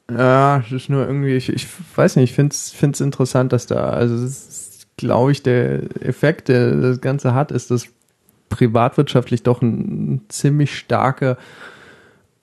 Ja, 0.09 0.59
das 0.59 0.71
ist 0.71 0.89
nur 0.89 1.05
irgendwie, 1.05 1.35
ich, 1.35 1.49
ich 1.49 1.67
weiß 1.95 2.15
nicht, 2.15 2.29
ich 2.29 2.35
finde 2.35 2.53
es 2.53 3.01
interessant, 3.01 3.53
dass 3.53 3.67
da, 3.67 3.89
also 3.89 4.27
glaube 4.97 5.31
ich, 5.31 5.43
der 5.43 5.83
Effekt, 6.01 6.47
der 6.47 6.75
das 6.75 7.01
Ganze 7.01 7.33
hat, 7.33 7.51
ist, 7.51 7.71
dass 7.71 7.87
privatwirtschaftlich 8.49 9.43
doch 9.43 9.61
eine 9.61 10.19
ziemlich 10.29 10.77
starke 10.77 11.37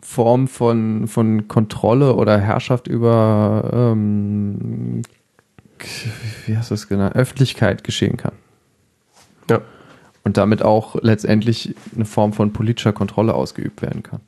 Form 0.01 0.49
von, 0.49 1.07
von 1.07 1.47
Kontrolle 1.49 2.15
oder 2.15 2.39
Herrschaft 2.39 2.89
über, 2.89 3.71
ähm, 3.73 5.03
wie 6.47 6.57
heißt 6.57 6.71
das 6.71 6.89
genannt, 6.89 7.15
Öffentlichkeit 7.15 7.85
geschehen 7.85 8.17
kann. 8.17 8.35
Ja. 9.49 9.61
Und 10.25 10.37
damit 10.37 10.63
auch 10.63 10.97
letztendlich 11.03 11.75
eine 11.95 12.05
Form 12.05 12.33
von 12.33 12.53
politischer 12.53 12.93
Kontrolle 12.93 13.35
ausgeübt 13.35 13.83
werden 13.83 14.03
kann. 14.03 14.21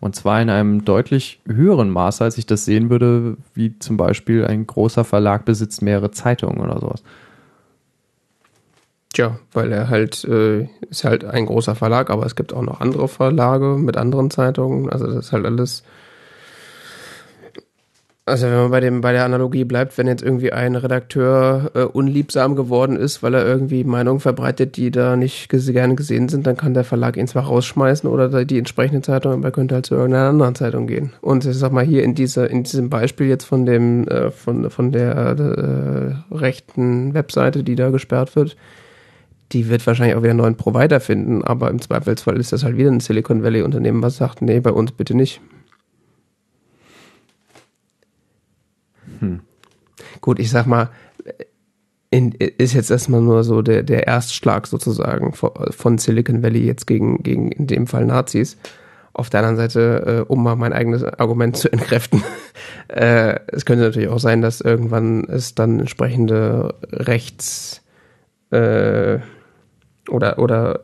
Und 0.00 0.14
zwar 0.14 0.40
in 0.40 0.50
einem 0.50 0.84
deutlich 0.84 1.40
höheren 1.46 1.90
Maße, 1.90 2.22
als 2.22 2.38
ich 2.38 2.46
das 2.46 2.64
sehen 2.64 2.88
würde, 2.88 3.36
wie 3.54 3.78
zum 3.78 3.96
Beispiel 3.96 4.44
ein 4.44 4.66
großer 4.66 5.04
Verlag 5.04 5.44
besitzt 5.44 5.82
mehrere 5.82 6.10
Zeitungen 6.10 6.60
oder 6.60 6.78
sowas. 6.78 7.02
Tja, 9.12 9.38
weil 9.52 9.72
er 9.72 9.88
halt, 9.88 10.22
äh, 10.24 10.68
ist 10.90 11.02
halt 11.02 11.24
ein 11.24 11.46
großer 11.46 11.74
Verlag, 11.74 12.10
aber 12.10 12.26
es 12.26 12.36
gibt 12.36 12.52
auch 12.52 12.62
noch 12.62 12.80
andere 12.80 13.08
Verlage 13.08 13.76
mit 13.78 13.96
anderen 13.96 14.30
Zeitungen. 14.30 14.88
Also 14.90 15.06
das 15.06 15.16
ist 15.16 15.32
halt 15.32 15.46
alles 15.46 15.82
also 18.28 18.46
wenn 18.46 18.56
man 18.56 18.70
bei 18.70 18.80
dem 18.80 19.00
bei 19.00 19.12
der 19.12 19.24
Analogie 19.24 19.64
bleibt, 19.64 19.98
wenn 19.98 20.06
jetzt 20.06 20.22
irgendwie 20.22 20.52
ein 20.52 20.76
Redakteur 20.76 21.70
äh, 21.74 21.82
unliebsam 21.82 22.54
geworden 22.54 22.96
ist, 22.96 23.22
weil 23.22 23.34
er 23.34 23.46
irgendwie 23.46 23.84
Meinungen 23.84 24.20
verbreitet, 24.20 24.76
die 24.76 24.90
da 24.90 25.16
nicht 25.16 25.48
ges 25.48 25.70
gerne 25.72 25.94
gesehen 25.94 26.28
sind, 26.28 26.46
dann 26.46 26.56
kann 26.56 26.74
der 26.74 26.84
Verlag 26.84 27.16
ihn 27.16 27.26
zwar 27.26 27.44
rausschmeißen 27.44 28.08
oder 28.08 28.44
die 28.44 28.58
entsprechende 28.58 29.02
Zeitung, 29.02 29.32
aber 29.32 29.48
er 29.48 29.52
könnte 29.52 29.74
halt 29.74 29.86
zu 29.86 29.94
irgendeiner 29.94 30.28
anderen 30.28 30.54
Zeitung 30.54 30.86
gehen. 30.86 31.12
Und 31.20 31.44
ich 31.44 31.56
sag 31.56 31.72
mal 31.72 31.84
hier 31.84 32.04
in 32.04 32.14
dieser 32.14 32.50
in 32.50 32.62
diesem 32.62 32.90
Beispiel 32.90 33.26
jetzt 33.26 33.44
von 33.44 33.66
dem 33.66 34.06
äh, 34.08 34.30
von 34.30 34.70
von 34.70 34.92
der 34.92 35.16
äh, 35.16 36.34
rechten 36.34 37.14
Webseite, 37.14 37.64
die 37.64 37.74
da 37.74 37.90
gesperrt 37.90 38.36
wird, 38.36 38.56
die 39.52 39.68
wird 39.68 39.86
wahrscheinlich 39.86 40.16
auch 40.16 40.22
wieder 40.22 40.30
einen 40.30 40.40
neuen 40.40 40.56
Provider 40.56 41.00
finden, 41.00 41.42
aber 41.42 41.70
im 41.70 41.80
Zweifelsfall 41.80 42.38
ist 42.38 42.52
das 42.52 42.64
halt 42.64 42.76
wieder 42.76 42.90
ein 42.90 43.00
Silicon 43.00 43.42
Valley 43.42 43.62
Unternehmen, 43.62 44.02
was 44.02 44.16
sagt, 44.16 44.42
nee, 44.42 44.60
bei 44.60 44.70
uns 44.70 44.92
bitte 44.92 45.16
nicht. 45.16 45.40
Hm. 49.20 49.40
Gut, 50.20 50.38
ich 50.38 50.50
sag 50.50 50.66
mal, 50.66 50.90
in, 52.10 52.32
ist 52.32 52.72
jetzt 52.72 52.90
erstmal 52.90 53.20
nur 53.20 53.44
so 53.44 53.62
der, 53.62 53.82
der 53.82 54.06
Erstschlag 54.06 54.66
sozusagen 54.66 55.34
von 55.34 55.98
Silicon 55.98 56.42
Valley 56.42 56.64
jetzt 56.64 56.86
gegen, 56.86 57.22
gegen 57.22 57.52
in 57.52 57.66
dem 57.66 57.86
Fall 57.86 58.06
Nazis. 58.06 58.56
Auf 59.12 59.30
der 59.30 59.40
anderen 59.40 59.56
Seite, 59.56 60.24
äh, 60.28 60.32
um 60.32 60.42
mal 60.42 60.56
mein 60.56 60.72
eigenes 60.72 61.02
Argument 61.04 61.56
zu 61.56 61.70
entkräften, 61.70 62.22
äh, 62.88 63.40
es 63.48 63.64
könnte 63.64 63.84
natürlich 63.84 64.08
auch 64.08 64.20
sein, 64.20 64.42
dass 64.42 64.60
irgendwann 64.60 65.24
es 65.24 65.54
dann 65.54 65.80
entsprechende 65.80 66.74
Rechts 66.92 67.82
äh, 68.50 69.18
oder, 70.08 70.38
oder 70.38 70.80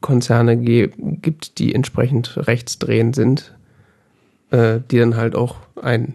Konzerne 0.00 0.56
gibt, 0.56 1.58
die 1.58 1.74
entsprechend 1.74 2.36
rechtsdrehend 2.46 3.16
sind, 3.16 3.56
äh, 4.50 4.78
die 4.90 4.98
dann 4.98 5.16
halt 5.16 5.34
auch 5.34 5.56
ein 5.82 6.14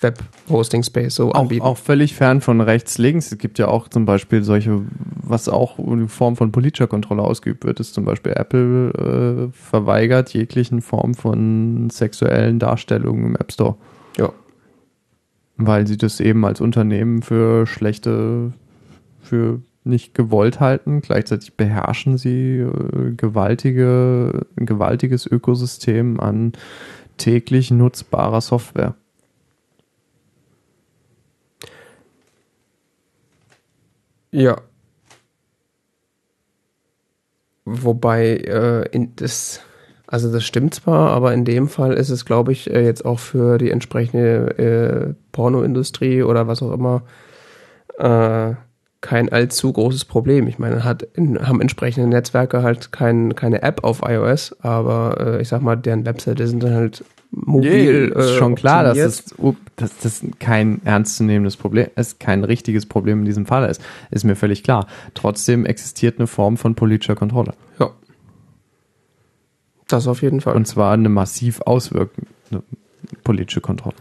Web-Hosting-Space 0.00 1.14
so 1.14 1.30
auch, 1.30 1.42
anbieten. 1.42 1.62
Auch 1.62 1.76
völlig 1.76 2.14
fern 2.14 2.40
von 2.40 2.60
rechts 2.60 2.98
links. 2.98 3.32
Es 3.32 3.38
gibt 3.38 3.58
ja 3.58 3.68
auch 3.68 3.88
zum 3.88 4.04
Beispiel 4.04 4.42
solche, 4.42 4.82
was 5.22 5.48
auch 5.48 5.78
in 5.78 6.08
Form 6.08 6.36
von 6.36 6.52
politischer 6.52 6.86
Kontrolle 6.86 7.22
ausgeübt 7.22 7.64
wird, 7.64 7.80
ist 7.80 7.94
zum 7.94 8.04
Beispiel 8.04 8.32
Apple 8.32 9.50
äh, 9.50 9.52
verweigert 9.52 10.32
jeglichen 10.32 10.80
Form 10.82 11.14
von 11.14 11.90
sexuellen 11.90 12.58
Darstellungen 12.58 13.26
im 13.26 13.36
App 13.36 13.52
Store. 13.52 13.76
Ja. 14.16 14.32
Weil 15.56 15.86
sie 15.86 15.96
das 15.96 16.20
eben 16.20 16.44
als 16.44 16.60
Unternehmen 16.60 17.22
für 17.22 17.66
schlechte, 17.66 18.52
für 19.20 19.60
nicht 19.84 20.14
gewollt 20.14 20.60
halten. 20.60 21.00
Gleichzeitig 21.00 21.56
beherrschen 21.56 22.18
sie 22.18 22.58
äh, 22.58 23.12
gewaltige, 23.16 24.46
ein 24.56 24.66
gewaltiges 24.66 25.26
Ökosystem 25.26 26.20
an 26.20 26.52
täglich 27.16 27.70
nutzbarer 27.70 28.40
Software. 28.40 28.94
Ja. 34.32 34.60
Wobei 37.64 38.36
äh, 38.38 38.86
in 38.90 39.14
das, 39.16 39.60
also 40.06 40.32
das 40.32 40.44
stimmt 40.44 40.74
zwar, 40.74 41.10
aber 41.10 41.32
in 41.34 41.44
dem 41.44 41.68
Fall 41.68 41.92
ist 41.92 42.08
es, 42.10 42.24
glaube 42.24 42.52
ich, 42.52 42.70
äh, 42.70 42.84
jetzt 42.84 43.04
auch 43.04 43.18
für 43.18 43.58
die 43.58 43.70
entsprechende 43.70 44.58
äh, 44.58 45.14
Pornoindustrie 45.32 46.22
oder 46.22 46.46
was 46.48 46.62
auch 46.62 46.72
immer 46.72 47.02
äh, 47.98 48.54
kein 49.00 49.30
allzu 49.30 49.72
großes 49.72 50.04
Problem. 50.04 50.46
Ich 50.46 50.58
meine, 50.58 50.84
hat 50.84 51.08
haben 51.16 51.60
entsprechende 51.60 52.08
Netzwerke 52.08 52.62
halt 52.62 52.92
kein, 52.92 53.34
keine 53.34 53.62
App 53.62 53.82
auf 53.84 54.02
iOS, 54.04 54.56
aber 54.60 55.16
äh, 55.38 55.42
ich 55.42 55.48
sag 55.48 55.62
mal, 55.62 55.76
deren 55.76 56.04
Webseite 56.04 56.46
sind 56.46 56.62
dann 56.62 56.74
halt 56.74 57.04
mobil. 57.30 58.10
Nee, 58.14 58.20
ist 58.20 58.30
äh, 58.32 58.38
schon 58.38 58.54
klar, 58.54 58.84
dass 58.84 58.98
das, 58.98 59.34
dass 59.76 59.98
das 59.98 60.22
kein 60.38 60.84
ernstzunehmendes 60.84 61.56
Problem 61.56 61.88
ist, 61.96 62.20
kein 62.20 62.44
richtiges 62.44 62.86
Problem 62.86 63.20
in 63.20 63.24
diesem 63.24 63.46
Fall 63.46 63.68
ist. 63.70 63.80
Ist 64.10 64.24
mir 64.24 64.36
völlig 64.36 64.62
klar. 64.62 64.86
Trotzdem 65.14 65.64
existiert 65.64 66.18
eine 66.18 66.26
Form 66.26 66.56
von 66.56 66.74
politischer 66.74 67.14
Kontrolle. 67.14 67.54
Ja. 67.78 67.90
Das 69.88 70.06
auf 70.06 70.22
jeden 70.22 70.40
Fall. 70.40 70.54
Und 70.54 70.66
zwar 70.66 70.92
eine 70.92 71.08
massiv 71.08 71.62
auswirkende 71.62 72.62
politische 73.24 73.60
Kontrolle. 73.60 73.96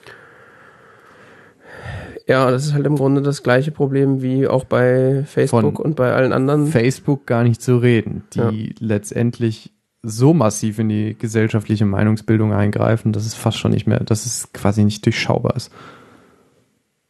Ja, 2.30 2.52
das 2.52 2.64
ist 2.64 2.74
halt 2.76 2.86
im 2.86 2.96
Grunde 2.96 3.24
das 3.24 3.42
gleiche 3.42 3.72
Problem 3.72 4.22
wie 4.22 4.48
auch 4.48 4.64
bei 4.64 5.24
Facebook 5.26 5.78
Von 5.78 5.84
und 5.84 5.96
bei 5.96 6.14
allen 6.14 6.32
anderen. 6.32 6.68
Facebook 6.68 7.26
gar 7.26 7.42
nicht 7.42 7.60
zu 7.60 7.78
reden, 7.78 8.24
die 8.36 8.68
ja. 8.68 8.74
letztendlich 8.78 9.74
so 10.04 10.36
massiv 10.36 10.78
in 10.78 10.90
die 10.90 11.18
gesellschaftliche 11.18 11.88
Meinungsbildung 11.88 12.54
eingreifen, 12.54 13.14
dass 13.14 13.26
es 13.26 13.34
fast 13.34 13.58
schon 13.58 13.72
nicht 13.72 13.88
mehr, 13.88 14.02
dass 14.02 14.28
es 14.28 14.54
quasi 14.54 14.84
nicht 14.84 15.04
durchschaubar 15.08 15.56
ist. 15.56 15.72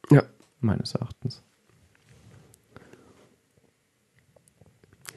Ja. 0.09 0.23
Meines 0.61 0.95
Erachtens. 0.95 1.43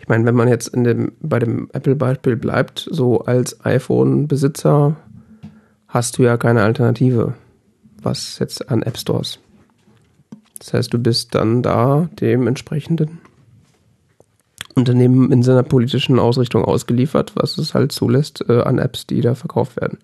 Ich 0.01 0.09
meine, 0.09 0.25
wenn 0.25 0.35
man 0.35 0.49
jetzt 0.49 0.67
in 0.67 0.83
dem, 0.83 1.13
bei 1.21 1.39
dem 1.39 1.71
Apple-Beispiel 1.73 2.35
bleibt, 2.35 2.89
so 2.91 3.21
als 3.21 3.65
iPhone-Besitzer 3.65 4.97
hast 5.87 6.19
du 6.19 6.25
ja 6.25 6.37
keine 6.37 6.65
Alternative, 6.65 7.35
was 8.03 8.41
jetzt 8.41 8.69
an 8.69 8.83
App 8.83 8.99
Stores 8.99 9.39
das 10.63 10.75
heißt, 10.75 10.95
du 10.95 10.99
bist 10.99 11.35
dann 11.35 11.61
da 11.61 12.09
dem 12.21 12.47
entsprechenden 12.47 13.19
Unternehmen 14.77 15.33
in 15.33 15.43
seiner 15.43 15.65
politischen 15.65 16.21
Ausrichtung 16.21 16.65
ausgeliefert, 16.65 17.33
was 17.35 17.59
es 17.59 17.75
halt 17.75 17.91
zulässt 17.91 18.45
äh, 18.49 18.61
an 18.61 18.79
Apps, 18.79 19.09
die 19.09 19.21
da 19.21 19.35
verkauft 19.35 19.81
werden. 19.81 19.99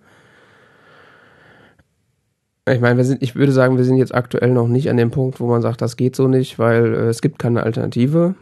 Ich 2.69 2.81
meine, 2.81 2.97
wir 2.97 3.05
sind, 3.05 3.23
ich 3.23 3.37
würde 3.37 3.53
sagen, 3.53 3.77
wir 3.77 3.85
sind 3.85 3.99
jetzt 3.99 4.13
aktuell 4.15 4.53
noch 4.53 4.67
nicht 4.67 4.91
an 4.91 4.97
dem 4.97 5.13
Punkt, 5.13 5.39
wo 5.39 5.47
man 5.47 5.63
sagt, 5.63 5.81
das 5.81 5.97
geht 5.97 6.17
so 6.17 6.27
nicht, 6.27 6.59
weil 6.59 6.93
äh, 6.93 7.09
es 7.09 7.23
gibt 7.23 7.39
keine 7.39 7.63
Alternative 7.63 8.35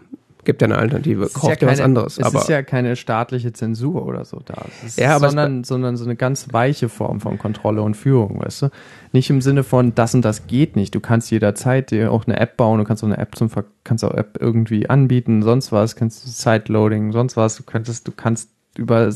gibt 0.47 0.63
ja 0.63 0.67
eine 0.67 0.79
Alternative. 0.79 1.29
Kauft 1.29 1.61
ja, 1.61 1.69
ja 1.69 1.73
was 1.73 1.81
anderes. 1.81 2.17
Es 2.17 2.25
aber 2.25 2.39
ist 2.39 2.49
ja 2.49 2.63
keine 2.63 2.97
staatliche 2.97 3.53
Zensur 3.53 4.07
oder 4.07 4.25
so 4.25 4.41
da. 4.43 4.65
ja, 4.97 5.15
aber 5.15 5.29
sondern, 5.29 5.65
sondern 5.65 5.99
so 5.99 6.05
eine 6.05 6.17
ganz 6.17 6.53
weiche 6.53 6.89
Form 6.89 7.21
von 7.21 7.37
Kontrolle 7.37 7.83
und 7.83 7.95
Führung, 7.95 8.41
weißt 8.41 8.63
du? 8.63 8.71
Nicht 9.13 9.29
im 9.29 9.43
Sinne 9.43 9.63
von 9.63 9.95
das 9.95 10.15
und 10.15 10.25
das 10.25 10.47
geht 10.47 10.77
nicht. 10.77 10.95
Du 10.95 11.01
kannst 11.01 11.31
jederzeit 11.31 11.91
dir 11.91 12.11
auch 12.11 12.27
eine 12.27 12.41
App 12.41 12.57
bauen, 12.57 12.79
du 12.79 12.85
kannst 12.85 13.03
auch 13.05 13.09
eine 13.09 13.19
App 13.19 13.37
zum 13.37 13.51
kannst 13.85 14.05
auch 14.05 14.15
App 14.15 14.39
irgendwie 14.41 14.89
anbieten, 14.89 15.43
sonst 15.43 15.71
was, 15.71 15.97
kannst 15.97 16.25
du 16.25 16.29
Sideloading, 16.29 17.13
sonst 17.13 17.37
was, 17.37 17.57
du 17.57 17.63
könntest, 17.63 18.09
du 18.09 18.13
kannst 18.13 18.51
über 18.79 19.11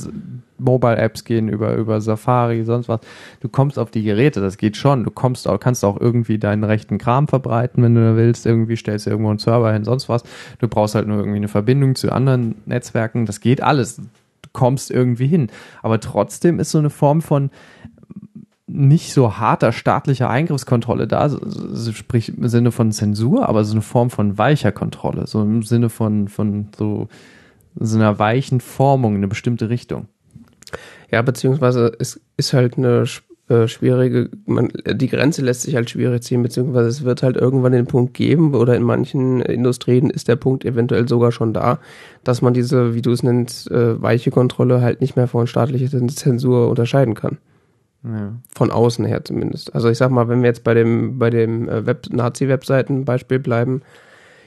Mobile-Apps 0.61 1.25
gehen, 1.25 1.49
über, 1.49 1.75
über 1.75 2.01
Safari, 2.01 2.65
sonst 2.65 2.89
was. 2.89 3.01
Du 3.41 3.49
kommst 3.49 3.79
auf 3.79 3.91
die 3.91 4.03
Geräte, 4.03 4.41
das 4.41 4.59
geht 4.59 4.77
schon. 4.77 5.05
Du 5.05 5.11
kommst 5.11 5.49
auch, 5.49 5.59
kannst 5.59 5.85
auch 5.85 6.01
irgendwie 6.01 6.39
deinen 6.39 6.65
rechten 6.65 6.99
Kram 6.99 7.29
verbreiten, 7.29 7.83
wenn 7.83 7.95
du 7.95 8.17
willst. 8.17 8.47
Irgendwie 8.47 8.77
stellst 8.77 9.07
du 9.07 9.11
irgendwo 9.11 9.31
einen 9.31 9.39
Server 9.39 9.73
hin, 9.73 9.85
sonst 9.85 10.09
was. 10.09 10.23
Du 10.59 10.69
brauchst 10.69 10.95
halt 10.95 11.09
nur 11.09 11.19
irgendwie 11.19 11.39
eine 11.39 11.49
Verbindung 11.49 11.95
zu 11.95 12.13
anderen 12.13 12.57
Netzwerken. 12.67 13.27
Das 13.27 13.41
geht 13.41 13.63
alles. 13.63 13.97
Du 13.97 14.51
kommst 14.53 14.91
irgendwie 14.91 15.27
hin. 15.27 15.49
Aber 15.83 16.01
trotzdem 16.01 16.59
ist 16.61 16.71
so 16.71 16.79
eine 16.79 16.91
Form 16.91 17.23
von 17.23 17.51
nicht 18.73 19.13
so 19.13 19.37
harter 19.39 19.73
staatlicher 19.73 20.31
Eingriffskontrolle 20.31 21.09
da, 21.09 21.29
sprich 21.93 22.37
im 22.37 22.47
Sinne 22.49 22.71
von 22.71 22.93
Zensur, 22.93 23.49
aber 23.49 23.65
so 23.65 23.73
eine 23.73 23.83
Form 23.83 24.11
von 24.11 24.39
weicher 24.39 24.71
Kontrolle, 24.71 25.27
so 25.27 25.43
im 25.43 25.65
Sinne 25.65 25.89
von, 25.89 26.29
von 26.29 26.69
so 26.79 27.09
so 27.79 27.97
einer 27.97 28.19
weichen 28.19 28.61
Formung 28.61 29.13
in 29.13 29.19
eine 29.19 29.29
bestimmte 29.29 29.69
Richtung. 29.69 30.07
Ja, 31.11 31.23
beziehungsweise 31.23 31.93
es 31.99 32.21
ist 32.37 32.53
halt 32.53 32.79
eine 32.79 33.05
äh, 33.49 33.67
schwierige, 33.67 34.31
man, 34.47 34.71
die 34.87 35.09
Grenze 35.09 35.43
lässt 35.43 35.63
sich 35.63 35.75
halt 35.75 35.91
schwierig 35.91 36.23
ziehen, 36.23 36.43
beziehungsweise 36.43 36.89
es 36.89 37.03
wird 37.03 37.25
halt 37.25 37.37
irgendwann 37.37 37.73
den 37.73 37.87
Punkt 37.87 38.15
geben, 38.15 38.55
oder 38.55 38.77
in 38.77 38.85
manchen 38.85 39.41
Industrien 39.41 40.09
ist 40.09 40.29
der 40.29 40.37
Punkt 40.37 40.65
eventuell 40.65 41.09
sogar 41.09 41.33
schon 41.33 41.53
da, 41.53 41.81
dass 42.23 42.43
man 42.43 42.55
diese, 42.55 42.95
wie 42.95 43.03
du 43.03 43.11
es 43.11 43.25
nennst, 43.25 43.69
äh, 43.71 44.01
weiche 44.01 44.31
Kontrolle 44.31 44.83
halt 44.83 45.01
nicht 45.01 45.17
mehr 45.17 45.27
von 45.27 45.49
staatlicher 45.49 45.89
Zensur 46.09 46.69
unterscheiden 46.69 47.15
kann. 47.15 47.39
Ja. 48.05 48.33
Von 48.55 48.71
außen 48.71 49.05
her 49.05 49.25
zumindest. 49.25 49.75
Also 49.75 49.91
ich 49.91 49.99
sag 49.99 50.11
mal, 50.11 50.29
wenn 50.29 50.43
wir 50.43 50.49
jetzt 50.49 50.65
bei 50.65 50.75
dem, 50.75 51.19
bei 51.19 51.29
dem 51.29 51.69
äh, 51.69 51.85
Web 51.87 52.07
Nazi-Webseiten-Beispiel 52.11 53.41
bleiben, 53.41 53.83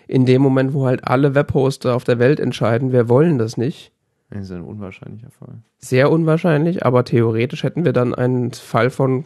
in 0.07 0.25
dem 0.25 0.41
Moment, 0.41 0.73
wo 0.73 0.85
halt 0.85 1.07
alle 1.07 1.35
Webhoster 1.35 1.95
auf 1.95 2.03
der 2.03 2.19
Welt 2.19 2.39
entscheiden, 2.39 2.91
wir 2.91 3.09
wollen 3.09 3.37
das 3.37 3.57
nicht, 3.57 3.91
Das 4.29 4.45
ist 4.45 4.51
ein 4.51 4.63
unwahrscheinlicher 4.63 5.29
Fall. 5.29 5.59
Sehr 5.77 6.11
unwahrscheinlich, 6.11 6.85
aber 6.85 7.03
theoretisch 7.03 7.63
hätten 7.63 7.85
wir 7.85 7.93
dann 7.93 8.15
einen 8.15 8.51
Fall 8.51 8.89
von 8.89 9.25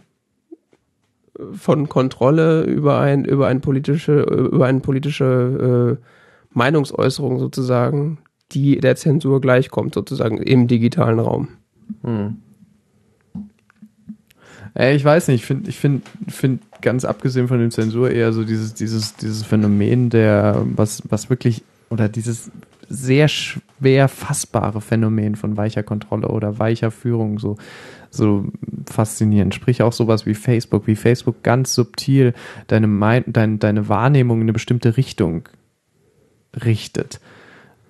von 1.53 1.87
Kontrolle 1.87 2.63
über 2.63 2.99
ein 2.99 3.23
über 3.23 3.47
ein 3.47 3.61
politische 3.61 4.21
über 4.21 4.65
eine 4.65 4.79
politische 4.79 5.97
äh, 5.99 6.05
Meinungsäußerung 6.51 7.39
sozusagen, 7.39 8.17
die 8.51 8.79
der 8.79 8.95
Zensur 8.95 9.39
gleichkommt 9.39 9.93
sozusagen 9.93 10.37
im 10.37 10.67
digitalen 10.67 11.19
Raum. 11.19 11.49
Hm. 12.03 12.37
Äh, 14.77 14.95
ich 14.95 15.05
weiß 15.05 15.27
nicht, 15.27 15.41
ich 15.41 15.45
finde 15.45 15.69
ich 15.69 15.77
finde 15.77 16.01
find 16.27 16.61
ganz 16.81 17.05
abgesehen 17.05 17.47
von 17.47 17.59
dem 17.59 17.71
Zensur 17.71 18.11
eher 18.11 18.33
so 18.33 18.43
dieses 18.43 18.73
dieses 18.73 19.15
dieses 19.15 19.43
Phänomen 19.43 20.09
der 20.09 20.65
was 20.75 21.03
was 21.09 21.29
wirklich 21.29 21.63
oder 21.89 22.09
dieses 22.09 22.51
sehr 22.89 23.27
schwer 23.27 24.07
fassbare 24.07 24.81
Phänomen 24.81 25.35
von 25.35 25.57
weicher 25.57 25.83
Kontrolle 25.83 26.29
oder 26.29 26.59
weicher 26.59 26.91
Führung 26.91 27.39
so 27.39 27.57
so 28.09 28.45
faszinierend. 28.85 29.55
Sprich 29.55 29.81
auch 29.81 29.93
sowas 29.93 30.25
wie 30.25 30.33
Facebook, 30.33 30.87
wie 30.87 30.95
Facebook 30.95 31.43
ganz 31.43 31.73
subtil 31.73 32.33
deine, 32.67 32.87
Mein 32.87 33.23
dein, 33.27 33.59
deine 33.59 33.89
Wahrnehmung 33.89 34.37
in 34.37 34.43
eine 34.43 34.53
bestimmte 34.53 34.97
Richtung 34.97 35.47
richtet. 36.65 37.19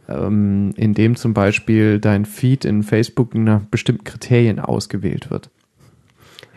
Ähm, 0.10 0.74
indem 0.78 1.16
zum 1.16 1.34
Beispiel 1.34 2.00
dein 2.00 2.26
Feed 2.26 2.64
in 2.64 2.84
Facebook 2.84 3.36
nach 3.36 3.62
bestimmten 3.62 4.06
Kriterien 4.06 4.60
ausgewählt 4.60 5.30
wird. 5.30 5.50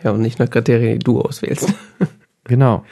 Ja, 0.03 0.11
und 0.11 0.21
nicht 0.21 0.39
nach 0.39 0.49
Kriterien, 0.49 0.99
die 0.99 1.03
du 1.03 1.21
auswählst. 1.21 1.73
genau. 2.43 2.83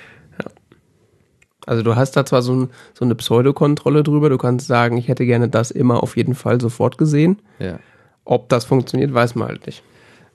Also 1.66 1.84
du 1.84 1.96
hast 1.96 2.14
da 2.14 2.26
zwar 2.26 2.42
so, 2.42 2.54
ein, 2.54 2.70
so 2.94 3.06
eine 3.06 3.14
Pseudokontrolle 3.16 4.02
drüber, 4.02 4.30
du 4.30 4.40
kannst 4.40 4.66
sagen, 4.66 4.98
ich 4.98 5.08
hätte 5.08 5.26
gerne 5.26 5.50
das 5.50 5.70
immer 5.70 6.02
auf 6.02 6.18
jeden 6.18 6.34
Fall 6.34 6.60
sofort 6.60 6.98
gesehen. 6.98 7.42
Ja. 7.60 7.80
Ob 8.26 8.50
das 8.50 8.66
funktioniert, 8.66 9.14
weiß 9.14 9.36
man 9.36 9.50
halt 9.50 9.68
nicht. 9.68 9.84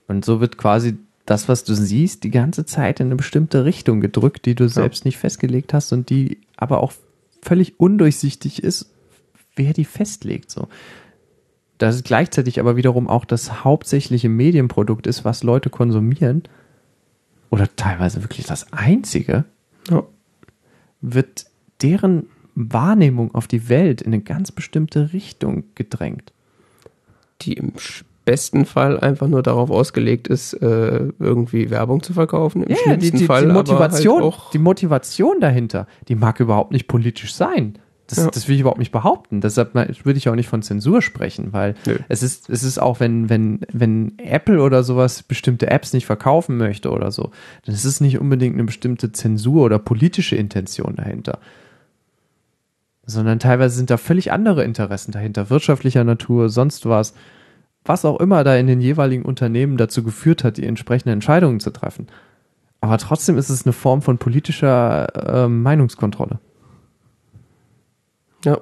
Und 0.07 0.23
so 0.23 0.39
wird 0.39 0.57
quasi 0.57 0.97
das, 1.25 1.49
was 1.49 1.63
du 1.63 1.73
siehst, 1.73 2.23
die 2.23 2.31
ganze 2.31 2.65
Zeit 2.65 2.99
in 2.99 3.07
eine 3.07 3.15
bestimmte 3.15 3.65
Richtung 3.65 3.99
gedrückt, 3.99 4.45
die 4.45 4.55
du 4.55 4.69
selbst 4.69 5.05
nicht 5.05 5.17
festgelegt 5.17 5.73
hast 5.73 5.91
und 5.91 6.09
die 6.09 6.39
aber 6.55 6.81
auch 6.81 6.93
völlig 7.41 7.79
undurchsichtig 7.79 8.63
ist, 8.63 8.91
wer 9.55 9.73
die 9.73 9.85
festlegt, 9.85 10.51
so. 10.51 10.67
Das 11.77 11.95
ist 11.95 12.05
gleichzeitig 12.05 12.59
aber 12.61 12.77
wiederum 12.77 13.09
auch 13.09 13.25
das 13.25 13.65
hauptsächliche 13.65 14.29
Medienprodukt 14.29 15.07
ist, 15.07 15.25
was 15.25 15.43
Leute 15.43 15.69
konsumieren. 15.69 16.43
Oder 17.49 17.73
teilweise 17.75 18.23
wirklich 18.23 18.45
das 18.45 18.71
einzige. 18.73 19.45
Ja 19.89 20.03
wird 21.13 21.45
deren 21.81 22.27
Wahrnehmung 22.55 23.35
auf 23.35 23.47
die 23.47 23.69
Welt 23.69 24.01
in 24.01 24.13
eine 24.13 24.21
ganz 24.21 24.51
bestimmte 24.51 25.13
Richtung 25.13 25.65
gedrängt. 25.75 26.31
Die 27.41 27.53
im 27.53 27.73
besten 28.23 28.65
Fall 28.65 28.99
einfach 28.99 29.27
nur 29.27 29.43
darauf 29.43 29.69
ausgelegt 29.69 30.27
ist, 30.27 30.53
äh, 30.53 31.09
irgendwie 31.19 31.69
Werbung 31.69 32.01
zu 32.01 32.13
verkaufen. 32.13 32.63
Im 32.63 32.69
ja, 32.69 32.77
schlimmsten 32.77 33.11
die, 33.11 33.17
die, 33.19 33.25
Fall 33.25 33.45
die 33.45 33.53
Motivation, 33.53 34.23
halt 34.23 34.53
die 34.53 34.59
Motivation 34.59 35.39
dahinter, 35.39 35.85
die 36.07 36.15
mag 36.15 36.39
überhaupt 36.39 36.71
nicht 36.71 36.87
politisch 36.87 37.35
sein. 37.35 37.77
Das, 38.07 38.19
ja. 38.19 38.29
das 38.29 38.47
will 38.47 38.55
ich 38.55 38.61
überhaupt 38.61 38.79
nicht 38.79 38.91
behaupten. 38.91 39.41
Deshalb 39.41 39.73
würde 39.73 40.17
ich 40.17 40.29
auch 40.29 40.35
nicht 40.35 40.47
von 40.47 40.61
Zensur 40.61 41.01
sprechen, 41.01 41.53
weil 41.53 41.73
Nö. 41.87 41.97
es 42.07 42.21
ist, 42.21 42.49
es 42.49 42.63
ist 42.63 42.77
auch, 42.77 42.99
wenn, 42.99 43.29
wenn, 43.29 43.61
wenn 43.71 44.19
Apple 44.19 44.61
oder 44.61 44.83
sowas 44.83 45.23
bestimmte 45.23 45.71
Apps 45.71 45.91
nicht 45.91 46.05
verkaufen 46.05 46.57
möchte 46.57 46.91
oder 46.91 47.11
so, 47.11 47.31
dann 47.65 47.73
ist 47.73 47.85
es 47.85 48.01
nicht 48.01 48.19
unbedingt 48.19 48.55
eine 48.55 48.65
bestimmte 48.65 49.11
Zensur 49.11 49.63
oder 49.65 49.79
politische 49.79 50.35
Intention 50.35 50.95
dahinter. 50.97 51.39
Sondern 53.07 53.39
teilweise 53.39 53.75
sind 53.75 53.89
da 53.89 53.97
völlig 53.97 54.31
andere 54.31 54.63
Interessen 54.63 55.11
dahinter, 55.11 55.49
wirtschaftlicher 55.49 56.03
Natur, 56.03 56.49
sonst 56.49 56.85
was, 56.85 57.15
was 57.83 58.05
auch 58.05 58.19
immer 58.19 58.43
da 58.43 58.55
in 58.55 58.67
den 58.67 58.81
jeweiligen 58.81 59.25
Unternehmen 59.25 59.77
dazu 59.77 60.03
geführt 60.03 60.43
hat, 60.43 60.57
die 60.57 60.65
entsprechenden 60.65 61.13
Entscheidungen 61.13 61.59
zu 61.59 61.71
treffen. 61.71 62.07
Aber 62.81 62.99
trotzdem 62.99 63.37
ist 63.39 63.49
es 63.49 63.65
eine 63.65 63.73
Form 63.73 64.03
von 64.03 64.19
politischer 64.19 65.45
äh, 65.45 65.47
Meinungskontrolle. 65.47 66.39
Ja. 68.45 68.61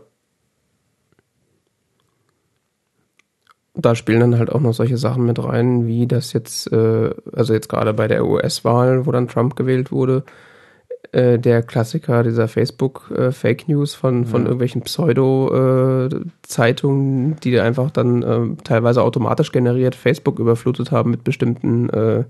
Da 3.75 3.95
spielen 3.95 4.19
dann 4.19 4.37
halt 4.37 4.51
auch 4.51 4.59
noch 4.59 4.73
solche 4.73 4.97
Sachen 4.97 5.25
mit 5.25 5.43
rein, 5.43 5.87
wie 5.87 6.05
das 6.05 6.33
jetzt, 6.33 6.71
äh, 6.71 7.09
also 7.33 7.53
jetzt 7.53 7.69
gerade 7.69 7.93
bei 7.93 8.07
der 8.07 8.25
US-Wahl, 8.25 9.05
wo 9.05 9.11
dann 9.11 9.27
Trump 9.27 9.55
gewählt 9.55 9.91
wurde, 9.91 10.23
äh, 11.13 11.37
der 11.37 11.61
Klassiker 11.61 12.23
dieser 12.23 12.47
Facebook-Fake 12.47 13.69
äh, 13.69 13.71
News 13.71 13.93
von, 13.93 14.25
von 14.25 14.41
ja. 14.41 14.47
irgendwelchen 14.47 14.81
Pseudo-Zeitungen, 14.81 17.35
die 17.43 17.59
einfach 17.59 17.91
dann 17.91 18.23
äh, 18.23 18.55
teilweise 18.63 19.03
automatisch 19.03 19.51
generiert 19.51 19.93
Facebook 19.93 20.39
überflutet 20.39 20.91
haben 20.91 21.11
mit 21.11 21.23
bestimmten 21.23 21.87
äh, 21.91 22.19
ja, 22.19 22.25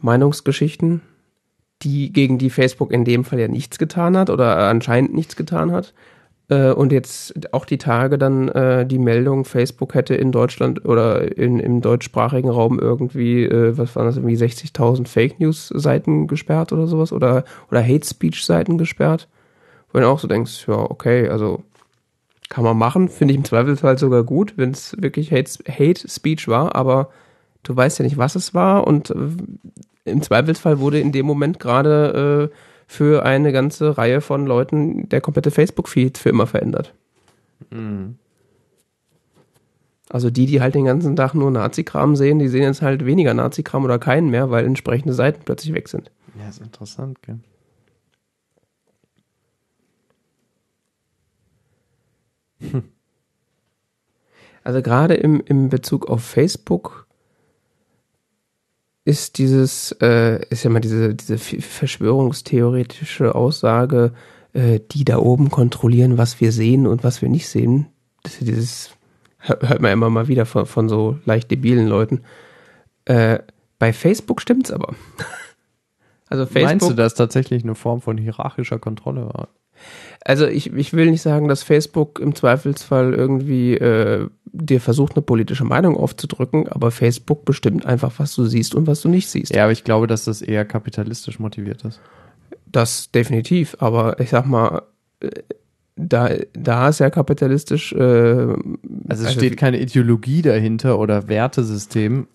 Meinungsgeschichten, 0.00 1.00
die 1.82 2.12
gegen 2.12 2.38
die 2.38 2.50
Facebook 2.50 2.92
in 2.92 3.04
dem 3.04 3.24
Fall 3.24 3.40
ja 3.40 3.48
nichts 3.48 3.76
getan 3.76 4.16
hat 4.16 4.30
oder 4.30 4.68
anscheinend 4.68 5.12
nichts 5.12 5.34
getan 5.34 5.72
hat. 5.72 5.92
Äh, 6.50 6.72
und 6.72 6.92
jetzt 6.92 7.54
auch 7.54 7.64
die 7.64 7.78
Tage 7.78 8.18
dann 8.18 8.48
äh, 8.48 8.84
die 8.84 8.98
Meldung, 8.98 9.44
Facebook 9.44 9.94
hätte 9.94 10.14
in 10.16 10.32
Deutschland 10.32 10.84
oder 10.84 11.36
in, 11.38 11.60
im 11.60 11.80
deutschsprachigen 11.80 12.50
Raum 12.50 12.78
irgendwie, 12.78 13.44
äh, 13.44 13.78
was 13.78 13.94
waren 13.94 14.06
das, 14.06 14.16
irgendwie 14.16 14.36
60.000 14.36 15.06
Fake 15.06 15.38
News 15.38 15.68
Seiten 15.68 16.26
gesperrt 16.26 16.72
oder 16.72 16.88
sowas 16.88 17.12
oder, 17.12 17.44
oder 17.70 17.82
Hate 17.82 18.06
Speech 18.06 18.44
Seiten 18.44 18.78
gesperrt. 18.78 19.28
Wo 19.92 20.00
du 20.00 20.08
auch 20.08 20.18
so 20.18 20.28
denkst, 20.28 20.66
ja, 20.66 20.78
okay, 20.78 21.28
also 21.28 21.62
kann 22.48 22.64
man 22.64 22.76
machen, 22.76 23.08
finde 23.08 23.32
ich 23.32 23.38
im 23.38 23.44
Zweifelsfall 23.44 23.96
sogar 23.96 24.24
gut, 24.24 24.54
wenn 24.56 24.72
es 24.72 24.96
wirklich 24.98 25.30
Hate, 25.30 25.50
Hate 25.68 26.08
Speech 26.08 26.48
war, 26.48 26.74
aber 26.74 27.10
du 27.62 27.76
weißt 27.76 28.00
ja 28.00 28.04
nicht, 28.04 28.18
was 28.18 28.34
es 28.34 28.54
war 28.54 28.88
und 28.88 29.10
äh, 29.10 29.14
im 30.04 30.22
Zweifelsfall 30.22 30.80
wurde 30.80 30.98
in 30.98 31.12
dem 31.12 31.26
Moment 31.26 31.60
gerade 31.60 32.50
äh, 32.50 32.56
für 32.90 33.24
eine 33.24 33.52
ganze 33.52 33.96
Reihe 33.98 34.20
von 34.20 34.46
Leuten 34.46 35.08
der 35.10 35.20
komplette 35.20 35.52
Facebook-Feed 35.52 36.18
für 36.18 36.28
immer 36.28 36.48
verändert. 36.48 36.92
Mhm. 37.70 38.18
Also 40.08 40.28
die, 40.28 40.46
die 40.46 40.60
halt 40.60 40.74
den 40.74 40.86
ganzen 40.86 41.14
Tag 41.14 41.34
nur 41.34 41.52
Nazi-Kram 41.52 42.16
sehen, 42.16 42.40
die 42.40 42.48
sehen 42.48 42.64
jetzt 42.64 42.82
halt 42.82 43.06
weniger 43.06 43.32
Nazi-Kram 43.32 43.84
oder 43.84 44.00
keinen 44.00 44.28
mehr, 44.28 44.50
weil 44.50 44.66
entsprechende 44.66 45.14
Seiten 45.14 45.42
plötzlich 45.44 45.72
weg 45.72 45.88
sind. 45.88 46.10
Ja, 46.36 46.48
ist 46.48 46.60
interessant, 46.60 47.22
gell? 47.22 47.38
Hm. 52.58 52.82
Also 54.64 54.82
gerade 54.82 55.14
im, 55.14 55.40
im 55.46 55.68
Bezug 55.68 56.08
auf 56.08 56.24
Facebook 56.24 57.06
ist 59.04 59.38
dieses, 59.38 59.92
äh, 60.00 60.44
ist 60.50 60.64
ja 60.64 60.70
mal 60.70 60.80
diese, 60.80 61.14
diese 61.14 61.38
verschwörungstheoretische 61.38 63.34
Aussage, 63.34 64.12
äh, 64.52 64.80
die 64.92 65.04
da 65.04 65.18
oben 65.18 65.50
kontrollieren, 65.50 66.18
was 66.18 66.40
wir 66.40 66.52
sehen 66.52 66.86
und 66.86 67.02
was 67.04 67.22
wir 67.22 67.28
nicht 67.28 67.48
sehen. 67.48 67.86
Das 68.22 68.34
ist 68.34 68.46
dieses, 68.46 68.90
hört 69.38 69.80
man 69.80 69.92
immer 69.92 70.10
mal 70.10 70.28
wieder 70.28 70.46
von, 70.46 70.66
von 70.66 70.88
so 70.88 71.18
leicht 71.24 71.50
debilen 71.50 71.86
Leuten. 71.86 72.20
Äh, 73.06 73.38
bei 73.78 73.92
Facebook 73.92 74.42
stimmt's 74.42 74.70
aber. 74.70 74.94
also 76.28 76.44
Facebook. 76.44 76.62
Meinst 76.68 76.90
du, 76.90 76.94
dass 76.94 77.14
tatsächlich 77.14 77.64
eine 77.64 77.74
Form 77.74 78.02
von 78.02 78.18
hierarchischer 78.18 78.78
Kontrolle 78.78 79.24
war? 79.26 79.48
Also 80.24 80.46
ich, 80.46 80.72
ich 80.72 80.92
will 80.92 81.10
nicht 81.10 81.22
sagen, 81.22 81.48
dass 81.48 81.62
Facebook 81.62 82.18
im 82.20 82.34
Zweifelsfall 82.34 83.14
irgendwie 83.14 83.74
äh, 83.74 84.28
dir 84.52 84.80
versucht, 84.80 85.16
eine 85.16 85.22
politische 85.22 85.64
Meinung 85.64 85.96
aufzudrücken, 85.96 86.68
aber 86.68 86.90
Facebook 86.90 87.44
bestimmt 87.44 87.86
einfach, 87.86 88.12
was 88.18 88.34
du 88.34 88.44
siehst 88.44 88.74
und 88.74 88.86
was 88.86 89.00
du 89.00 89.08
nicht 89.08 89.28
siehst. 89.28 89.54
Ja, 89.54 89.64
aber 89.64 89.72
ich 89.72 89.84
glaube, 89.84 90.06
dass 90.06 90.24
das 90.24 90.42
eher 90.42 90.64
kapitalistisch 90.64 91.38
motiviert 91.38 91.84
ist. 91.84 92.00
Das 92.66 93.10
definitiv, 93.10 93.76
aber 93.80 94.20
ich 94.20 94.30
sag 94.30 94.46
mal, 94.46 94.82
äh, 95.20 95.30
da, 95.96 96.30
da 96.52 96.88
ist 96.88 97.00
ja 97.00 97.10
kapitalistisch. 97.10 97.92
Äh, 97.92 97.98
also 97.98 98.58
es 99.08 99.20
also 99.20 99.38
steht 99.38 99.56
keine 99.56 99.80
Ideologie 99.80 100.42
dahinter 100.42 100.98
oder 100.98 101.28
Wertesystem, 101.28 102.26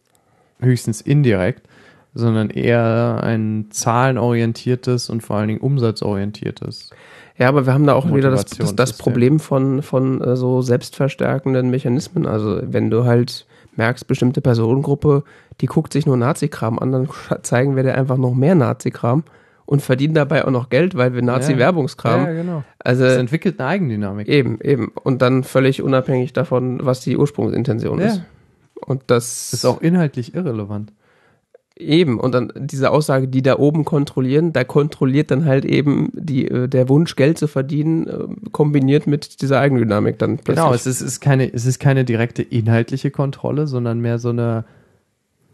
höchstens 0.60 1.02
indirekt, 1.02 1.68
sondern 2.14 2.50
eher 2.50 3.22
ein 3.24 3.68
zahlenorientiertes 3.70 5.10
und 5.10 5.22
vor 5.22 5.38
allen 5.38 5.50
Dingen 5.50 5.60
umsatzorientiertes. 5.62 6.92
Ja, 7.38 7.50
aber 7.50 7.66
wir 7.66 7.74
haben 7.74 7.86
da 7.86 7.94
auch 7.94 8.14
wieder 8.14 8.32
das, 8.32 8.46
das, 8.46 8.76
das 8.76 8.94
Problem 8.94 9.40
von, 9.40 9.82
von 9.82 10.22
äh, 10.22 10.36
so 10.36 10.62
selbstverstärkenden 10.62 11.70
Mechanismen. 11.70 12.26
Also 12.26 12.62
wenn 12.64 12.90
du 12.90 13.04
halt 13.04 13.46
merkst, 13.76 14.08
bestimmte 14.08 14.40
Personengruppe, 14.42 15.24
die 15.60 15.66
guckt 15.66 15.92
sich 15.92 16.06
nur 16.06 16.16
Nazi-Kram 16.16 16.80
an, 16.80 16.92
dann 16.92 17.10
zeigen 17.42 17.76
wir 17.76 17.84
dir 17.84 17.96
einfach 17.96 18.18
noch 18.18 18.34
mehr 18.34 18.56
Nazi-Kram 18.56 19.24
und 19.66 19.82
verdienen 19.82 20.14
dabei 20.14 20.46
auch 20.46 20.52
noch 20.52 20.70
Geld, 20.70 20.96
weil 20.96 21.14
wir 21.14 21.22
Nazi-Werbungskram. 21.22 22.22
Ja, 22.22 22.28
ja, 22.30 22.42
genau. 22.42 22.64
Also, 22.80 23.04
das 23.04 23.18
entwickelt 23.18 23.60
eine 23.60 23.70
Eigendynamik. 23.70 24.28
Eben, 24.28 24.60
eben. 24.62 24.92
Und 25.04 25.22
dann 25.22 25.44
völlig 25.44 25.82
unabhängig 25.82 26.34
davon, 26.34 26.86
was 26.86 27.02
die 27.02 27.18
Ursprungsintention 27.18 28.00
ja. 28.00 28.08
ist. 28.08 28.22
Und 28.76 29.04
das 29.08 29.54
ist 29.54 29.66
auch 29.66 29.82
inhaltlich 29.82 30.36
irrelevant. 30.36 30.94
Eben, 31.78 32.22
und 32.22 32.32
dann 32.34 32.54
diese 32.56 32.92
Aussage, 32.92 33.28
die 33.28 33.42
da 33.42 33.58
oben 33.58 33.84
kontrollieren, 33.84 34.54
da 34.54 34.64
kontrolliert 34.64 35.30
dann 35.30 35.44
halt 35.44 35.66
eben 35.66 36.10
die, 36.14 36.48
äh, 36.48 36.70
der 36.70 36.88
Wunsch, 36.88 37.18
Geld 37.18 37.38
zu 37.38 37.48
verdienen, 37.48 38.08
äh, 38.08 38.50
kombiniert 38.52 39.08
mit 39.08 39.42
dieser 39.42 39.60
Eigendynamik 39.60 40.18
dann 40.18 40.38
plötzlich. 40.38 40.56
Genau, 40.56 40.74
es 40.74 40.86
ist, 40.86 41.02
ist 41.02 41.20
keine, 41.20 41.52
es 41.52 41.66
ist 41.66 41.80
keine 41.80 42.06
direkte 42.06 42.44
inhaltliche 42.44 43.12
Kontrolle, 43.12 43.68
sondern 43.68 44.00
mehr 44.00 44.20
so 44.20 44.30
eine 44.30 44.64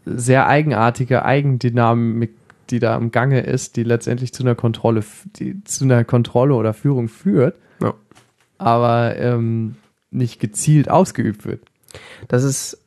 sehr 0.04 0.46
eigenartige 0.46 1.24
Eigendynamik, 1.24 2.30
die 2.70 2.78
da 2.78 2.96
im 2.96 3.10
Gange 3.10 3.40
ist, 3.40 3.76
die 3.76 3.82
letztendlich 3.82 4.32
zu 4.32 4.44
einer 4.44 4.54
Kontrolle, 4.54 5.02
die 5.36 5.64
zu 5.64 5.84
einer 5.84 6.04
Kontrolle 6.04 6.54
oder 6.54 6.72
Führung 6.72 7.08
führt, 7.08 7.56
ja. 7.80 7.94
aber 8.58 9.16
ähm, 9.16 9.74
nicht 10.12 10.38
gezielt 10.38 10.88
ausgeübt 10.88 11.44
wird. 11.44 11.62
Das 12.28 12.44
ist 12.44 12.81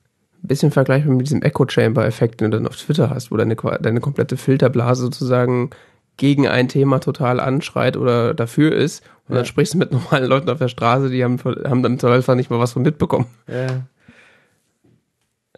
ein 0.45 0.47
bisschen 0.47 0.71
vergleichbar 0.71 1.13
mit 1.13 1.25
diesem 1.25 1.41
Echo 1.41 1.67
Chamber 1.67 2.05
Effekt, 2.05 2.39
den 2.39 2.51
du 2.51 2.57
dann 2.57 2.67
auf 2.67 2.77
Twitter 2.77 3.09
hast, 3.09 3.31
wo 3.31 3.37
deine, 3.37 3.55
deine 3.55 3.99
komplette 3.99 4.37
Filterblase 4.37 5.01
sozusagen 5.03 5.71
gegen 6.17 6.47
ein 6.47 6.69
Thema 6.69 6.99
total 6.99 7.39
anschreit 7.39 7.97
oder 7.97 8.33
dafür 8.33 8.71
ist. 8.71 9.03
Und 9.27 9.33
ja. 9.33 9.39
dann 9.39 9.45
sprichst 9.45 9.73
du 9.73 9.77
mit 9.79 9.91
normalen 9.91 10.25
Leuten 10.25 10.49
auf 10.49 10.59
der 10.59 10.67
Straße, 10.67 11.09
die 11.09 11.23
haben, 11.23 11.39
haben 11.39 11.83
dann 11.83 11.99
zum 11.99 12.09
Beispiel 12.09 12.35
nicht 12.35 12.49
mal 12.49 12.59
was 12.59 12.73
von 12.73 12.83
mitbekommen. 12.83 13.25
Ja. 13.47 13.87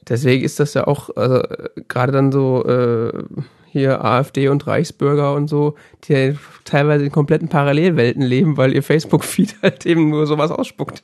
Deswegen 0.07 0.43
ist 0.45 0.59
das 0.61 0.73
ja 0.73 0.87
auch 0.87 1.09
also, 1.17 1.43
gerade 1.89 2.13
dann 2.13 2.31
so 2.31 2.65
äh, 2.65 3.11
hier 3.65 4.03
AfD 4.05 4.47
und 4.47 4.65
Reichsbürger 4.65 5.33
und 5.33 5.49
so, 5.49 5.75
die 6.05 6.37
teilweise 6.63 7.05
in 7.05 7.11
kompletten 7.11 7.49
Parallelwelten 7.49 8.21
leben, 8.21 8.55
weil 8.55 8.73
ihr 8.73 8.83
Facebook-Feed 8.83 9.57
halt 9.61 9.85
eben 9.85 10.09
nur 10.09 10.25
sowas 10.25 10.49
ausspuckt. 10.49 11.03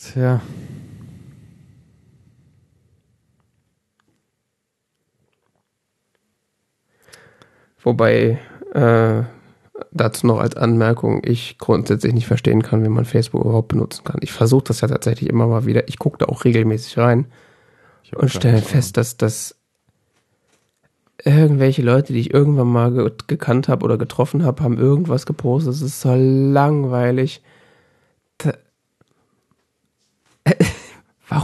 Tja. 0.00 0.40
Wobei, 7.82 8.38
äh, 8.72 9.22
dazu 9.92 10.26
noch 10.26 10.38
als 10.38 10.56
Anmerkung, 10.56 11.22
ich 11.24 11.58
grundsätzlich 11.58 12.12
nicht 12.14 12.26
verstehen 12.26 12.62
kann, 12.62 12.82
wie 12.82 12.88
man 12.88 13.04
Facebook 13.04 13.44
überhaupt 13.44 13.68
benutzen 13.68 14.04
kann. 14.04 14.20
Ich 14.22 14.32
versuche 14.32 14.64
das 14.64 14.80
ja 14.80 14.88
tatsächlich 14.88 15.28
immer 15.28 15.46
mal 15.46 15.66
wieder. 15.66 15.88
Ich 15.88 15.98
gucke 15.98 16.18
da 16.18 16.26
auch 16.26 16.44
regelmäßig 16.44 16.98
rein 16.98 17.26
und 18.14 18.30
stelle 18.30 18.62
fest, 18.62 18.96
dass 18.96 19.16
das 19.16 19.56
irgendwelche 21.22 21.82
Leute, 21.82 22.12
die 22.12 22.20
ich 22.20 22.32
irgendwann 22.32 22.68
mal 22.68 22.92
ge 22.92 23.10
gekannt 23.26 23.68
habe 23.68 23.84
oder 23.84 23.98
getroffen 23.98 24.44
habe, 24.44 24.62
haben 24.62 24.78
irgendwas 24.78 25.26
gepostet. 25.26 25.74
Das 25.74 25.82
ist 25.82 26.00
so 26.00 26.14
langweilig. 26.14 27.42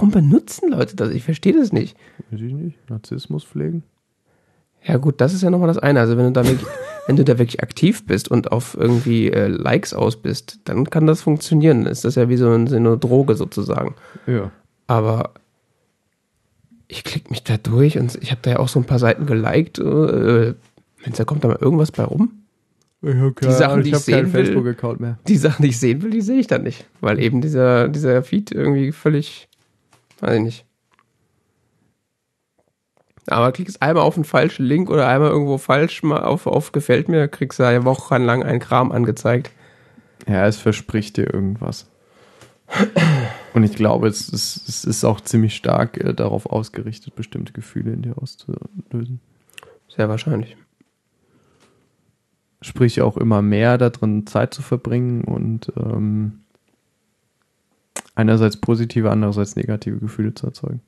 Warum 0.06 0.30
benutzen 0.30 0.70
Leute 0.70 0.94
das? 0.94 1.10
Ich 1.10 1.24
verstehe 1.24 1.52
das 1.52 1.72
nicht. 1.72 1.96
Weiß 2.30 2.40
ich 2.40 2.52
nicht. 2.52 2.90
Narzissmus 2.90 3.44
pflegen? 3.44 3.82
Ja 4.84 4.98
gut, 4.98 5.20
das 5.20 5.34
ist 5.34 5.42
ja 5.42 5.50
nochmal 5.50 5.68
das 5.68 5.78
eine. 5.78 6.00
Also 6.00 6.16
wenn 6.16 6.26
du 6.26 6.32
da 6.32 6.46
wirklich, 6.46 6.68
wenn 7.06 7.16
du 7.16 7.24
da 7.24 7.38
wirklich 7.38 7.62
aktiv 7.62 8.06
bist 8.06 8.30
und 8.30 8.52
auf 8.52 8.76
irgendwie 8.78 9.30
äh, 9.30 9.48
Likes 9.48 9.94
aus 9.94 10.16
bist, 10.16 10.60
dann 10.64 10.88
kann 10.90 11.06
das 11.06 11.22
funktionieren. 11.22 11.84
Dann 11.84 11.92
ist 11.92 12.04
das 12.04 12.14
ja 12.14 12.28
wie 12.28 12.36
so 12.36 12.48
eine, 12.50 12.74
eine 12.74 12.98
Droge 12.98 13.34
sozusagen. 13.34 13.94
Ja. 14.26 14.52
Aber 14.86 15.34
ich 16.86 17.02
klicke 17.02 17.30
mich 17.30 17.42
da 17.42 17.56
durch 17.56 17.98
und 17.98 18.16
ich 18.22 18.30
habe 18.30 18.40
da 18.42 18.50
ja 18.50 18.58
auch 18.60 18.68
so 18.68 18.78
ein 18.78 18.84
paar 18.84 19.00
Seiten 19.00 19.26
geliked. 19.26 19.78
Äh, 19.78 20.54
da 21.16 21.24
kommt 21.24 21.42
da 21.42 21.48
mal 21.48 21.58
irgendwas 21.60 21.90
bei 21.90 22.04
rum. 22.04 22.46
Habe 23.02 23.34
die 23.40 23.52
Sachen, 23.52 23.82
die 23.82 23.90
ich, 23.90 23.96
ich 23.96 24.02
sehen 24.02 24.32
will, 24.32 24.96
mehr. 24.98 25.18
Die 25.28 25.36
Sachen, 25.36 25.62
die 25.62 25.68
ich 25.68 25.78
sehen 25.78 26.02
will, 26.02 26.10
die 26.10 26.22
sehe 26.22 26.40
ich 26.40 26.46
dann 26.46 26.62
nicht, 26.62 26.86
weil 27.00 27.20
eben 27.20 27.40
dieser 27.40 27.88
dieser 27.88 28.22
Feed 28.22 28.50
irgendwie 28.50 28.90
völlig, 28.90 29.48
weiß 30.20 30.36
ich 30.36 30.42
nicht. 30.42 30.66
Aber 33.28 33.50
klickst 33.50 33.82
einmal 33.82 34.04
auf 34.04 34.14
einen 34.14 34.24
falschen 34.24 34.64
Link 34.64 34.88
oder 34.88 35.08
einmal 35.08 35.30
irgendwo 35.30 35.58
falsch 35.58 36.02
mal 36.02 36.22
auf, 36.22 36.46
auf 36.46 36.72
gefällt 36.72 37.08
mir, 37.08 37.26
kriegst 37.26 37.58
du 37.58 37.64
ja 37.64 37.84
wochenlang 37.84 38.44
einen 38.44 38.60
Kram 38.60 38.92
angezeigt. 38.92 39.50
Ja, 40.28 40.46
es 40.46 40.56
verspricht 40.56 41.16
dir 41.16 41.32
irgendwas. 41.32 41.90
Und 43.54 43.62
ich 43.62 43.74
glaube, 43.74 44.08
es 44.08 44.28
ist, 44.28 44.68
es 44.68 44.84
ist 44.84 45.04
auch 45.04 45.20
ziemlich 45.20 45.54
stark 45.56 45.98
äh, 45.98 46.14
darauf 46.14 46.46
ausgerichtet, 46.46 47.14
bestimmte 47.14 47.52
Gefühle 47.52 47.92
in 47.92 48.02
dir 48.02 48.18
auszulösen. 48.20 49.20
Sehr 49.88 50.08
wahrscheinlich. 50.08 50.56
Sprich 52.60 53.00
auch 53.02 53.16
immer 53.16 53.42
mehr 53.42 53.78
darin 53.78 54.26
Zeit 54.26 54.52
zu 54.52 54.62
verbringen 54.62 55.24
und 55.24 55.72
ähm, 55.76 56.40
einerseits 58.16 58.56
positive, 58.56 59.10
andererseits 59.10 59.54
negative 59.54 59.98
Gefühle 59.98 60.34
zu 60.34 60.46
erzeugen. 60.46 60.80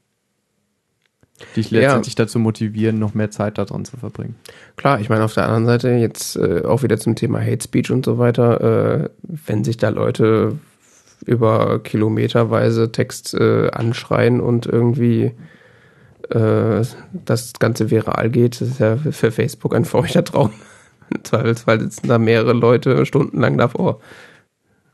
Dich 1.55 1.70
letztendlich 1.70 2.18
ja. 2.18 2.24
dazu 2.24 2.40
motivieren, 2.40 2.98
noch 2.98 3.14
mehr 3.14 3.30
Zeit 3.30 3.59
daran 3.59 3.84
zu 3.84 3.96
verbringen. 3.96 4.34
Klar, 4.76 5.00
ich 5.00 5.09
meine, 5.09 5.22
auf 5.22 5.34
der 5.34 5.44
anderen 5.44 5.66
Seite 5.66 5.90
jetzt 5.90 6.34
äh, 6.34 6.64
auch 6.64 6.82
wieder 6.82 6.98
zum 6.98 7.14
Thema 7.14 7.40
Hate 7.40 7.62
Speech 7.62 7.92
und 7.92 8.05
so 8.05 8.18
weiter, 8.18 9.05
äh, 9.05 9.10
wenn 9.22 9.62
sich 9.62 9.76
da 9.76 9.90
Leute 9.90 10.59
über 11.24 11.80
kilometerweise 11.80 12.90
Text 12.90 13.34
äh, 13.34 13.70
anschreien 13.70 14.40
und 14.40 14.66
irgendwie 14.66 15.32
äh, 16.30 16.82
das 17.12 17.52
Ganze 17.60 17.90
viral 17.90 18.30
geht, 18.30 18.60
das 18.60 18.68
ist 18.68 18.80
ja 18.80 18.96
für 18.96 19.30
Facebook 19.30 19.76
ein 19.76 19.84
feuchter 19.84 20.24
Traum. 20.24 20.50
Im 21.14 21.22
Zweifelsfall 21.22 21.80
sitzen 21.80 22.09
da 22.09 22.18
mehrere 22.18 22.52
Leute 22.52 23.06
stundenlang 23.06 23.59
davor 23.59 24.00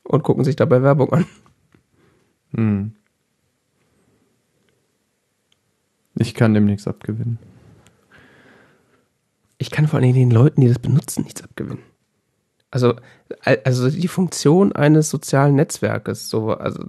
und 0.03 0.23
gucken 0.23 0.45
sich 0.45 0.57
dabei 0.57 0.83
Werbung 0.83 1.13
an. 1.13 1.27
Hm. 2.55 2.93
Ich 6.17 6.35
kann 6.35 6.55
dem 6.55 6.67
nichts 6.67 6.87
abgewinnen. 6.87 7.39
Ich 9.59 9.71
kann 9.71 9.89
vor 9.89 9.99
allem 9.99 10.15
den 10.15 10.31
Leuten, 10.31 10.61
die 10.61 10.69
das 10.69 10.79
benutzen, 10.79 11.25
nichts 11.25 11.43
abgewinnen. 11.43 11.83
Also, 12.75 12.95
also 13.63 13.89
die 13.89 14.09
Funktion 14.09 14.73
eines 14.73 15.09
sozialen 15.09 15.55
Netzwerkes, 15.55 16.29
so, 16.29 16.51
also 16.51 16.81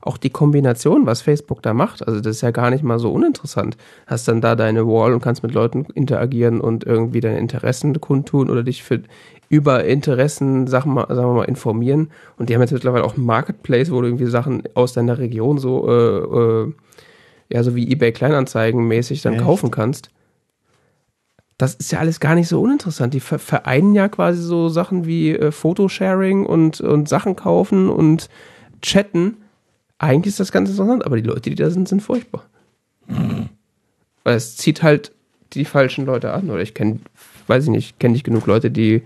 auch 0.00 0.16
die 0.16 0.30
Kombination, 0.30 1.04
was 1.04 1.20
Facebook 1.20 1.60
da 1.60 1.74
macht, 1.74 2.08
also 2.08 2.22
das 2.22 2.36
ist 2.36 2.40
ja 2.40 2.50
gar 2.50 2.70
nicht 2.70 2.82
mal 2.82 2.98
so 2.98 3.12
uninteressant. 3.12 3.76
Hast 4.06 4.26
dann 4.26 4.40
da 4.40 4.56
deine 4.56 4.86
Wall 4.86 5.12
und 5.12 5.20
kannst 5.20 5.42
mit 5.42 5.52
Leuten 5.52 5.84
interagieren 5.94 6.62
und 6.62 6.84
irgendwie 6.84 7.20
deine 7.20 7.38
Interessen 7.38 8.00
kundtun 8.00 8.48
oder 8.48 8.62
dich 8.62 8.82
für 8.82 9.02
über 9.50 9.84
Interessen, 9.84 10.66
Sachen 10.66 10.94
mal, 10.94 11.08
sagen 11.14 11.28
wir 11.28 11.34
mal, 11.34 11.44
informieren. 11.44 12.10
Und 12.38 12.48
die 12.48 12.54
haben 12.54 12.62
jetzt 12.62 12.72
mittlerweile 12.72 13.04
auch 13.04 13.18
ein 13.18 13.26
Marketplace, 13.26 13.90
wo 13.90 14.00
du 14.00 14.06
irgendwie 14.06 14.24
Sachen 14.24 14.62
aus 14.72 14.94
deiner 14.94 15.18
Region 15.18 15.58
so 15.58 15.86
äh, 15.90 16.62
äh, 16.62 16.72
ja, 17.50 17.62
so 17.62 17.76
wie 17.76 17.92
eBay 17.92 18.12
Kleinanzeigen 18.12 18.88
mäßig 18.88 19.20
dann 19.20 19.34
Echt? 19.34 19.44
kaufen 19.44 19.70
kannst. 19.70 20.08
Das 21.56 21.74
ist 21.74 21.92
ja 21.92 22.00
alles 22.00 22.20
gar 22.20 22.34
nicht 22.34 22.48
so 22.48 22.60
uninteressant. 22.60 23.14
Die 23.14 23.20
vereinen 23.20 23.94
ja 23.94 24.08
quasi 24.08 24.42
so 24.42 24.68
Sachen 24.68 25.06
wie 25.06 25.30
äh, 25.30 25.52
Photosharing 25.52 26.44
und, 26.44 26.80
und 26.80 27.08
Sachen 27.08 27.36
kaufen 27.36 27.88
und 27.88 28.28
chatten. 28.82 29.36
Eigentlich 29.98 30.32
ist 30.32 30.40
das 30.40 30.52
ganz 30.52 30.70
interessant, 30.70 31.06
aber 31.06 31.16
die 31.16 31.28
Leute, 31.28 31.50
die 31.50 31.54
da 31.54 31.70
sind, 31.70 31.88
sind 31.88 32.02
furchtbar. 32.02 32.44
Mhm. 33.06 33.48
Weil 34.24 34.36
es 34.36 34.56
zieht 34.56 34.82
halt 34.82 35.12
die 35.52 35.64
falschen 35.64 36.06
Leute 36.06 36.32
an. 36.32 36.50
Oder 36.50 36.62
ich 36.62 36.74
kenne, 36.74 36.98
weiß 37.46 37.64
ich 37.64 37.70
nicht, 37.70 38.00
kenne 38.00 38.12
nicht 38.12 38.24
genug 38.24 38.46
Leute, 38.46 38.70
die 38.70 39.02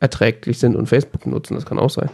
erträglich 0.00 0.58
sind 0.58 0.74
und 0.74 0.88
Facebook 0.88 1.26
nutzen. 1.26 1.54
Das 1.54 1.64
kann 1.64 1.78
auch 1.78 1.90
sein 1.90 2.10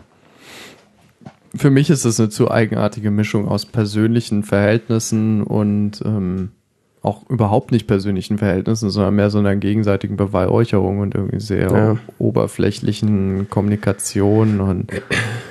für 1.55 1.71
mich 1.71 1.91
ist 1.91 2.05
das 2.05 2.21
eine 2.21 2.29
zu 2.29 2.51
eigenartige 2.51 3.11
Mischung 3.11 3.49
aus 3.49 3.67
persönlichen 3.67 4.43
Verhältnissen 4.43 5.43
und 5.43 6.03
ähm, 6.05 6.51
auch 7.09 7.29
überhaupt 7.31 7.73
nicht 7.73 7.87
persönlichen 7.87 8.37
Verhältnissen, 8.37 8.91
sondern 8.91 9.15
mehr 9.15 9.31
so 9.31 9.39
einer 9.39 9.57
gegenseitigen 9.57 10.17
Beweihräucherung 10.17 10.99
und 10.99 11.15
irgendwie 11.15 11.41
sehr 11.41 11.71
ja. 11.71 11.97
oberflächlichen 12.19 13.49
Kommunikation 13.49 14.61
und 14.61 14.93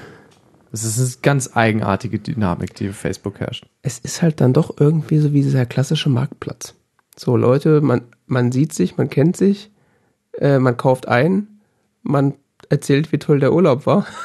es 0.71 0.83
ist 0.83 0.99
eine 0.99 1.21
ganz 1.23 1.49
eigenartige 1.55 2.19
Dynamik, 2.19 2.75
die 2.75 2.89
Facebook 2.89 3.39
herrscht. 3.39 3.65
Es 3.81 3.97
ist 3.97 4.21
halt 4.21 4.39
dann 4.39 4.53
doch 4.53 4.79
irgendwie 4.79 5.17
so 5.17 5.33
wie 5.33 5.41
dieser 5.41 5.65
klassische 5.65 6.09
Marktplatz. 6.09 6.75
So 7.15 7.35
Leute, 7.35 7.81
man, 7.81 8.01
man 8.27 8.51
sieht 8.51 8.73
sich, 8.73 8.97
man 8.97 9.09
kennt 9.09 9.35
sich, 9.35 9.71
äh, 10.39 10.59
man 10.59 10.77
kauft 10.77 11.07
ein, 11.07 11.47
man 12.03 12.35
erzählt, 12.69 13.11
wie 13.11 13.17
toll 13.17 13.39
der 13.39 13.53
Urlaub 13.53 13.87
war. 13.87 14.05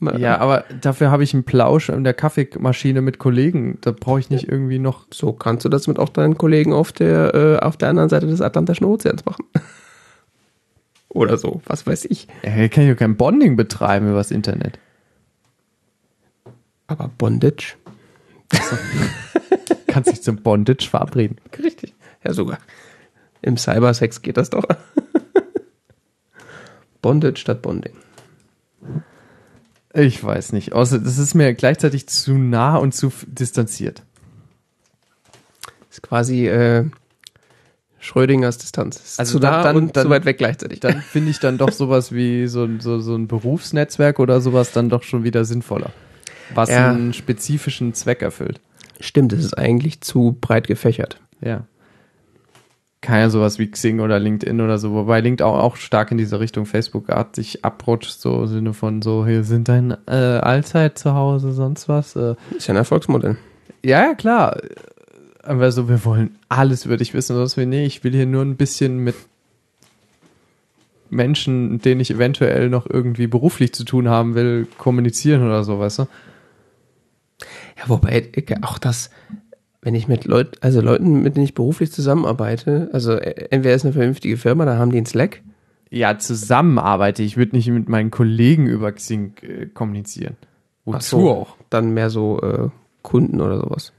Ja, 0.00 0.38
aber 0.38 0.64
dafür 0.80 1.10
habe 1.10 1.24
ich 1.24 1.32
einen 1.32 1.44
Plausch 1.44 1.88
in 1.88 2.04
der 2.04 2.12
Kaffeemaschine 2.12 3.00
mit 3.00 3.18
Kollegen. 3.18 3.78
Da 3.80 3.92
brauche 3.92 4.20
ich 4.20 4.28
nicht 4.28 4.46
irgendwie 4.46 4.78
noch. 4.78 5.06
So 5.10 5.32
kannst 5.32 5.64
du 5.64 5.70
das 5.70 5.86
mit 5.86 5.98
auch 5.98 6.10
deinen 6.10 6.36
Kollegen 6.36 6.74
auf 6.74 6.92
der, 6.92 7.34
äh, 7.34 7.56
auf 7.64 7.78
der 7.78 7.88
anderen 7.88 8.10
Seite 8.10 8.26
des 8.26 8.42
Atlantischen 8.42 8.84
Ozeans 8.84 9.24
machen. 9.24 9.46
Oder 11.08 11.38
so, 11.38 11.62
was 11.64 11.86
weiß 11.86 12.04
ich. 12.06 12.28
Ja, 12.42 12.68
kann 12.68 12.84
ich 12.84 12.88
ja 12.88 12.94
kein 12.94 13.16
Bonding 13.16 13.56
betreiben 13.56 14.10
übers 14.10 14.30
Internet. 14.30 14.78
Aber 16.88 17.10
Bondage? 17.16 17.76
Kannst 19.86 20.12
dich 20.12 20.22
zum 20.22 20.36
Bondage 20.36 20.86
verabreden. 20.88 21.38
Richtig. 21.58 21.94
Ja, 22.22 22.34
sogar. 22.34 22.58
Im 23.40 23.56
Cybersex 23.56 24.20
geht 24.20 24.36
das 24.36 24.50
doch. 24.50 24.64
Bondage 27.02 27.40
statt 27.40 27.62
Bonding. 27.62 27.94
Ich 29.98 30.22
weiß 30.22 30.52
nicht. 30.52 30.72
Außer 30.72 30.98
das 30.98 31.18
ist 31.18 31.34
mir 31.34 31.54
gleichzeitig 31.54 32.06
zu 32.06 32.34
nah 32.36 32.76
und 32.76 32.92
zu 32.94 33.10
distanziert. 33.26 34.02
Ist 35.90 36.02
quasi 36.02 36.46
äh, 36.48 36.84
Schrödingers 37.98 38.58
Distanz. 38.58 38.96
Ist 38.96 39.18
Also 39.18 39.38
zu 39.38 39.44
nah 39.44 39.62
dann- 39.62 39.76
und 39.76 39.96
dann- 39.96 40.04
zu 40.04 40.10
weit 40.10 40.24
weg 40.26 40.38
gleichzeitig. 40.38 40.80
Dann 40.80 41.00
finde 41.00 41.30
ich 41.30 41.40
dann 41.40 41.56
doch 41.58 41.72
sowas 41.72 42.12
wie 42.12 42.46
so, 42.46 42.64
ein- 42.64 42.80
so, 42.80 43.00
so 43.00 43.14
ein 43.16 43.26
Berufsnetzwerk 43.26 44.18
oder 44.18 44.40
sowas 44.40 44.72
dann 44.72 44.88
doch 44.90 45.02
schon 45.02 45.24
wieder 45.24 45.44
sinnvoller. 45.44 45.90
Was 46.54 46.68
Ja. 46.68 46.90
einen 46.90 47.12
spezifischen 47.12 47.94
Zweck 47.94 48.22
erfüllt. 48.22 48.60
Stimmt, 49.00 49.32
es 49.32 49.44
ist 49.44 49.58
eigentlich 49.58 50.00
zu 50.02 50.36
breit 50.40 50.66
gefächert. 50.68 51.18
Ja. 51.40 51.66
Ja 53.08 53.30
sowas 53.30 53.58
wie 53.58 53.70
Xing 53.70 54.00
oder 54.00 54.18
LinkedIn 54.18 54.60
oder 54.60 54.78
so, 54.78 54.92
wobei 54.92 55.20
LinkedIn 55.20 55.46
auch, 55.46 55.58
auch 55.58 55.76
stark 55.76 56.10
in 56.10 56.18
diese 56.18 56.40
Richtung 56.40 56.66
Facebook-artig 56.66 57.64
abrutscht, 57.64 58.20
so 58.20 58.42
im 58.42 58.46
Sinne 58.46 58.74
von 58.74 59.02
so, 59.02 59.26
hier 59.26 59.44
sind 59.44 59.68
dein 59.68 59.96
äh, 60.06 60.14
Allzeit 60.14 60.98
zu 60.98 61.14
Hause, 61.14 61.52
sonst 61.52 61.88
was. 61.88 62.16
Äh, 62.16 62.34
Ist 62.56 62.66
ja 62.66 62.74
ein 62.74 62.78
Erfolgsmodell. 62.78 63.36
Ja, 63.84 64.06
ja, 64.06 64.14
klar. 64.14 64.60
Aber 65.42 65.70
so, 65.70 65.88
wir 65.88 66.04
wollen 66.04 66.36
alles 66.48 66.84
über 66.84 66.96
dich 66.96 67.14
wissen, 67.14 67.36
sonst 67.36 67.56
wir, 67.56 67.66
nee, 67.66 67.86
ich 67.86 68.02
will 68.02 68.12
hier 68.12 68.26
nur 68.26 68.42
ein 68.42 68.56
bisschen 68.56 68.98
mit 68.98 69.14
Menschen, 71.08 71.80
denen 71.80 72.00
ich 72.00 72.10
eventuell 72.10 72.68
noch 72.68 72.88
irgendwie 72.88 73.26
beruflich 73.26 73.72
zu 73.72 73.84
tun 73.84 74.08
haben 74.08 74.34
will, 74.34 74.66
kommunizieren 74.78 75.44
oder 75.46 75.62
so, 75.62 75.78
weißt 75.78 76.00
du? 76.00 76.02
Ja, 77.78 77.84
wobei 77.86 78.30
auch 78.62 78.78
das, 78.78 79.10
wenn 79.86 79.94
ich 79.94 80.08
mit 80.08 80.24
Leuten, 80.24 80.50
also 80.62 80.80
Leuten, 80.80 81.22
mit 81.22 81.36
denen 81.36 81.44
ich 81.44 81.54
beruflich 81.54 81.92
zusammenarbeite, 81.92 82.90
also 82.92 83.12
äh, 83.12 83.46
entweder 83.50 83.76
ist 83.76 83.84
eine 83.84 83.92
vernünftige 83.92 84.36
Firma, 84.36 84.64
da 84.64 84.78
haben 84.78 84.90
die 84.90 84.96
einen 84.96 85.06
Slack. 85.06 85.42
Ja, 85.90 86.18
zusammenarbeite. 86.18 87.22
Ich 87.22 87.36
würde 87.36 87.54
nicht 87.54 87.68
mit 87.68 87.88
meinen 87.88 88.10
Kollegen 88.10 88.66
über 88.66 88.90
Xing 88.90 89.34
äh, 89.42 89.66
kommunizieren. 89.66 90.34
Ach 90.90 91.00
so, 91.00 91.46
Dann 91.70 91.94
mehr 91.94 92.10
so 92.10 92.40
äh, 92.40 92.68
Kunden 93.02 93.40
oder 93.40 93.58
sowas. 93.60 93.92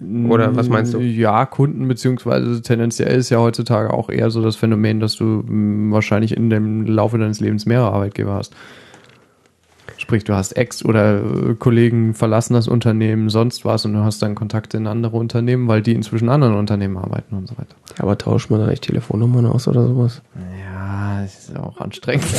Oder 0.00 0.56
was 0.56 0.70
meinst 0.70 0.94
du? 0.94 1.00
Ja, 1.00 1.44
Kunden, 1.44 1.86
beziehungsweise 1.86 2.62
tendenziell 2.62 3.18
ist 3.18 3.28
ja 3.28 3.38
heutzutage 3.38 3.92
auch 3.92 4.08
eher 4.08 4.30
so 4.30 4.42
das 4.42 4.56
Phänomen, 4.56 5.00
dass 5.00 5.16
du 5.16 5.44
mh, 5.46 5.92
wahrscheinlich 5.92 6.34
in 6.34 6.48
dem 6.48 6.86
Laufe 6.86 7.18
deines 7.18 7.40
Lebens 7.40 7.66
mehrere 7.66 7.92
Arbeitgeber 7.92 8.32
hast. 8.32 8.56
Sprich, 10.06 10.22
du 10.22 10.34
hast 10.34 10.52
Ex- 10.52 10.84
oder 10.84 11.18
äh, 11.18 11.54
Kollegen 11.58 12.14
verlassen 12.14 12.54
das 12.54 12.68
Unternehmen, 12.68 13.28
sonst 13.28 13.64
was 13.64 13.84
und 13.86 13.92
du 13.92 14.04
hast 14.04 14.22
dann 14.22 14.36
Kontakte 14.36 14.76
in 14.76 14.86
andere 14.86 15.16
Unternehmen, 15.16 15.66
weil 15.66 15.82
die 15.82 15.94
inzwischen 15.94 16.26
in 16.26 16.30
anderen 16.30 16.54
Unternehmen 16.54 16.96
arbeiten 16.96 17.34
und 17.34 17.48
so 17.48 17.58
weiter. 17.58 17.74
Ja, 17.98 18.04
aber 18.04 18.16
tauscht 18.16 18.48
man 18.48 18.60
da 18.60 18.68
nicht 18.68 18.84
Telefonnummern 18.84 19.46
aus 19.46 19.66
oder 19.66 19.84
sowas? 19.84 20.22
Ja, 20.62 21.22
das 21.22 21.48
ist 21.48 21.56
auch 21.56 21.80
anstrengend. 21.80 22.24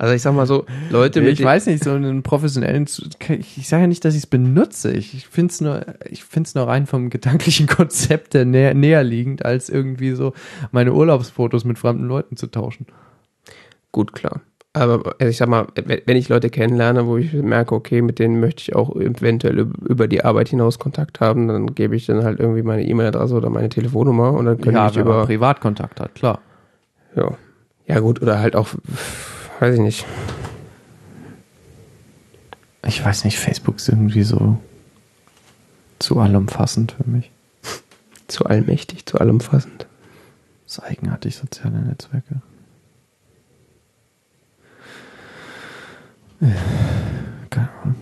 Also 0.00 0.14
ich 0.14 0.22
sag 0.22 0.32
mal 0.32 0.46
so, 0.46 0.64
Leute 0.90 1.20
mit 1.20 1.40
ich 1.40 1.44
weiß 1.44 1.66
nicht, 1.66 1.82
so 1.82 1.90
einen 1.90 2.22
professionellen, 2.22 2.86
ich 3.28 3.68
sage 3.68 3.82
ja 3.82 3.86
nicht, 3.88 4.04
dass 4.04 4.14
ich 4.14 4.20
es 4.20 4.26
benutze. 4.26 4.92
Ich 4.92 5.26
finde 5.26 5.52
es 5.52 5.60
nur, 5.60 5.84
ich 6.08 6.22
finde 6.22 6.46
es 6.46 6.54
nur 6.54 6.68
rein 6.68 6.86
vom 6.86 7.10
gedanklichen 7.10 7.66
Konzept 7.66 8.34
der 8.34 8.44
näher, 8.44 8.74
näher 8.74 9.02
liegend, 9.02 9.44
als 9.44 9.68
irgendwie 9.68 10.12
so 10.12 10.34
meine 10.70 10.92
Urlaubsfotos 10.92 11.64
mit 11.64 11.80
fremden 11.80 12.06
Leuten 12.06 12.36
zu 12.36 12.46
tauschen. 12.46 12.86
Gut, 13.90 14.12
klar. 14.12 14.40
Aber 14.78 15.14
also 15.18 15.30
ich 15.30 15.36
sag 15.36 15.48
mal, 15.48 15.66
wenn 15.74 16.16
ich 16.16 16.28
Leute 16.28 16.50
kennenlerne, 16.50 17.06
wo 17.06 17.16
ich 17.16 17.32
merke, 17.32 17.74
okay, 17.74 18.02
mit 18.02 18.18
denen 18.18 18.40
möchte 18.40 18.62
ich 18.62 18.74
auch 18.76 18.94
eventuell 18.96 19.58
üb- 19.60 19.86
über 19.88 20.08
die 20.08 20.24
Arbeit 20.24 20.48
hinaus 20.48 20.78
Kontakt 20.78 21.20
haben, 21.20 21.48
dann 21.48 21.74
gebe 21.74 21.96
ich 21.96 22.06
dann 22.06 22.22
halt 22.24 22.38
irgendwie 22.40 22.62
meine 22.62 22.84
E-Mail-Adresse 22.84 23.34
oder 23.34 23.50
meine 23.50 23.68
Telefonnummer 23.68 24.32
und 24.32 24.44
dann 24.46 24.60
können 24.60 24.76
ja, 24.76 24.86
mich 24.86 24.96
wenn 24.96 25.04
man 25.06 25.14
über. 25.16 25.26
Privatkontakt 25.26 26.00
hat, 26.00 26.14
klar. 26.14 26.40
Ja. 27.16 27.32
ja, 27.86 28.00
gut, 28.00 28.20
oder 28.22 28.38
halt 28.38 28.54
auch, 28.56 28.68
weiß 29.60 29.74
ich 29.74 29.80
nicht. 29.80 30.06
Ich 32.86 33.04
weiß 33.04 33.24
nicht, 33.24 33.38
Facebook 33.38 33.76
ist 33.76 33.88
irgendwie 33.88 34.22
so 34.22 34.58
zu 35.98 36.18
allumfassend 36.20 36.92
für 36.92 37.08
mich. 37.10 37.30
Zu 38.28 38.44
allmächtig, 38.46 39.04
zu 39.06 39.18
allumfassend. 39.18 39.86
So 40.66 40.82
eigenartig 40.82 41.36
soziale 41.36 41.80
Netzwerke. 41.80 42.42
Keine 47.50 47.68
Ahnung. 47.82 47.96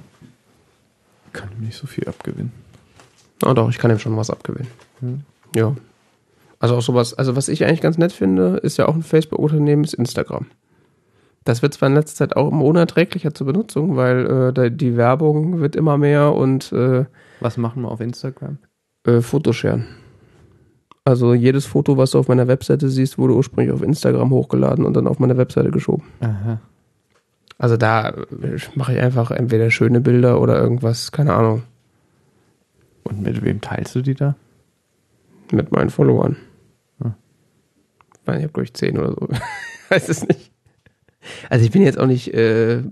Kann 1.32 1.48
ihm 1.58 1.64
nicht 1.66 1.76
so 1.76 1.86
viel 1.86 2.06
abgewinnen. 2.08 2.52
Oh 3.44 3.52
doch, 3.52 3.68
ich 3.70 3.78
kann 3.78 3.90
ihm 3.90 3.98
schon 3.98 4.16
was 4.16 4.30
abgewinnen. 4.30 4.70
Hm. 5.00 5.22
Ja. 5.54 5.74
Also 6.58 6.76
auch 6.76 6.82
sowas, 6.82 7.14
also 7.14 7.36
was 7.36 7.48
ich 7.48 7.64
eigentlich 7.64 7.82
ganz 7.82 7.98
nett 7.98 8.12
finde, 8.12 8.56
ist 8.62 8.78
ja 8.78 8.88
auch 8.88 8.94
ein 8.94 9.02
Facebook-Unternehmen, 9.02 9.84
ist 9.84 9.94
Instagram. 9.94 10.46
Das 11.44 11.62
wird 11.62 11.74
zwar 11.74 11.88
in 11.88 11.94
letzter 11.94 12.16
Zeit 12.16 12.36
auch 12.36 12.50
immer 12.50 12.64
unerträglicher 12.64 13.32
zur 13.34 13.46
Benutzung, 13.46 13.96
weil 13.96 14.52
äh, 14.56 14.70
die 14.70 14.96
Werbung 14.96 15.60
wird 15.60 15.76
immer 15.76 15.96
mehr 15.98 16.32
und 16.34 16.72
äh, 16.72 17.04
Was 17.40 17.56
machen 17.56 17.82
wir 17.82 17.90
auf 17.90 18.00
Instagram? 18.00 18.58
äh, 19.06 19.20
Fotoscheren. 19.20 19.86
Also 21.04 21.34
jedes 21.34 21.66
Foto, 21.66 21.96
was 21.96 22.10
du 22.10 22.18
auf 22.18 22.26
meiner 22.26 22.48
Webseite 22.48 22.88
siehst, 22.88 23.16
wurde 23.16 23.34
ursprünglich 23.34 23.72
auf 23.72 23.82
Instagram 23.82 24.30
hochgeladen 24.30 24.84
und 24.84 24.94
dann 24.94 25.06
auf 25.06 25.20
meine 25.20 25.36
Webseite 25.36 25.70
geschoben. 25.70 26.02
Aha. 26.20 26.58
Also 27.58 27.76
da 27.76 28.10
äh, 28.10 28.58
mache 28.74 28.94
ich 28.94 29.00
einfach 29.00 29.30
entweder 29.30 29.70
schöne 29.70 30.00
Bilder 30.00 30.40
oder 30.40 30.58
irgendwas, 30.58 31.12
keine 31.12 31.34
Ahnung, 31.34 31.62
Und 33.04 33.22
mit 33.22 33.42
wem 33.42 33.60
teilst 33.60 33.94
du 33.94 34.02
die 34.02 34.14
da? 34.14 34.36
mit 35.52 35.70
meinen 35.72 35.90
Followern. 35.90 36.36
Hm. 37.00 37.14
Ich 38.14 38.26
meine, 38.26 38.38
ich 38.38 38.44
habe 38.44 38.52
glaube 38.52 38.64
ich 38.64 38.74
zehn 38.74 38.98
oder 38.98 39.10
so. 39.12 39.28
weiß 39.88 40.08
es 40.08 40.26
nicht. 40.26 40.50
Also 41.50 41.64
ich 41.64 41.70
bin 41.70 41.82
jetzt 41.82 41.98
auch 41.98 42.06
nicht 42.06 42.32
äh, 42.34 42.82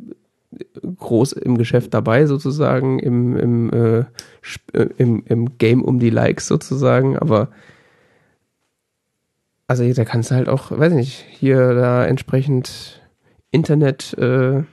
groß 0.98 1.32
im 1.32 1.58
Geschäft 1.58 1.94
dabei 1.94 2.26
sozusagen, 2.26 2.98
im, 2.98 3.36
im, 3.36 3.72
äh, 3.72 3.98
äh, 4.72 4.88
im, 4.98 5.24
im 5.26 5.58
Game 5.58 5.82
um 5.82 5.98
die 5.98 6.10
Likes 6.10 6.46
sozusagen, 6.46 7.18
aber 7.18 7.50
also 9.66 9.90
da 9.92 10.04
kannst 10.04 10.30
du 10.30 10.34
halt 10.34 10.48
auch, 10.48 10.70
weiß 10.70 10.92
ich 10.92 10.98
nicht, 10.98 11.26
hier 11.30 11.74
da 11.74 12.04
entsprechend 12.04 13.00
Internet 13.54 14.12
äh, 14.18 14.64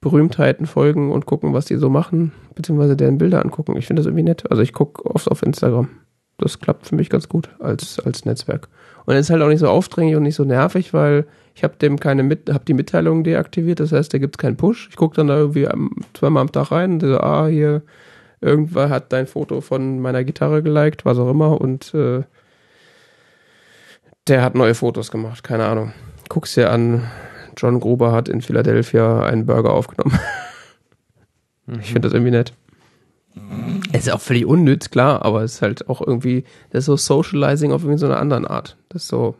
Berühmtheiten 0.00 0.66
folgen 0.66 1.12
und 1.12 1.26
gucken, 1.26 1.54
was 1.54 1.64
die 1.64 1.76
so 1.76 1.88
machen, 1.88 2.32
beziehungsweise 2.54 2.96
deren 2.96 3.18
Bilder 3.18 3.42
angucken. 3.42 3.76
Ich 3.76 3.86
finde 3.86 4.00
das 4.00 4.06
irgendwie 4.06 4.24
nett. 4.24 4.50
Also 4.50 4.62
ich 4.62 4.72
gucke 4.72 5.04
oft 5.06 5.30
auf 5.30 5.42
Instagram. 5.42 5.88
Das 6.38 6.58
klappt 6.58 6.86
für 6.86 6.96
mich 6.96 7.08
ganz 7.08 7.28
gut 7.28 7.48
als, 7.60 7.98
als 8.00 8.24
Netzwerk. 8.24 8.68
Und 9.06 9.14
es 9.14 9.26
ist 9.26 9.30
halt 9.30 9.42
auch 9.42 9.48
nicht 9.48 9.60
so 9.60 9.68
aufdringlich 9.68 10.16
und 10.16 10.24
nicht 10.24 10.34
so 10.34 10.44
nervig, 10.44 10.92
weil 10.92 11.26
ich 11.54 11.64
habe 11.64 11.76
dem 11.76 11.98
keine 11.98 12.22
mit, 12.22 12.52
habe 12.52 12.64
die 12.66 12.74
Mitteilungen 12.74 13.24
deaktiviert, 13.24 13.80
das 13.80 13.92
heißt, 13.92 14.12
da 14.12 14.18
gibt's 14.18 14.36
keinen 14.36 14.56
Push. 14.56 14.88
Ich 14.90 14.96
gucke 14.96 15.16
dann 15.16 15.28
da 15.28 15.38
irgendwie 15.38 15.66
zweimal 16.12 16.42
am 16.42 16.52
Tag 16.52 16.72
rein 16.72 16.94
und 16.94 17.00
so, 17.00 17.18
ah, 17.20 17.46
hier, 17.46 17.82
irgendwer 18.40 18.90
hat 18.90 19.12
dein 19.12 19.26
Foto 19.26 19.60
von 19.60 20.00
meiner 20.00 20.24
Gitarre 20.24 20.62
geliked, 20.62 21.04
was 21.04 21.18
auch 21.18 21.30
immer, 21.30 21.58
und 21.60 21.94
äh, 21.94 22.24
der 24.28 24.42
hat 24.42 24.54
neue 24.56 24.74
Fotos 24.74 25.10
gemacht, 25.10 25.42
keine 25.42 25.64
Ahnung. 25.64 25.92
Guck's 26.28 26.54
dir 26.54 26.70
an, 26.70 27.04
John 27.56 27.80
Gruber 27.80 28.12
hat 28.12 28.28
in 28.28 28.42
Philadelphia 28.42 29.24
einen 29.24 29.46
Burger 29.46 29.72
aufgenommen. 29.72 30.18
Ich 31.80 31.92
finde 31.92 32.02
das 32.02 32.12
irgendwie 32.12 32.30
nett. 32.30 32.52
Es 33.92 34.06
ist 34.06 34.12
auch 34.12 34.20
völlig 34.20 34.46
unnütz, 34.46 34.90
klar, 34.90 35.24
aber 35.24 35.42
es 35.42 35.54
ist 35.54 35.62
halt 35.62 35.88
auch 35.88 36.00
irgendwie, 36.00 36.44
das 36.70 36.80
ist 36.80 36.86
so 36.86 36.96
Socializing 36.96 37.72
auf 37.72 37.82
irgendwie 37.82 37.98
so 37.98 38.06
einer 38.06 38.18
anderen 38.18 38.46
Art. 38.46 38.76
Das 38.88 39.02
ist 39.02 39.08
so. 39.08 39.34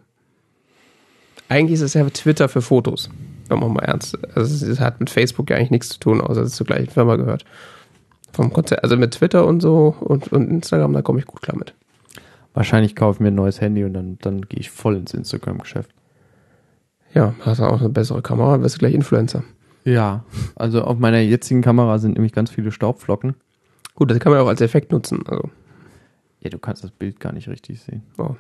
Eigentlich 1.49 1.75
ist 1.75 1.83
es 1.83 1.95
ja 1.95 2.05
Twitter 2.11 2.49
für 2.49 2.61
Fotos, 2.61 3.09
wenn 3.49 3.61
man 3.61 3.73
mal 3.73 3.85
ernst. 3.85 4.19
Also 4.37 4.67
es 4.67 4.81
hat 4.81 4.99
mit 4.99 5.11
Facebook 5.11 5.49
ja 5.51 5.57
eigentlich 5.57 5.71
nichts 5.71 5.89
zu 5.91 6.01
tun, 6.01 6.21
außer 6.21 6.41
dass 6.41 6.51
es 6.51 6.57
zur 6.57 6.67
gleichen 6.67 6.91
Firma 6.91 7.17
gehört. 7.17 7.45
Vom 8.33 8.53
Konzept, 8.53 8.83
also 8.83 8.97
mit 8.97 9.13
Twitter 9.13 9.47
und 9.47 9.61
so 9.61 9.95
und, 10.01 10.33
und 10.33 10.51
Instagram, 10.51 10.93
da 10.93 11.03
komme 11.03 11.21
ich 11.21 11.27
gut 11.27 11.43
klar 11.43 11.57
mit. 11.57 11.73
Wahrscheinlich 12.53 12.97
kaufe 12.97 13.17
ich 13.17 13.21
mir 13.21 13.29
ein 13.29 13.35
neues 13.35 13.61
Handy 13.61 13.85
und 13.85 13.95
dann, 13.95 14.19
dann 14.21 14.43
gehe 14.43 14.61
ich 14.61 14.71
voll 14.71 14.97
ins 14.97 15.15
Instagram-Geschäft. 15.15 15.91
Ja, 17.17 17.35
hast 17.41 17.61
du 17.61 17.65
auch 17.65 17.81
eine 17.81 17.89
bessere 17.89 18.21
Kamera, 18.21 18.61
wirst 18.61 18.75
du 18.75 18.79
gleich 18.81 18.93
Influencer. 18.93 19.43
Ja, 19.85 20.23
also 20.55 20.83
auf 20.83 20.99
meiner 20.99 21.21
jetzigen 21.21 21.63
Kamera 21.63 21.99
sind 21.99 22.13
nämlich 22.15 22.33
ganz 22.33 22.51
viele 22.51 22.71
Staubflocken. 22.73 23.35
Gut, 23.95 24.11
das 24.11 24.19
kann 24.19 24.33
man 24.33 24.43
auch 24.43 24.49
als 24.49 24.61
Effekt 24.61 24.93
nutzen. 24.93 25.25
Also, 25.27 25.49
Ja, 26.41 26.51
du 26.51 26.59
kannst 26.59 26.85
das 26.85 26.91
Bild 26.91 27.19
gar 27.19 27.33
nicht 27.33 27.49
richtig 27.49 27.81
sehen. 27.81 28.03
wow. 28.17 28.37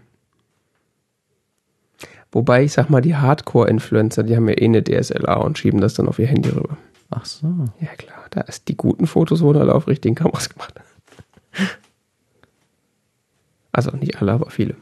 Wobei, 2.32 2.64
ich 2.64 2.72
sag 2.72 2.90
mal, 2.90 3.00
die 3.00 3.16
Hardcore-Influencer, 3.16 4.22
die 4.24 4.36
haben 4.36 4.46
ja 4.48 4.58
eh 4.58 4.64
eine 4.66 4.82
DSLR 4.84 5.42
und 5.42 5.56
schieben 5.56 5.80
das 5.80 5.94
dann 5.94 6.06
auf 6.08 6.18
ihr 6.18 6.26
Handy 6.26 6.50
rüber. 6.50 6.76
Ach 7.08 7.24
so. 7.24 7.46
Ja, 7.80 7.94
klar, 7.96 8.26
da 8.30 8.42
ist 8.42 8.68
die 8.68 8.76
guten 8.76 9.06
Fotos 9.06 9.40
wurden 9.40 9.58
alle 9.62 9.74
auf 9.74 9.86
richtigen 9.88 10.14
Kameras 10.14 10.50
gemacht. 10.50 10.74
Also 13.72 13.90
nicht 13.94 14.20
alle, 14.22 14.32
aber 14.32 14.48
viele. 14.50 14.74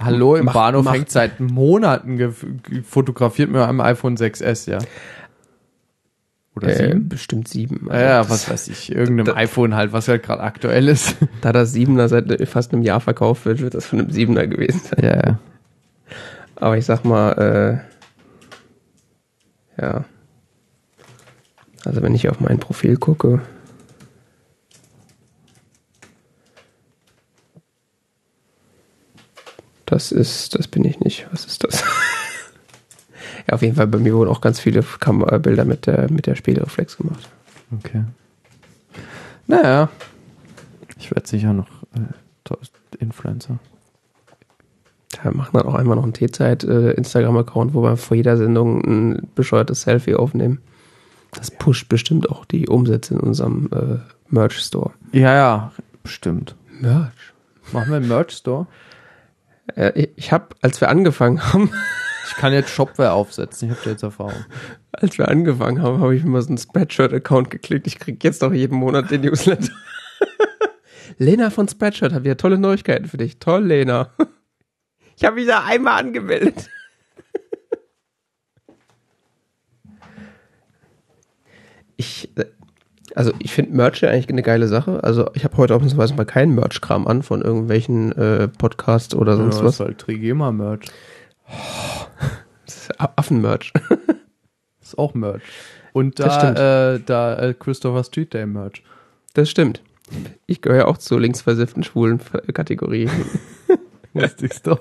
Hallo, 0.00 0.36
im 0.36 0.46
Macht- 0.46 0.54
Bahnhof 0.54 0.84
macht- 0.84 0.94
hängt 0.96 1.10
seit 1.10 1.40
Monaten 1.40 2.34
fotografiert 2.84 3.50
mit 3.50 3.60
einem 3.60 3.80
iPhone 3.80 4.16
6S, 4.16 4.66
ja. 4.70 4.78
Oder 6.56 6.68
Äh, 6.68 6.74
sieben? 6.88 7.08
bestimmt 7.08 7.48
sieben. 7.48 7.86
Ja, 7.90 8.00
ja, 8.00 8.18
Also 8.18 8.30
was 8.30 8.50
weiß 8.50 8.68
ich, 8.68 8.90
irgendeinem 8.92 9.26
das- 9.26 9.36
iPhone 9.36 9.74
halt, 9.76 9.92
was 9.92 10.08
halt 10.08 10.22
gerade 10.22 10.42
aktuell 10.42 10.88
ist. 10.88 11.16
Da 11.42 11.52
das 11.52 11.72
Siebener 11.72 12.08
seit 12.08 12.48
fast 12.48 12.72
einem 12.72 12.82
Jahr 12.82 13.00
verkauft 13.00 13.44
wird, 13.46 13.60
wird 13.60 13.74
das 13.74 13.86
von 13.86 14.00
einem 14.00 14.10
Siebener 14.10 14.46
gewesen 14.46 14.80
sein. 14.82 15.04
Ja, 15.04 15.16
ja. 15.16 15.38
Aber 16.56 16.76
ich 16.76 16.84
sag 16.86 17.04
mal, 17.04 17.82
äh, 19.78 19.82
Ja. 19.82 20.04
Also 21.86 22.02
wenn 22.02 22.14
ich 22.14 22.28
auf 22.28 22.40
mein 22.40 22.58
Profil 22.58 22.96
gucke. 22.98 23.40
Das 29.90 30.12
ist, 30.12 30.54
das 30.54 30.68
bin 30.68 30.84
ich 30.84 31.00
nicht. 31.00 31.26
Was 31.32 31.44
ist 31.44 31.64
das? 31.64 31.82
ja, 33.48 33.54
auf 33.54 33.62
jeden 33.62 33.74
Fall, 33.74 33.88
bei 33.88 33.98
mir 33.98 34.14
wurden 34.14 34.30
auch 34.30 34.40
ganz 34.40 34.60
viele 34.60 34.82
Kam 34.82 35.26
äh, 35.28 35.38
Bilder 35.40 35.64
mit 35.64 35.86
der, 35.86 36.10
mit 36.10 36.26
der 36.26 36.36
Spiegelreflex 36.36 36.96
gemacht. 36.96 37.28
Okay. 37.76 38.04
Naja. 39.48 39.88
Ich 40.96 41.10
werde 41.10 41.26
sicher 41.26 41.52
noch 41.52 41.66
äh, 41.94 43.00
Influencer. 43.00 43.58
Da 45.10 45.32
machen 45.32 45.50
dann 45.54 45.66
auch 45.66 45.74
einmal 45.74 45.96
noch 45.96 46.04
einen 46.04 46.12
T-Zeit 46.12 46.62
äh, 46.62 46.92
Instagram-Account, 46.92 47.74
wo 47.74 47.82
wir 47.82 47.96
vor 47.96 48.16
jeder 48.16 48.36
Sendung 48.36 48.84
ein 48.84 49.28
bescheuertes 49.34 49.82
Selfie 49.82 50.14
aufnehmen. 50.14 50.60
Das 51.32 51.50
pusht 51.50 51.88
bestimmt 51.88 52.30
auch 52.30 52.44
die 52.44 52.68
Umsätze 52.68 53.14
in 53.14 53.20
unserem 53.20 53.68
äh, 53.72 53.98
Merch-Store. 54.28 54.92
Ja, 55.10 55.34
ja, 55.34 55.72
bestimmt. 56.04 56.54
Merch? 56.80 57.10
Machen 57.72 57.88
wir 57.88 57.96
einen 57.96 58.08
Merch-Store? 58.08 58.68
Äh, 59.76 60.08
ich 60.16 60.32
habe, 60.32 60.54
als 60.62 60.80
wir 60.80 60.88
angefangen 60.88 61.52
haben, 61.52 61.72
Ich 62.30 62.36
kann 62.36 62.52
jetzt 62.52 62.70
Shopware 62.70 63.12
aufsetzen, 63.12 63.68
ich 63.68 63.74
habe 63.74 63.84
da 63.84 63.90
jetzt 63.90 64.04
Erfahrung. 64.04 64.44
als 64.92 65.18
wir 65.18 65.28
angefangen 65.28 65.82
haben, 65.82 66.00
habe 66.00 66.14
ich 66.14 66.22
mir 66.22 66.30
mal 66.30 66.42
so 66.42 66.48
einen 66.48 66.58
Spreadshirt-Account 66.58 67.50
geklickt. 67.50 67.88
Ich 67.88 67.98
krieg 67.98 68.22
jetzt 68.22 68.44
auch 68.44 68.52
jeden 68.52 68.76
Monat 68.76 69.10
den 69.10 69.22
Newsletter. 69.22 69.72
Lena 71.18 71.50
von 71.50 71.66
Spreadshirt 71.68 72.12
hat 72.12 72.22
wieder 72.22 72.36
tolle 72.36 72.56
Neuigkeiten 72.56 73.06
für 73.06 73.16
dich. 73.16 73.38
Toll, 73.38 73.64
Lena. 73.64 74.10
Ich 75.16 75.26
habe 75.26 75.36
mich 75.36 75.46
da 75.46 75.64
einmal 75.64 76.00
angemeldet. 76.00 76.70
Ich, 81.98 82.34
äh, 82.38 82.46
also 83.14 83.32
ich 83.38 83.52
finde 83.52 83.76
Merch 83.76 84.00
ja 84.00 84.10
eigentlich 84.10 84.28
eine 84.28 84.42
geile 84.42 84.68
Sache. 84.68 85.02
Also 85.02 85.30
ich 85.34 85.44
habe 85.44 85.56
heute 85.56 85.74
ausnahmsweise 85.74 86.14
mal 86.14 86.24
keinen 86.24 86.54
Merch-Kram 86.54 87.06
an 87.06 87.22
von 87.22 87.42
irgendwelchen 87.42 88.12
äh, 88.12 88.48
Podcasts 88.48 89.14
oder 89.14 89.36
sonst 89.36 89.58
ja, 89.58 89.64
was. 89.64 89.78
Das 89.78 89.80
ist 89.80 89.86
halt 89.86 89.98
Trigema-Merch. 89.98 90.86
Das 92.66 92.76
ist 92.76 93.00
Affen-Merch. 93.00 93.72
Ist 94.80 94.96
auch 94.96 95.12
Merch. 95.14 95.42
Und 95.92 96.20
Das 96.20 96.38
da, 96.38 96.94
äh, 96.94 97.00
da 97.04 97.36
äh, 97.36 97.54
Christopher 97.54 98.04
Street 98.04 98.32
Day 98.32 98.46
Merch. 98.46 98.84
Das 99.34 99.50
stimmt. 99.50 99.82
Ich 100.46 100.60
gehöre 100.60 100.78
ja 100.78 100.86
auch 100.86 100.98
zur 100.98 101.20
linksversifften 101.20 101.82
schwulen 101.82 102.20
Kategorie. 102.54 103.08
Wusste 104.12 104.46
ich's 104.46 104.62
doch. 104.62 104.80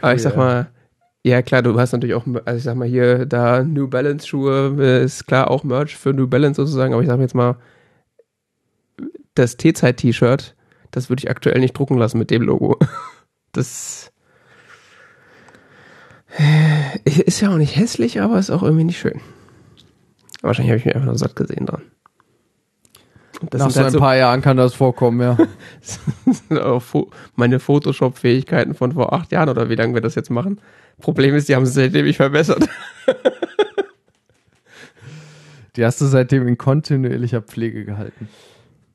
Aber 0.00 0.14
ich 0.14 0.22
sag 0.22 0.36
mal, 0.36 0.68
ja 1.28 1.42
klar, 1.42 1.62
du 1.62 1.78
hast 1.78 1.92
natürlich 1.92 2.14
auch, 2.14 2.24
also 2.44 2.58
ich 2.58 2.64
sag 2.64 2.76
mal 2.76 2.88
hier, 2.88 3.26
da 3.26 3.62
New 3.62 3.88
Balance 3.88 4.26
Schuhe 4.26 4.76
äh, 4.78 5.04
ist 5.04 5.26
klar 5.26 5.50
auch 5.50 5.64
Merch 5.64 5.96
für 5.96 6.12
New 6.12 6.26
Balance 6.26 6.60
sozusagen, 6.60 6.92
aber 6.92 7.02
ich 7.02 7.08
sag 7.08 7.20
jetzt 7.20 7.34
mal, 7.34 7.56
das 9.34 9.56
T-Zeit-T-Shirt, 9.56 10.54
das 10.90 11.08
würde 11.08 11.20
ich 11.20 11.30
aktuell 11.30 11.60
nicht 11.60 11.76
drucken 11.76 11.98
lassen 11.98 12.18
mit 12.18 12.30
dem 12.30 12.42
Logo. 12.42 12.78
Das 13.52 14.12
ist 17.04 17.40
ja 17.40 17.50
auch 17.50 17.56
nicht 17.56 17.76
hässlich, 17.76 18.20
aber 18.20 18.38
ist 18.38 18.50
auch 18.50 18.62
irgendwie 18.62 18.84
nicht 18.84 18.98
schön. 18.98 19.22
Wahrscheinlich 20.42 20.70
habe 20.70 20.78
ich 20.78 20.84
mich 20.84 20.94
einfach 20.94 21.06
nur 21.06 21.18
satt 21.18 21.34
gesehen 21.34 21.64
dran. 21.64 21.82
Das 23.50 23.60
Nach 23.60 23.66
sind 23.70 23.74
so 23.74 23.78
halt 23.80 23.86
ein 23.86 23.92
so 23.92 23.98
paar 24.00 24.16
Jahren 24.16 24.42
kann 24.42 24.56
das 24.56 24.74
vorkommen, 24.74 25.20
ja. 25.20 25.36
sind 25.80 26.58
auch 26.60 26.80
Fo- 26.82 27.10
meine 27.36 27.60
Photoshop-Fähigkeiten 27.60 28.74
von 28.74 28.92
vor 28.92 29.12
acht 29.12 29.30
Jahren 29.30 29.48
oder 29.48 29.68
wie 29.70 29.76
lange 29.76 29.94
wir 29.94 30.00
das 30.00 30.14
jetzt 30.16 30.30
machen. 30.30 30.60
Problem 31.00 31.34
ist, 31.36 31.48
die 31.48 31.54
haben 31.54 31.64
sich 31.64 31.74
seitdem 31.76 32.04
nicht 32.06 32.16
verbessert. 32.16 32.68
Die 35.76 35.84
hast 35.84 36.00
du 36.00 36.06
seitdem 36.06 36.48
in 36.48 36.58
kontinuierlicher 36.58 37.40
Pflege 37.40 37.84
gehalten. 37.84 38.28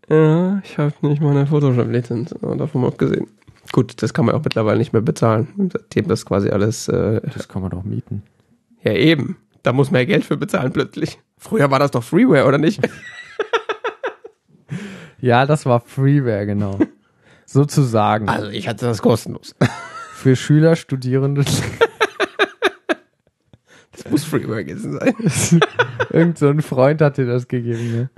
Ja, 0.10 0.60
ich 0.66 0.78
habe 0.78 0.94
nicht 1.02 1.22
mal 1.22 1.32
eine 1.32 1.48
Photoshop-Lizenz, 1.48 2.36
davon 2.42 2.82
mal 2.82 2.88
abgesehen. 2.88 3.28
Gut, 3.72 4.02
das 4.04 4.14
kann 4.14 4.26
man 4.26 4.36
auch 4.36 4.44
mittlerweile 4.44 4.78
nicht 4.80 4.92
mehr 4.92 5.02
bezahlen, 5.02 5.48
seitdem 5.72 6.08
das 6.10 6.26
quasi 6.26 6.50
alles, 6.50 6.90
äh, 6.90 7.22
Das 7.34 7.48
kann 7.48 7.62
man 7.62 7.72
doch 7.72 7.84
mieten. 7.84 8.24
ja 8.84 8.92
eben, 8.94 9.38
da 9.64 9.72
muss 9.72 9.92
man 9.92 10.02
ja 10.02 10.06
Geld 10.06 10.26
für 10.26 10.36
bezahlen 10.36 10.74
plötzlich. 10.74 11.20
Früher 11.38 11.72
war 11.72 11.80
das 11.80 11.92
doch 11.92 12.04
Freeware, 12.04 12.46
oder 12.46 12.58
nicht? 12.58 12.82
Ja, 15.24 15.46
das 15.46 15.66
war 15.66 15.80
Freeware, 15.80 16.46
genau. 16.46 16.78
Sozusagen. 17.46 18.28
Also 18.28 18.50
ich 18.50 18.68
hatte 18.68 18.86
das 18.86 19.02
kostenlos. 19.02 19.56
Für 20.14 20.36
Schüler, 20.36 20.76
Studierende. 20.76 21.46
Das 23.96 24.10
muss 24.12 24.24
Freeware 24.24 24.66
gewesen 24.66 25.00
sein. 25.00 25.62
Irgend 26.10 26.40
so 26.40 26.48
ein 26.48 26.64
Freund 26.64 27.00
hat 27.00 27.18
dir 27.18 27.28
das 27.28 27.48
gegeben, 27.48 27.92
ne? 27.92 28.10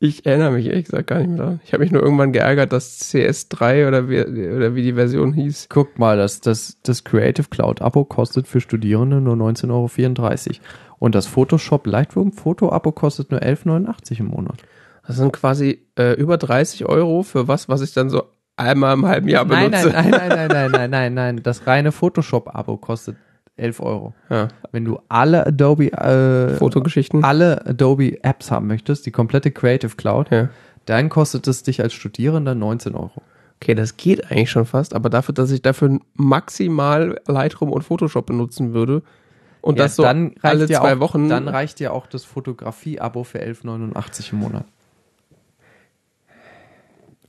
Ich 0.00 0.26
erinnere 0.26 0.50
mich 0.50 0.66
ehrlich 0.66 0.86
gesagt 0.86 1.06
gar 1.06 1.20
nicht 1.20 1.28
mehr 1.28 1.38
dran. 1.38 1.60
Ich 1.64 1.72
habe 1.72 1.84
mich 1.84 1.92
nur 1.92 2.02
irgendwann 2.02 2.32
geärgert, 2.32 2.72
dass 2.72 3.00
CS3 3.00 3.86
oder 3.86 4.10
wie, 4.10 4.20
oder 4.20 4.74
wie 4.74 4.82
die 4.82 4.94
Version 4.94 5.32
hieß. 5.32 5.68
Guck 5.70 5.96
mal, 6.00 6.16
das, 6.16 6.40
das, 6.40 6.78
das 6.82 7.04
Creative 7.04 7.46
Cloud 7.48 7.80
Abo 7.80 8.04
kostet 8.04 8.48
für 8.48 8.60
Studierende 8.60 9.20
nur 9.20 9.36
19,34 9.36 9.70
Euro. 9.70 10.60
Und 10.98 11.14
das 11.14 11.28
Photoshop 11.28 11.86
Lightroom 11.86 12.32
Foto 12.32 12.72
Abo 12.72 12.90
kostet 12.90 13.30
nur 13.30 13.40
11,89 13.40 14.18
im 14.18 14.26
Monat. 14.26 14.58
Das 15.06 15.16
sind 15.16 15.32
quasi 15.32 15.84
äh, 15.98 16.12
über 16.14 16.36
30 16.38 16.86
Euro 16.86 17.22
für 17.22 17.48
was, 17.48 17.68
was 17.68 17.80
ich 17.80 17.92
dann 17.92 18.08
so 18.10 18.24
einmal 18.56 18.94
im 18.94 19.06
halben 19.06 19.28
Jahr 19.28 19.44
Nein, 19.44 19.70
benutze. 19.70 19.90
nein, 19.90 20.10
nein, 20.10 20.28
nein, 20.28 20.28
nein, 20.48 20.48
nein, 20.48 20.70
nein, 20.70 20.90
nein, 20.90 21.14
nein. 21.14 21.42
Das 21.42 21.66
reine 21.66 21.90
Photoshop 21.92 22.54
Abo 22.54 22.76
kostet 22.76 23.16
11 23.56 23.80
Euro. 23.80 24.14
Ja, 24.30 24.48
Wenn 24.70 24.84
du 24.84 24.98
alle 25.08 25.46
Adobe, 25.46 25.92
äh, 25.92 26.56
Fotogeschichten. 26.56 27.24
alle 27.24 27.66
Adobe 27.66 28.22
Apps 28.24 28.50
haben 28.50 28.66
möchtest, 28.66 29.04
die 29.06 29.10
komplette 29.10 29.50
Creative 29.50 29.94
Cloud, 29.96 30.30
Ja. 30.30 30.48
dann 30.86 31.08
kostet 31.08 31.46
es 31.48 31.62
dich 31.62 31.82
als 31.82 31.92
Studierender 31.92 32.54
19 32.54 32.94
Euro. 32.94 33.22
Okay, 33.60 33.74
das 33.74 33.96
geht 33.96 34.30
eigentlich 34.30 34.50
schon 34.50 34.66
fast, 34.66 34.94
aber 34.94 35.10
dafür, 35.10 35.34
dass 35.34 35.50
ich 35.50 35.62
dafür 35.62 36.00
maximal 36.14 37.20
Lightroom 37.26 37.70
und 37.70 37.82
Photoshop 37.82 38.26
benutzen 38.26 38.72
würde 38.74 39.02
und 39.60 39.78
das 39.78 39.94
so 39.96 40.04
alle 40.04 40.66
zwei 40.66 40.94
auch, 40.96 41.00
Wochen. 41.00 41.28
Dann 41.28 41.46
reicht 41.46 41.78
dir 41.78 41.92
auch 41.92 42.06
das 42.08 42.24
Fotografie-Abo 42.24 43.22
für 43.22 43.40
11,89 43.40 44.32
im 44.32 44.38
Monat. 44.40 44.64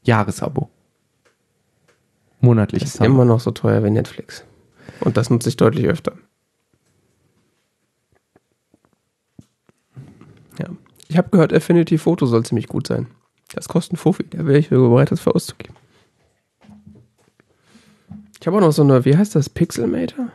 Jahresabo. 0.04 0.70
Monatliches 2.42 2.96
ist 2.96 3.02
immer 3.02 3.26
noch 3.26 3.40
so 3.40 3.52
teuer 3.52 3.84
wie 3.84 3.90
Netflix. 3.90 4.44
Und 5.00 5.18
das 5.18 5.30
nutze 5.30 5.50
ich 5.50 5.58
deutlich 5.58 5.88
öfter. 5.88 6.14
Ja. 10.60 10.68
Ich 11.08 11.18
habe 11.18 11.30
gehört, 11.30 11.54
Affinity 11.54 11.98
Photo 11.98 12.26
soll 12.26 12.46
ziemlich 12.46 12.68
gut 12.68 12.88
sein. 12.88 13.08
Das 13.54 13.68
kostet 13.68 13.94
ein 13.94 13.98
Fuffi, 13.98 14.26
da 14.30 14.46
wäre 14.46 14.58
ich 14.58 14.70
bereit, 14.70 15.12
das 15.12 15.22
für 15.22 15.36
auszugeben. 15.36 15.76
Ich 18.40 18.48
habe 18.48 18.58
auch 18.58 18.62
noch 18.62 18.72
so 18.74 18.84
eine, 18.84 19.06
wie 19.06 19.16
heißt 19.16 19.36
das, 19.36 19.50
Pixelmator? 19.50 20.28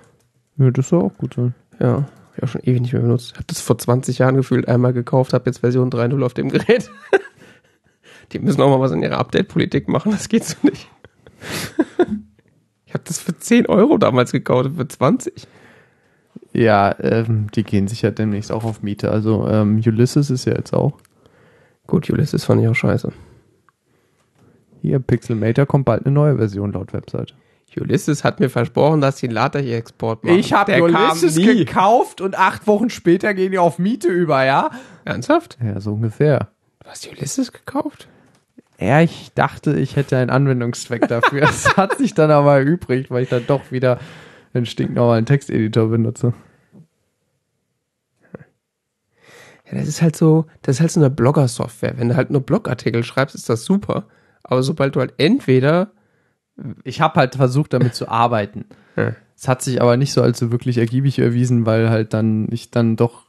Ja, 0.56 0.70
das 0.70 0.88
soll 0.88 1.02
auch 1.02 1.14
gut 1.18 1.34
sein. 1.34 1.54
Ja, 1.78 1.94
hab 1.96 2.38
ich 2.38 2.42
auch 2.42 2.48
schon 2.48 2.62
ewig 2.62 2.80
nicht 2.80 2.92
mehr 2.94 3.02
benutzt. 3.02 3.32
Ich 3.32 3.36
habe 3.36 3.46
das 3.48 3.60
vor 3.60 3.76
20 3.76 4.18
Jahren 4.18 4.36
gefühlt 4.36 4.66
einmal 4.66 4.94
gekauft, 4.94 5.34
habe 5.34 5.44
jetzt 5.46 5.58
Version 5.58 5.90
3.0 5.90 6.24
auf 6.24 6.32
dem 6.32 6.48
Gerät. 6.48 6.90
Die 8.32 8.38
müssen 8.38 8.60
auch 8.60 8.68
mal 8.68 8.80
was 8.80 8.92
in 8.92 9.02
ihrer 9.02 9.18
Update-Politik 9.18 9.88
machen, 9.88 10.12
das 10.12 10.28
geht 10.28 10.44
so 10.44 10.56
nicht. 10.62 10.88
Ich 12.86 12.94
habe 12.94 13.04
das 13.04 13.18
für 13.18 13.36
10 13.36 13.66
Euro 13.66 13.98
damals 13.98 14.32
gekauft, 14.32 14.70
für 14.76 14.88
20. 14.88 15.46
Ja, 16.52 16.94
ähm, 17.00 17.48
die 17.54 17.62
gehen 17.62 17.86
sicher 17.86 18.10
demnächst 18.10 18.50
auch 18.50 18.64
auf 18.64 18.82
Miete. 18.82 19.10
Also 19.10 19.46
ähm, 19.46 19.82
Ulysses 19.84 20.30
ist 20.30 20.46
ja 20.46 20.54
jetzt 20.54 20.72
auch. 20.72 20.98
Gut, 21.86 22.08
Ulysses 22.10 22.44
fand 22.44 22.62
ich 22.62 22.68
auch 22.68 22.74
scheiße. 22.74 23.12
Hier, 24.80 24.98
Pixelmator 25.00 25.66
kommt 25.66 25.84
bald 25.84 26.06
eine 26.06 26.14
neue 26.14 26.36
Version 26.36 26.72
laut 26.72 26.92
Website. 26.92 27.34
Ulysses 27.80 28.24
hat 28.24 28.40
mir 28.40 28.50
versprochen, 28.50 29.00
dass 29.00 29.18
sie 29.18 29.26
einen 29.26 29.34
LaTeX-Export 29.34 30.24
machen. 30.24 30.36
Der 30.66 30.80
kam 30.90 31.18
nie. 31.20 31.64
gekauft 31.64 32.20
und 32.20 32.36
acht 32.36 32.66
Wochen 32.66 32.90
später 32.90 33.34
gehen 33.34 33.52
die 33.52 33.58
auf 33.58 33.78
Miete 33.78 34.08
über, 34.08 34.44
ja? 34.44 34.70
Ernsthaft? 35.04 35.58
Ja, 35.62 35.80
so 35.80 35.92
ungefähr. 35.92 36.48
Du 36.82 36.90
hast 36.90 37.08
Ulysses 37.08 37.52
gekauft? 37.52 38.08
Ja, 38.80 39.00
ich 39.00 39.32
dachte, 39.34 39.78
ich 39.78 39.96
hätte 39.96 40.16
einen 40.16 40.30
Anwendungszweck 40.30 41.08
dafür. 41.08 41.42
Es 41.42 41.76
hat 41.76 41.98
sich 41.98 42.14
dann 42.14 42.30
aber 42.30 42.58
erübrigt, 42.58 43.10
weil 43.10 43.24
ich 43.24 43.28
dann 43.28 43.46
doch 43.46 43.72
wieder 43.72 43.98
einen 44.54 44.66
stinknormalen 44.66 45.26
Texteditor 45.26 45.88
benutze. 45.88 46.32
Ja, 49.70 49.78
das 49.78 49.88
ist 49.88 50.00
halt 50.00 50.16
so, 50.16 50.46
das 50.62 50.76
ist 50.76 50.80
halt 50.80 50.90
so 50.92 51.00
eine 51.00 51.10
Blogger-Software. 51.10 51.98
Wenn 51.98 52.08
du 52.08 52.16
halt 52.16 52.30
nur 52.30 52.40
Blogartikel 52.40 53.02
schreibst, 53.02 53.34
ist 53.34 53.48
das 53.48 53.64
super. 53.64 54.06
Aber 54.44 54.62
sobald 54.62 54.96
du 54.96 55.00
halt 55.00 55.14
entweder 55.18 55.90
Ich 56.84 57.00
habe 57.00 57.20
halt 57.20 57.36
versucht, 57.36 57.72
damit 57.72 57.94
zu 57.94 58.08
arbeiten. 58.08 58.64
Ja. 58.96 59.14
Es 59.36 59.46
hat 59.46 59.62
sich 59.62 59.80
aber 59.80 59.96
nicht 59.96 60.12
so 60.12 60.22
als 60.22 60.38
so 60.38 60.50
wirklich 60.50 60.78
ergiebig 60.78 61.18
erwiesen, 61.18 61.66
weil 61.66 61.90
halt 61.90 62.12
dann 62.14 62.48
ich 62.50 62.70
dann 62.70 62.96
doch 62.96 63.24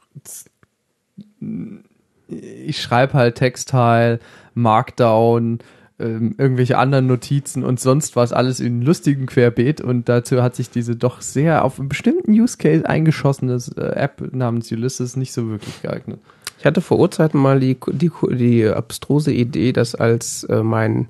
ich 2.28 2.82
schreibe 2.82 3.14
halt 3.14 3.36
Textile, 3.36 4.18
Markdown, 4.60 5.58
ähm, 5.98 6.34
irgendwelche 6.38 6.78
anderen 6.78 7.06
Notizen 7.06 7.62
und 7.62 7.78
sonst 7.78 8.16
was 8.16 8.32
alles 8.32 8.60
in 8.60 8.82
lustigen 8.82 9.26
Querbeet 9.26 9.80
und 9.80 10.08
dazu 10.08 10.42
hat 10.42 10.56
sich 10.56 10.70
diese 10.70 10.96
doch 10.96 11.20
sehr 11.20 11.64
auf 11.64 11.78
einen 11.78 11.88
bestimmten 11.88 12.32
Use 12.32 12.56
Case 12.56 12.88
eingeschossene 12.88 13.58
äh, 13.76 13.80
App 13.80 14.32
namens 14.32 14.72
Ulysses 14.72 15.16
nicht 15.16 15.32
so 15.32 15.48
wirklich 15.48 15.82
geeignet. 15.82 16.18
Ich 16.60 16.66
hatte 16.66 16.82
vor 16.82 16.98
Urzeiten 16.98 17.40
mal 17.40 17.58
die, 17.58 17.78
die, 17.90 18.10
die 18.32 18.66
abstruse 18.66 19.32
Idee, 19.32 19.72
das 19.72 19.94
als 19.94 20.44
äh, 20.44 20.62
mein, 20.62 21.08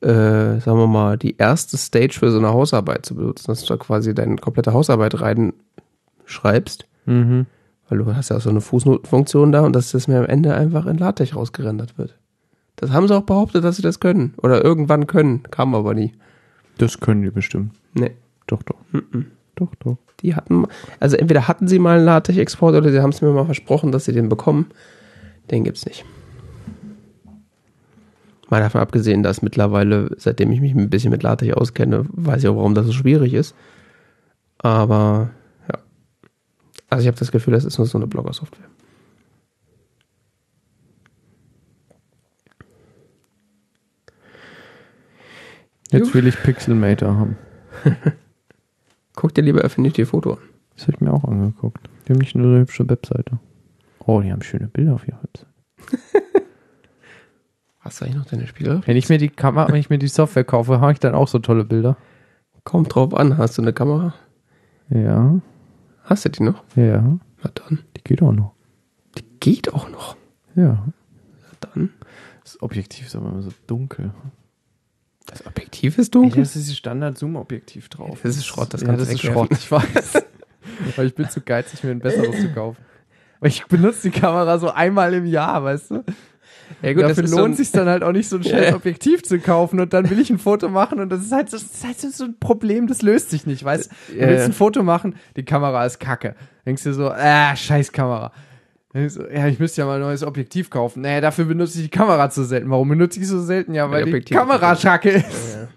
äh, 0.00 0.60
sagen 0.60 0.78
wir 0.78 0.86
mal, 0.86 1.18
die 1.18 1.36
erste 1.38 1.76
Stage 1.76 2.16
für 2.16 2.30
so 2.30 2.38
eine 2.38 2.52
Hausarbeit 2.52 3.04
zu 3.04 3.16
benutzen, 3.16 3.46
dass 3.48 3.62
du 3.62 3.66
da 3.66 3.76
quasi 3.76 4.14
deine 4.14 4.36
komplette 4.36 4.72
Hausarbeit 4.72 5.20
reinschreibst. 5.20 6.86
Mhm. 7.06 7.46
Weil 7.88 7.98
du 7.98 8.14
hast 8.14 8.28
ja 8.28 8.36
auch 8.36 8.40
so 8.40 8.50
eine 8.50 8.60
Fußnotenfunktion 8.60 9.50
da 9.50 9.62
und 9.62 9.74
dass 9.74 9.90
das 9.90 10.06
mir 10.06 10.20
am 10.20 10.26
Ende 10.26 10.54
einfach 10.54 10.86
in 10.86 10.98
LaTeX 10.98 11.34
rausgerendert 11.34 11.98
wird. 11.98 12.19
Das 12.80 12.92
haben 12.92 13.06
sie 13.06 13.14
auch 13.14 13.24
behauptet, 13.24 13.62
dass 13.62 13.76
sie 13.76 13.82
das 13.82 14.00
können. 14.00 14.32
Oder 14.38 14.64
irgendwann 14.64 15.06
können. 15.06 15.42
Kam 15.50 15.74
aber 15.74 15.92
nie. 15.92 16.14
Das 16.78 16.98
können 16.98 17.20
die 17.20 17.30
bestimmt. 17.30 17.74
Nee. 17.92 18.12
Doch, 18.46 18.62
doch. 18.62 18.78
Mhm. 18.92 19.26
Doch, 19.54 19.74
doch. 19.80 19.98
Die 20.22 20.34
hatten, 20.34 20.66
also 20.98 21.16
entweder 21.16 21.46
hatten 21.46 21.68
sie 21.68 21.78
mal 21.78 21.98
einen 21.98 22.06
LaTeX-Export 22.06 22.74
oder 22.74 22.90
sie 22.90 23.00
haben 23.00 23.10
es 23.10 23.20
mir 23.20 23.30
mal 23.32 23.44
versprochen, 23.44 23.92
dass 23.92 24.06
sie 24.06 24.12
den 24.12 24.30
bekommen. 24.30 24.70
Den 25.50 25.64
gibt's 25.64 25.84
nicht. 25.84 26.06
Mal 28.48 28.60
davon 28.60 28.80
abgesehen, 28.80 29.22
dass 29.22 29.42
mittlerweile, 29.42 30.10
seitdem 30.16 30.50
ich 30.50 30.62
mich 30.62 30.74
ein 30.74 30.88
bisschen 30.88 31.10
mit 31.10 31.22
LaTeX 31.22 31.54
auskenne, 31.54 32.06
weiß 32.12 32.42
ich 32.42 32.48
auch, 32.48 32.56
warum 32.56 32.74
das 32.74 32.86
so 32.86 32.92
schwierig 32.92 33.34
ist. 33.34 33.54
Aber 34.56 35.30
ja. 35.68 35.78
Also 36.88 37.02
ich 37.02 37.08
habe 37.08 37.18
das 37.18 37.30
Gefühl, 37.30 37.52
das 37.52 37.66
ist 37.66 37.76
nur 37.76 37.86
so 37.86 37.98
eine 37.98 38.06
Blogger-Software. 38.06 38.68
Jetzt 45.92 46.14
will 46.14 46.26
ich 46.26 46.40
Pixelmator 46.42 47.16
haben. 47.16 47.36
Guck 49.16 49.34
dir 49.34 49.42
lieber 49.42 49.64
Affinity 49.64 50.04
Foto 50.06 50.34
an. 50.34 50.38
Das 50.74 50.84
habe 50.84 50.92
ich 50.94 51.00
mir 51.00 51.12
auch 51.12 51.24
angeguckt. 51.24 51.88
Die 52.06 52.12
haben 52.12 52.20
nicht 52.20 52.34
nur 52.34 52.46
eine 52.46 52.60
hübsche 52.60 52.88
Webseite. 52.88 53.38
Oh, 54.06 54.20
die 54.20 54.32
haben 54.32 54.42
schöne 54.42 54.68
Bilder 54.68 54.94
auf 54.94 55.06
ihrer 55.06 55.18
Webseite. 55.22 55.46
Hast 57.80 58.00
du 58.00 58.04
eigentlich 58.04 58.16
noch 58.18 58.26
deine 58.26 58.46
Spiele? 58.46 58.80
Wenn 58.84 58.96
ich 58.96 59.08
mir 59.08 59.18
die 59.18 59.28
Kamera, 59.30 59.68
wenn 59.68 59.76
ich 59.76 59.90
mir 59.90 59.98
die 59.98 60.08
Software 60.08 60.44
kaufe, 60.44 60.80
habe 60.80 60.92
ich 60.92 61.00
dann 61.00 61.14
auch 61.14 61.28
so 61.28 61.38
tolle 61.38 61.64
Bilder. 61.64 61.96
Kommt 62.64 62.94
drauf 62.94 63.14
an. 63.14 63.38
Hast 63.38 63.56
du 63.58 63.62
eine 63.62 63.72
Kamera? 63.72 64.14
Ja, 64.90 65.40
Hast 66.04 66.24
du 66.24 66.28
die 66.30 66.42
noch? 66.42 66.62
ja, 66.76 67.00
Na 67.42 67.50
dann. 67.54 67.78
die 67.96 68.02
geht 68.04 68.22
auch 68.22 68.32
noch. 68.32 68.52
Die 69.16 69.24
geht 69.40 69.72
auch 69.72 69.88
noch. 69.90 70.16
Ja. 70.56 70.84
Na 71.42 71.48
dann. 71.60 71.90
Das 72.42 72.60
Objektiv 72.62 73.06
ist 73.06 73.16
aber 73.16 73.28
immer 73.30 73.42
so 73.42 73.50
dunkel. 73.66 74.10
Das 75.30 75.46
Objektiv 75.46 75.96
ist 75.98 76.14
dunkel. 76.14 76.40
das 76.40 76.48
ist 76.56 76.64
dieses 76.66 76.76
Standard-Zoom-Objektiv 76.78 77.88
drauf. 77.88 78.18
Das 78.22 78.36
ist 78.36 78.46
Schrott, 78.46 78.74
das 78.74 78.82
ja, 78.82 78.92
das 78.92 79.08
ist. 79.08 79.20
Schrott, 79.20 79.48
ich 79.52 79.70
weiß. 79.70 80.14
Weil 80.96 81.06
ich 81.06 81.14
bin 81.14 81.28
zu 81.30 81.40
geizig, 81.40 81.84
mir 81.84 81.90
ein 81.92 82.00
besseres 82.00 82.40
zu 82.40 82.48
kaufen. 82.52 82.78
Weil 83.40 83.50
ich 83.50 83.64
benutze 83.66 84.10
die 84.10 84.18
Kamera 84.20 84.58
so 84.58 84.70
einmal 84.70 85.14
im 85.14 85.24
Jahr, 85.26 85.62
weißt 85.64 85.90
du? 85.92 86.04
Ja 86.82 86.92
Dafür 86.94 87.26
so 87.26 87.36
lohnt 87.38 87.54
ein- 87.54 87.56
sich 87.56 87.72
dann 87.72 87.88
halt 87.88 88.02
auch 88.04 88.12
nicht, 88.12 88.28
so 88.28 88.36
ein 88.36 88.42
Ja. 88.44 88.50
scheiß 88.50 88.74
Objektiv 88.74 89.22
zu 89.24 89.38
kaufen 89.40 89.80
und 89.80 89.92
dann 89.92 90.08
will 90.10 90.20
ich 90.20 90.30
ein 90.30 90.38
Foto 90.38 90.68
machen 90.68 91.00
und 91.00 91.08
das 91.10 91.20
ist 91.22 91.32
halt 91.32 91.50
so, 91.50 91.56
das 91.56 91.66
ist 91.66 91.84
halt 91.84 91.98
so 92.00 92.24
ein 92.24 92.38
Problem, 92.38 92.86
das 92.86 93.02
löst 93.02 93.30
sich 93.30 93.44
nicht, 93.46 93.64
weißt 93.64 93.90
du? 93.90 94.12
Du 94.14 94.20
Ja, 94.20 94.28
willst 94.28 94.40
ja. 94.40 94.44
ein 94.46 94.52
Foto 94.52 94.82
machen, 94.82 95.16
die 95.36 95.44
Kamera 95.44 95.84
ist 95.84 95.98
kacke. 95.98 96.36
Denkst 96.66 96.84
du 96.84 96.92
so, 96.94 97.08
ah, 97.10 97.56
scheiß 97.56 97.90
Kamera. 97.92 98.32
Ja, 98.92 99.46
ich 99.46 99.58
müsste 99.60 99.82
ja 99.82 99.86
mal 99.86 99.94
ein 99.96 100.00
neues 100.00 100.24
Objektiv 100.24 100.68
kaufen. 100.68 101.02
Naja, 101.02 101.20
dafür 101.20 101.44
benutze 101.44 101.78
ich 101.78 101.84
die 101.84 101.90
Kamera 101.90 102.28
zu 102.28 102.44
selten. 102.44 102.70
Warum 102.70 102.88
benutze 102.88 103.20
ich 103.20 103.28
so 103.28 103.40
selten? 103.40 103.72
Ja, 103.72 103.90
weil 103.90 104.04
die 104.04 104.10
die 104.10 104.16
Objektive 104.16 104.38
Kamera 104.40 104.74
kacke 104.74 105.10
ist. 105.10 105.54
Ja. 105.54 105.68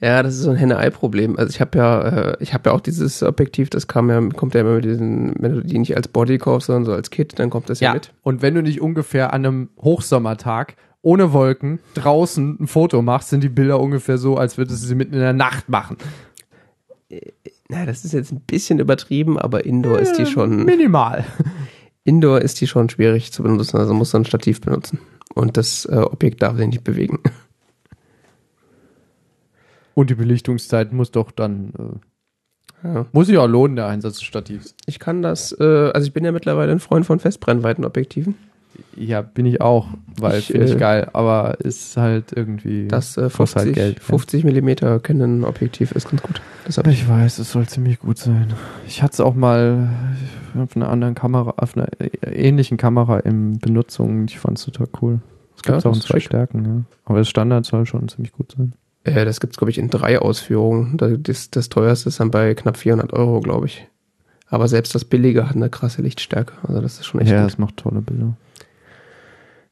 Ja, 0.00 0.22
das 0.22 0.34
ist 0.34 0.42
so 0.42 0.50
ein 0.50 0.56
Henne-Ei-Problem. 0.56 1.36
Also 1.36 1.50
ich 1.50 1.60
habe 1.60 1.76
ja, 1.76 2.00
äh, 2.30 2.36
ich 2.38 2.54
habe 2.54 2.70
ja 2.70 2.76
auch 2.76 2.80
dieses 2.80 3.20
Objektiv, 3.24 3.68
das 3.68 3.88
kam 3.88 4.08
ja, 4.10 4.20
kommt 4.28 4.54
ja 4.54 4.60
immer 4.60 4.76
mit 4.76 4.84
diesen, 4.84 5.34
wenn 5.40 5.54
du 5.56 5.60
die 5.62 5.76
nicht 5.76 5.96
als 5.96 6.06
Body 6.06 6.38
kaufst, 6.38 6.68
sondern 6.68 6.84
so 6.84 6.92
als 6.92 7.10
Kit, 7.10 7.36
dann 7.40 7.50
kommt 7.50 7.68
das 7.68 7.80
ja, 7.80 7.88
Ja, 7.88 7.94
mit. 7.94 8.12
und 8.22 8.40
wenn 8.40 8.54
du 8.54 8.62
nicht 8.62 8.80
ungefähr 8.80 9.32
an 9.32 9.44
einem 9.44 9.68
Hochsommertag 9.82 10.76
ohne 11.02 11.32
Wolken 11.32 11.80
draußen 11.94 12.58
ein 12.60 12.66
Foto 12.68 13.02
machst, 13.02 13.30
sind 13.30 13.42
die 13.42 13.48
Bilder 13.48 13.80
ungefähr 13.80 14.18
so, 14.18 14.36
als 14.36 14.56
würdest 14.56 14.84
du 14.84 14.86
sie 14.86 14.94
mitten 14.94 15.14
in 15.14 15.20
der 15.20 15.32
Nacht 15.32 15.68
machen. 15.68 15.96
Na, 17.68 17.84
das 17.84 18.04
ist 18.04 18.12
jetzt 18.12 18.30
ein 18.32 18.40
bisschen 18.40 18.78
übertrieben, 18.78 19.36
aber 19.36 19.66
Indoor 19.66 19.98
ist 19.98 20.16
die 20.16 20.26
schon, 20.26 20.64
Minimal. 20.64 21.24
Indoor 22.08 22.40
ist 22.40 22.60
die 22.60 22.66
schon 22.66 22.88
schwierig 22.88 23.32
zu 23.32 23.42
benutzen, 23.42 23.76
also 23.76 23.92
muss 23.92 24.12
man 24.14 24.22
ein 24.22 24.24
Stativ 24.26 24.62
benutzen. 24.62 24.98
Und 25.34 25.58
das 25.58 25.84
äh, 25.84 25.96
Objekt 25.96 26.40
darf 26.42 26.56
sich 26.56 26.66
nicht 26.66 26.82
bewegen. 26.82 27.18
Und 29.94 30.10
die 30.10 30.14
Belichtungszeit 30.14 30.92
muss 30.92 31.10
doch 31.10 31.30
dann, 31.30 32.00
äh, 32.82 32.88
Ja. 32.88 33.06
muss 33.12 33.26
sich 33.26 33.36
auch 33.36 33.46
lohnen, 33.46 33.76
der 33.76 33.88
Einsatz 33.88 34.14
des 34.14 34.22
Stativs. 34.22 34.74
Ich 34.86 34.98
kann 34.98 35.20
das, 35.22 35.52
äh, 35.60 35.90
also 35.92 36.06
ich 36.06 36.12
bin 36.14 36.24
ja 36.24 36.32
mittlerweile 36.32 36.72
ein 36.72 36.80
Freund 36.80 37.04
von 37.04 37.18
Festbrennweitenobjektiven. 37.18 38.36
Ja, 38.96 39.22
bin 39.22 39.46
ich 39.46 39.60
auch, 39.60 39.86
weil 40.18 40.38
Ich, 40.40 40.46
finde 40.48 40.66
ich 40.66 40.72
äh, 40.72 40.76
geil, 40.76 41.08
aber 41.12 41.60
ist 41.60 41.96
halt 41.96 42.32
irgendwie. 42.34 42.88
Das 42.88 43.16
äh, 43.16 43.22
kostet 43.30 43.36
50, 43.36 43.56
halt 43.56 43.74
Geld, 43.74 43.98
ja. 43.98 44.04
50 44.04 44.44
Millimeter 44.44 44.98
Canon 44.98 45.44
Objektiv 45.44 45.92
ist 45.92 46.10
ganz 46.10 46.22
gut. 46.22 46.40
Das 46.64 46.78
hab 46.78 46.86
ich. 46.88 47.08
Weiß, 47.08 47.38
es 47.38 47.52
soll 47.52 47.66
ziemlich 47.68 48.00
gut 48.00 48.18
sein. 48.18 48.52
Ich 48.86 49.02
hatte 49.02 49.12
es 49.14 49.20
auch 49.20 49.34
mal 49.34 49.88
auf 50.60 50.74
einer 50.76 50.88
anderen 50.88 51.14
Kamera, 51.14 51.54
auf 51.56 51.76
einer 51.76 51.86
ähnlichen 52.22 52.76
Kamera 52.76 53.18
in 53.20 53.58
Benutzung. 53.58 54.24
Ich 54.26 54.38
fand 54.38 54.58
es 54.58 54.64
total 54.64 54.88
cool. 55.00 55.20
Es 55.56 55.62
gibt 55.62 55.72
Ja, 55.72 55.76
es 55.78 55.86
auch 55.86 55.90
das 55.92 55.98
in 56.04 56.06
zwei. 56.06 56.20
Stärken, 56.20 56.64
ja. 56.64 56.84
Aber 57.04 57.18
das 57.18 57.28
Standard 57.28 57.64
soll 57.66 57.86
schon 57.86 58.08
ziemlich 58.08 58.32
gut 58.32 58.52
sein. 58.56 58.72
Äh, 59.04 59.24
das 59.24 59.38
gibt's 59.40 59.56
glaube 59.58 59.70
ich, 59.70 59.78
in 59.78 59.90
drei 59.90 60.18
Ausführungen. 60.18 60.96
Da- 60.96 61.16
Das, 61.16 61.50
das 61.50 61.68
teuerste 61.68 62.08
ist 62.08 62.18
dann 62.20 62.30
bei 62.32 62.54
knapp 62.54 62.76
400 62.76 63.12
Euro, 63.12 63.40
glaube 63.40 63.66
ich. 63.66 63.86
Aber 64.48 64.66
selbst 64.66 64.94
das 64.94 65.04
billige 65.04 65.48
hat 65.48 65.56
eine 65.56 65.68
krasse 65.70 66.02
Lichtstärke. 66.02 66.54
Also 66.66 66.80
das 66.80 66.98
ist 66.98 67.06
schon 67.06 67.20
echt 67.20 67.30
ja, 67.30 67.42
gut. 67.42 67.50
es 67.52 67.58
macht 67.58 67.76
tolle 67.76 68.00
Bilder. 68.00 68.34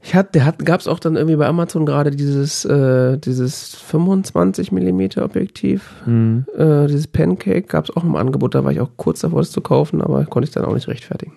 Ich 0.09 0.15
hatte, 0.15 0.31
der 0.35 0.45
hat, 0.45 0.65
gab's 0.65 0.87
auch 0.87 1.01
dann 1.01 1.17
irgendwie 1.17 1.35
bei 1.35 1.49
Amazon 1.49 1.85
gerade 1.85 2.13
dieses, 2.13 2.65
äh, 2.65 3.19
dieses 3.19 3.75
25 3.75 4.71
Millimeter 4.71 5.25
Objektiv, 5.25 5.91
Mhm. 6.07 6.47
äh, 6.57 6.87
dieses 6.87 7.09
Pancake, 7.09 7.63
gab's 7.63 7.91
auch 7.91 8.05
im 8.05 8.15
Angebot. 8.15 8.55
Da 8.55 8.63
war 8.63 8.71
ich 8.71 8.81
auch 8.81 8.91
kurz 8.97 9.19
davor, 9.23 9.41
das 9.41 9.51
zu 9.51 9.61
kaufen, 9.61 10.01
aber 10.01 10.25
konnte 10.27 10.47
ich 10.49 10.55
dann 10.55 10.65
auch 10.65 10.75
nicht 10.75 10.87
rechtfertigen. 10.87 11.33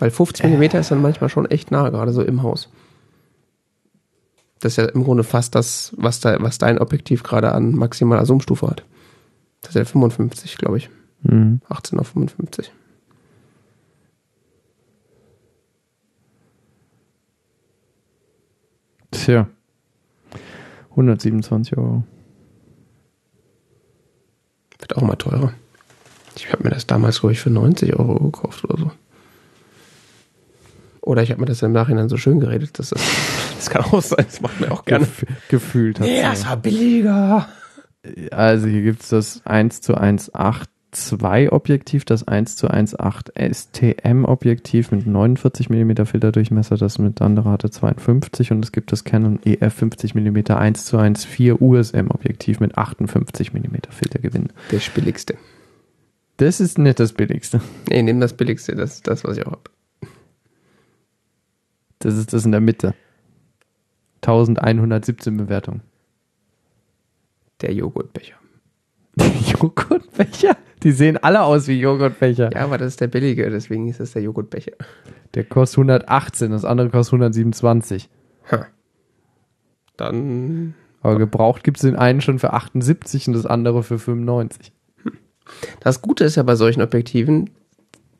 Weil 0.00 0.10
50 0.10 0.44
Millimeter 0.46 0.80
ist 0.80 0.90
dann 0.90 1.00
manchmal 1.02 1.30
schon 1.30 1.46
echt 1.48 1.70
nah, 1.70 1.88
gerade 1.90 2.12
so 2.12 2.20
im 2.20 2.42
Haus. 2.42 2.68
Das 4.58 4.72
ist 4.72 4.76
ja 4.78 4.86
im 4.86 5.04
Grunde 5.04 5.22
fast 5.22 5.54
das, 5.54 5.92
was, 5.96 6.18
da, 6.18 6.36
was 6.40 6.58
dein 6.58 6.78
Objektiv 6.80 7.22
gerade 7.22 7.52
an 7.52 7.76
maximaler 7.76 8.24
Zoomstufe 8.24 8.66
hat. 8.66 8.82
Das 9.60 9.70
ist 9.70 9.76
ja 9.76 9.84
55, 9.84 10.58
glaube 10.58 10.78
ich. 10.78 10.90
Mhm. 11.22 11.60
18 11.68 12.00
auf 12.00 12.08
55. 12.08 12.72
Tja. 19.14 19.48
127 20.90 21.76
Euro. 21.78 22.04
Wird 24.78 24.96
auch 24.96 25.02
mal 25.02 25.16
teurer. 25.16 25.52
Ich 26.36 26.52
habe 26.52 26.64
mir 26.64 26.70
das 26.70 26.86
damals, 26.86 27.20
glaube 27.20 27.32
ich, 27.32 27.40
für 27.40 27.50
90 27.50 27.94
Euro 27.96 28.18
gekauft 28.30 28.64
oder 28.64 28.78
so. 28.78 28.90
Oder 31.00 31.22
ich 31.22 31.30
habe 31.30 31.40
mir 31.40 31.46
das 31.46 31.62
im 31.62 31.72
Nachhinein 31.72 32.08
so 32.08 32.16
schön 32.16 32.40
geredet, 32.40 32.78
dass 32.78 32.90
das, 32.90 33.02
das 33.56 33.70
kann 33.70 33.84
auch 33.84 34.02
sein, 34.02 34.24
das 34.26 34.40
macht 34.40 34.60
mir 34.60 34.72
auch 34.72 34.84
gerne. 34.84 35.06
Gef 35.06 35.24
gefühlt 35.48 36.00
hat 36.00 36.08
Ja, 36.08 36.32
es 36.32 36.46
war 36.46 36.56
billiger. 36.56 37.48
Also 38.30 38.66
hier 38.66 38.82
gibt 38.82 39.02
es 39.02 39.08
das 39.08 39.40
1 39.44 39.80
zu 39.80 39.96
1.8 39.96 40.66
Objektiv, 41.50 42.04
das 42.04 42.26
1 42.26 42.56
zu 42.56 42.68
1.8 42.68 43.32
STM 43.52 44.24
Objektiv 44.24 44.90
mit 44.90 45.06
49 45.06 45.68
mm 45.68 46.04
Filterdurchmesser, 46.04 46.76
das 46.76 46.98
mit 46.98 47.20
andere 47.20 47.50
hatte 47.50 47.70
52 47.70 48.52
und 48.52 48.64
es 48.64 48.72
gibt 48.72 48.92
das 48.92 49.04
Canon 49.04 49.40
EF 49.44 49.74
50 49.74 50.14
mm 50.14 50.52
1 50.52 50.84
zu 50.84 50.98
1.4 50.98 51.60
USM 51.60 52.10
Objektiv 52.10 52.60
mit 52.60 52.78
58 52.78 53.52
mm 53.52 53.76
Filtergewinn. 53.90 54.48
Der 54.70 54.80
billigste. 54.94 55.36
Das 56.36 56.60
ist 56.60 56.78
nicht 56.78 56.98
das 56.98 57.12
billigste. 57.12 57.60
Nee, 57.88 58.02
nimm 58.02 58.20
das 58.20 58.34
billigste, 58.34 58.74
das 58.74 58.94
ist 58.94 59.06
das, 59.06 59.24
was 59.24 59.36
ich 59.36 59.46
auch 59.46 59.52
habe. 59.52 59.70
Das 61.98 62.16
ist 62.16 62.32
das 62.32 62.44
in 62.44 62.52
der 62.52 62.60
Mitte. 62.60 62.94
1117 64.22 65.36
Bewertungen. 65.36 65.82
Der 67.60 67.72
Joghurtbecher. 67.72 68.36
Joghurtbecher? 69.16 70.56
Die 70.84 70.92
sehen 70.92 71.16
alle 71.16 71.42
aus 71.42 71.66
wie 71.66 71.80
Joghurtbecher. 71.80 72.50
Ja, 72.52 72.64
aber 72.64 72.76
das 72.76 72.88
ist 72.88 73.00
der 73.00 73.08
billige, 73.08 73.48
deswegen 73.48 73.88
ist 73.88 74.00
das 74.00 74.12
der 74.12 74.22
Joghurtbecher. 74.22 74.72
Der 75.32 75.44
kostet 75.44 75.78
118, 75.78 76.50
das 76.50 76.64
andere 76.64 76.90
kostet 76.90 77.14
127. 77.14 78.10
Ha. 78.52 78.66
Dann, 79.96 80.74
Aber 81.00 81.18
gebraucht 81.18 81.64
gibt 81.64 81.78
es 81.78 81.82
den 81.82 81.96
einen 81.96 82.20
schon 82.20 82.38
für 82.38 82.52
78 82.52 83.28
und 83.28 83.32
das 83.34 83.46
andere 83.46 83.82
für 83.82 83.98
95. 83.98 84.72
das 85.80 86.02
Gute 86.02 86.24
ist 86.24 86.36
ja 86.36 86.42
bei 86.42 86.56
solchen 86.56 86.82
Objektiven, 86.82 87.50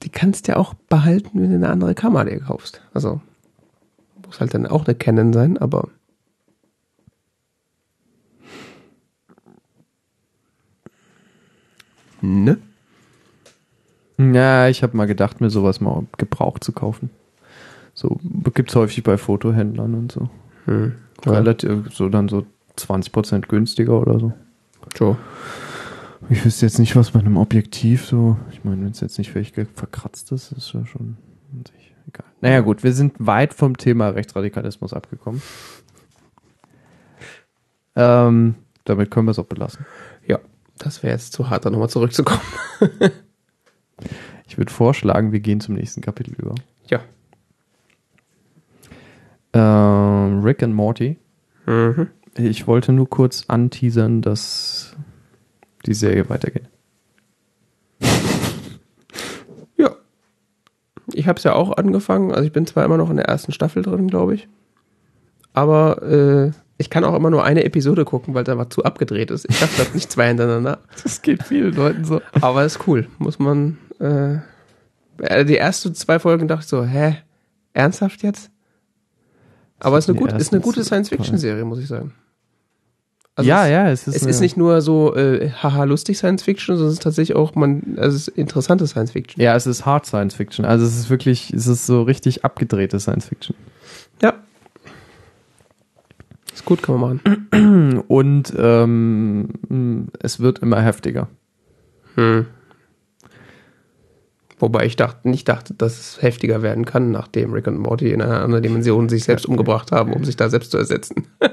die 0.02 0.08
kannst 0.08 0.48
du 0.48 0.52
ja 0.52 0.58
auch 0.58 0.72
behalten, 0.74 1.42
wenn 1.42 1.50
du 1.50 1.56
eine 1.56 1.70
andere 1.70 1.94
Kamera 1.94 2.24
dir 2.24 2.40
kaufst. 2.40 2.80
Also, 2.94 3.20
muss 4.24 4.40
halt 4.40 4.54
dann 4.54 4.66
auch 4.66 4.86
eine 4.86 4.94
Canon 4.94 5.32
sein, 5.34 5.58
aber 5.58 5.88
Ne? 12.24 12.58
Ja, 14.18 14.68
ich 14.68 14.82
habe 14.82 14.96
mal 14.96 15.06
gedacht, 15.06 15.40
mir 15.40 15.50
sowas 15.50 15.80
mal 15.80 16.04
gebraucht 16.16 16.64
zu 16.64 16.72
kaufen. 16.72 17.10
So 17.94 18.18
gibt's 18.54 18.74
häufig 18.74 19.02
bei 19.02 19.18
Fotohändlern 19.18 19.94
und 19.94 20.12
so. 20.12 20.28
Hm. 20.66 20.94
Ja. 21.24 21.32
Relativ, 21.32 21.92
so 21.92 22.08
dann 22.08 22.28
so 22.28 22.46
20% 22.78 23.46
günstiger 23.46 24.00
oder 24.00 24.18
so. 24.18 24.32
So. 24.96 25.16
Ich 26.30 26.44
wüsste 26.44 26.66
jetzt 26.66 26.78
nicht, 26.78 26.96
was 26.96 27.10
bei 27.10 27.20
einem 27.20 27.36
Objektiv 27.36 28.06
so. 28.06 28.38
Ich 28.50 28.64
meine, 28.64 28.82
wenn 28.82 28.92
es 28.92 29.00
jetzt 29.00 29.18
nicht 29.18 29.30
völlig 29.30 29.52
verkratzt 29.74 30.32
ist, 30.32 30.52
ist 30.52 30.72
ja 30.72 30.86
schon 30.86 31.16
egal. 32.08 32.26
Naja, 32.40 32.60
gut, 32.60 32.82
wir 32.82 32.92
sind 32.92 33.14
weit 33.18 33.54
vom 33.54 33.76
Thema 33.76 34.08
Rechtsradikalismus 34.08 34.92
abgekommen. 34.92 35.42
Ähm, 37.96 38.54
damit 38.84 39.10
können 39.10 39.26
wir 39.26 39.32
es 39.32 39.38
auch 39.38 39.46
belassen. 39.46 39.86
Das 40.78 41.02
wäre 41.02 41.12
jetzt 41.12 41.32
zu 41.32 41.50
hart, 41.50 41.64
da 41.64 41.70
nochmal 41.70 41.90
zurückzukommen. 41.90 42.40
Ich 44.46 44.58
würde 44.58 44.72
vorschlagen, 44.72 45.32
wir 45.32 45.40
gehen 45.40 45.60
zum 45.60 45.74
nächsten 45.74 46.00
Kapitel 46.00 46.34
über. 46.34 46.54
Ja. 46.88 47.00
Ähm, 49.52 50.42
Rick 50.42 50.62
and 50.62 50.74
Morty. 50.74 51.16
Mhm. 51.66 52.08
Ich 52.36 52.66
wollte 52.66 52.92
nur 52.92 53.08
kurz 53.08 53.44
anteasern, 53.48 54.22
dass 54.22 54.96
die 55.86 55.94
Serie 55.94 56.28
weitergeht. 56.28 56.68
Ja. 59.76 59.90
Ich 61.12 61.26
habe 61.26 61.38
es 61.38 61.42
ja 61.42 61.54
auch 61.54 61.76
angefangen. 61.76 62.30
Also 62.30 62.44
ich 62.44 62.52
bin 62.52 62.64
zwar 62.66 62.84
immer 62.84 62.96
noch 62.96 63.10
in 63.10 63.16
der 63.16 63.26
ersten 63.26 63.50
Staffel 63.50 63.82
drin, 63.82 64.06
glaube 64.06 64.36
ich. 64.36 64.46
Aber 65.52 66.02
äh, 66.02 66.52
ich 66.76 66.90
kann 66.90 67.04
auch 67.04 67.14
immer 67.14 67.30
nur 67.30 67.44
eine 67.44 67.64
Episode 67.64 68.04
gucken, 68.04 68.34
weil 68.34 68.44
da 68.44 68.58
was 68.58 68.70
zu 68.70 68.84
abgedreht 68.84 69.30
ist. 69.30 69.46
Ich 69.48 69.58
schaffe 69.58 69.78
das 69.78 69.94
nicht 69.94 70.10
zwei 70.10 70.28
hintereinander. 70.28 70.80
Das 71.02 71.22
geht 71.22 71.44
vielen 71.44 71.74
Leuten 71.74 72.04
so. 72.04 72.20
Aber 72.40 72.64
ist 72.64 72.86
cool. 72.86 73.06
Muss 73.18 73.38
man. 73.38 73.78
Äh, 74.00 74.38
äh, 75.18 75.44
die 75.44 75.56
ersten 75.56 75.94
zwei 75.94 76.18
Folgen 76.18 76.48
dachte 76.48 76.62
ich 76.64 76.68
so, 76.68 76.84
hä? 76.84 77.18
Ernsthaft 77.72 78.22
jetzt? 78.22 78.50
Aber 79.78 79.98
es 79.98 80.04
ist 80.04 80.10
eine, 80.10 80.18
gut, 80.18 80.32
ist 80.32 80.52
eine 80.52 80.62
gute 80.62 80.82
Science-Fiction-Serie, 80.82 81.64
muss 81.64 81.78
ich 81.78 81.88
sagen. 81.88 82.14
ja, 83.40 83.64
es, 83.64 83.70
ja, 83.70 83.90
es 83.90 84.08
ist, 84.08 84.16
Es 84.16 84.22
ist 84.22 84.40
nicht 84.40 84.56
nur 84.56 84.80
so 84.80 85.14
äh, 85.14 85.50
haha 85.50 85.84
lustig 85.84 86.16
Science 86.18 86.42
Fiction, 86.42 86.76
sondern 86.76 86.88
es 86.88 86.94
ist 86.94 87.02
tatsächlich 87.02 87.36
auch 87.36 87.54
man, 87.54 87.96
also 87.98 88.16
es 88.16 88.28
ist 88.28 88.36
interessante 88.36 88.86
Science 88.86 89.12
Fiction. 89.12 89.42
Ja, 89.42 89.54
es 89.54 89.66
ist 89.66 89.84
Hard 89.84 90.06
Science 90.06 90.34
Fiction. 90.34 90.64
Also 90.64 90.86
es 90.86 90.96
ist 90.96 91.10
wirklich, 91.10 91.52
es 91.52 91.66
ist 91.66 91.86
so 91.86 92.02
richtig 92.02 92.44
abgedrehte 92.44 92.98
Science 92.98 93.26
Fiction. 93.26 93.54
Ja. 94.22 94.34
Ist 96.54 96.64
gut, 96.64 96.82
kann 96.82 97.00
man 97.00 97.20
machen. 97.50 98.00
Und 98.08 98.54
ähm, 98.56 100.08
es 100.20 100.38
wird 100.38 100.60
immer 100.60 100.80
heftiger. 100.80 101.28
Hm. 102.14 102.46
Wobei 104.60 104.86
ich 104.86 104.94
dachte, 104.94 105.28
nicht 105.28 105.48
dachte, 105.48 105.74
dass 105.74 105.98
es 105.98 106.22
heftiger 106.22 106.62
werden 106.62 106.84
kann, 106.84 107.10
nachdem 107.10 107.52
Rick 107.52 107.66
und 107.66 107.78
Morty 107.78 108.12
in 108.12 108.22
einer 108.22 108.40
anderen 108.40 108.62
Dimension 108.62 109.08
sich 109.08 109.24
selbst 109.24 109.46
umgebracht 109.46 109.90
haben, 109.90 110.12
um 110.12 110.24
sich 110.24 110.36
da 110.36 110.48
selbst 110.48 110.70
zu 110.70 110.78
ersetzen. 110.78 111.26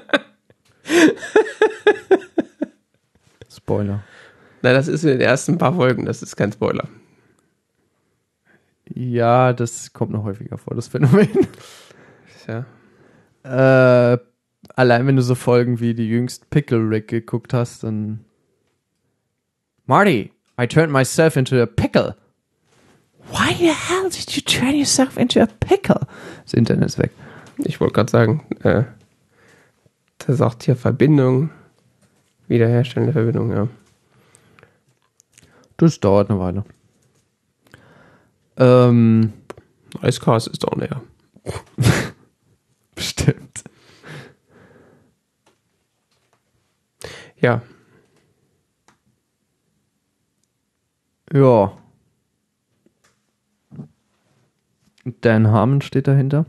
Spoiler. 3.52 4.04
Nein, 4.62 4.76
das 4.76 4.88
ist 4.88 5.04
in 5.04 5.10
den 5.10 5.22
ersten 5.22 5.58
paar 5.58 5.74
Folgen, 5.74 6.06
das 6.06 6.22
ist 6.22 6.36
kein 6.36 6.52
Spoiler. 6.52 6.88
Ja, 8.88 9.52
das 9.54 9.94
kommt 9.94 10.12
noch 10.12 10.26
häufiger 10.26 10.60
vor, 10.60 10.76
das 10.76 10.88
Phänomen. 10.88 11.28
Ja. 12.48 12.66
Äh, 14.14 14.20
allein 14.76 15.08
wenn 15.08 15.16
du 15.16 15.22
so 15.22 15.36
Folgen 15.36 15.80
wie 15.80 15.94
die 15.94 16.08
jüngst 16.08 16.50
Pickle 16.50 16.90
Rick 16.90 17.08
geguckt 17.08 17.54
hast, 17.54 17.84
dann 17.84 18.26
Marty, 19.86 20.32
I 20.60 20.68
turned 20.68 20.92
myself 20.92 21.36
into 21.36 21.62
a 21.62 21.66
pickle. 21.66 22.16
Why 23.30 23.54
the 23.54 23.74
hell 23.74 24.10
did 24.10 24.36
you 24.36 24.42
turn 24.42 24.76
yourself 24.76 25.18
into 25.18 25.42
a 25.42 25.48
pickle? 25.60 26.08
Das 26.44 26.54
Internet 26.54 26.86
ist 26.86 27.00
weg. 27.00 27.12
Ich 27.58 27.80
wollte 27.80 27.94
gerade 27.94 28.12
sagen, 28.12 28.46
äh, 28.64 28.84
da 30.20 30.34
sagt 30.34 30.64
hier 30.64 30.76
Verbindung, 30.76 31.50
wiederherstellende 32.48 33.14
Verbindung, 33.14 33.52
ja. 33.52 33.68
Das 35.78 36.00
dauert 36.00 36.30
eine 36.30 36.40
Weile. 36.40 36.64
Ähm, 38.58 39.34
Icecast 40.04 40.48
ist 40.48 40.68
auch 40.68 40.76
näher. 40.76 41.02
bestimmt. 42.96 43.64
Ja, 47.42 47.62
Ja. 51.34 51.72
Dan 55.22 55.48
Harmon 55.48 55.82
steht 55.82 56.08
dahinter. 56.08 56.46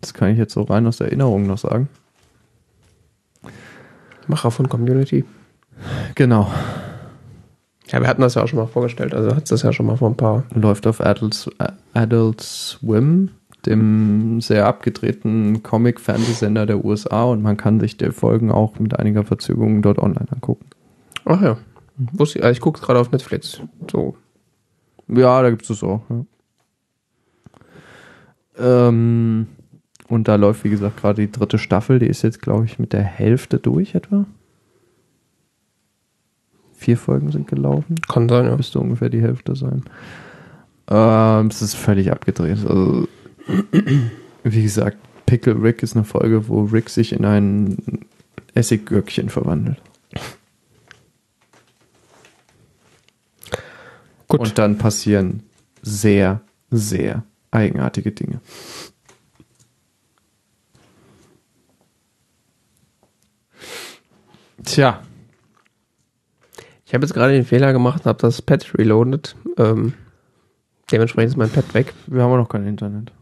Das 0.00 0.14
kann 0.14 0.30
ich 0.30 0.38
jetzt 0.38 0.54
so 0.54 0.62
rein 0.62 0.86
aus 0.86 1.00
Erinnerung 1.00 1.46
noch 1.46 1.58
sagen. 1.58 1.88
Macher 4.26 4.50
von 4.50 4.68
Community. 4.68 5.24
Genau. 6.14 6.50
Ja, 7.88 8.00
wir 8.00 8.08
hatten 8.08 8.22
das 8.22 8.34
ja 8.34 8.42
auch 8.42 8.48
schon 8.48 8.58
mal 8.58 8.66
vorgestellt, 8.66 9.14
also 9.14 9.34
hat 9.34 9.44
es 9.44 9.50
das 9.50 9.62
ja 9.62 9.72
schon 9.72 9.86
mal 9.86 9.96
vor 9.96 10.08
ein 10.10 10.16
paar. 10.16 10.44
Läuft 10.54 10.86
auf 10.86 11.00
Adult, 11.00 11.50
Adult 11.92 12.40
Swim, 12.40 13.30
dem 13.66 14.40
sehr 14.40 14.66
abgedrehten 14.66 15.62
Comic-Fernsehsender 15.62 16.66
der 16.66 16.84
USA 16.84 17.24
und 17.24 17.42
man 17.42 17.56
kann 17.56 17.80
sich 17.80 17.96
die 17.96 18.12
Folgen 18.12 18.50
auch 18.50 18.78
mit 18.78 18.98
einiger 18.98 19.24
Verzögerung 19.24 19.82
dort 19.82 19.98
online 19.98 20.26
angucken. 20.32 20.66
Ach 21.24 21.40
ja. 21.40 21.58
Ich, 22.18 22.42
also 22.42 22.50
ich 22.50 22.60
gucke 22.60 22.80
gerade 22.80 22.98
auf 22.98 23.12
Netflix. 23.12 23.60
So. 23.90 24.16
Ja, 25.08 25.42
da 25.42 25.50
gibt 25.50 25.62
es 25.62 25.68
das 25.68 25.82
auch. 25.82 26.02
Ja. 26.08 26.24
Ähm, 28.88 29.46
und 30.08 30.28
da 30.28 30.36
läuft, 30.36 30.64
wie 30.64 30.70
gesagt, 30.70 30.96
gerade 30.98 31.22
die 31.22 31.32
dritte 31.32 31.58
Staffel. 31.58 31.98
Die 31.98 32.06
ist 32.06 32.22
jetzt, 32.22 32.40
glaube 32.40 32.64
ich, 32.64 32.78
mit 32.78 32.92
der 32.92 33.02
Hälfte 33.02 33.58
durch 33.58 33.94
etwa. 33.94 34.26
Vier 36.72 36.96
Folgen 36.96 37.30
sind 37.30 37.46
gelaufen. 37.46 37.96
Kann 38.08 38.28
sein, 38.28 38.46
ja. 38.46 38.56
Müsste 38.56 38.80
ungefähr 38.80 39.10
die 39.10 39.20
Hälfte 39.20 39.54
sein. 39.54 39.84
Ähm, 40.88 41.46
es 41.48 41.62
ist 41.62 41.74
völlig 41.74 42.10
abgedreht. 42.10 42.58
Also, 42.66 43.06
wie 44.44 44.62
gesagt, 44.62 44.98
Pickle 45.26 45.62
Rick 45.62 45.82
ist 45.82 45.94
eine 45.94 46.04
Folge, 46.04 46.48
wo 46.48 46.64
Rick 46.64 46.88
sich 46.90 47.12
in 47.12 47.24
ein 47.24 48.06
Essiggürkchen 48.54 49.28
verwandelt. 49.28 49.80
Gut. 54.28 54.40
Und 54.40 54.58
dann 54.58 54.78
passieren 54.78 55.42
sehr, 55.82 56.40
sehr 56.70 57.24
eigenartige 57.50 58.12
Dinge. 58.12 58.40
Tja, 64.64 65.02
Ich 66.86 66.94
habe 66.94 67.04
jetzt 67.04 67.14
gerade 67.14 67.32
den 67.32 67.44
Fehler 67.44 67.72
gemacht, 67.72 68.04
habe 68.04 68.18
das 68.20 68.42
Pad 68.42 68.72
reloaded. 68.76 69.36
Ähm, 69.58 69.94
dementsprechend 70.90 71.30
ist 71.30 71.36
mein 71.36 71.50
Pad 71.50 71.72
weg. 71.72 71.94
wir 72.08 72.22
haben 72.22 72.32
auch 72.32 72.36
noch 72.36 72.48
kein 72.48 72.66
Internet. 72.66 73.12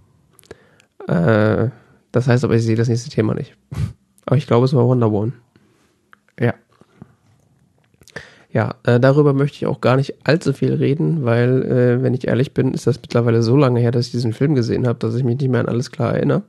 Äh, 1.09 1.70
das 2.12 2.26
heißt 2.28 2.44
aber, 2.44 2.55
ich 2.55 2.62
sehe 2.64 2.76
das 2.76 2.89
nächste 2.89 3.10
Thema 3.10 3.35
nicht. 3.35 3.56
Aber 4.26 4.36
ich 4.36 4.47
glaube, 4.47 4.64
es 4.66 4.74
war 4.74 4.85
Wonder 4.86 5.10
Woman. 5.10 5.32
Ja. 6.39 6.55
Ja, 8.51 8.74
äh, 8.85 8.98
darüber 8.98 9.35
möchte 9.35 9.56
ich 9.56 9.66
auch 9.66 9.80
gar 9.80 9.97
nicht 9.97 10.26
allzu 10.26 10.52
viel 10.55 10.72
reden, 10.74 11.24
weil, 11.24 11.62
äh, 11.64 12.02
wenn 12.02 12.14
ich 12.14 12.26
ehrlich 12.26 12.55
bin, 12.55 12.72
ist 12.72 12.86
das 12.86 13.01
mittlerweile 13.01 13.43
so 13.43 13.56
lange 13.56 13.80
her, 13.80 13.90
dass 13.90 14.06
ich 14.06 14.12
diesen 14.12 14.32
Film 14.32 14.55
gesehen 14.55 14.86
habe, 14.86 14.98
dass 14.98 15.14
ich 15.14 15.22
mich 15.24 15.39
nicht 15.39 15.51
mehr 15.51 15.60
an 15.60 15.68
alles 15.68 15.90
klar 15.90 16.14
erinnere. 16.14 16.43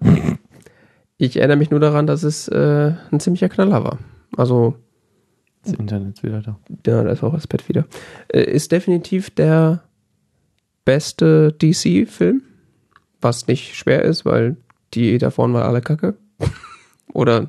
Ich 1.18 1.36
erinnere 1.36 1.58
mich 1.58 1.72
nur 1.72 1.82
daran, 1.82 2.08
dass 2.08 2.24
es 2.24 2.48
äh, 2.48 2.94
ein 3.12 3.20
ziemlicher 3.20 3.50
Knaller 3.50 3.84
war. 3.84 3.98
Also, 4.38 4.76
Das 5.64 5.74
Internet 5.74 6.16
ist 6.16 6.24
wieder 6.24 6.42
da. 6.42 6.58
ja, 6.88 7.04
da 7.04 7.12
ist 7.12 7.24
auch 7.24 7.34
das 7.34 7.48
Pad 7.48 7.68
wieder. 7.68 7.86
Äh, 8.30 8.44
ist 8.44 8.72
definitiv 8.72 9.30
der 9.30 9.84
beste 10.86 11.52
DC-Film, 11.62 12.42
was 13.22 13.48
nicht 13.48 13.76
schwer 13.76 14.04
ist, 14.04 14.26
weil 14.26 14.58
die 14.94 15.18
davon 15.18 15.54
war 15.54 15.66
alle 15.66 15.82
kacke. 15.82 16.16
Oder, 17.14 17.48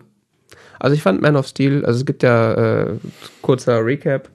also 0.78 0.94
ich 0.94 1.02
fand 1.02 1.22
Man 1.22 1.36
of 1.36 1.46
Steel, 1.46 1.84
also 1.84 2.00
es 2.00 2.06
gibt 2.06 2.22
ja, 2.22 2.54
äh, 2.84 2.96
kurzer 3.42 3.84
Recap, 3.84 4.30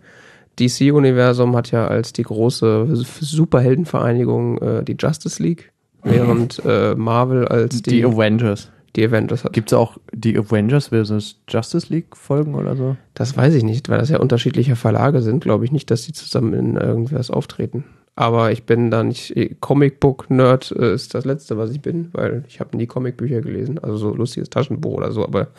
DC-Universum 0.59 1.55
hat 1.55 1.71
ja 1.71 1.87
als 1.87 2.13
die 2.13 2.23
große 2.23 2.87
Superheldenvereinigung 2.93 4.57
äh, 4.59 4.83
die 4.83 4.95
Justice 4.97 5.41
League, 5.41 5.71
während 6.03 6.61
äh, 6.65 6.95
Marvel 6.95 7.47
als 7.47 7.81
Die, 7.81 7.91
die, 7.91 8.05
Avengers. 8.05 8.71
die 8.95 9.05
Avengers 9.05 9.43
hat. 9.43 9.53
Gibt 9.53 9.71
es 9.71 9.77
auch 9.77 9.97
die 10.13 10.37
Avengers 10.37 10.87
versus 10.87 11.41
Justice 11.49 11.87
League 11.91 12.15
Folgen 12.15 12.55
oder 12.55 12.75
so? 12.75 12.95
Das 13.15 13.35
weiß 13.35 13.53
ich 13.55 13.63
nicht, 13.63 13.89
weil 13.89 13.97
das 13.97 14.09
ja 14.09 14.19
unterschiedliche 14.19 14.75
Verlage 14.75 15.21
sind, 15.21 15.43
glaube 15.43 15.65
ich 15.65 15.71
nicht, 15.71 15.91
dass 15.91 16.03
die 16.03 16.13
zusammen 16.13 16.53
in 16.53 16.77
irgendwas 16.77 17.29
auftreten. 17.31 17.83
Aber 18.15 18.51
ich 18.51 18.65
bin 18.65 18.91
da 18.91 19.03
nicht, 19.03 19.35
Comicbook-Nerd 19.59 20.71
äh, 20.71 20.93
ist 20.93 21.13
das 21.13 21.25
Letzte, 21.25 21.57
was 21.57 21.71
ich 21.71 21.81
bin, 21.81 22.09
weil 22.13 22.45
ich 22.47 22.59
habe 22.59 22.77
nie 22.77 22.87
Comicbücher 22.87 23.41
gelesen, 23.41 23.77
also 23.77 23.97
so 23.97 24.15
lustiges 24.15 24.49
Taschenbuch 24.49 24.93
oder 24.93 25.11
so, 25.11 25.23
aber 25.23 25.49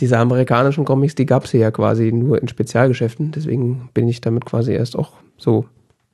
diese 0.00 0.18
amerikanischen 0.18 0.84
Comics, 0.84 1.14
die 1.14 1.26
gab 1.26 1.44
es 1.44 1.52
ja 1.52 1.70
quasi 1.70 2.12
nur 2.12 2.40
in 2.40 2.48
Spezialgeschäften. 2.48 3.30
Deswegen 3.30 3.90
bin 3.94 4.08
ich 4.08 4.20
damit 4.20 4.44
quasi 4.44 4.72
erst 4.72 4.98
auch 4.98 5.12
so 5.36 5.66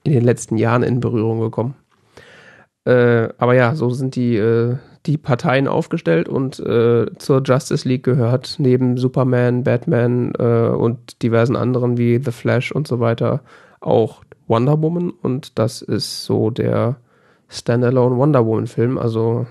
in 0.05 0.12
den 0.12 0.24
letzten 0.24 0.59
Jahren 0.59 0.82
in 0.82 1.01
Berührung 1.01 1.40
gekommen. 1.40 1.74
Äh, 2.85 3.28
aber 3.39 3.55
ja, 3.55 3.74
so 3.74 3.90
sind 3.90 4.16
die, 4.16 4.36
äh, 4.36 4.77
die 5.07 5.16
Parteien 5.16 5.66
aufgestellt 5.66 6.28
und 6.28 6.59
äh, 6.61 7.07
zur 7.16 7.43
Justice 7.43 7.89
League 7.89 8.05
gehört 8.05 8.57
neben 8.59 8.97
Superman, 8.98 9.65
Batman 9.65 10.32
äh, 10.39 10.69
und 10.69 11.23
diversen 11.23 11.57
anderen 11.57 11.97
wie 11.97 12.20
The 12.23 12.32
Flash 12.32 12.73
und 12.73 12.86
so 12.86 13.01
weiter 13.01 13.40
auch 13.81 14.23
Wonder 14.51 14.83
Woman 14.83 15.11
und 15.11 15.59
das 15.61 15.81
ist 15.81 16.25
so 16.25 16.51
der 16.51 16.97
Standalone 17.49 18.17
Wonder 18.17 18.45
Woman 18.45 18.67
Film. 18.67 18.99
Also 18.99 19.47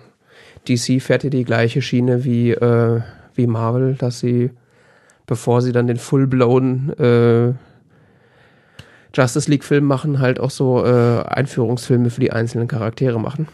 DC 0.68 1.02
fährt 1.02 1.22
hier 1.22 1.32
die 1.32 1.46
gleiche 1.46 1.82
Schiene 1.82 2.26
wie, 2.26 2.52
äh, 2.52 3.02
wie 3.34 3.48
Marvel, 3.48 3.96
dass 3.96 4.20
sie, 4.20 4.52
bevor 5.26 5.62
sie 5.62 5.72
dann 5.72 5.88
den 5.88 5.96
full-blown 5.96 6.90
äh, 7.00 7.54
Justice 9.16 9.50
League-Film 9.50 9.86
machen, 9.86 10.20
halt 10.20 10.38
auch 10.38 10.52
so 10.52 10.86
äh, 10.86 11.24
Einführungsfilme 11.24 12.10
für 12.10 12.20
die 12.20 12.34
einzelnen 12.34 12.68
Charaktere 12.68 13.22
machen. 13.22 13.48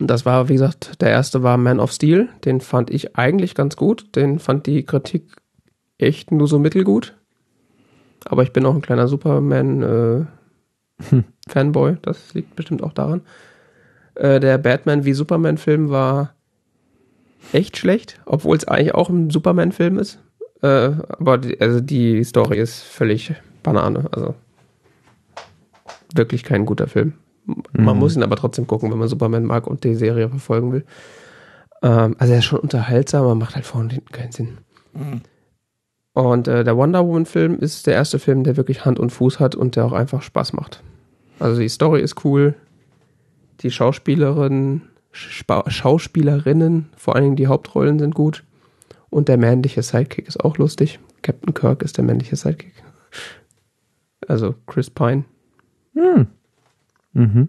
Und 0.00 0.08
das 0.08 0.24
war, 0.24 0.48
wie 0.48 0.54
gesagt, 0.54 1.02
der 1.02 1.10
erste 1.10 1.42
war 1.42 1.58
Man 1.58 1.78
of 1.78 1.92
Steel. 1.92 2.30
Den 2.46 2.62
fand 2.62 2.88
ich 2.88 3.18
eigentlich 3.18 3.54
ganz 3.54 3.76
gut. 3.76 4.16
Den 4.16 4.38
fand 4.38 4.66
die 4.66 4.84
Kritik 4.84 5.36
echt 5.98 6.32
nur 6.32 6.48
so 6.48 6.58
mittelgut. 6.58 7.16
Aber 8.24 8.42
ich 8.44 8.52
bin 8.54 8.64
auch 8.64 8.74
ein 8.74 8.80
kleiner 8.80 9.08
Superman-Fanboy. 9.08 10.37
Äh, 11.48 11.96
das 12.02 12.34
liegt 12.34 12.56
bestimmt 12.56 12.82
auch 12.82 12.92
daran. 12.92 13.22
Äh, 14.14 14.40
der 14.40 14.58
Batman 14.58 15.04
wie 15.04 15.12
Superman-Film 15.12 15.90
war 15.90 16.34
echt 17.52 17.76
schlecht, 17.76 18.20
obwohl 18.26 18.56
es 18.56 18.66
eigentlich 18.66 18.94
auch 18.94 19.08
ein 19.08 19.30
Superman-Film 19.30 19.98
ist. 19.98 20.18
Äh, 20.62 20.66
aber 21.08 21.38
die, 21.38 21.60
also 21.60 21.80
die 21.80 22.22
Story 22.24 22.58
ist 22.58 22.82
völlig 22.82 23.34
Banane. 23.62 24.08
Also 24.12 24.34
wirklich 26.14 26.42
kein 26.42 26.66
guter 26.66 26.88
Film. 26.88 27.14
Man 27.72 27.94
mhm. 27.94 28.00
muss 28.00 28.16
ihn 28.16 28.22
aber 28.22 28.36
trotzdem 28.36 28.66
gucken, 28.66 28.90
wenn 28.90 28.98
man 28.98 29.08
Superman 29.08 29.44
mag 29.44 29.66
und 29.66 29.84
die 29.84 29.94
Serie 29.94 30.28
verfolgen 30.28 30.72
will. 30.72 30.84
Ähm, 31.82 32.16
also 32.18 32.32
er 32.32 32.40
ist 32.40 32.44
schon 32.44 32.60
unterhaltsam, 32.60 33.24
aber 33.24 33.34
macht 33.34 33.54
halt 33.54 33.66
vorne 33.66 33.84
und 33.84 33.92
hinten 33.92 34.12
keinen 34.12 34.32
Sinn. 34.32 34.58
Mhm. 34.92 35.22
Und 36.18 36.48
äh, 36.48 36.64
der 36.64 36.76
Wonder 36.76 37.06
Woman-Film 37.06 37.60
ist 37.60 37.86
der 37.86 37.94
erste 37.94 38.18
Film, 38.18 38.42
der 38.42 38.56
wirklich 38.56 38.84
Hand 38.84 38.98
und 38.98 39.10
Fuß 39.10 39.38
hat 39.38 39.54
und 39.54 39.76
der 39.76 39.84
auch 39.84 39.92
einfach 39.92 40.20
Spaß 40.20 40.52
macht. 40.52 40.82
Also 41.38 41.60
die 41.60 41.68
Story 41.68 42.00
ist 42.00 42.24
cool, 42.24 42.56
die 43.60 43.70
Schauspielerin, 43.70 44.82
Spa 45.12 45.70
Schauspielerinnen, 45.70 46.88
vor 46.96 47.14
allen 47.14 47.22
Dingen 47.22 47.36
die 47.36 47.46
Hauptrollen 47.46 48.00
sind 48.00 48.16
gut. 48.16 48.42
Und 49.10 49.28
der 49.28 49.36
männliche 49.36 49.80
Sidekick 49.80 50.26
ist 50.26 50.42
auch 50.44 50.58
lustig. 50.58 50.98
Captain 51.22 51.54
Kirk 51.54 51.82
ist 51.82 51.98
der 51.98 52.04
männliche 52.04 52.34
Sidekick. 52.34 52.74
Also 54.26 54.56
Chris 54.66 54.90
Pine. 54.90 55.22
Hm. 55.94 56.26
Mhm. 57.12 57.48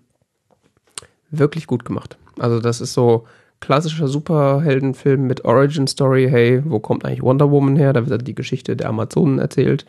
Wirklich 1.32 1.66
gut 1.66 1.86
gemacht. 1.86 2.20
Also 2.38 2.60
das 2.60 2.82
ist 2.82 2.94
so 2.94 3.26
klassischer 3.60 4.07
Superheldenfilm 4.07 5.27
mit 5.27 5.45
Origin 5.45 5.88
Story. 5.88 6.27
Hey, 6.30 6.61
wo 6.65 6.80
kommt 6.80 7.06
eigentlich 7.06 7.22
Wonder 7.23 7.52
Woman 7.52 7.76
her? 7.76 7.94
Da 7.94 8.07
wird 8.07 8.27
die 8.27 8.36
Geschichte 8.36 8.76
der 8.76 8.90
Amazonen 8.90 9.40
erzählt 9.40 9.86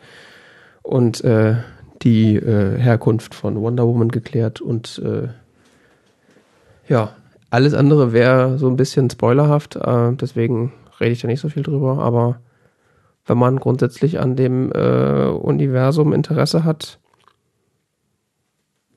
und 0.83 1.23
äh, 1.23 1.55
die 2.01 2.35
äh, 2.35 2.77
Herkunft 2.77 3.35
von 3.35 3.61
Wonder 3.61 3.87
Woman 3.87 4.09
geklärt 4.09 4.61
und 4.61 5.01
äh, 5.05 5.29
ja, 6.87 7.15
alles 7.49 7.73
andere 7.73 8.11
wäre 8.11 8.57
so 8.57 8.67
ein 8.67 8.75
bisschen 8.75 9.09
spoilerhaft, 9.09 9.75
äh, 9.75 10.13
deswegen 10.13 10.73
rede 10.99 11.11
ich 11.11 11.21
da 11.21 11.27
nicht 11.27 11.41
so 11.41 11.49
viel 11.49 11.63
drüber, 11.63 11.99
aber 11.99 12.39
wenn 13.25 13.37
man 13.37 13.57
grundsätzlich 13.57 14.19
an 14.19 14.35
dem 14.35 14.71
äh, 14.71 15.25
Universum 15.27 16.11
Interesse 16.13 16.63
hat, 16.63 16.99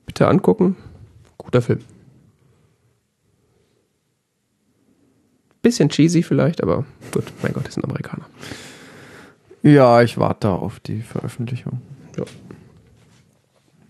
bitte 0.05 0.27
angucken. 0.27 0.75
Guter 1.37 1.61
Film. 1.61 1.79
Bisschen 5.65 5.89
cheesy 5.89 6.21
vielleicht, 6.21 6.61
aber 6.61 6.85
gut, 7.11 7.23
mein 7.41 7.51
Gott, 7.51 7.67
ist 7.67 7.75
ein 7.79 7.83
Amerikaner. 7.85 8.27
Ja, 9.63 10.03
ich 10.03 10.19
warte 10.19 10.49
auf 10.49 10.79
die 10.79 11.01
Veröffentlichung. 11.01 11.81
Ja. 12.15 12.23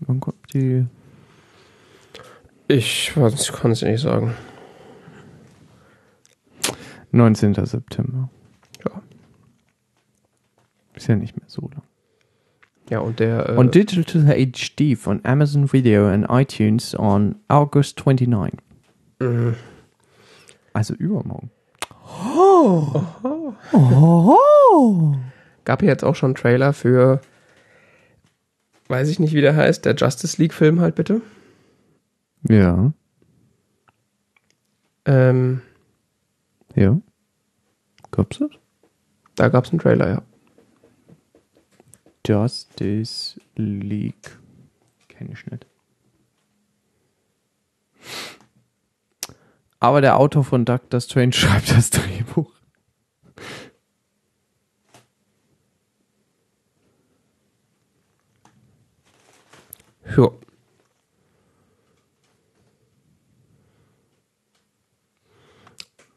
Wann 0.00 0.18
kommt 0.18 0.54
die? 0.54 0.86
Ich, 2.66 3.12
kann 3.14 3.72
es 3.72 3.82
nicht 3.82 4.00
sagen. 4.00 4.32
19. 7.12 7.52
September. 7.66 8.30
Ja. 8.82 9.02
Ist 10.94 11.08
ja 11.08 11.16
nicht 11.16 11.36
mehr 11.36 11.46
so 11.46 11.60
lang. 11.60 11.82
Ja, 12.88 13.00
und 13.00 13.20
der. 13.20 13.50
Äh, 13.50 13.58
on 13.58 13.70
Digital 13.70 14.22
HD 14.22 14.96
von 14.96 15.20
Amazon 15.26 15.70
Video 15.74 16.08
and 16.08 16.24
iTunes 16.30 16.98
on 16.98 17.36
August 17.48 17.98
29. 17.98 18.60
Mhm. 19.20 19.56
Also 20.72 20.94
übermorgen. 20.94 21.50
Oh. 22.24 23.02
Oh. 23.72 25.16
Gab 25.64 25.82
ja 25.82 25.88
jetzt 25.88 26.04
auch 26.04 26.14
schon 26.14 26.34
Trailer 26.34 26.72
für, 26.72 27.20
weiß 28.88 29.08
ich 29.08 29.18
nicht, 29.18 29.34
wie 29.34 29.40
der 29.40 29.56
heißt, 29.56 29.84
der 29.84 29.94
Justice 29.94 30.40
League-Film 30.40 30.80
halt 30.80 30.94
bitte. 30.94 31.22
Ja. 32.48 32.92
Ähm. 35.04 35.62
Ja. 36.74 36.98
Gab's 38.10 38.38
das? 38.38 38.50
Da 39.34 39.48
gab's 39.48 39.70
einen 39.70 39.80
Trailer, 39.80 40.08
ja. 40.08 40.22
Justice 42.26 43.40
League. 43.56 44.38
Kenne 45.08 45.32
ich 45.32 45.46
nicht. 45.46 45.66
Aber 49.80 50.00
der 50.00 50.18
Autor 50.18 50.44
von 50.44 50.64
Doctor 50.64 51.00
Strange 51.00 51.32
schreibt 51.34 51.70
das 51.70 51.90
Drehbuch. 51.90 52.52
Ja. 60.16 60.30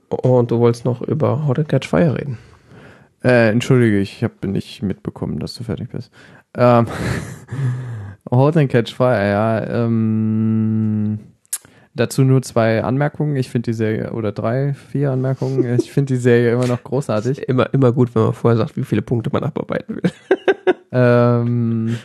Und 0.09 0.51
du 0.51 0.59
wolltest 0.59 0.85
noch 0.85 1.01
über 1.01 1.45
How 1.45 1.53
to 1.53 1.63
Catch 1.63 1.87
Fire 1.87 2.15
reden. 2.17 2.37
Äh, 3.23 3.49
entschuldige, 3.49 3.99
ich 3.99 4.23
habe 4.23 4.47
nicht 4.47 4.81
mitbekommen, 4.81 5.39
dass 5.39 5.53
du 5.55 5.63
fertig 5.63 5.89
bist. 5.89 6.11
Ähm, 6.55 6.87
How 8.31 8.53
to 8.53 8.67
Catch 8.67 8.93
Fire, 8.93 9.29
ja. 9.29 9.85
Ähm, 9.85 11.19
dazu 11.99 12.23
nur 12.23 12.41
zwei 12.41 12.83
Anmerkungen. 12.83 13.35
Ich 13.35 13.49
finde 13.49 13.71
die 13.71 13.75
Serie, 13.75 14.11
oder 14.11 14.31
drei, 14.31 14.73
vier 14.73 15.11
Anmerkungen. 15.11 15.79
Ich 15.79 15.91
finde 15.91 16.13
die 16.13 16.19
Serie 16.19 16.53
immer 16.53 16.67
noch 16.67 16.83
großartig. 16.83 17.39
Immer, 17.47 17.73
immer 17.73 17.91
gut, 17.91 18.13
wenn 18.15 18.23
man 18.23 18.33
vorher 18.33 18.57
sagt, 18.57 18.77
wie 18.77 18.83
viele 18.83 19.01
Punkte 19.01 19.29
man 19.31 19.43
abarbeiten 19.43 19.97
will. 19.97 20.11
ähm, 20.91 21.97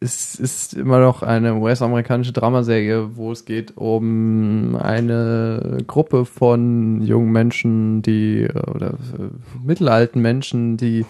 es 0.00 0.36
ist 0.36 0.74
immer 0.74 1.00
noch 1.00 1.22
eine 1.22 1.56
US-amerikanische 1.56 2.32
Dramaserie, 2.32 3.16
wo 3.16 3.32
es 3.32 3.44
geht 3.44 3.76
um 3.76 4.76
eine 4.76 5.78
Gruppe 5.86 6.24
von 6.24 7.02
jungen 7.02 7.32
Menschen, 7.32 8.02
die 8.02 8.48
oder 8.74 8.90
äh, 8.90 9.64
mittelalten 9.64 10.22
Menschen, 10.22 10.76
die 10.76 11.04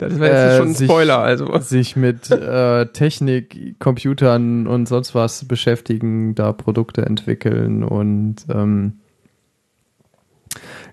das 0.00 0.18
wäre 0.18 0.34
jetzt 0.34 0.54
äh, 0.54 0.56
schon 0.56 0.68
ein 0.68 0.74
Spoiler, 0.74 1.18
also 1.18 1.58
sich 1.58 1.94
mit 1.94 2.30
äh, 2.30 2.86
Technik, 2.86 3.78
Computern 3.78 4.66
und 4.66 4.86
sonst 4.86 5.14
was 5.14 5.44
beschäftigen, 5.44 6.34
da 6.34 6.52
Produkte 6.54 7.04
entwickeln 7.04 7.84
und 7.84 8.36
ähm, 8.48 9.00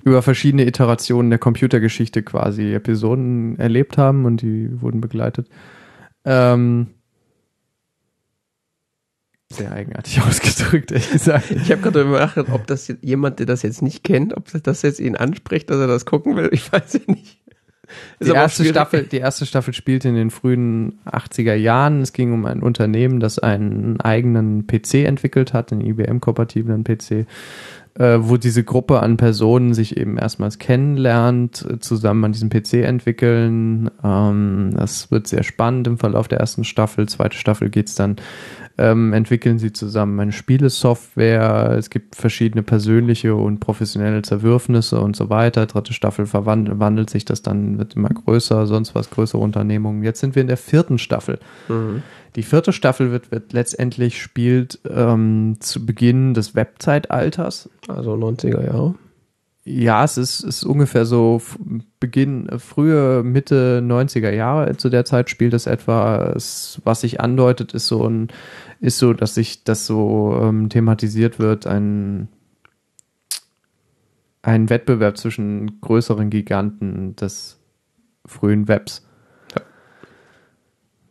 über 0.03 0.21
verschiedene 0.21 0.65
Iterationen 0.65 1.29
der 1.29 1.39
Computergeschichte 1.39 2.21
quasi 2.21 2.73
Episoden 2.73 3.57
erlebt 3.57 3.97
haben 3.97 4.25
und 4.25 4.41
die 4.41 4.81
wurden 4.81 4.99
begleitet. 4.99 5.47
Ähm, 6.25 6.87
sehr 9.49 9.71
eigenartig 9.71 10.21
ausgedrückt, 10.27 10.91
ehrlich 10.91 11.11
gesagt. 11.11 11.51
Ich 11.51 11.71
habe 11.71 11.81
gerade 11.81 12.01
überlegt, 12.01 12.49
ob 12.51 12.67
das 12.67 12.93
jemand, 13.01 13.39
der 13.39 13.45
das 13.45 13.61
jetzt 13.61 13.81
nicht 13.81 14.03
kennt, 14.03 14.35
ob 14.35 14.51
das 14.63 14.81
jetzt 14.81 14.99
ihn 14.99 15.15
anspricht, 15.15 15.69
dass 15.69 15.77
er 15.77 15.87
das 15.87 16.05
gucken 16.05 16.35
will. 16.35 16.49
Ich 16.51 16.69
weiß 16.69 16.93
ja 16.93 16.99
nicht. 17.07 17.39
Die 18.19 18.29
erste, 18.29 18.65
Staffel, 18.65 19.03
die 19.03 19.17
erste 19.17 19.45
Staffel 19.45 19.73
spielte 19.73 20.09
in 20.09 20.15
den 20.15 20.31
frühen 20.31 20.99
80er 21.05 21.53
Jahren. 21.53 22.01
Es 22.01 22.13
ging 22.13 22.33
um 22.33 22.45
ein 22.45 22.61
Unternehmen, 22.61 23.19
das 23.19 23.39
einen 23.39 23.99
eigenen 24.01 24.67
PC 24.67 25.05
entwickelt 25.05 25.53
hat, 25.53 25.71
einen 25.71 25.81
IBM-kompatiblen 25.81 26.83
PC, 26.83 27.25
äh, 27.99 28.17
wo 28.19 28.37
diese 28.37 28.63
Gruppe 28.63 29.01
an 29.01 29.17
Personen 29.17 29.73
sich 29.73 29.97
eben 29.97 30.17
erstmals 30.17 30.59
kennenlernt, 30.59 31.65
zusammen 31.79 32.25
an 32.25 32.31
diesem 32.31 32.49
PC 32.49 32.85
entwickeln. 32.85 33.89
Ähm, 34.03 34.71
das 34.75 35.11
wird 35.11 35.27
sehr 35.27 35.43
spannend 35.43 35.87
im 35.87 35.97
Verlauf 35.97 36.27
der 36.27 36.39
ersten 36.39 36.63
Staffel. 36.63 37.07
Zweite 37.07 37.37
Staffel 37.37 37.69
geht's 37.69 37.95
dann 37.95 38.17
ähm, 38.77 39.13
entwickeln 39.13 39.57
sie 39.57 39.73
zusammen 39.73 40.19
eine 40.19 40.31
Spielesoftware, 40.31 41.75
es 41.77 41.89
gibt 41.89 42.15
verschiedene 42.15 42.63
persönliche 42.63 43.33
und 43.35 43.59
professionelle 43.59 44.21
Zerwürfnisse 44.21 44.99
und 45.01 45.15
so 45.15 45.29
weiter. 45.29 45.65
Dritte 45.65 45.93
Staffel 45.93 46.25
verwandelt 46.25 47.09
sich 47.09 47.25
das 47.25 47.41
dann, 47.41 47.79
wird 47.79 47.95
immer 47.95 48.09
größer, 48.09 48.67
sonst 48.67 48.93
was, 48.93 49.09
größere 49.09 49.41
Unternehmungen. 49.41 50.03
Jetzt 50.03 50.19
sind 50.19 50.35
wir 50.35 50.41
in 50.41 50.47
der 50.47 50.57
vierten 50.57 50.99
Staffel. 50.99 51.39
Mhm. 51.67 52.03
Die 52.35 52.43
vierte 52.43 52.71
Staffel 52.71 53.11
wird, 53.11 53.31
wird 53.31 53.51
letztendlich 53.53 54.21
spielt 54.21 54.79
ähm, 54.87 55.55
zu 55.59 55.85
Beginn 55.85 56.35
des 56.35 56.53
Webzeitalters. 56.53 57.69
Also 57.87 58.13
90er 58.13 58.63
Jahre. 58.63 58.95
Ja, 59.69 60.05
es 60.05 60.17
ist, 60.17 60.39
ist 60.45 60.63
ungefähr 60.63 61.05
so 61.05 61.41
Beginn, 61.99 62.47
frühe, 62.57 63.21
Mitte 63.21 63.81
90er 63.83 64.31
Jahre. 64.31 64.77
Zu 64.77 64.87
der 64.87 65.03
Zeit 65.03 65.29
spielt 65.29 65.53
es 65.53 65.65
etwa, 65.65 66.31
was 66.35 67.01
sich 67.01 67.19
andeutet, 67.19 67.73
ist 67.73 67.87
so 67.87 68.07
ein, 68.07 68.29
ist 68.79 68.97
so, 68.97 69.11
dass 69.11 69.35
sich 69.35 69.65
das 69.65 69.85
so 69.85 70.39
ähm, 70.41 70.69
thematisiert 70.69 71.37
wird, 71.37 71.67
ein, 71.67 72.29
ein 74.41 74.69
Wettbewerb 74.69 75.17
zwischen 75.17 75.81
größeren 75.81 76.29
Giganten 76.29 77.17
des 77.17 77.59
frühen 78.25 78.69
Webs. 78.69 79.05
Ja. 79.53 79.63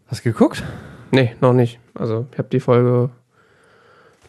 Hast 0.06 0.24
du 0.24 0.32
geguckt? 0.32 0.64
Nee, 1.12 1.36
noch 1.42 1.52
nicht. 1.52 1.78
Also 1.92 2.26
ich 2.32 2.38
habe 2.38 2.48
die 2.48 2.60
Folge 2.60 3.10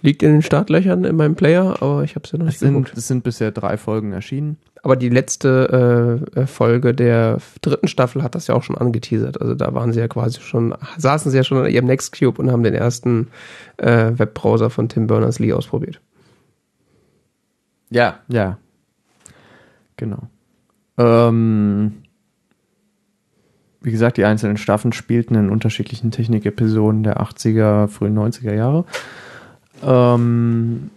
Liegt 0.01 0.23
in 0.23 0.31
den 0.31 0.41
Startlöchern 0.41 1.03
in 1.03 1.15
meinem 1.15 1.35
Player, 1.35 1.81
aber 1.81 2.03
ich 2.03 2.15
habe 2.15 2.27
sie 2.27 2.37
noch 2.37 2.45
nicht 2.45 2.55
es 2.55 2.59
sind, 2.59 2.93
Es 2.95 3.07
sind 3.07 3.23
bisher 3.23 3.51
drei 3.51 3.77
Folgen 3.77 4.11
erschienen. 4.11 4.57
Aber 4.83 4.95
die 4.95 5.09
letzte 5.09 6.21
äh, 6.35 6.45
Folge 6.45 6.93
der 6.93 7.39
dritten 7.61 7.87
Staffel 7.87 8.23
hat 8.23 8.35
das 8.35 8.47
ja 8.47 8.55
auch 8.55 8.63
schon 8.63 8.77
angeteasert. 8.77 9.41
Also 9.41 9.55
da 9.55 9.73
waren 9.73 9.91
sie 9.91 9.99
ja 9.99 10.07
quasi 10.07 10.39
schon, 10.39 10.75
saßen 10.97 11.31
sie 11.31 11.37
ja 11.37 11.43
schon 11.43 11.57
an 11.57 11.69
ihrem 11.69 11.85
Nextcube 11.85 12.41
und 12.41 12.51
haben 12.51 12.63
den 12.63 12.73
ersten 12.73 13.27
äh, 13.77 14.11
Webbrowser 14.13 14.69
von 14.69 14.87
Tim 14.87 15.07
Berners-Lee 15.07 15.53
ausprobiert. 15.53 15.99
Ja, 17.89 18.19
ja. 18.27 18.57
Genau. 19.95 20.29
Ähm, 20.97 22.03
wie 23.81 23.91
gesagt, 23.91 24.17
die 24.17 24.25
einzelnen 24.25 24.57
Staffeln 24.57 24.93
spielten 24.93 25.35
in 25.35 25.49
unterschiedlichen 25.49 26.11
Technik-Episoden 26.11 27.03
der 27.03 27.21
80er, 27.21 27.87
frühen 27.87 28.17
90er 28.17 28.53
Jahre. 28.53 28.85
Ähm, 29.83 30.89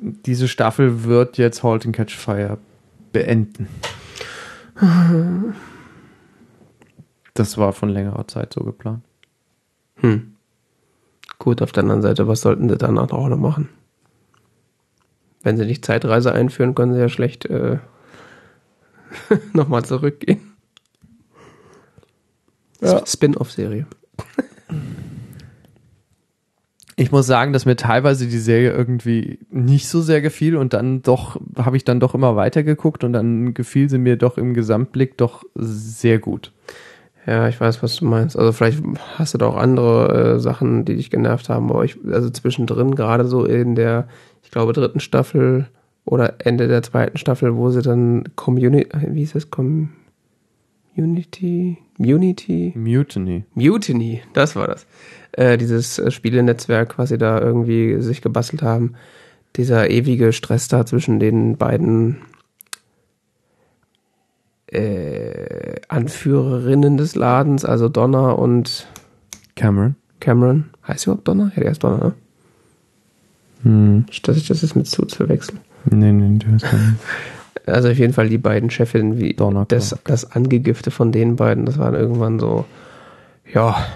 diese 0.00 0.48
Staffel 0.48 1.04
wird 1.04 1.38
jetzt 1.38 1.62
Halt 1.62 1.86
and 1.86 1.94
Catch 1.94 2.14
Fire 2.16 2.58
beenden. 3.12 3.68
Das 7.34 7.58
war 7.58 7.72
von 7.72 7.88
längerer 7.88 8.26
Zeit 8.28 8.52
so 8.52 8.62
geplant. 8.64 9.02
Hm. 9.96 10.34
Gut, 11.38 11.62
auf 11.62 11.72
der 11.72 11.82
anderen 11.82 12.02
Seite, 12.02 12.28
was 12.28 12.42
sollten 12.42 12.68
sie 12.68 12.76
danach 12.76 13.10
auch 13.10 13.28
noch 13.28 13.38
machen? 13.38 13.68
Wenn 15.42 15.56
sie 15.56 15.66
nicht 15.66 15.84
Zeitreise 15.84 16.32
einführen, 16.32 16.74
können 16.74 16.94
sie 16.94 17.00
ja 17.00 17.08
schlecht 17.08 17.44
äh, 17.46 17.78
nochmal 19.52 19.84
zurückgehen. 19.84 20.54
Ja. 22.80 23.04
Spin-off-Serie. 23.06 23.86
Ich 26.96 27.10
muss 27.10 27.26
sagen, 27.26 27.52
dass 27.52 27.66
mir 27.66 27.76
teilweise 27.76 28.28
die 28.28 28.38
Serie 28.38 28.72
irgendwie 28.72 29.40
nicht 29.50 29.88
so 29.88 30.00
sehr 30.00 30.20
gefiel 30.20 30.56
und 30.56 30.72
dann 30.72 31.02
doch, 31.02 31.40
habe 31.56 31.76
ich 31.76 31.84
dann 31.84 31.98
doch 31.98 32.14
immer 32.14 32.36
weitergeguckt 32.36 33.02
und 33.02 33.12
dann 33.12 33.52
gefiel 33.52 33.90
sie 33.90 33.98
mir 33.98 34.16
doch 34.16 34.38
im 34.38 34.54
Gesamtblick 34.54 35.18
doch 35.18 35.42
sehr 35.54 36.20
gut. 36.20 36.52
Ja, 37.26 37.48
ich 37.48 37.60
weiß, 37.60 37.82
was 37.82 37.96
du 37.96 38.04
meinst. 38.04 38.38
Also 38.38 38.52
vielleicht 38.52 38.82
hast 39.16 39.34
du 39.34 39.38
da 39.38 39.46
auch 39.46 39.56
andere 39.56 40.34
äh, 40.34 40.38
Sachen, 40.38 40.84
die 40.84 40.96
dich 40.96 41.10
genervt 41.10 41.48
haben, 41.48 41.70
aber 41.70 41.84
ich, 41.84 41.96
also 42.10 42.30
zwischendrin, 42.30 42.94
gerade 42.94 43.26
so 43.26 43.44
in 43.44 43.74
der, 43.74 44.08
ich 44.42 44.50
glaube, 44.50 44.72
dritten 44.72 45.00
Staffel 45.00 45.68
oder 46.04 46.34
Ende 46.38 46.68
der 46.68 46.82
zweiten 46.82 47.16
Staffel, 47.16 47.56
wo 47.56 47.70
sie 47.70 47.82
dann 47.82 48.24
Community, 48.36 48.88
wie 49.08 49.20
hieß 49.20 49.34
es, 49.36 49.50
Community, 49.50 51.78
Unity? 51.98 52.72
Mutiny. 52.76 53.44
Mutiny, 53.54 54.22
das 54.32 54.56
war 54.56 54.66
das 54.66 54.86
äh, 55.36 55.58
dieses 55.58 55.98
äh, 55.98 56.10
Spielenetzwerk, 56.10 56.98
was 56.98 57.08
sie 57.08 57.18
da 57.18 57.40
irgendwie 57.40 58.00
sich 58.00 58.22
gebastelt 58.22 58.62
haben, 58.62 58.94
dieser 59.56 59.90
ewige 59.90 60.32
Stress 60.32 60.68
da 60.68 60.84
zwischen 60.86 61.20
den 61.20 61.56
beiden 61.56 62.18
äh, 64.66 65.80
Anführerinnen 65.88 66.96
des 66.96 67.14
Ladens, 67.14 67.64
also 67.64 67.88
Donna 67.88 68.32
und 68.32 68.86
Cameron. 69.54 69.96
Cameron. 70.20 70.70
Heißt 70.86 71.00
sie 71.00 71.10
überhaupt 71.10 71.28
Donna? 71.28 71.52
Ja, 71.54 71.62
der 71.62 71.72
ist 71.72 71.84
Donna, 71.84 71.98
ne? 71.98 72.12
Hm. 73.62 74.06
Dass 74.22 74.36
ich 74.36 74.48
das 74.48 74.62
jetzt 74.62 74.76
mit 74.76 74.86
Suits 74.86 75.14
verwechsel. 75.14 75.58
Nee, 75.90 76.12
nee, 76.12 76.38
du 76.38 76.52
hast 76.52 76.64
keinen. 76.64 76.98
Also 77.66 77.88
auf 77.88 77.98
jeden 77.98 78.12
Fall 78.12 78.28
die 78.28 78.38
beiden 78.38 78.70
Chefinnen, 78.70 79.18
wie 79.18 79.36
das, 79.68 79.96
das 80.04 80.30
Angegifte 80.32 80.90
von 80.90 81.12
den 81.12 81.36
beiden, 81.36 81.66
das 81.66 81.78
waren 81.78 81.94
irgendwann 81.94 82.38
so, 82.38 82.64
ja, 83.52 83.86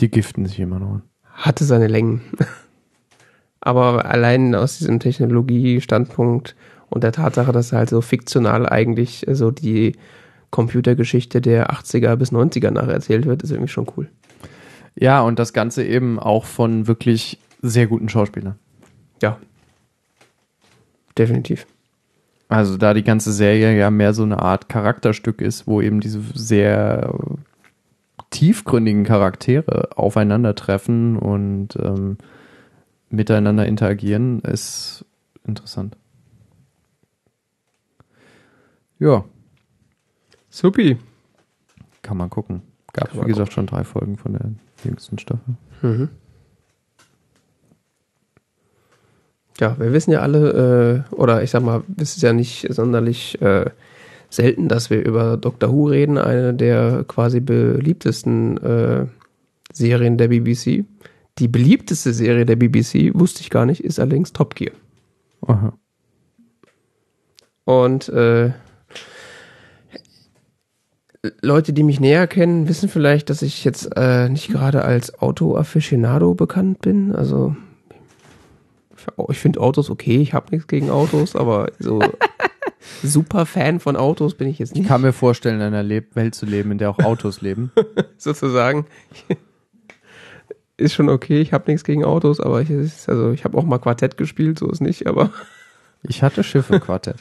die 0.00 0.10
giften 0.10 0.46
sich 0.46 0.60
immer 0.60 0.78
noch. 0.78 1.00
Hatte 1.24 1.64
seine 1.64 1.86
Längen. 1.86 2.22
Aber 3.60 4.04
allein 4.04 4.54
aus 4.54 4.78
diesem 4.78 5.00
Technologiestandpunkt 5.00 6.54
und 6.90 7.02
der 7.02 7.12
Tatsache, 7.12 7.52
dass 7.52 7.72
halt 7.72 7.88
so 7.88 8.02
fiktional 8.02 8.68
eigentlich 8.68 9.24
so 9.30 9.50
die 9.50 9.96
Computergeschichte 10.50 11.40
der 11.40 11.70
80er 11.70 12.14
bis 12.16 12.30
90er 12.30 12.70
nacherzählt 12.70 13.26
wird, 13.26 13.42
ist 13.42 13.50
irgendwie 13.50 13.72
schon 13.72 13.86
cool. 13.96 14.08
Ja, 14.94 15.22
und 15.22 15.38
das 15.38 15.52
Ganze 15.52 15.82
eben 15.82 16.18
auch 16.18 16.44
von 16.44 16.86
wirklich 16.86 17.40
sehr 17.62 17.86
guten 17.86 18.08
Schauspielern. 18.08 18.56
Ja. 19.22 19.38
Definitiv. 21.16 21.66
Also 22.48 22.76
da 22.76 22.94
die 22.94 23.04
ganze 23.04 23.32
Serie 23.32 23.76
ja 23.76 23.90
mehr 23.90 24.14
so 24.14 24.22
eine 24.22 24.40
Art 24.40 24.68
Charakterstück 24.68 25.40
ist, 25.40 25.66
wo 25.66 25.80
eben 25.80 26.00
diese 26.00 26.20
sehr 26.34 27.12
tiefgründigen 28.30 29.04
Charaktere 29.04 29.90
aufeinandertreffen 29.96 31.18
und 31.18 31.76
ähm, 31.76 32.18
miteinander 33.10 33.66
interagieren, 33.66 34.40
ist 34.40 35.04
interessant. 35.46 35.96
Ja. 38.98 39.24
Supi. 40.50 40.98
Kann 42.02 42.16
man 42.16 42.30
gucken. 42.30 42.62
Gab, 42.92 43.14
wie 43.14 43.26
gesagt, 43.26 43.52
schon 43.52 43.66
drei 43.66 43.84
Folgen 43.84 44.16
von 44.16 44.32
der 44.34 44.52
jüngsten 44.84 45.18
Staffel. 45.18 45.54
Mhm. 45.82 46.08
Ja, 49.60 49.78
wir 49.78 49.92
wissen 49.92 50.10
ja 50.10 50.20
alle, 50.20 51.04
äh, 51.10 51.14
oder 51.14 51.42
ich 51.42 51.50
sag 51.50 51.62
mal, 51.62 51.82
es 51.96 52.16
ist 52.16 52.22
ja 52.22 52.32
nicht 52.32 52.66
sonderlich 52.70 53.40
äh, 53.40 53.66
selten, 54.28 54.68
dass 54.68 54.90
wir 54.90 55.04
über 55.04 55.36
Doctor 55.36 55.72
Who 55.72 55.86
reden, 55.86 56.18
eine 56.18 56.54
der 56.54 57.04
quasi 57.06 57.40
beliebtesten 57.40 58.56
äh, 58.58 59.06
Serien 59.72 60.18
der 60.18 60.28
BBC. 60.28 60.84
Die 61.38 61.48
beliebteste 61.48 62.12
Serie 62.12 62.46
der 62.46 62.56
BBC, 62.56 63.12
wusste 63.14 63.42
ich 63.42 63.50
gar 63.50 63.66
nicht, 63.66 63.82
ist 63.82 64.00
allerdings 64.00 64.32
Top 64.32 64.54
Gear. 64.54 64.72
Aha. 65.46 65.72
Und 67.64 68.08
äh, 68.08 68.52
Leute, 71.40 71.72
die 71.72 71.82
mich 71.82 72.00
näher 72.00 72.26
kennen, 72.26 72.68
wissen 72.68 72.88
vielleicht, 72.88 73.30
dass 73.30 73.42
ich 73.42 73.64
jetzt 73.64 73.90
äh, 73.96 74.28
nicht 74.28 74.48
gerade 74.48 74.84
als 74.84 75.18
Auto-Aficionado 75.20 76.34
bekannt 76.34 76.80
bin. 76.80 77.14
Also 77.14 77.56
ich 79.28 79.38
finde 79.38 79.60
Autos 79.60 79.90
okay, 79.90 80.16
ich 80.16 80.34
habe 80.34 80.50
nichts 80.50 80.66
gegen 80.66 80.90
Autos, 80.90 81.36
aber 81.36 81.70
so 81.78 82.00
super 83.02 83.46
Fan 83.46 83.80
von 83.80 83.96
Autos 83.96 84.34
bin 84.34 84.48
ich 84.48 84.58
jetzt 84.58 84.74
nicht. 84.74 84.82
Ich 84.82 84.88
kann 84.88 85.02
mir 85.02 85.12
vorstellen, 85.12 85.56
in 85.56 85.62
einer 85.62 85.82
Le 85.82 86.04
Welt 86.14 86.34
zu 86.34 86.46
leben, 86.46 86.72
in 86.72 86.78
der 86.78 86.90
auch 86.90 86.98
Autos 86.98 87.40
leben. 87.40 87.72
Sozusagen. 88.16 88.86
Ist 90.76 90.94
schon 90.94 91.08
okay, 91.08 91.40
ich 91.40 91.52
habe 91.52 91.70
nichts 91.70 91.84
gegen 91.84 92.04
Autos, 92.04 92.40
aber 92.40 92.60
ich, 92.60 92.70
also 93.06 93.30
ich 93.30 93.44
habe 93.44 93.56
auch 93.56 93.64
mal 93.64 93.78
Quartett 93.78 94.16
gespielt, 94.16 94.58
so 94.58 94.68
ist 94.70 94.80
nicht, 94.80 95.06
aber. 95.06 95.30
Ich 96.06 96.22
hatte 96.22 96.44
Schiffe 96.44 96.80
Quartett. 96.80 97.16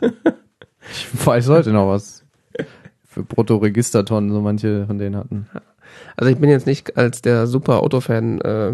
ich 0.92 1.26
weiß 1.26 1.48
heute 1.48 1.72
noch 1.72 1.88
was 1.88 2.26
für 3.06 3.24
Bruttoregistertonnen 3.24 4.30
so 4.30 4.42
manche 4.42 4.86
von 4.88 4.98
denen 4.98 5.16
hatten. 5.16 5.48
Also 6.18 6.30
ich 6.30 6.38
bin 6.38 6.50
jetzt 6.50 6.68
nicht 6.68 6.98
als 6.98 7.22
der 7.22 7.48
super 7.48 7.82
Autofan 7.82 8.42
äh, 8.42 8.74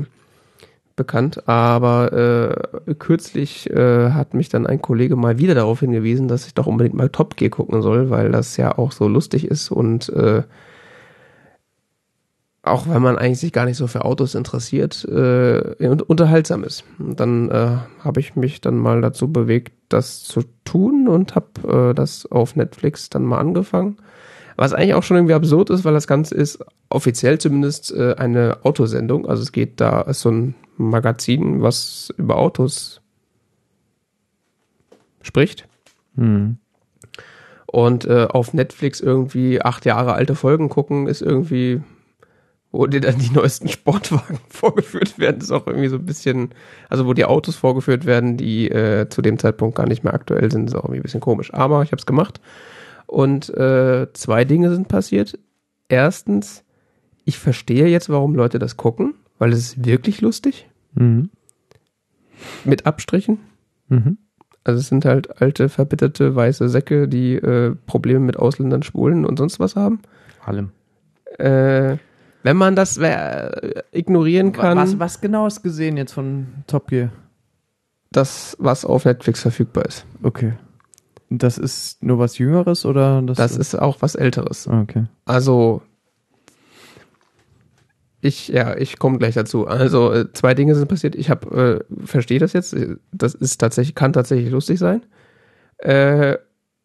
bekannt, 0.99 1.47
aber 1.47 2.11
äh, 2.85 2.93
kürzlich 2.95 3.69
äh, 3.69 4.11
hat 4.11 4.33
mich 4.33 4.49
dann 4.49 4.67
ein 4.67 4.81
Kollege 4.81 5.15
mal 5.15 5.39
wieder 5.39 5.55
darauf 5.55 5.79
hingewiesen, 5.79 6.27
dass 6.27 6.45
ich 6.45 6.53
doch 6.53 6.67
unbedingt 6.67 6.95
mal 6.95 7.09
Top 7.09 7.37
Gear 7.37 7.49
gucken 7.49 7.81
soll, 7.81 8.09
weil 8.09 8.31
das 8.31 8.57
ja 8.57 8.77
auch 8.77 8.91
so 8.91 9.07
lustig 9.07 9.45
ist 9.45 9.71
und 9.71 10.09
äh, 10.09 10.43
auch 12.63 12.87
wenn 12.89 13.01
man 13.01 13.17
eigentlich 13.17 13.39
sich 13.39 13.53
gar 13.53 13.65
nicht 13.65 13.77
so 13.77 13.87
für 13.87 14.03
Autos 14.03 14.35
interessiert, 14.35 15.05
äh, 15.05 15.87
unterhaltsam 16.07 16.63
ist. 16.63 16.83
Und 16.99 17.19
dann 17.19 17.49
äh, 17.49 17.77
habe 18.03 18.19
ich 18.19 18.35
mich 18.35 18.61
dann 18.61 18.77
mal 18.77 19.01
dazu 19.01 19.31
bewegt, 19.31 19.71
das 19.87 20.23
zu 20.23 20.41
tun 20.65 21.07
und 21.07 21.35
habe 21.35 21.89
äh, 21.89 21.93
das 21.93 22.25
auf 22.29 22.55
Netflix 22.55 23.09
dann 23.09 23.23
mal 23.23 23.39
angefangen. 23.39 23.97
Was 24.57 24.73
eigentlich 24.73 24.93
auch 24.93 25.03
schon 25.03 25.15
irgendwie 25.15 25.35
absurd 25.35 25.69
ist, 25.69 25.85
weil 25.85 25.93
das 25.93 26.05
Ganze 26.05 26.35
ist 26.35 26.59
offiziell 26.89 27.39
zumindest 27.39 27.93
äh, 27.95 28.15
eine 28.15 28.57
Autosendung. 28.63 29.25
Also 29.25 29.41
es 29.41 29.53
geht 29.53 29.79
da, 29.79 30.01
ist 30.01 30.19
so 30.19 30.31
ein 30.31 30.55
Magazin, 30.79 31.61
was 31.61 32.13
über 32.17 32.37
Autos 32.37 33.01
spricht. 35.21 35.67
Hm. 36.15 36.57
Und 37.65 38.05
äh, 38.05 38.27
auf 38.29 38.53
Netflix 38.53 38.99
irgendwie 38.99 39.61
acht 39.61 39.85
Jahre 39.85 40.13
alte 40.13 40.33
Folgen 40.33 40.69
gucken, 40.69 41.07
ist 41.07 41.21
irgendwie, 41.21 41.81
wo 42.71 42.87
dir 42.87 43.01
dann 43.01 43.19
die 43.19 43.29
neuesten 43.29 43.67
Sportwagen 43.69 44.39
vorgeführt 44.49 45.19
werden, 45.19 45.41
ist 45.41 45.51
auch 45.51 45.67
irgendwie 45.67 45.89
so 45.89 45.97
ein 45.97 46.05
bisschen, 46.05 46.49
also 46.89 47.05
wo 47.05 47.13
die 47.13 47.25
Autos 47.25 47.55
vorgeführt 47.55 48.05
werden, 48.05 48.37
die 48.37 48.71
äh, 48.71 49.07
zu 49.09 49.21
dem 49.21 49.37
Zeitpunkt 49.37 49.75
gar 49.75 49.87
nicht 49.87 50.03
mehr 50.03 50.13
aktuell 50.13 50.51
sind, 50.51 50.69
ist 50.69 50.75
auch 50.75 50.85
irgendwie 50.85 50.99
ein 50.99 51.03
bisschen 51.03 51.19
komisch. 51.19 51.53
Aber 51.53 51.83
ich 51.83 51.91
habe 51.91 51.99
es 51.99 52.05
gemacht. 52.05 52.41
Und 53.05 53.49
äh, 53.55 54.07
zwei 54.13 54.45
Dinge 54.45 54.71
sind 54.71 54.87
passiert. 54.87 55.37
Erstens, 55.89 56.63
ich 57.25 57.37
verstehe 57.37 57.87
jetzt, 57.87 58.09
warum 58.09 58.35
Leute 58.35 58.59
das 58.59 58.77
gucken, 58.77 59.15
weil 59.37 59.51
es 59.51 59.59
ist 59.59 59.85
wirklich 59.85 60.21
lustig. 60.21 60.68
Mhm. 60.93 61.29
Mit 62.63 62.85
Abstrichen. 62.85 63.39
Mhm. 63.87 64.17
Also 64.63 64.79
es 64.79 64.87
sind 64.87 65.05
halt 65.05 65.41
alte, 65.41 65.69
verbitterte, 65.69 66.35
weiße 66.35 66.69
Säcke, 66.69 67.07
die 67.07 67.35
äh, 67.35 67.75
Probleme 67.85 68.19
mit 68.19 68.37
Ausländern, 68.37 68.83
Schwulen 68.83 69.25
und 69.25 69.37
sonst 69.37 69.59
was 69.59 69.75
haben. 69.75 69.99
Allem. 70.45 70.71
Äh, 71.37 71.97
wenn 72.43 72.57
man 72.57 72.75
das 72.75 72.97
äh, 72.97 73.81
ignorieren 73.91 74.51
kann, 74.51 74.77
Was, 74.77 74.99
was 74.99 75.21
genau 75.21 75.45
hast 75.45 75.59
du 75.59 75.63
gesehen 75.63 75.97
jetzt 75.97 76.13
von 76.13 76.47
Top 76.67 76.87
Gear? 76.87 77.11
das, 78.11 78.55
was 78.59 78.85
auf 78.85 79.05
Netflix 79.05 79.41
verfügbar 79.41 79.85
ist. 79.85 80.05
Okay. 80.23 80.53
Das 81.29 81.59
ist 81.59 82.03
nur 82.03 82.17
was 82.17 82.39
Jüngeres 82.39 82.85
oder 82.85 83.21
das? 83.21 83.37
Das 83.37 83.55
ist 83.55 83.75
auch 83.75 83.97
was 83.99 84.15
Älteres. 84.15 84.67
Ah, 84.67 84.81
okay. 84.81 85.05
Also 85.25 85.83
ich, 88.21 88.49
ja, 88.49 88.75
ich 88.75 88.99
komme 88.99 89.17
gleich 89.17 89.35
dazu. 89.35 89.67
Also 89.67 90.11
äh, 90.11 90.31
zwei 90.33 90.53
Dinge 90.53 90.75
sind 90.75 90.87
passiert. 90.87 91.15
Ich 91.15 91.29
habe, 91.29 91.85
äh, 91.89 92.05
verstehe 92.05 92.39
das 92.39 92.53
jetzt. 92.53 92.75
Das 93.11 93.33
ist 93.33 93.57
tatsächlich, 93.57 93.95
kann 93.95 94.13
tatsächlich 94.13 94.51
lustig 94.51 94.79
sein. 94.79 95.03
Äh, 95.77 96.37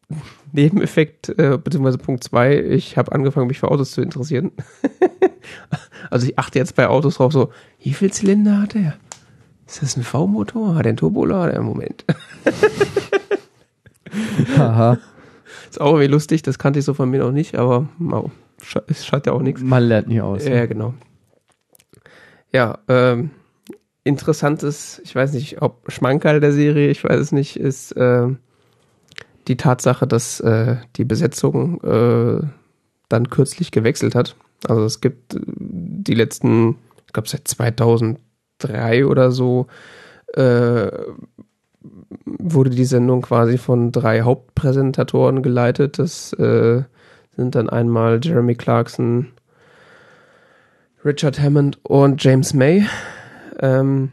Nebeneffekt, 0.51 1.29
äh, 1.37 1.57
beziehungsweise 1.61 1.97
Punkt 1.97 2.23
zwei, 2.23 2.57
ich 2.57 2.97
habe 2.97 3.11
angefangen, 3.11 3.47
mich 3.47 3.59
für 3.59 3.69
Autos 3.69 3.91
zu 3.91 4.01
interessieren. 4.01 4.51
also 6.09 6.27
ich 6.27 6.39
achte 6.39 6.59
jetzt 6.59 6.75
bei 6.75 6.87
Autos 6.87 7.15
drauf 7.15 7.33
so, 7.33 7.51
wie 7.81 7.93
viel 7.93 8.13
Zylinder 8.13 8.61
hat 8.61 8.75
er? 8.75 8.95
Ist 9.67 9.81
das 9.81 9.97
ein 9.97 10.03
V-Motor? 10.03 10.75
Hat 10.75 10.85
er 10.85 10.89
einen 10.89 10.97
Turbolader? 10.97 11.59
Moment. 11.61 12.05
Haha. 14.57 14.99
Ist 15.69 15.81
auch 15.81 15.93
irgendwie 15.93 16.07
lustig, 16.07 16.43
das 16.43 16.59
kannte 16.59 16.79
ich 16.79 16.85
so 16.85 16.93
von 16.93 17.09
mir 17.09 17.19
noch 17.19 17.31
nicht, 17.31 17.55
aber 17.55 17.89
es 18.87 19.05
schadet 19.05 19.27
ja 19.27 19.33
auch 19.33 19.41
nichts. 19.41 19.61
Man 19.61 19.83
lernt 19.83 20.07
nie 20.07 20.21
aus. 20.21 20.45
Ja, 20.45 20.65
genau. 20.67 20.93
Ja, 22.55 22.79
ähm, 22.87 23.31
interessantes, 24.05 25.01
ich 25.03 25.13
weiß 25.13 25.33
nicht, 25.33 25.61
ob 25.61 25.91
Schmankerl 25.91 26.39
der 26.39 26.53
Serie, 26.53 26.89
ich 26.89 27.03
weiß 27.03 27.19
es 27.19 27.33
nicht, 27.33 27.57
ist 27.57 27.93
ähm, 27.97 28.37
die 29.49 29.57
Tatsache, 29.57 30.07
dass 30.07 30.39
äh, 30.39 30.77
die 30.95 31.03
Besetzung 31.03 31.83
äh, 31.83 32.47
dann 33.09 33.29
kürzlich 33.29 33.71
gewechselt 33.71 34.15
hat. 34.15 34.37
Also 34.69 34.85
es 34.85 35.01
gibt 35.01 35.35
äh, 35.35 35.39
die 35.43 36.13
letzten, 36.13 36.77
ich 37.05 37.11
glaube 37.11 37.27
seit 37.27 37.45
2003 37.45 39.05
oder 39.05 39.31
so, 39.31 39.67
äh, 40.33 40.91
wurde 42.23 42.69
die 42.69 42.85
Sendung 42.85 43.21
quasi 43.21 43.57
von 43.57 43.91
drei 43.91 44.21
Hauptpräsentatoren 44.21 45.43
geleitet. 45.43 45.99
Das 45.99 46.31
äh, 46.31 46.83
sind 47.35 47.55
dann 47.55 47.69
einmal 47.69 48.21
Jeremy 48.23 48.55
Clarkson, 48.55 49.33
Richard 51.05 51.39
Hammond 51.39 51.77
und 51.83 52.23
James 52.23 52.53
May, 52.55 52.87
ähm, 53.59 54.11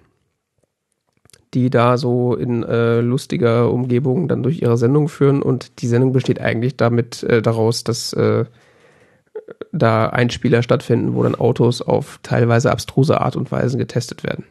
die 1.55 1.70
da 1.70 1.97
so 1.97 2.35
in 2.35 2.62
äh, 2.62 3.01
lustiger 3.01 3.73
Umgebung 3.73 4.28
dann 4.28 4.43
durch 4.43 4.60
ihre 4.60 4.77
Sendung 4.77 5.09
führen. 5.09 5.43
Und 5.43 5.81
die 5.81 5.86
Sendung 5.86 6.12
besteht 6.12 6.40
eigentlich 6.40 6.77
damit 6.77 7.23
äh, 7.23 7.40
daraus, 7.40 7.82
dass 7.82 8.12
äh, 8.12 8.44
da 9.73 10.09
Einspieler 10.09 10.62
stattfinden, 10.62 11.14
wo 11.14 11.23
dann 11.23 11.35
Autos 11.35 11.81
auf 11.81 12.20
teilweise 12.23 12.70
abstruse 12.70 13.20
Art 13.20 13.36
und 13.36 13.51
Weise 13.51 13.78
getestet 13.78 14.23
werden. 14.23 14.44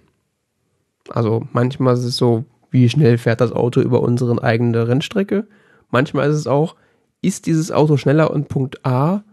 Also 1.09 1.47
manchmal 1.53 1.93
ist 1.93 2.05
es 2.05 2.17
so, 2.17 2.45
wie 2.71 2.89
schnell 2.89 3.17
fährt 3.17 3.41
das 3.41 3.51
Auto 3.51 3.81
über 3.81 4.01
unsere 4.01 4.43
eigene 4.43 4.87
Rennstrecke. 4.87 5.45
Manchmal 5.89 6.29
ist 6.29 6.37
es 6.37 6.47
auch, 6.47 6.75
ist 7.21 7.45
dieses 7.45 7.71
Auto 7.71 7.97
schneller 7.97 8.31
und 8.31 8.47
Punkt 8.47 8.85
A 8.85 9.23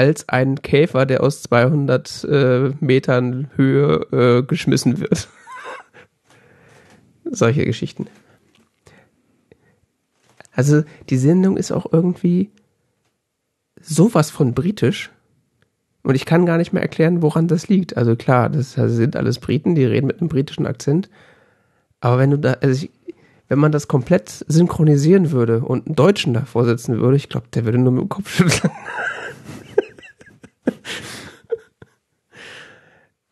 als 0.00 0.30
ein 0.30 0.62
Käfer, 0.62 1.04
der 1.04 1.22
aus 1.22 1.42
200 1.42 2.24
äh, 2.24 2.70
Metern 2.80 3.50
Höhe 3.56 4.06
äh, 4.12 4.42
geschmissen 4.42 4.98
wird. 4.98 5.28
Solche 7.30 7.66
Geschichten. 7.66 8.06
Also 10.52 10.84
die 11.10 11.18
Sendung 11.18 11.58
ist 11.58 11.70
auch 11.70 11.92
irgendwie 11.92 12.50
sowas 13.78 14.30
von 14.30 14.54
britisch. 14.54 15.10
Und 16.02 16.14
ich 16.14 16.24
kann 16.24 16.46
gar 16.46 16.56
nicht 16.56 16.72
mehr 16.72 16.80
erklären, 16.80 17.20
woran 17.20 17.46
das 17.46 17.68
liegt. 17.68 17.98
Also 17.98 18.16
klar, 18.16 18.48
das 18.48 18.72
sind 18.72 19.16
alles 19.16 19.38
Briten, 19.38 19.74
die 19.74 19.84
reden 19.84 20.06
mit 20.06 20.20
einem 20.20 20.30
britischen 20.30 20.66
Akzent. 20.66 21.10
Aber 22.00 22.16
wenn 22.16 22.30
du 22.30 22.38
da, 22.38 22.52
also 22.62 22.86
ich, 22.86 22.90
wenn 23.48 23.58
man 23.58 23.70
das 23.70 23.86
komplett 23.86 24.46
synchronisieren 24.48 25.30
würde 25.30 25.60
und 25.60 25.86
einen 25.86 25.96
Deutschen 25.96 26.32
davor 26.32 26.64
setzen 26.64 26.98
würde, 27.00 27.18
ich 27.18 27.28
glaube, 27.28 27.48
der 27.52 27.66
würde 27.66 27.76
nur 27.76 27.92
mit 27.92 28.00
dem 28.00 28.08
Kopf 28.08 28.30
schütteln. 28.30 28.72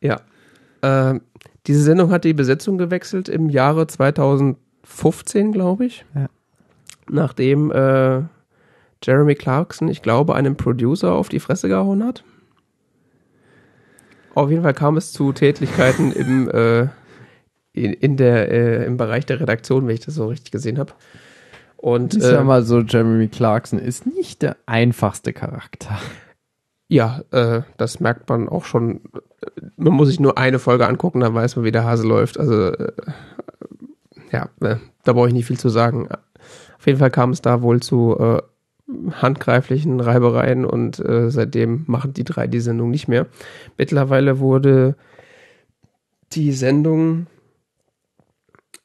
ja. 0.00 0.20
Ähm, 0.82 1.22
diese 1.66 1.82
Sendung 1.82 2.10
hat 2.10 2.24
die 2.24 2.32
Besetzung 2.32 2.78
gewechselt 2.78 3.28
im 3.28 3.50
Jahre 3.50 3.86
2015, 3.86 5.52
glaube 5.52 5.86
ich. 5.86 6.04
Ja. 6.14 6.28
Nachdem 7.10 7.70
äh, 7.70 8.22
Jeremy 9.02 9.34
Clarkson, 9.34 9.88
ich 9.88 10.02
glaube, 10.02 10.34
einem 10.34 10.56
Producer 10.56 11.12
auf 11.12 11.28
die 11.28 11.40
Fresse 11.40 11.68
gehauen 11.68 12.04
hat. 12.04 12.24
Auf 14.34 14.50
jeden 14.50 14.62
Fall 14.62 14.74
kam 14.74 14.96
es 14.96 15.12
zu 15.12 15.32
Tätlichkeiten 15.32 16.12
im, 16.14 16.48
äh, 16.50 16.88
in, 17.72 17.92
in 17.92 18.16
der, 18.16 18.50
äh, 18.50 18.86
im 18.86 18.96
Bereich 18.96 19.26
der 19.26 19.40
Redaktion, 19.40 19.86
wenn 19.86 19.94
ich 19.94 20.04
das 20.04 20.14
so 20.14 20.26
richtig 20.26 20.52
gesehen 20.52 20.78
habe. 20.78 20.92
Und 21.76 22.14
Ich 22.14 22.22
äh, 22.22 22.30
sag 22.30 22.44
mal 22.44 22.62
so, 22.62 22.80
Jeremy 22.80 23.28
Clarkson 23.28 23.78
ist 23.78 24.06
nicht 24.06 24.42
der 24.42 24.56
einfachste 24.66 25.32
Charakter. 25.32 25.98
Ja, 26.88 27.22
äh, 27.30 27.62
das 27.76 28.00
merkt 28.00 28.28
man 28.28 28.48
auch 28.48 28.64
schon. 28.64 29.02
Man 29.76 29.92
muss 29.92 30.08
sich 30.08 30.20
nur 30.20 30.38
eine 30.38 30.58
Folge 30.58 30.86
angucken, 30.86 31.20
dann 31.20 31.34
weiß 31.34 31.56
man, 31.56 31.64
wie 31.64 31.72
der 31.72 31.84
Hase 31.84 32.06
läuft. 32.06 32.38
Also 32.40 32.72
äh, 32.72 32.92
ja, 34.32 34.48
äh, 34.60 34.76
da 35.04 35.12
brauche 35.12 35.28
ich 35.28 35.34
nicht 35.34 35.46
viel 35.46 35.58
zu 35.58 35.68
sagen. 35.68 36.08
Auf 36.78 36.86
jeden 36.86 36.98
Fall 36.98 37.10
kam 37.10 37.30
es 37.30 37.42
da 37.42 37.62
wohl 37.62 37.80
zu 37.80 38.16
äh, 38.18 38.42
handgreiflichen 39.12 40.00
Reibereien 40.00 40.64
und 40.64 40.98
äh, 40.98 41.30
seitdem 41.30 41.84
machen 41.86 42.14
die 42.14 42.24
drei 42.24 42.46
die 42.46 42.60
Sendung 42.60 42.90
nicht 42.90 43.08
mehr. 43.08 43.26
Mittlerweile 43.76 44.38
wurde 44.38 44.96
die 46.32 46.52
Sendung 46.52 47.26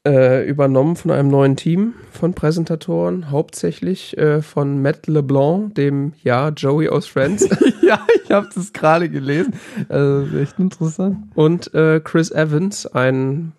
äh, 0.05 0.45
übernommen 0.47 0.95
von 0.95 1.11
einem 1.11 1.30
neuen 1.30 1.55
Team 1.55 1.93
von 2.11 2.34
Präsentatoren, 2.34 3.31
hauptsächlich 3.31 4.17
äh, 4.17 4.41
von 4.41 4.81
Matt 4.81 5.07
LeBlanc, 5.07 5.75
dem 5.75 6.13
ja 6.21 6.49
Joey 6.49 6.89
aus 6.89 7.07
Friends, 7.07 7.47
ja, 7.88 8.05
ich 8.23 8.31
habe 8.31 8.49
das 8.53 8.73
gerade 8.73 9.10
gelesen. 9.10 9.53
Also 9.89 10.38
echt 10.38 10.60
interessant. 10.60 11.18
und 11.35 11.73
äh, 11.73 11.99
Chris 12.03 12.31
Evans, 12.31 12.85
ein 12.88 13.53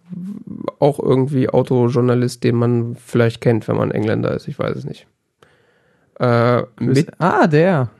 auch 0.78 0.98
irgendwie 0.98 1.48
Autojournalist, 1.48 2.44
den 2.44 2.56
man 2.56 2.96
vielleicht 2.96 3.40
kennt, 3.40 3.68
wenn 3.68 3.76
man 3.76 3.90
Engländer 3.90 4.34
ist, 4.34 4.48
ich 4.48 4.58
weiß 4.58 4.76
es 4.76 4.84
nicht. 4.84 5.06
Äh, 6.18 6.62
Chris, 6.76 7.06
ah, 7.18 7.46
der. 7.46 7.90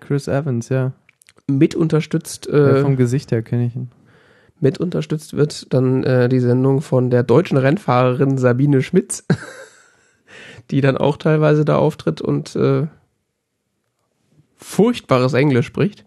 Chris 0.00 0.28
Evans, 0.28 0.68
ja. 0.68 0.92
mit 1.46 1.74
unterstützt 1.74 2.46
Ja, 2.46 2.76
äh, 2.76 2.82
Vom 2.82 2.96
Gesicht 2.96 3.32
her 3.32 3.42
kenne 3.42 3.66
ich 3.66 3.76
ihn. 3.76 3.90
Mit 4.60 4.78
unterstützt 4.78 5.36
wird 5.36 5.72
dann 5.72 6.04
äh, 6.04 6.28
die 6.28 6.40
Sendung 6.40 6.82
von 6.82 7.10
der 7.10 7.22
deutschen 7.22 7.56
Rennfahrerin 7.56 8.38
Sabine 8.38 8.82
Schmitz, 8.82 9.26
die 10.70 10.80
dann 10.80 10.96
auch 10.96 11.16
teilweise 11.16 11.64
da 11.64 11.76
auftritt 11.76 12.20
und 12.20 12.54
äh, 12.56 12.86
furchtbares 14.60 15.32
Englisch 15.34 15.66
spricht. 15.66 16.04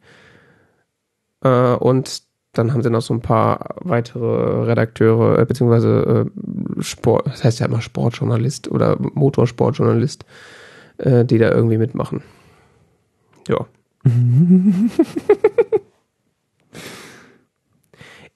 Äh, 1.42 1.76
und 1.76 2.24
dann 2.54 2.72
haben 2.72 2.84
sie 2.84 2.90
noch 2.92 3.02
so 3.02 3.14
ein 3.14 3.22
paar 3.22 3.76
weitere 3.82 4.66
Redakteure, 4.66 5.40
äh, 5.40 5.46
beziehungsweise 5.46 6.30
äh, 6.78 6.82
Sport, 6.82 7.28
das 7.28 7.44
heißt 7.44 7.60
ja 7.60 7.66
immer 7.66 7.82
Sportjournalist 7.82 8.70
oder 8.70 8.98
Motorsportjournalist, 9.00 10.26
äh, 10.98 11.26
die 11.26 11.40
da 11.40 11.52
irgendwie 11.52 11.80
mitmachen. 11.80 12.22
Ja. 13.48 13.66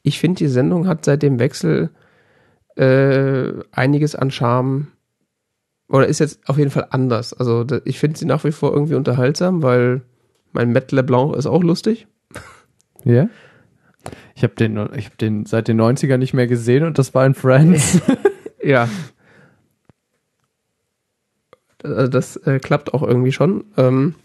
ich 0.02 0.20
finde, 0.20 0.40
die 0.40 0.48
Sendung 0.48 0.88
hat 0.88 1.06
seit 1.06 1.22
dem 1.22 1.40
Wechsel 1.40 1.92
äh, 2.76 3.54
einiges 3.72 4.16
an 4.16 4.32
Charme 4.32 4.88
oder 5.90 6.08
ist 6.08 6.20
jetzt 6.20 6.48
auf 6.48 6.58
jeden 6.58 6.72
Fall 6.72 6.88
anders. 6.90 7.34
Also 7.34 7.66
ich 7.86 8.00
finde 8.00 8.20
sie 8.20 8.26
nach 8.26 8.44
wie 8.44 8.52
vor 8.52 8.74
irgendwie 8.74 8.96
unterhaltsam, 8.96 9.64
weil 9.64 10.02
mein 10.52 10.74
Matt 10.74 10.92
LeBlanc 10.92 11.36
ist 11.36 11.48
auch 11.48 11.64
lustig. 11.64 12.08
Ja? 13.04 13.30
Ich 14.36 14.44
habe 14.44 14.56
den, 14.56 14.76
ich 14.96 15.06
hab 15.06 15.18
den 15.18 15.46
seit 15.46 15.70
den 15.70 15.80
90ern 15.80 16.18
nicht 16.18 16.34
mehr 16.34 16.48
gesehen 16.48 16.84
und 16.84 16.98
das 16.98 17.14
war 17.14 17.26
in 17.26 17.36
Friends. 17.36 18.02
Ja. 18.64 18.90
Also 21.84 22.08
das 22.08 22.36
äh, 22.38 22.60
klappt 22.60 22.94
auch 22.94 23.04
irgendwie 23.04 23.32
schon. 23.32 23.64
Ähm, 23.78 24.16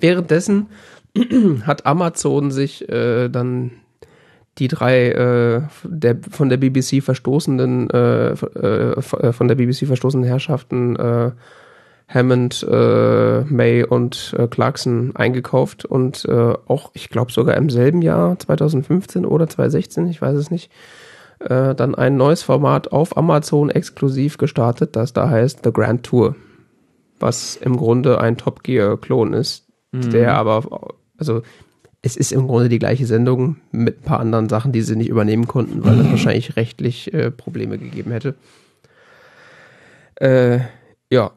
währenddessen 0.00 0.68
hat 1.66 1.84
Amazon 1.84 2.50
sich 2.50 2.88
äh, 2.88 3.28
dann 3.28 3.72
die 4.58 4.68
drei 4.68 5.08
äh, 5.10 5.62
der, 5.84 6.18
von 6.30 6.48
der 6.48 6.58
BBC 6.58 7.02
verstoßenen 7.02 7.88
äh, 7.90 8.32
äh, 8.32 9.02
von 9.32 9.48
der 9.48 9.54
BBC 9.54 9.86
verstoßenen 9.86 10.26
Herrschaften 10.26 10.96
äh, 10.96 11.30
Hammond, 12.08 12.66
äh, 12.70 13.40
May 13.44 13.84
und 13.84 14.34
äh, 14.36 14.46
Clarkson 14.46 15.16
eingekauft 15.16 15.86
und 15.86 16.28
auch, 16.28 16.90
ich 16.92 17.08
glaube 17.08 17.32
sogar 17.32 17.56
im 17.56 17.70
selben 17.70 18.02
Jahr, 18.02 18.38
2015 18.38 19.24
oder 19.24 19.48
2016, 19.48 20.08
ich 20.08 20.20
weiß 20.20 20.36
es 20.36 20.50
nicht, 20.50 20.70
dann 21.38 21.96
ein 21.96 22.16
neues 22.16 22.42
Format 22.42 22.92
auf 22.92 23.16
Amazon 23.16 23.68
exklusiv 23.68 24.38
gestartet, 24.38 24.94
das 24.94 25.12
da 25.12 25.28
heißt 25.28 25.60
The 25.64 25.72
Grand 25.72 26.04
Tour, 26.04 26.36
was 27.18 27.56
im 27.56 27.76
Grunde 27.76 28.20
ein 28.20 28.36
Top 28.36 28.62
Gear 28.62 28.96
Klon 28.96 29.32
ist, 29.32 29.66
der 29.92 30.36
aber, 30.36 30.94
also 31.18 31.42
es 32.02 32.16
ist 32.16 32.32
im 32.32 32.48
Grunde 32.48 32.68
die 32.68 32.80
gleiche 32.80 33.06
Sendung 33.06 33.56
mit 33.70 34.00
ein 34.00 34.02
paar 34.02 34.18
anderen 34.20 34.48
Sachen, 34.48 34.72
die 34.72 34.82
sie 34.82 34.96
nicht 34.96 35.08
übernehmen 35.08 35.46
konnten, 35.46 35.84
weil 35.84 36.00
es 36.00 36.10
wahrscheinlich 36.10 36.56
rechtlich 36.56 37.14
äh, 37.14 37.30
Probleme 37.30 37.78
gegeben 37.78 38.10
hätte. 38.10 38.34
Äh, 40.16 40.60
ja. 41.10 41.30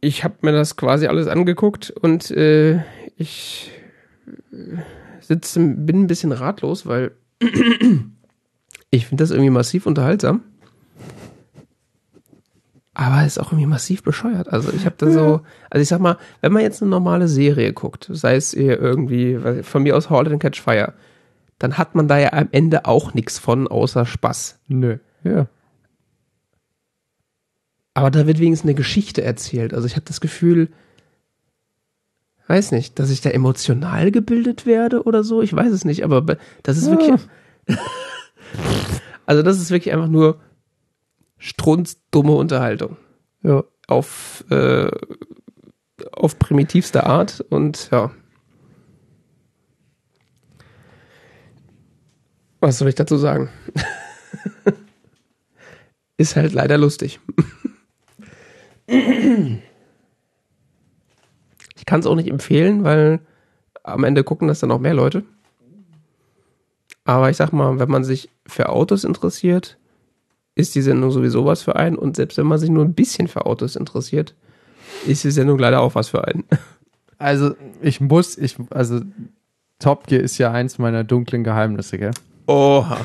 Ich 0.00 0.22
habe 0.22 0.36
mir 0.42 0.52
das 0.52 0.76
quasi 0.76 1.08
alles 1.08 1.26
angeguckt 1.26 1.90
und 1.90 2.30
äh, 2.30 2.80
ich 3.16 3.72
sitze, 5.20 5.58
bin 5.58 6.02
ein 6.02 6.06
bisschen 6.06 6.30
ratlos, 6.30 6.86
weil 6.86 7.10
ich 8.90 9.06
finde 9.06 9.22
das 9.22 9.32
irgendwie 9.32 9.50
massiv 9.50 9.86
unterhaltsam. 9.86 10.42
Aber 13.00 13.20
es 13.20 13.36
ist 13.36 13.38
auch 13.38 13.52
irgendwie 13.52 13.66
massiv 13.66 14.02
bescheuert. 14.02 14.52
Also 14.52 14.72
ich 14.72 14.84
habe 14.84 14.96
da 14.98 15.08
so, 15.08 15.40
also 15.70 15.80
ich 15.80 15.86
sag 15.88 16.00
mal, 16.00 16.16
wenn 16.40 16.52
man 16.52 16.62
jetzt 16.62 16.82
eine 16.82 16.90
normale 16.90 17.28
Serie 17.28 17.72
guckt, 17.72 18.08
sei 18.10 18.34
es 18.34 18.50
hier 18.50 18.76
irgendwie, 18.80 19.38
von 19.62 19.84
mir 19.84 19.96
aus 19.96 20.10
Halt 20.10 20.26
and 20.26 20.42
Catch 20.42 20.60
Fire, 20.60 20.94
dann 21.60 21.78
hat 21.78 21.94
man 21.94 22.08
da 22.08 22.18
ja 22.18 22.32
am 22.32 22.48
Ende 22.50 22.86
auch 22.86 23.14
nichts 23.14 23.38
von, 23.38 23.68
außer 23.68 24.04
Spaß. 24.04 24.58
Nö. 24.66 24.98
Ja. 25.22 25.46
Aber 27.94 28.10
da 28.10 28.26
wird 28.26 28.40
wenigstens 28.40 28.66
eine 28.68 28.74
Geschichte 28.74 29.22
erzählt. 29.22 29.74
Also 29.74 29.86
ich 29.86 29.94
habe 29.94 30.04
das 30.06 30.20
Gefühl, 30.20 30.68
weiß 32.48 32.72
nicht, 32.72 32.98
dass 32.98 33.10
ich 33.10 33.20
da 33.20 33.30
emotional 33.30 34.10
gebildet 34.10 34.66
werde 34.66 35.04
oder 35.04 35.22
so. 35.22 35.40
Ich 35.40 35.54
weiß 35.54 35.70
es 35.70 35.84
nicht, 35.84 36.02
aber 36.02 36.22
be- 36.22 36.38
das 36.64 36.76
ist 36.76 36.90
wirklich. 36.90 37.20
also 39.24 39.42
das 39.44 39.60
ist 39.60 39.70
wirklich 39.70 39.94
einfach 39.94 40.08
nur 40.08 40.40
strunzdumme 41.38 42.32
Unterhaltung. 42.32 42.96
Ja. 43.42 43.64
Auf, 43.86 44.44
äh, 44.50 44.90
auf 46.12 46.38
primitivste 46.38 47.04
Art 47.04 47.44
und 47.48 47.88
ja. 47.90 48.10
Was 52.60 52.78
soll 52.78 52.88
ich 52.88 52.96
dazu 52.96 53.16
sagen? 53.16 53.48
ist 56.16 56.36
halt 56.36 56.52
leider 56.52 56.76
lustig. 56.76 57.20
Ich 58.86 59.62
kann 61.86 62.00
es 62.00 62.06
auch 62.06 62.16
nicht 62.16 62.28
empfehlen, 62.28 62.84
weil 62.84 63.20
am 63.84 64.04
Ende 64.04 64.24
gucken 64.24 64.48
das 64.48 64.60
dann 64.60 64.72
auch 64.72 64.80
mehr 64.80 64.94
Leute. 64.94 65.24
Aber 67.04 67.30
ich 67.30 67.36
sag 67.36 67.52
mal, 67.52 67.78
wenn 67.78 67.90
man 67.90 68.04
sich 68.04 68.28
für 68.46 68.68
Autos 68.68 69.04
interessiert, 69.04 69.77
ist 70.58 70.74
die 70.74 70.82
Sendung 70.82 71.12
sowieso 71.12 71.44
was 71.44 71.62
für 71.62 71.76
einen. 71.76 71.96
Und 71.96 72.16
selbst 72.16 72.36
wenn 72.36 72.46
man 72.46 72.58
sich 72.58 72.68
nur 72.68 72.84
ein 72.84 72.92
bisschen 72.92 73.28
für 73.28 73.46
Autos 73.46 73.76
interessiert, 73.76 74.34
ist 75.06 75.22
die 75.22 75.30
Sendung 75.30 75.58
leider 75.58 75.80
auch 75.80 75.94
was 75.94 76.08
für 76.08 76.26
einen. 76.26 76.44
Also, 77.20 77.56
ich 77.82 78.00
muss, 78.00 78.38
ich, 78.38 78.54
also, 78.70 79.00
Top 79.80 80.06
Gear 80.06 80.22
ist 80.22 80.38
ja 80.38 80.52
eins 80.52 80.78
meiner 80.78 81.02
dunklen 81.02 81.42
Geheimnisse, 81.42 81.98
gell? 81.98 82.12
Oha. 82.46 82.96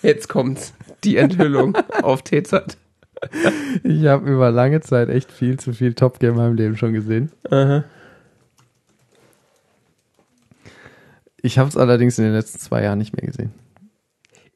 Jetzt 0.00 0.28
kommt's. 0.28 0.72
Die 1.02 1.16
Enthüllung 1.16 1.76
auf 2.02 2.22
T-Zeit. 2.22 2.76
Ich 3.82 4.06
habe 4.06 4.30
über 4.30 4.52
lange 4.52 4.80
Zeit 4.80 5.08
echt 5.08 5.32
viel 5.32 5.58
zu 5.58 5.72
viel 5.72 5.94
Top 5.94 6.20
Gear 6.20 6.30
in 6.30 6.38
meinem 6.38 6.54
Leben 6.54 6.76
schon 6.76 6.92
gesehen. 6.92 7.32
Ich 11.42 11.58
habe 11.58 11.68
es 11.68 11.76
allerdings 11.76 12.16
in 12.20 12.24
den 12.26 12.34
letzten 12.34 12.60
zwei 12.60 12.84
Jahren 12.84 12.98
nicht 12.98 13.16
mehr 13.16 13.26
gesehen. 13.26 13.52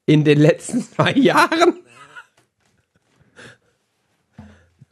In 0.05 0.23
den 0.23 0.39
letzten 0.39 0.81
zwei 0.81 1.11
Jahren? 1.11 1.75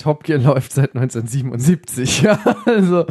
Top 0.05 0.23
Gear 0.23 0.39
läuft 0.39 0.73
seit 0.73 0.95
1977, 0.95 2.21
ja, 2.23 2.39
also. 2.67 3.07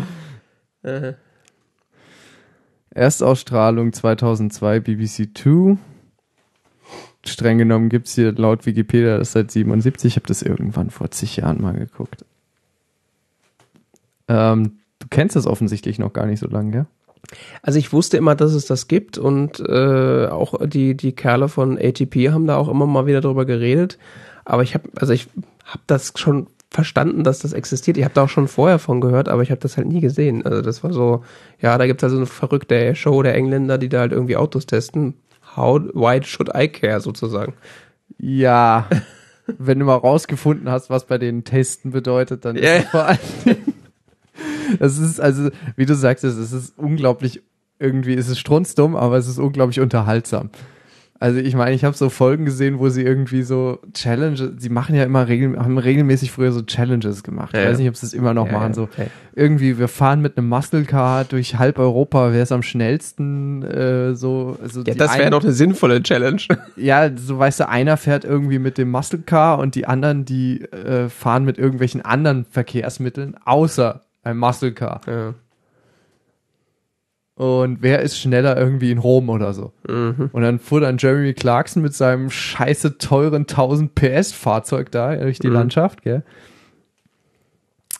Erstausstrahlung 2.92 3.94
2002 3.94 4.80
BBC 4.80 5.36
2. 5.36 5.78
Streng 7.26 7.58
genommen 7.58 7.90
gibt 7.90 8.06
es 8.06 8.14
hier 8.14 8.32
laut 8.34 8.68
Wikipedia 8.68 9.18
das 9.18 9.32
seit 9.32 9.50
77. 9.50 10.06
Ich 10.06 10.16
habe 10.18 10.28
das 10.28 10.44
irgendwann 10.44 10.92
vor 10.92 11.10
zig 11.10 11.38
Jahren 11.38 11.64
mal 11.64 11.74
geguckt. 11.74 12.26
Ähm, 14.28 14.74
du 15.00 15.08
kennst 15.10 15.36
das 15.36 15.48
offensichtlich 15.48 15.98
noch 15.98 16.14
gar 16.14 16.28
nicht 16.28 16.42
so 16.42 16.48
lange, 16.48 16.72
gell? 16.72 16.86
Also 17.64 17.80
ich 17.80 17.92
wusste 17.92 18.18
immer, 18.18 18.36
dass 18.36 18.54
es 18.54 18.68
das 18.68 18.88
gibt 18.88 19.18
und 19.18 19.60
äh, 19.62 20.28
auch 20.28 20.64
die, 20.68 20.96
die 20.96 21.14
Kerle 21.14 21.50
von 21.50 21.80
ATP 21.80 22.30
haben 22.30 22.46
da 22.46 22.58
auch 22.58 22.70
immer 22.70 22.86
mal 22.86 23.08
wieder 23.08 23.22
drüber 23.22 23.46
geredet. 23.46 23.98
Aber 24.46 24.62
ich 24.62 24.76
habe, 24.76 24.90
also 24.98 25.12
ich 25.12 25.28
habe 25.66 25.82
das 25.88 26.14
schon 26.18 26.48
verstanden, 26.74 27.24
dass 27.24 27.40
das 27.40 27.54
existiert. 27.54 27.98
Ich 27.98 28.04
habe 28.04 28.14
da 28.16 28.24
auch 28.24 28.30
schon 28.30 28.48
vorher 28.48 28.80
von 28.80 29.00
gehört, 29.00 29.30
aber 29.30 29.44
ich 29.44 29.52
habe 29.52 29.62
das 29.62 29.78
halt 29.78 29.88
nie 29.88 30.02
gesehen. 30.02 30.46
Also 30.46 30.62
das 30.62 30.84
war 30.84 30.92
so, 30.92 31.24
ja, 31.62 31.78
da 31.78 31.86
gibt's 31.86 32.04
also 32.04 32.18
eine 32.18 32.26
verrückte 32.26 32.96
Show 32.96 33.22
der 33.24 33.36
Engländer, 33.36 33.78
die 33.78 33.90
da 33.90 34.00
halt 34.00 34.12
irgendwie 34.12 34.36
Autos 34.38 34.66
testen. 34.66 35.14
How 35.56 35.80
wide 35.94 36.26
should 36.26 36.50
I 36.56 36.68
care 36.68 37.00
sozusagen? 37.00 37.54
Ja. 38.18 38.88
Wenn 39.46 39.80
du 39.80 39.86
mal 39.86 39.96
rausgefunden 39.96 40.70
hast, 40.70 40.90
was 40.90 41.06
bei 41.06 41.18
den 41.18 41.44
Testen 41.44 41.92
bedeutet, 41.92 42.46
dann 42.46 42.56
ist 42.56 42.64
Ja. 42.66 42.78
es 42.78 42.86
vor 42.86 43.06
allem. 43.06 43.20
Das 44.80 44.98
ist 44.98 45.20
also, 45.20 45.50
wie 45.76 45.86
du 45.86 45.94
sagst, 45.94 46.24
es 46.24 46.52
ist 46.52 46.74
unglaublich, 46.80 47.44
irgendwie 47.80 48.14
ist 48.16 48.30
es 48.30 48.40
strunzdumm, 48.40 48.96
aber 48.96 49.18
es 49.18 49.28
ist 49.28 49.38
unglaublich 49.38 49.80
unterhaltsam. 49.80 50.50
Also 51.24 51.40
ich 51.40 51.56
meine, 51.56 51.74
ich 51.74 51.86
habe 51.86 51.96
so 51.96 52.10
Folgen 52.10 52.44
gesehen, 52.44 52.80
wo 52.80 52.90
sie 52.90 53.02
irgendwie 53.02 53.44
so 53.44 53.80
Challenges, 53.94 54.52
sie 54.58 54.68
machen 54.68 54.94
ja 54.94 55.06
immer 55.06 55.30
regel, 55.30 55.58
haben 55.58 55.78
regelmäßig 55.78 56.34
früher 56.34 56.52
so 56.52 56.62
Challenges 56.64 57.24
gemacht. 57.24 57.54
Ja, 57.54 57.62
ich 57.62 57.70
weiß 57.70 57.78
nicht, 57.78 57.88
ob 57.88 57.96
sie 57.96 58.08
es 58.08 58.14
immer 58.14 58.34
noch 58.34 58.48
Ja, 58.48 58.52
machen. 58.52 58.74
So 58.74 58.90
Ja. 58.98 59.06
irgendwie, 59.34 59.78
wir 59.80 59.88
fahren 59.88 60.22
mit 60.22 60.38
einem 60.38 60.50
Muscle 60.50 60.84
Car 60.84 61.24
durch 61.24 61.58
halb 61.58 61.80
Europa, 61.80 62.34
wer 62.34 62.44
ist 62.44 62.52
am 62.52 62.62
schnellsten, 62.62 63.64
äh, 63.64 64.16
so. 64.16 64.58
Also 64.62 64.82
Ja, 64.86 64.96
das 64.96 65.18
wäre 65.18 65.30
doch 65.30 65.44
eine 65.44 65.54
sinnvolle 65.54 66.04
Challenge. 66.04 66.42
ja, 66.76 67.10
so 67.16 67.40
weißt 67.40 67.62
du, 67.62 67.70
einer 67.70 67.96
fährt 67.96 68.26
irgendwie 68.26 68.60
mit 68.60 68.78
dem 68.78 68.92
Muscle 68.92 69.20
Car 69.20 69.60
und 69.60 69.76
die 69.76 69.88
anderen, 69.88 70.26
die 70.26 70.60
äh, 70.74 71.08
fahren 71.08 71.46
mit 71.46 71.58
irgendwelchen 71.58 72.02
anderen 72.02 72.44
Verkehrsmitteln, 72.44 73.38
außer 73.46 74.02
einem 74.24 74.40
Muscle 74.40 74.74
Car. 74.74 75.00
Ja. 75.08 75.34
Und 77.36 77.78
wer 77.82 78.02
ist 78.02 78.20
schneller 78.20 78.56
irgendwie 78.58 78.92
in 78.92 79.00
Rom 79.00 79.30
oder 79.30 79.54
so? 79.54 79.72
Mhm. 79.90 80.30
Und 80.32 80.42
dann 80.44 80.60
fuhr 80.60 80.82
dann 80.82 80.98
Jeremy 80.98 81.34
Clarkson 81.34 81.82
mit 81.82 81.96
seinem 81.96 82.30
scheiße 82.30 83.00
teuren 83.00 83.42
1000 83.48 83.96
PS 83.96 84.32
Fahrzeug 84.32 84.92
da 84.92 85.16
durch 85.16 85.40
die 85.40 85.48
Mhm. 85.48 85.54
Landschaft, 85.54 86.04
gell? 86.04 86.24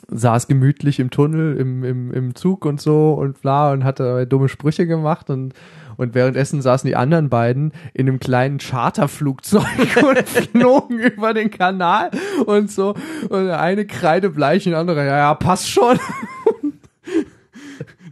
Saß 0.08 0.46
gemütlich 0.48 1.00
im 1.00 1.10
Tunnel, 1.10 1.56
im, 1.56 1.82
im, 1.82 2.12
im 2.12 2.34
Zug 2.34 2.66
und 2.66 2.80
so 2.80 3.14
und 3.14 3.40
bla 3.40 3.72
und 3.72 3.84
hatte 3.84 4.26
dumme 4.26 4.48
Sprüche 4.50 4.86
gemacht 4.86 5.30
und, 5.30 5.54
und 5.96 6.14
währenddessen 6.14 6.60
saßen 6.60 6.86
die 6.86 6.94
anderen 6.94 7.30
beiden 7.30 7.72
in 7.94 8.06
einem 8.06 8.20
kleinen 8.20 8.58
Charterflugzeug 8.58 9.64
und 10.06 10.28
flogen 10.28 10.98
über 10.98 11.32
den 11.32 11.50
Kanal 11.50 12.10
und 12.44 12.70
so 12.70 12.94
und 13.30 13.46
der 13.46 13.60
eine 13.60 13.86
kreidebleich 13.86 14.66
und 14.66 14.72
der 14.72 14.80
andere, 14.80 15.06
ja, 15.06 15.16
ja, 15.16 15.34
passt 15.34 15.70
schon. 15.70 15.98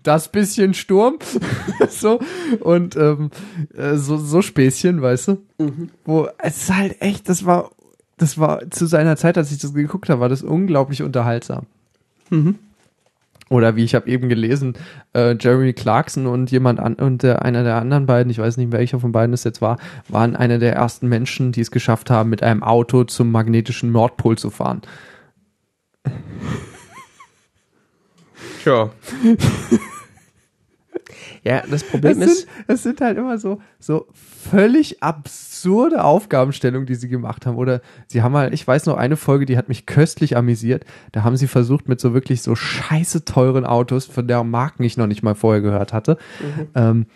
Das 0.03 0.31
bisschen 0.31 0.75
Sturm, 0.75 1.19
so 1.89 2.21
und 2.61 2.97
ähm, 2.97 3.31
äh, 3.75 3.97
so 3.97 4.17
so 4.17 4.43
Späßchen, 4.43 5.03
weißt 5.03 5.29
du, 5.29 5.43
wo 6.05 6.29
es 6.39 6.63
ist 6.63 6.75
halt 6.75 7.01
echt, 7.01 7.29
das 7.29 7.45
war 7.47 7.71
das 8.19 8.39
war 8.39 8.71
zu 8.71 8.87
seiner 8.87 9.17
Zeit, 9.17 9.37
als 9.39 9.51
ich 9.51 9.59
das 9.59 9.75
geguckt 9.75 10.09
habe, 10.09 10.21
war 10.21 10.29
das 10.29 10.43
unglaublich 10.43 11.03
unterhaltsam. 11.03 11.67
Oder 13.53 13.77
wie 13.77 13.85
ich 13.85 13.95
habe 13.95 14.09
eben 14.09 14.31
gelesen, 14.31 14.75
äh, 15.13 15.37
Jeremy 15.39 15.75
Clarkson 15.75 16.27
und 16.27 16.51
jemand 16.51 16.81
an 16.81 16.95
und 16.95 17.23
der, 17.23 17.45
einer 17.45 17.63
der 17.65 17.77
anderen 17.77 18.07
beiden, 18.07 18.31
ich 18.31 18.39
weiß 18.39 18.57
nicht, 18.57 18.73
welcher 18.73 18.99
von 18.99 19.13
beiden 19.13 19.35
es 19.35 19.45
jetzt 19.45 19.61
war, 19.61 19.79
waren 20.09 20.35
einer 20.37 20.59
der 20.59 20.75
ersten 20.75 21.07
Menschen, 21.07 21.53
die 21.53 21.61
es 21.61 21.71
geschafft 21.71 22.09
haben, 22.09 22.31
mit 22.31 22.43
einem 22.43 22.63
Auto 22.63 23.05
zum 23.05 23.31
magnetischen 23.31 23.93
Nordpol 23.93 24.39
zu 24.39 24.49
fahren. 24.49 24.81
Tja. 28.63 28.91
ja, 31.45 31.63
das 31.69 31.83
Problem 31.83 32.23
es 32.23 32.29
ist. 32.29 32.41
Sind, 32.41 32.51
es 32.69 32.83
sind 32.85 33.01
halt 33.01 33.19
immer 33.19 33.37
so, 33.37 33.61
so 33.81 34.07
völlig 34.13 35.03
absurde 35.03 36.05
Aufgabenstellungen, 36.05 36.87
die 36.87 36.95
sie 36.95 37.09
gemacht 37.09 37.47
haben. 37.47 37.57
Oder 37.57 37.81
sie 38.07 38.23
haben 38.23 38.37
halt, 38.37 38.55
ich 38.55 38.67
weiß 38.67 38.87
noch 38.87 38.97
eine 38.97 39.17
Folge, 39.17 39.45
die 39.45 39.57
hat 39.57 39.69
mich 39.69 39.87
köstlich 39.87 40.37
amüsiert. 40.37 40.85
Da 41.11 41.25
haben 41.25 41.37
sie 41.37 41.49
versucht, 41.49 41.89
mit 41.89 42.01
so 42.01 42.15
wirklich 42.15 42.43
so 42.43 42.55
scheiße 42.55 43.25
teuren 43.25 43.65
Autos, 43.65 44.07
von 44.07 44.29
der 44.29 44.45
Marken 44.45 44.85
ich 44.85 44.97
noch 44.97 45.09
nicht 45.09 45.23
mal 45.23 45.35
vorher 45.35 45.63
gehört 45.63 45.93
hatte, 45.93 46.17
mhm. 46.41 46.69
ähm, 46.75 47.07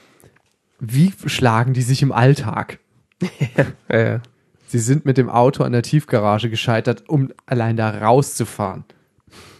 wie 0.81 1.13
schlagen 1.27 1.73
die 1.73 1.83
sich 1.83 2.03
im 2.03 2.13
Alltag? 2.13 2.81
ja, 3.89 3.99
ja. 3.99 4.21
Sie 4.67 4.81
sind 4.81 5.05
mit 5.05 5.17
dem 5.17 5.31
Auto 5.31 5.63
an 5.63 5.73
der 5.73 5.83
Tiefgarage 5.83 6.51
gescheitert, 6.51 7.09
um 7.09 7.31
allein 7.47 7.77
da 7.77 7.89
rauszufahren. 7.89 8.85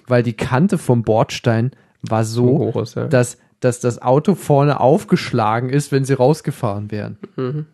Weil 0.09 0.25
die 0.25 0.35
Kante 0.35 0.79
vom 0.79 1.05
Bordstein 1.05 1.71
war 2.03 2.25
so, 2.25 2.47
Hoch 2.47 2.83
ist, 2.83 2.97
ja. 2.97 3.07
dass 3.07 3.39
dass 3.67 3.81
das 3.81 4.01
Auto 4.01 4.35
vorne 4.35 4.81
aufgeschlagen 4.81 5.71
ist, 5.71 5.93
wenn 5.93 6.05
sie 6.05 6.15
rausgefahren 6.15 6.91
wären. 6.91 7.19
Mhm. 7.37 7.67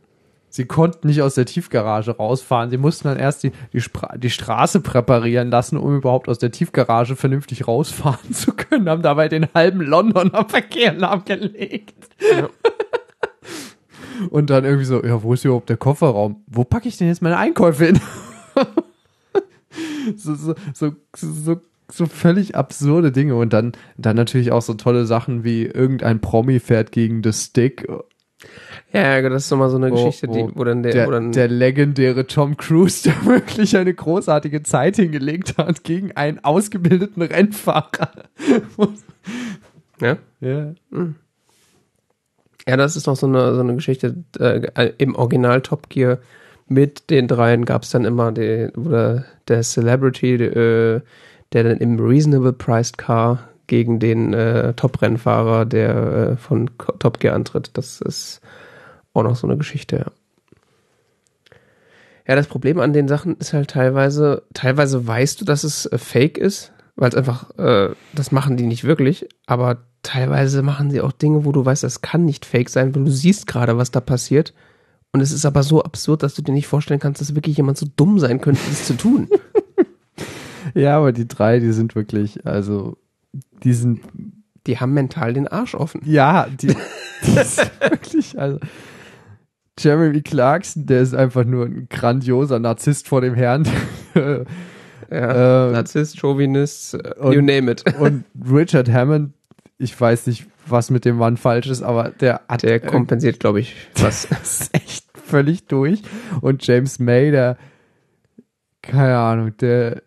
Sie 0.48 0.66
konnten 0.66 1.06
nicht 1.06 1.22
aus 1.22 1.34
der 1.34 1.46
Tiefgarage 1.46 2.16
rausfahren. 2.16 2.68
Sie 2.68 2.76
mussten 2.76 3.08
dann 3.08 3.18
erst 3.18 3.42
die, 3.42 3.52
die, 3.72 3.82
die, 4.16 4.30
Straße 4.30 4.80
präparieren 4.80 5.50
lassen, 5.50 5.78
um 5.78 5.96
überhaupt 5.96 6.28
aus 6.28 6.38
der 6.38 6.50
Tiefgarage 6.50 7.16
vernünftig 7.16 7.66
rausfahren 7.66 8.32
zu 8.34 8.52
können. 8.52 8.88
Haben 8.88 9.02
dabei 9.02 9.28
den 9.28 9.48
halben 9.54 9.80
Londoner 9.80 10.46
Verkehr 10.46 10.92
lahmgelegt. 10.92 11.94
Ja. 12.20 12.48
Und 14.30 14.50
dann 14.50 14.64
irgendwie 14.64 14.84
so, 14.84 15.02
ja, 15.02 15.22
wo 15.22 15.32
ist 15.32 15.44
überhaupt 15.44 15.70
der 15.70 15.78
Kofferraum? 15.78 16.42
Wo 16.46 16.64
packe 16.64 16.86
ich 16.86 16.98
denn 16.98 17.08
jetzt 17.08 17.22
meine 17.22 17.38
Einkäufe 17.38 17.86
hin? 17.86 18.00
so, 20.16 20.34
so, 20.34 20.54
so, 20.74 20.92
so 21.16 21.60
so 21.92 22.06
völlig 22.06 22.56
absurde 22.56 23.12
Dinge 23.12 23.36
und 23.36 23.52
dann, 23.52 23.72
dann 23.96 24.16
natürlich 24.16 24.52
auch 24.52 24.62
so 24.62 24.74
tolle 24.74 25.06
Sachen 25.06 25.44
wie 25.44 25.66
irgendein 25.66 26.20
Promi 26.20 26.60
fährt 26.60 26.92
gegen 26.92 27.22
das 27.22 27.44
Stick. 27.44 27.86
Ja, 28.92 29.22
das 29.28 29.44
ist 29.44 29.50
nochmal 29.50 29.70
so 29.70 29.76
eine 29.76 29.90
wo, 29.90 29.94
Geschichte, 29.94 30.28
wo, 30.28 30.32
die, 30.32 30.56
wo 30.56 30.64
dann 30.64 30.82
der, 30.82 30.92
der, 30.92 31.06
wo 31.06 31.10
dann 31.10 31.32
der 31.32 31.48
legendäre 31.48 32.26
Tom 32.26 32.56
Cruise, 32.56 33.02
der 33.04 33.24
wirklich 33.24 33.76
eine 33.76 33.94
großartige 33.94 34.62
Zeit 34.62 34.96
hingelegt 34.96 35.56
hat 35.56 35.84
gegen 35.84 36.12
einen 36.12 36.42
ausgebildeten 36.44 37.22
Rennfahrer. 37.22 38.10
ja? 40.00 40.16
Ja. 40.40 40.74
Hm. 40.90 41.14
Ja, 42.68 42.76
das 42.76 42.96
ist 42.96 43.06
noch 43.06 43.16
so 43.16 43.26
eine, 43.26 43.54
so 43.54 43.60
eine 43.60 43.74
Geschichte 43.74 44.24
äh, 44.38 44.92
im 44.98 45.16
Original 45.16 45.62
Top 45.62 45.88
Gear. 45.88 46.18
Mit 46.68 47.10
den 47.10 47.26
dreien 47.26 47.64
gab 47.64 47.82
es 47.82 47.90
dann 47.90 48.04
immer 48.04 48.30
die, 48.30 48.68
oder 48.76 49.24
der 49.48 49.62
Celebrity, 49.62 50.34
äh, 50.34 51.00
der 51.52 51.64
dann 51.64 51.78
im 51.78 51.98
Reasonable 51.98 52.52
Priced 52.52 52.98
Car 52.98 53.48
gegen 53.66 53.98
den 53.98 54.34
äh, 54.34 54.74
Top-Rennfahrer, 54.74 55.64
der 55.64 55.94
äh, 55.94 56.36
von 56.36 56.70
Top 56.98 57.20
Gear 57.20 57.34
antritt. 57.34 57.70
Das 57.74 58.00
ist 58.00 58.40
auch 59.14 59.22
noch 59.22 59.36
so 59.36 59.46
eine 59.46 59.56
Geschichte, 59.56 59.96
ja. 59.96 60.06
Ja, 62.26 62.36
das 62.36 62.46
Problem 62.46 62.78
an 62.78 62.92
den 62.92 63.08
Sachen 63.08 63.36
ist 63.38 63.52
halt 63.52 63.70
teilweise, 63.70 64.44
teilweise 64.54 65.06
weißt 65.06 65.40
du, 65.40 65.44
dass 65.44 65.64
es 65.64 65.86
äh, 65.86 65.98
fake 65.98 66.38
ist, 66.38 66.72
weil 66.94 67.08
es 67.08 67.16
einfach, 67.16 67.50
äh, 67.58 67.90
das 68.14 68.30
machen 68.30 68.56
die 68.56 68.66
nicht 68.66 68.84
wirklich, 68.84 69.28
aber 69.46 69.78
teilweise 70.02 70.62
machen 70.62 70.90
sie 70.90 71.00
auch 71.00 71.12
Dinge, 71.12 71.44
wo 71.44 71.52
du 71.52 71.64
weißt, 71.64 71.82
das 71.82 72.00
kann 72.00 72.24
nicht 72.24 72.44
fake 72.44 72.68
sein, 72.68 72.94
weil 72.94 73.04
du 73.04 73.10
siehst 73.10 73.46
gerade, 73.46 73.76
was 73.76 73.90
da 73.90 74.00
passiert. 74.00 74.54
Und 75.12 75.20
es 75.20 75.32
ist 75.32 75.44
aber 75.44 75.62
so 75.62 75.82
absurd, 75.82 76.22
dass 76.22 76.34
du 76.34 76.42
dir 76.42 76.52
nicht 76.52 76.66
vorstellen 76.66 77.00
kannst, 77.00 77.20
dass 77.20 77.34
wirklich 77.34 77.56
jemand 77.56 77.76
so 77.76 77.86
dumm 77.96 78.18
sein 78.18 78.40
könnte, 78.40 78.62
das 78.68 78.86
zu 78.86 78.94
tun. 78.94 79.28
Ja, 80.74 80.98
aber 80.98 81.12
die 81.12 81.28
drei, 81.28 81.58
die 81.58 81.72
sind 81.72 81.94
wirklich, 81.94 82.46
also, 82.46 82.96
die 83.62 83.72
sind. 83.72 84.00
Die 84.66 84.78
haben 84.78 84.94
mental 84.94 85.32
den 85.32 85.48
Arsch 85.48 85.74
offen. 85.74 86.00
Ja, 86.04 86.46
die, 86.48 86.68
die 86.68 87.30
sind 87.42 87.70
wirklich, 87.80 88.38
also. 88.38 88.58
Jeremy 89.78 90.20
Clarkson, 90.20 90.86
der 90.86 91.00
ist 91.00 91.14
einfach 91.14 91.44
nur 91.44 91.64
ein 91.64 91.88
grandioser 91.88 92.58
Narzisst 92.58 93.08
vor 93.08 93.22
dem 93.22 93.34
Herrn. 93.34 93.66
ja, 94.14 95.68
äh, 95.68 95.72
Narzisst, 95.72 96.20
Chauvinist, 96.20 96.94
und, 97.18 97.32
you 97.32 97.40
name 97.40 97.70
it. 97.70 97.84
und 97.98 98.24
Richard 98.48 98.90
Hammond, 98.90 99.32
ich 99.78 99.98
weiß 99.98 100.26
nicht, 100.26 100.46
was 100.66 100.90
mit 100.90 101.04
dem 101.04 101.16
Mann 101.16 101.36
falsch 101.36 101.66
ist, 101.66 101.82
aber 101.82 102.10
der 102.10 102.42
hat. 102.48 102.62
Der 102.62 102.80
kompensiert, 102.80 103.40
glaube 103.40 103.60
ich, 103.60 103.74
was. 103.96 104.26
ist 104.26 104.74
echt 104.74 105.06
völlig 105.26 105.66
durch. 105.66 106.02
Und 106.40 106.66
James 106.66 106.98
May, 106.98 107.30
der, 107.30 107.56
keine 108.82 109.16
Ahnung, 109.16 109.56
der, 109.56 110.02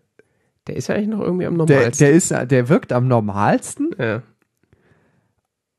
der 0.68 0.76
ist 0.76 0.88
ja 0.88 0.96
eigentlich 0.96 1.10
noch 1.10 1.22
irgendwie 1.22 1.46
am 1.46 1.56
normalsten. 1.56 1.98
Der, 2.00 2.08
der, 2.08 2.12
ist, 2.12 2.32
der 2.32 2.70
wirkt 2.70 2.92
am 2.92 3.08
normalsten. 3.08 3.96
Ja. 3.98 4.24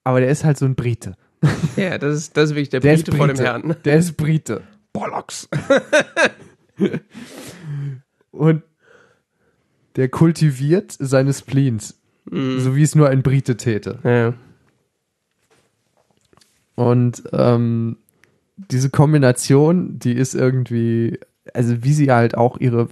Aber 0.05 0.21
der 0.21 0.31
ist 0.31 0.45
halt 0.45 0.59
so 0.59 0.67
ein 0.67 0.75
Brite. 0.75 1.17
Ja, 1.77 1.99
das 1.99 2.17
ist, 2.17 2.37
das 2.37 2.51
ist 2.51 2.57
wirklich 2.57 2.71
der, 2.71 2.81
der 2.81 2.95
Brite, 2.95 3.11
Brite 3.11 3.17
vor 3.17 3.27
dem 3.29 3.37
Herrn. 3.37 3.77
Der 3.85 3.97
ist 3.97 4.17
Brite. 4.17 4.63
Bollocks. 4.93 5.49
Und 8.31 8.63
der 9.97 10.09
kultiviert 10.09 10.97
seine 10.99 11.35
Spleens. 11.35 12.01
Mm. 12.31 12.59
So 12.59 12.77
wie 12.77 12.83
es 12.83 12.95
nur 12.95 13.09
ein 13.09 13.23
Brite 13.23 13.57
täte. 13.57 13.99
Ja. 14.05 14.35
Und 16.77 17.25
ähm, 17.33 17.99
diese 18.57 18.91
Kombination, 18.91 19.99
die 19.99 20.13
ist 20.13 20.35
irgendwie, 20.35 21.19
also 21.53 21.83
wie 21.83 21.93
sie 21.93 22.11
halt 22.11 22.37
auch 22.37 22.59
ihre 22.59 22.89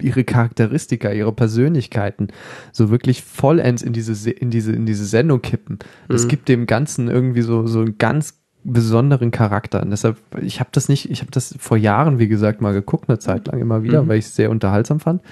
ihre 0.00 0.24
Charakteristika, 0.24 1.10
ihre 1.10 1.32
Persönlichkeiten 1.32 2.28
so 2.72 2.90
wirklich 2.90 3.22
vollends 3.22 3.82
in 3.82 3.92
diese 3.92 4.30
in 4.30 4.50
diese 4.50 4.72
in 4.72 4.86
diese 4.86 5.04
Sendung 5.04 5.42
kippen. 5.42 5.78
Das 6.08 6.24
mhm. 6.24 6.28
gibt 6.28 6.48
dem 6.48 6.66
Ganzen 6.66 7.08
irgendwie 7.08 7.42
so 7.42 7.66
so 7.66 7.80
einen 7.80 7.98
ganz 7.98 8.34
besonderen 8.66 9.30
Charakter. 9.30 9.82
Und 9.82 9.90
deshalb, 9.90 10.18
ich 10.42 10.60
habe 10.60 10.70
das 10.72 10.88
nicht, 10.88 11.10
ich 11.10 11.20
habe 11.20 11.30
das 11.30 11.54
vor 11.58 11.76
Jahren, 11.76 12.18
wie 12.18 12.28
gesagt, 12.28 12.60
mal 12.60 12.72
geguckt, 12.72 13.08
eine 13.08 13.18
Zeit 13.18 13.46
lang 13.46 13.60
immer 13.60 13.82
wieder, 13.82 14.02
mhm. 14.02 14.08
weil 14.08 14.18
ich 14.18 14.26
es 14.26 14.34
sehr 14.34 14.50
unterhaltsam 14.50 15.00
fand. 15.00 15.22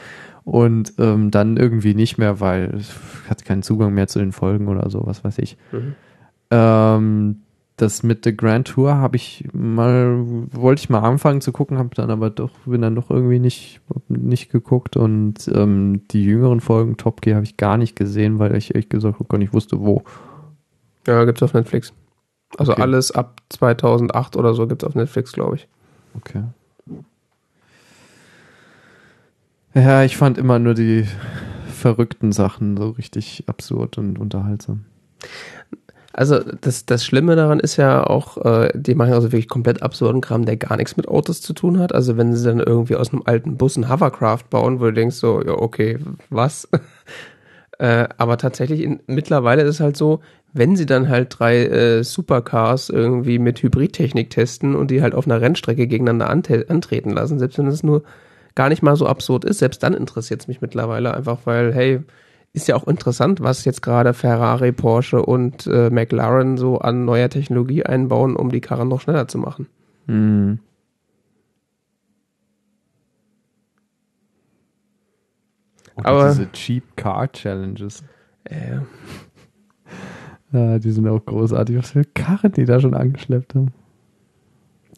Und 0.45 0.95
ähm, 0.99 1.31
dann 1.31 1.57
irgendwie 1.57 1.95
nicht 1.95 2.19
mehr, 2.19 2.39
weil 2.39 2.75
ich 2.79 2.91
hatte 3.29 3.45
keinen 3.45 3.63
Zugang 3.63 3.95
mehr 3.95 4.07
zu 4.07 4.19
den 4.19 4.33
Folgen 4.33 4.69
oder 4.69 4.89
so, 4.91 5.03
was 5.05 5.25
weiß 5.25 5.39
ich. 5.39 5.57
Mhm. 5.73 5.95
Ähm, 6.51 7.37
das 7.77 8.05
mit 8.05 8.25
The 8.25 8.37
Grand 8.37 8.69
Tour 8.69 8.95
habe 8.95 9.17
ich 9.17 9.49
mal, 9.53 10.23
wollte 10.53 10.81
ich 10.81 10.91
mal 10.91 11.01
anfangen 11.01 11.41
zu 11.41 11.51
gucken, 11.51 11.79
habe 11.79 11.95
dann 11.95 12.11
aber 12.11 12.31
doch, 12.31 12.53
bin 12.65 12.83
dann 12.83 12.95
doch 12.95 13.11
irgendwie 13.11 13.41
nicht, 13.41 13.81
nicht 14.09 14.51
geguckt 14.51 14.97
und 14.97 15.49
ähm, 15.53 16.03
die 16.09 16.25
jüngeren 16.25 16.61
Folgen 16.61 16.97
Top 16.97 17.21
Gear 17.21 17.37
habe 17.37 17.45
ich 17.45 17.57
gar 17.57 17.77
nicht 17.77 17.97
gesehen, 17.97 18.39
weil 18.39 18.55
ich 18.55 18.75
ehrlich 18.75 18.89
gesagt 18.89 19.29
gar 19.29 19.39
nicht 19.39 19.53
wusste, 19.53 19.81
wo. 19.81 20.05
Ja, 21.07 21.25
gibt's 21.25 21.43
auf 21.43 21.53
Netflix. 21.53 21.93
Also 22.57 22.73
okay. 22.73 22.83
alles 22.83 23.11
ab 23.11 23.41
2008 23.49 24.37
oder 24.37 24.55
so 24.55 24.69
gibt's 24.69 24.85
auf 24.85 24.95
Netflix, 24.95 25.33
glaube 25.33 25.57
ich. 25.57 25.69
Okay. 26.17 26.45
Ja, 29.75 30.05
ich 30.05 30.17
fand 30.17 30.39
immer 30.39 30.61
nur 30.61 30.75
die 30.75 31.09
verrückten 31.67 32.31
Sachen 32.31 32.77
so 32.77 32.91
richtig 32.91 33.45
absurd 33.49 33.99
und 33.99 34.21
unterhaltsam. 34.21 34.85
Also 36.17 36.39
das, 36.39 36.87
das 36.87 37.05
Schlimme 37.05 37.35
daran 37.35 37.59
ist 37.59 37.77
ja 37.77 38.07
auch, 38.07 38.39
äh, 38.45 38.71
die 38.73 38.95
machen 38.95 39.13
also 39.13 39.33
wirklich 39.33 39.49
komplett 39.49 39.83
absurden 39.83 40.21
Kram, 40.21 40.45
der 40.45 40.57
gar 40.57 40.77
nichts 40.77 40.97
mit 40.97 41.09
Autos 41.09 41.43
zu 41.43 41.55
tun 41.55 41.81
hat. 41.81 41.93
Also 41.93 42.17
wenn 42.17 42.35
sie 42.37 42.45
dann 42.45 42.61
irgendwie 42.61 42.95
aus 42.95 43.13
einem 43.13 43.23
alten 43.25 43.57
Bus 43.57 43.77
ein 43.77 43.91
Hovercraft 43.91 44.45
bauen, 44.49 44.79
wo 44.79 44.85
du 44.85 44.93
denkst 44.93 45.17
so, 45.17 45.43
ja 45.43 45.55
okay, 45.55 45.99
was? 46.31 46.69
äh, 47.81 48.07
aber 48.17 48.39
tatsächlich 48.39 48.83
in, 48.83 49.01
mittlerweile 49.09 49.63
ist 49.63 49.77
es 49.77 49.81
halt 49.81 49.97
so, 49.97 50.21
wenn 50.53 50.77
sie 50.77 50.87
dann 50.87 51.09
halt 51.09 51.35
drei 51.37 51.65
äh, 51.65 52.05
Supercars 52.05 52.91
irgendwie 52.91 53.41
mit 53.41 53.61
Hybridtechnik 53.61 54.31
testen 54.31 54.77
und 54.77 54.93
die 54.93 55.03
halt 55.03 55.17
auf 55.17 55.27
einer 55.27 55.41
Rennstrecke 55.41 55.89
gegeneinander 55.89 56.31
antreten 56.31 57.11
lassen, 57.11 57.41
selbst 57.41 57.59
wenn 57.59 57.67
es 57.67 57.83
nur 57.83 58.05
gar 58.55 58.69
nicht 58.69 58.83
mal 58.83 58.95
so 58.95 59.09
absurd 59.09 59.45
ist, 59.45 59.59
selbst 59.59 59.83
dann 59.83 59.95
interessiert 59.95 60.43
es 60.43 60.49
mich 60.49 60.61
mittlerweile 60.61 61.13
einfach, 61.13 61.41
weil 61.45 61.75
hey, 61.75 62.05
ist 62.55 62.69
ja 62.69 62.77
auch 62.77 62.87
interessant, 62.87 63.43
was 63.43 63.65
jetzt 63.65 63.83
gerade 63.83 64.15
Ferrari, 64.15 64.71
Porsche 64.71 65.21
und 65.23 65.67
äh, 65.67 65.91
McLaren 65.91 66.57
so 66.57 66.79
an 66.79 67.05
neuer 67.05 67.29
Technologie 67.29 67.85
einbauen, 67.85 68.37
um 68.37 68.51
die 68.51 68.61
Karren 68.61 68.89
noch 68.89 69.01
schneller 69.01 69.27
zu 69.27 69.39
machen. 69.39 69.67
Mhm. 70.07 70.61
Oder 75.97 76.07
Aber 76.07 76.29
diese 76.29 76.51
Cheap 76.53 76.97
Car 76.97 77.31
Challenges. 77.31 78.03
Äh. 78.45 78.79
Ja, 80.53 80.79
die 80.79 80.93
sind 80.93 81.09
auch 81.09 81.19
großartig. 81.19 81.77
Was 81.77 81.91
für 81.91 82.05
Karren 82.05 82.53
die 82.53 82.65
da 82.65 82.79
schon 82.79 82.95
angeschleppt 82.95 83.57
haben. 83.57 83.73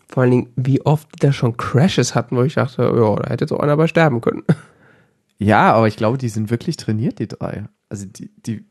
Vor 0.06 0.22
allen 0.22 0.30
Dingen, 0.30 0.52
wie 0.54 0.84
oft 0.84 1.08
die 1.14 1.18
da 1.20 1.32
schon 1.32 1.56
Crashes 1.56 2.14
hatten, 2.14 2.36
wo 2.36 2.42
ich 2.42 2.56
dachte, 2.56 2.82
ja, 2.82 3.16
da 3.16 3.30
hätte 3.30 3.44
jetzt 3.44 3.52
auch 3.52 3.60
einer 3.60 3.78
bei 3.78 3.86
sterben 3.86 4.20
können. 4.20 4.44
Ja, 5.38 5.72
aber 5.74 5.88
ich 5.88 5.96
glaube, 5.96 6.18
die 6.18 6.28
sind 6.28 6.50
wirklich 6.50 6.76
trainiert, 6.76 7.18
die 7.18 7.28
drei. 7.28 7.64
Also 7.88 8.06
die, 8.06 8.30
die, 8.46 8.64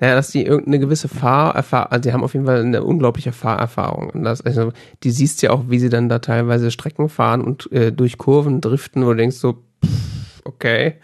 Naja, 0.00 0.14
dass 0.14 0.30
die 0.30 0.44
irgendeine 0.44 0.78
gewisse 0.78 1.08
Fahrerfahrung, 1.08 1.92
also 1.92 2.00
die 2.02 2.12
haben 2.14 2.24
auf 2.24 2.32
jeden 2.32 2.46
Fall 2.46 2.62
eine 2.62 2.82
unglaubliche 2.82 3.32
Fahrerfahrung. 3.32 4.10
Und 4.10 4.24
das, 4.24 4.40
also, 4.40 4.72
die 5.02 5.10
siehst 5.10 5.42
ja 5.42 5.50
auch, 5.50 5.64
wie 5.68 5.78
sie 5.78 5.90
dann 5.90 6.08
da 6.08 6.18
teilweise 6.20 6.70
Strecken 6.70 7.10
fahren 7.10 7.42
und 7.42 7.70
äh, 7.72 7.92
durch 7.92 8.16
Kurven 8.16 8.60
driften, 8.62 9.04
wo 9.04 9.10
du 9.10 9.16
denkst 9.16 9.36
so, 9.36 9.62
pff, 9.84 10.42
okay. 10.44 10.94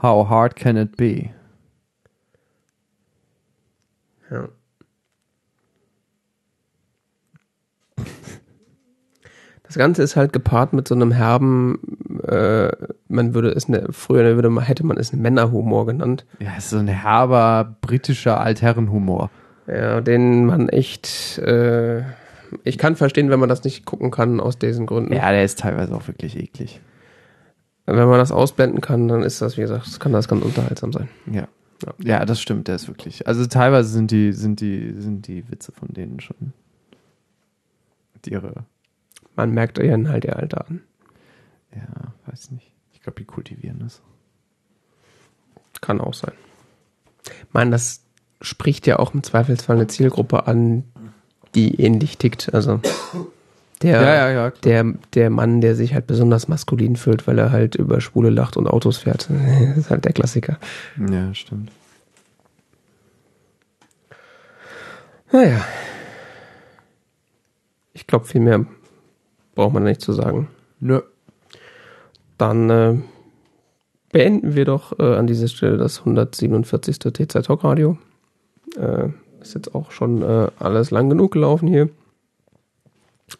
How 0.00 0.28
hard 0.28 0.54
can 0.54 0.76
it 0.76 0.96
be? 0.96 1.30
Das 9.76 9.80
Ganze 9.82 10.02
ist 10.02 10.16
halt 10.16 10.32
gepaart 10.32 10.72
mit 10.72 10.88
so 10.88 10.94
einem 10.94 11.12
herben, 11.12 11.78
äh, 12.26 12.70
man 13.08 13.34
würde 13.34 13.50
es 13.50 13.68
ne, 13.68 13.88
früher 13.90 14.34
würde 14.34 14.48
man, 14.48 14.64
hätte 14.64 14.86
man 14.86 14.96
es 14.96 15.12
Männerhumor 15.12 15.84
genannt. 15.84 16.24
Ja, 16.38 16.52
es 16.56 16.64
ist 16.64 16.70
so 16.70 16.78
ein 16.78 16.88
herber 16.88 17.76
britischer 17.82 18.40
Altherrenhumor. 18.40 19.30
Ja, 19.66 20.00
den 20.00 20.46
man 20.46 20.70
echt, 20.70 21.36
äh, 21.40 22.04
ich 22.64 22.78
kann 22.78 22.96
verstehen, 22.96 23.28
wenn 23.28 23.38
man 23.38 23.50
das 23.50 23.64
nicht 23.64 23.84
gucken 23.84 24.10
kann 24.10 24.40
aus 24.40 24.58
diesen 24.58 24.86
Gründen. 24.86 25.12
Ja, 25.12 25.30
der 25.30 25.44
ist 25.44 25.58
teilweise 25.58 25.94
auch 25.94 26.08
wirklich 26.08 26.38
eklig. 26.38 26.80
Wenn 27.84 28.08
man 28.08 28.18
das 28.18 28.32
ausblenden 28.32 28.80
kann, 28.80 29.08
dann 29.08 29.22
ist 29.22 29.42
das, 29.42 29.58
wie 29.58 29.60
gesagt, 29.60 30.00
kann 30.00 30.14
das 30.14 30.26
ganz 30.26 30.42
unterhaltsam 30.42 30.90
sein. 30.90 31.10
Ja. 31.30 31.48
Ja, 31.84 31.92
ja 32.02 32.24
das 32.24 32.40
stimmt, 32.40 32.68
der 32.68 32.76
ist 32.76 32.88
wirklich. 32.88 33.26
Also 33.26 33.44
teilweise 33.44 33.90
sind 33.90 34.10
die, 34.10 34.32
sind 34.32 34.62
die, 34.62 34.94
sind 34.96 35.28
die 35.28 35.44
Witze 35.50 35.70
von 35.70 35.88
denen 35.88 36.20
schon. 36.20 36.54
Ihre. 38.26 38.64
Man 39.36 39.52
merkt 39.52 39.78
ihren 39.78 40.08
halt 40.08 40.24
ihr 40.24 40.36
Alter 40.36 40.66
an. 40.66 40.80
Ja, 41.74 42.12
weiß 42.26 42.50
nicht. 42.52 42.72
Ich 42.92 43.02
glaube, 43.02 43.20
die 43.20 43.26
kultivieren 43.26 43.78
das. 43.80 44.00
Kann 45.80 46.00
auch 46.00 46.14
sein. 46.14 46.32
Ich 47.26 47.52
meine, 47.52 47.70
das 47.70 48.00
spricht 48.40 48.86
ja 48.86 48.98
auch 48.98 49.14
im 49.14 49.22
Zweifelsfall 49.22 49.76
eine 49.76 49.86
Zielgruppe 49.86 50.46
an, 50.46 50.84
die 51.54 51.80
ähnlich 51.80 52.18
tickt. 52.18 52.52
Also 52.54 52.80
der, 53.82 54.00
Ja, 54.00 54.14
ja, 54.14 54.30
ja, 54.30 54.50
der, 54.50 54.94
der 55.14 55.30
Mann, 55.30 55.60
der 55.60 55.74
sich 55.74 55.92
halt 55.92 56.06
besonders 56.06 56.48
maskulin 56.48 56.96
fühlt, 56.96 57.26
weil 57.26 57.38
er 57.38 57.52
halt 57.52 57.74
über 57.74 58.00
Schwule 58.00 58.30
lacht 58.30 58.56
und 58.56 58.66
Autos 58.66 58.98
fährt. 58.98 59.28
Das 59.68 59.76
ist 59.76 59.90
halt 59.90 60.04
der 60.06 60.12
Klassiker. 60.12 60.58
Ja, 61.10 61.34
stimmt. 61.34 61.70
Naja. 65.30 65.64
Ich 67.92 68.06
glaube, 68.06 68.24
viel 68.26 68.40
mehr 68.40 68.64
braucht 69.56 69.74
man 69.74 69.82
nicht 69.82 70.00
zu 70.00 70.12
sagen. 70.12 70.48
Nö. 70.78 71.00
Dann 72.38 72.70
äh, 72.70 72.94
beenden 74.12 74.54
wir 74.54 74.64
doch 74.64 74.96
äh, 75.00 75.16
an 75.16 75.26
dieser 75.26 75.48
Stelle 75.48 75.78
das 75.78 76.00
147. 76.00 76.98
T-Zeit 77.00 77.46
Talk 77.46 77.64
Radio. 77.64 77.98
Äh, 78.78 79.08
ist 79.40 79.54
jetzt 79.54 79.74
auch 79.74 79.90
schon 79.90 80.22
äh, 80.22 80.48
alles 80.58 80.92
lang 80.92 81.08
genug 81.08 81.32
gelaufen 81.32 81.66
hier. 81.66 81.88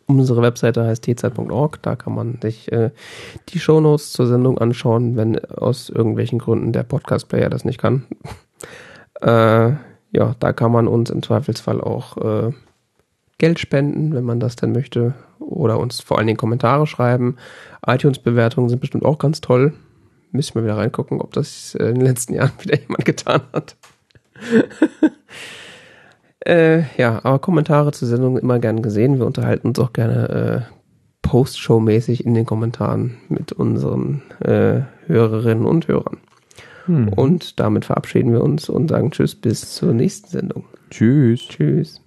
Unsere 0.07 0.43
Webseite 0.43 0.85
heißt 0.85 1.05
tzeit.org. 1.05 1.81
Da 1.83 1.95
kann 1.95 2.15
man 2.15 2.39
sich 2.43 2.73
äh, 2.73 2.91
die 3.51 3.61
Shownotes 3.61 4.13
zur 4.13 4.27
Sendung 4.27 4.59
anschauen, 4.59 5.17
wenn 5.17 5.39
aus 5.45 5.91
irgendwelchen 5.91 6.41
Gründen 6.41 6.73
der 6.73 6.83
Podcast-Player 6.83 7.51
das 7.51 7.65
nicht 7.65 7.79
kann. 7.79 8.05
äh, 9.21 9.73
ja, 10.13 10.35
da 10.41 10.53
kann 10.53 10.73
man 10.73 10.89
uns 10.89 11.11
im 11.11 11.23
Zweifelsfall 11.23 11.81
auch 11.81 12.17
äh, 12.17 12.53
Geld 13.39 13.59
spenden, 13.59 14.15
wenn 14.15 14.25
man 14.25 14.41
das 14.41 14.57
denn 14.57 14.73
möchte. 14.73 15.15
Oder 15.39 15.79
uns 15.79 16.01
vor 16.01 16.19
allen 16.19 16.27
Dingen 16.27 16.39
Kommentare 16.39 16.87
schreiben. 16.87 17.37
iTunes-Bewertungen 17.87 18.69
sind 18.69 18.81
bestimmt 18.81 19.05
auch 19.05 19.19
ganz 19.19 19.41
toll. 19.41 19.75
Müssen 20.33 20.55
wir 20.55 20.65
wieder 20.65 20.77
reingucken, 20.77 21.21
ob 21.21 21.33
das 21.33 21.75
äh, 21.75 21.89
in 21.89 21.97
den 21.97 22.07
letzten 22.07 22.35
Jahren 22.35 22.53
wieder 22.61 22.79
jemand 22.79 23.05
getan 23.05 23.43
hat. 23.53 23.77
äh, 26.47 26.83
ja, 26.97 27.21
aber 27.23 27.39
Kommentare 27.39 27.93
zur 27.93 28.09
Sendung 28.09 28.39
immer 28.39 28.59
gern 28.59 28.83
gesehen. 28.83 29.19
Wir 29.19 29.27
unterhalten 29.27 29.69
uns 29.69 29.79
auch 29.79 29.93
gerne 29.93 30.67
äh, 30.69 30.75
Post-Show-mäßig 31.23 32.25
in 32.25 32.35
den 32.35 32.47
Kommentaren 32.47 33.19
mit 33.29 33.53
unseren 33.53 34.23
äh, 34.41 34.83
Hörerinnen 35.07 35.67
und 35.67 35.89
Hörern. 35.89 36.19
Hm. 36.87 37.09
Und 37.09 37.59
damit 37.59 37.85
verabschieden 37.85 38.33
wir 38.33 38.43
uns 38.43 38.69
und 38.69 38.89
sagen 38.89 39.11
Tschüss 39.11 39.35
bis 39.35 39.75
zur 39.75 39.93
nächsten 39.93 40.29
Sendung. 40.29 40.65
Tschüss. 40.91 41.49
Tschüss. 41.49 42.06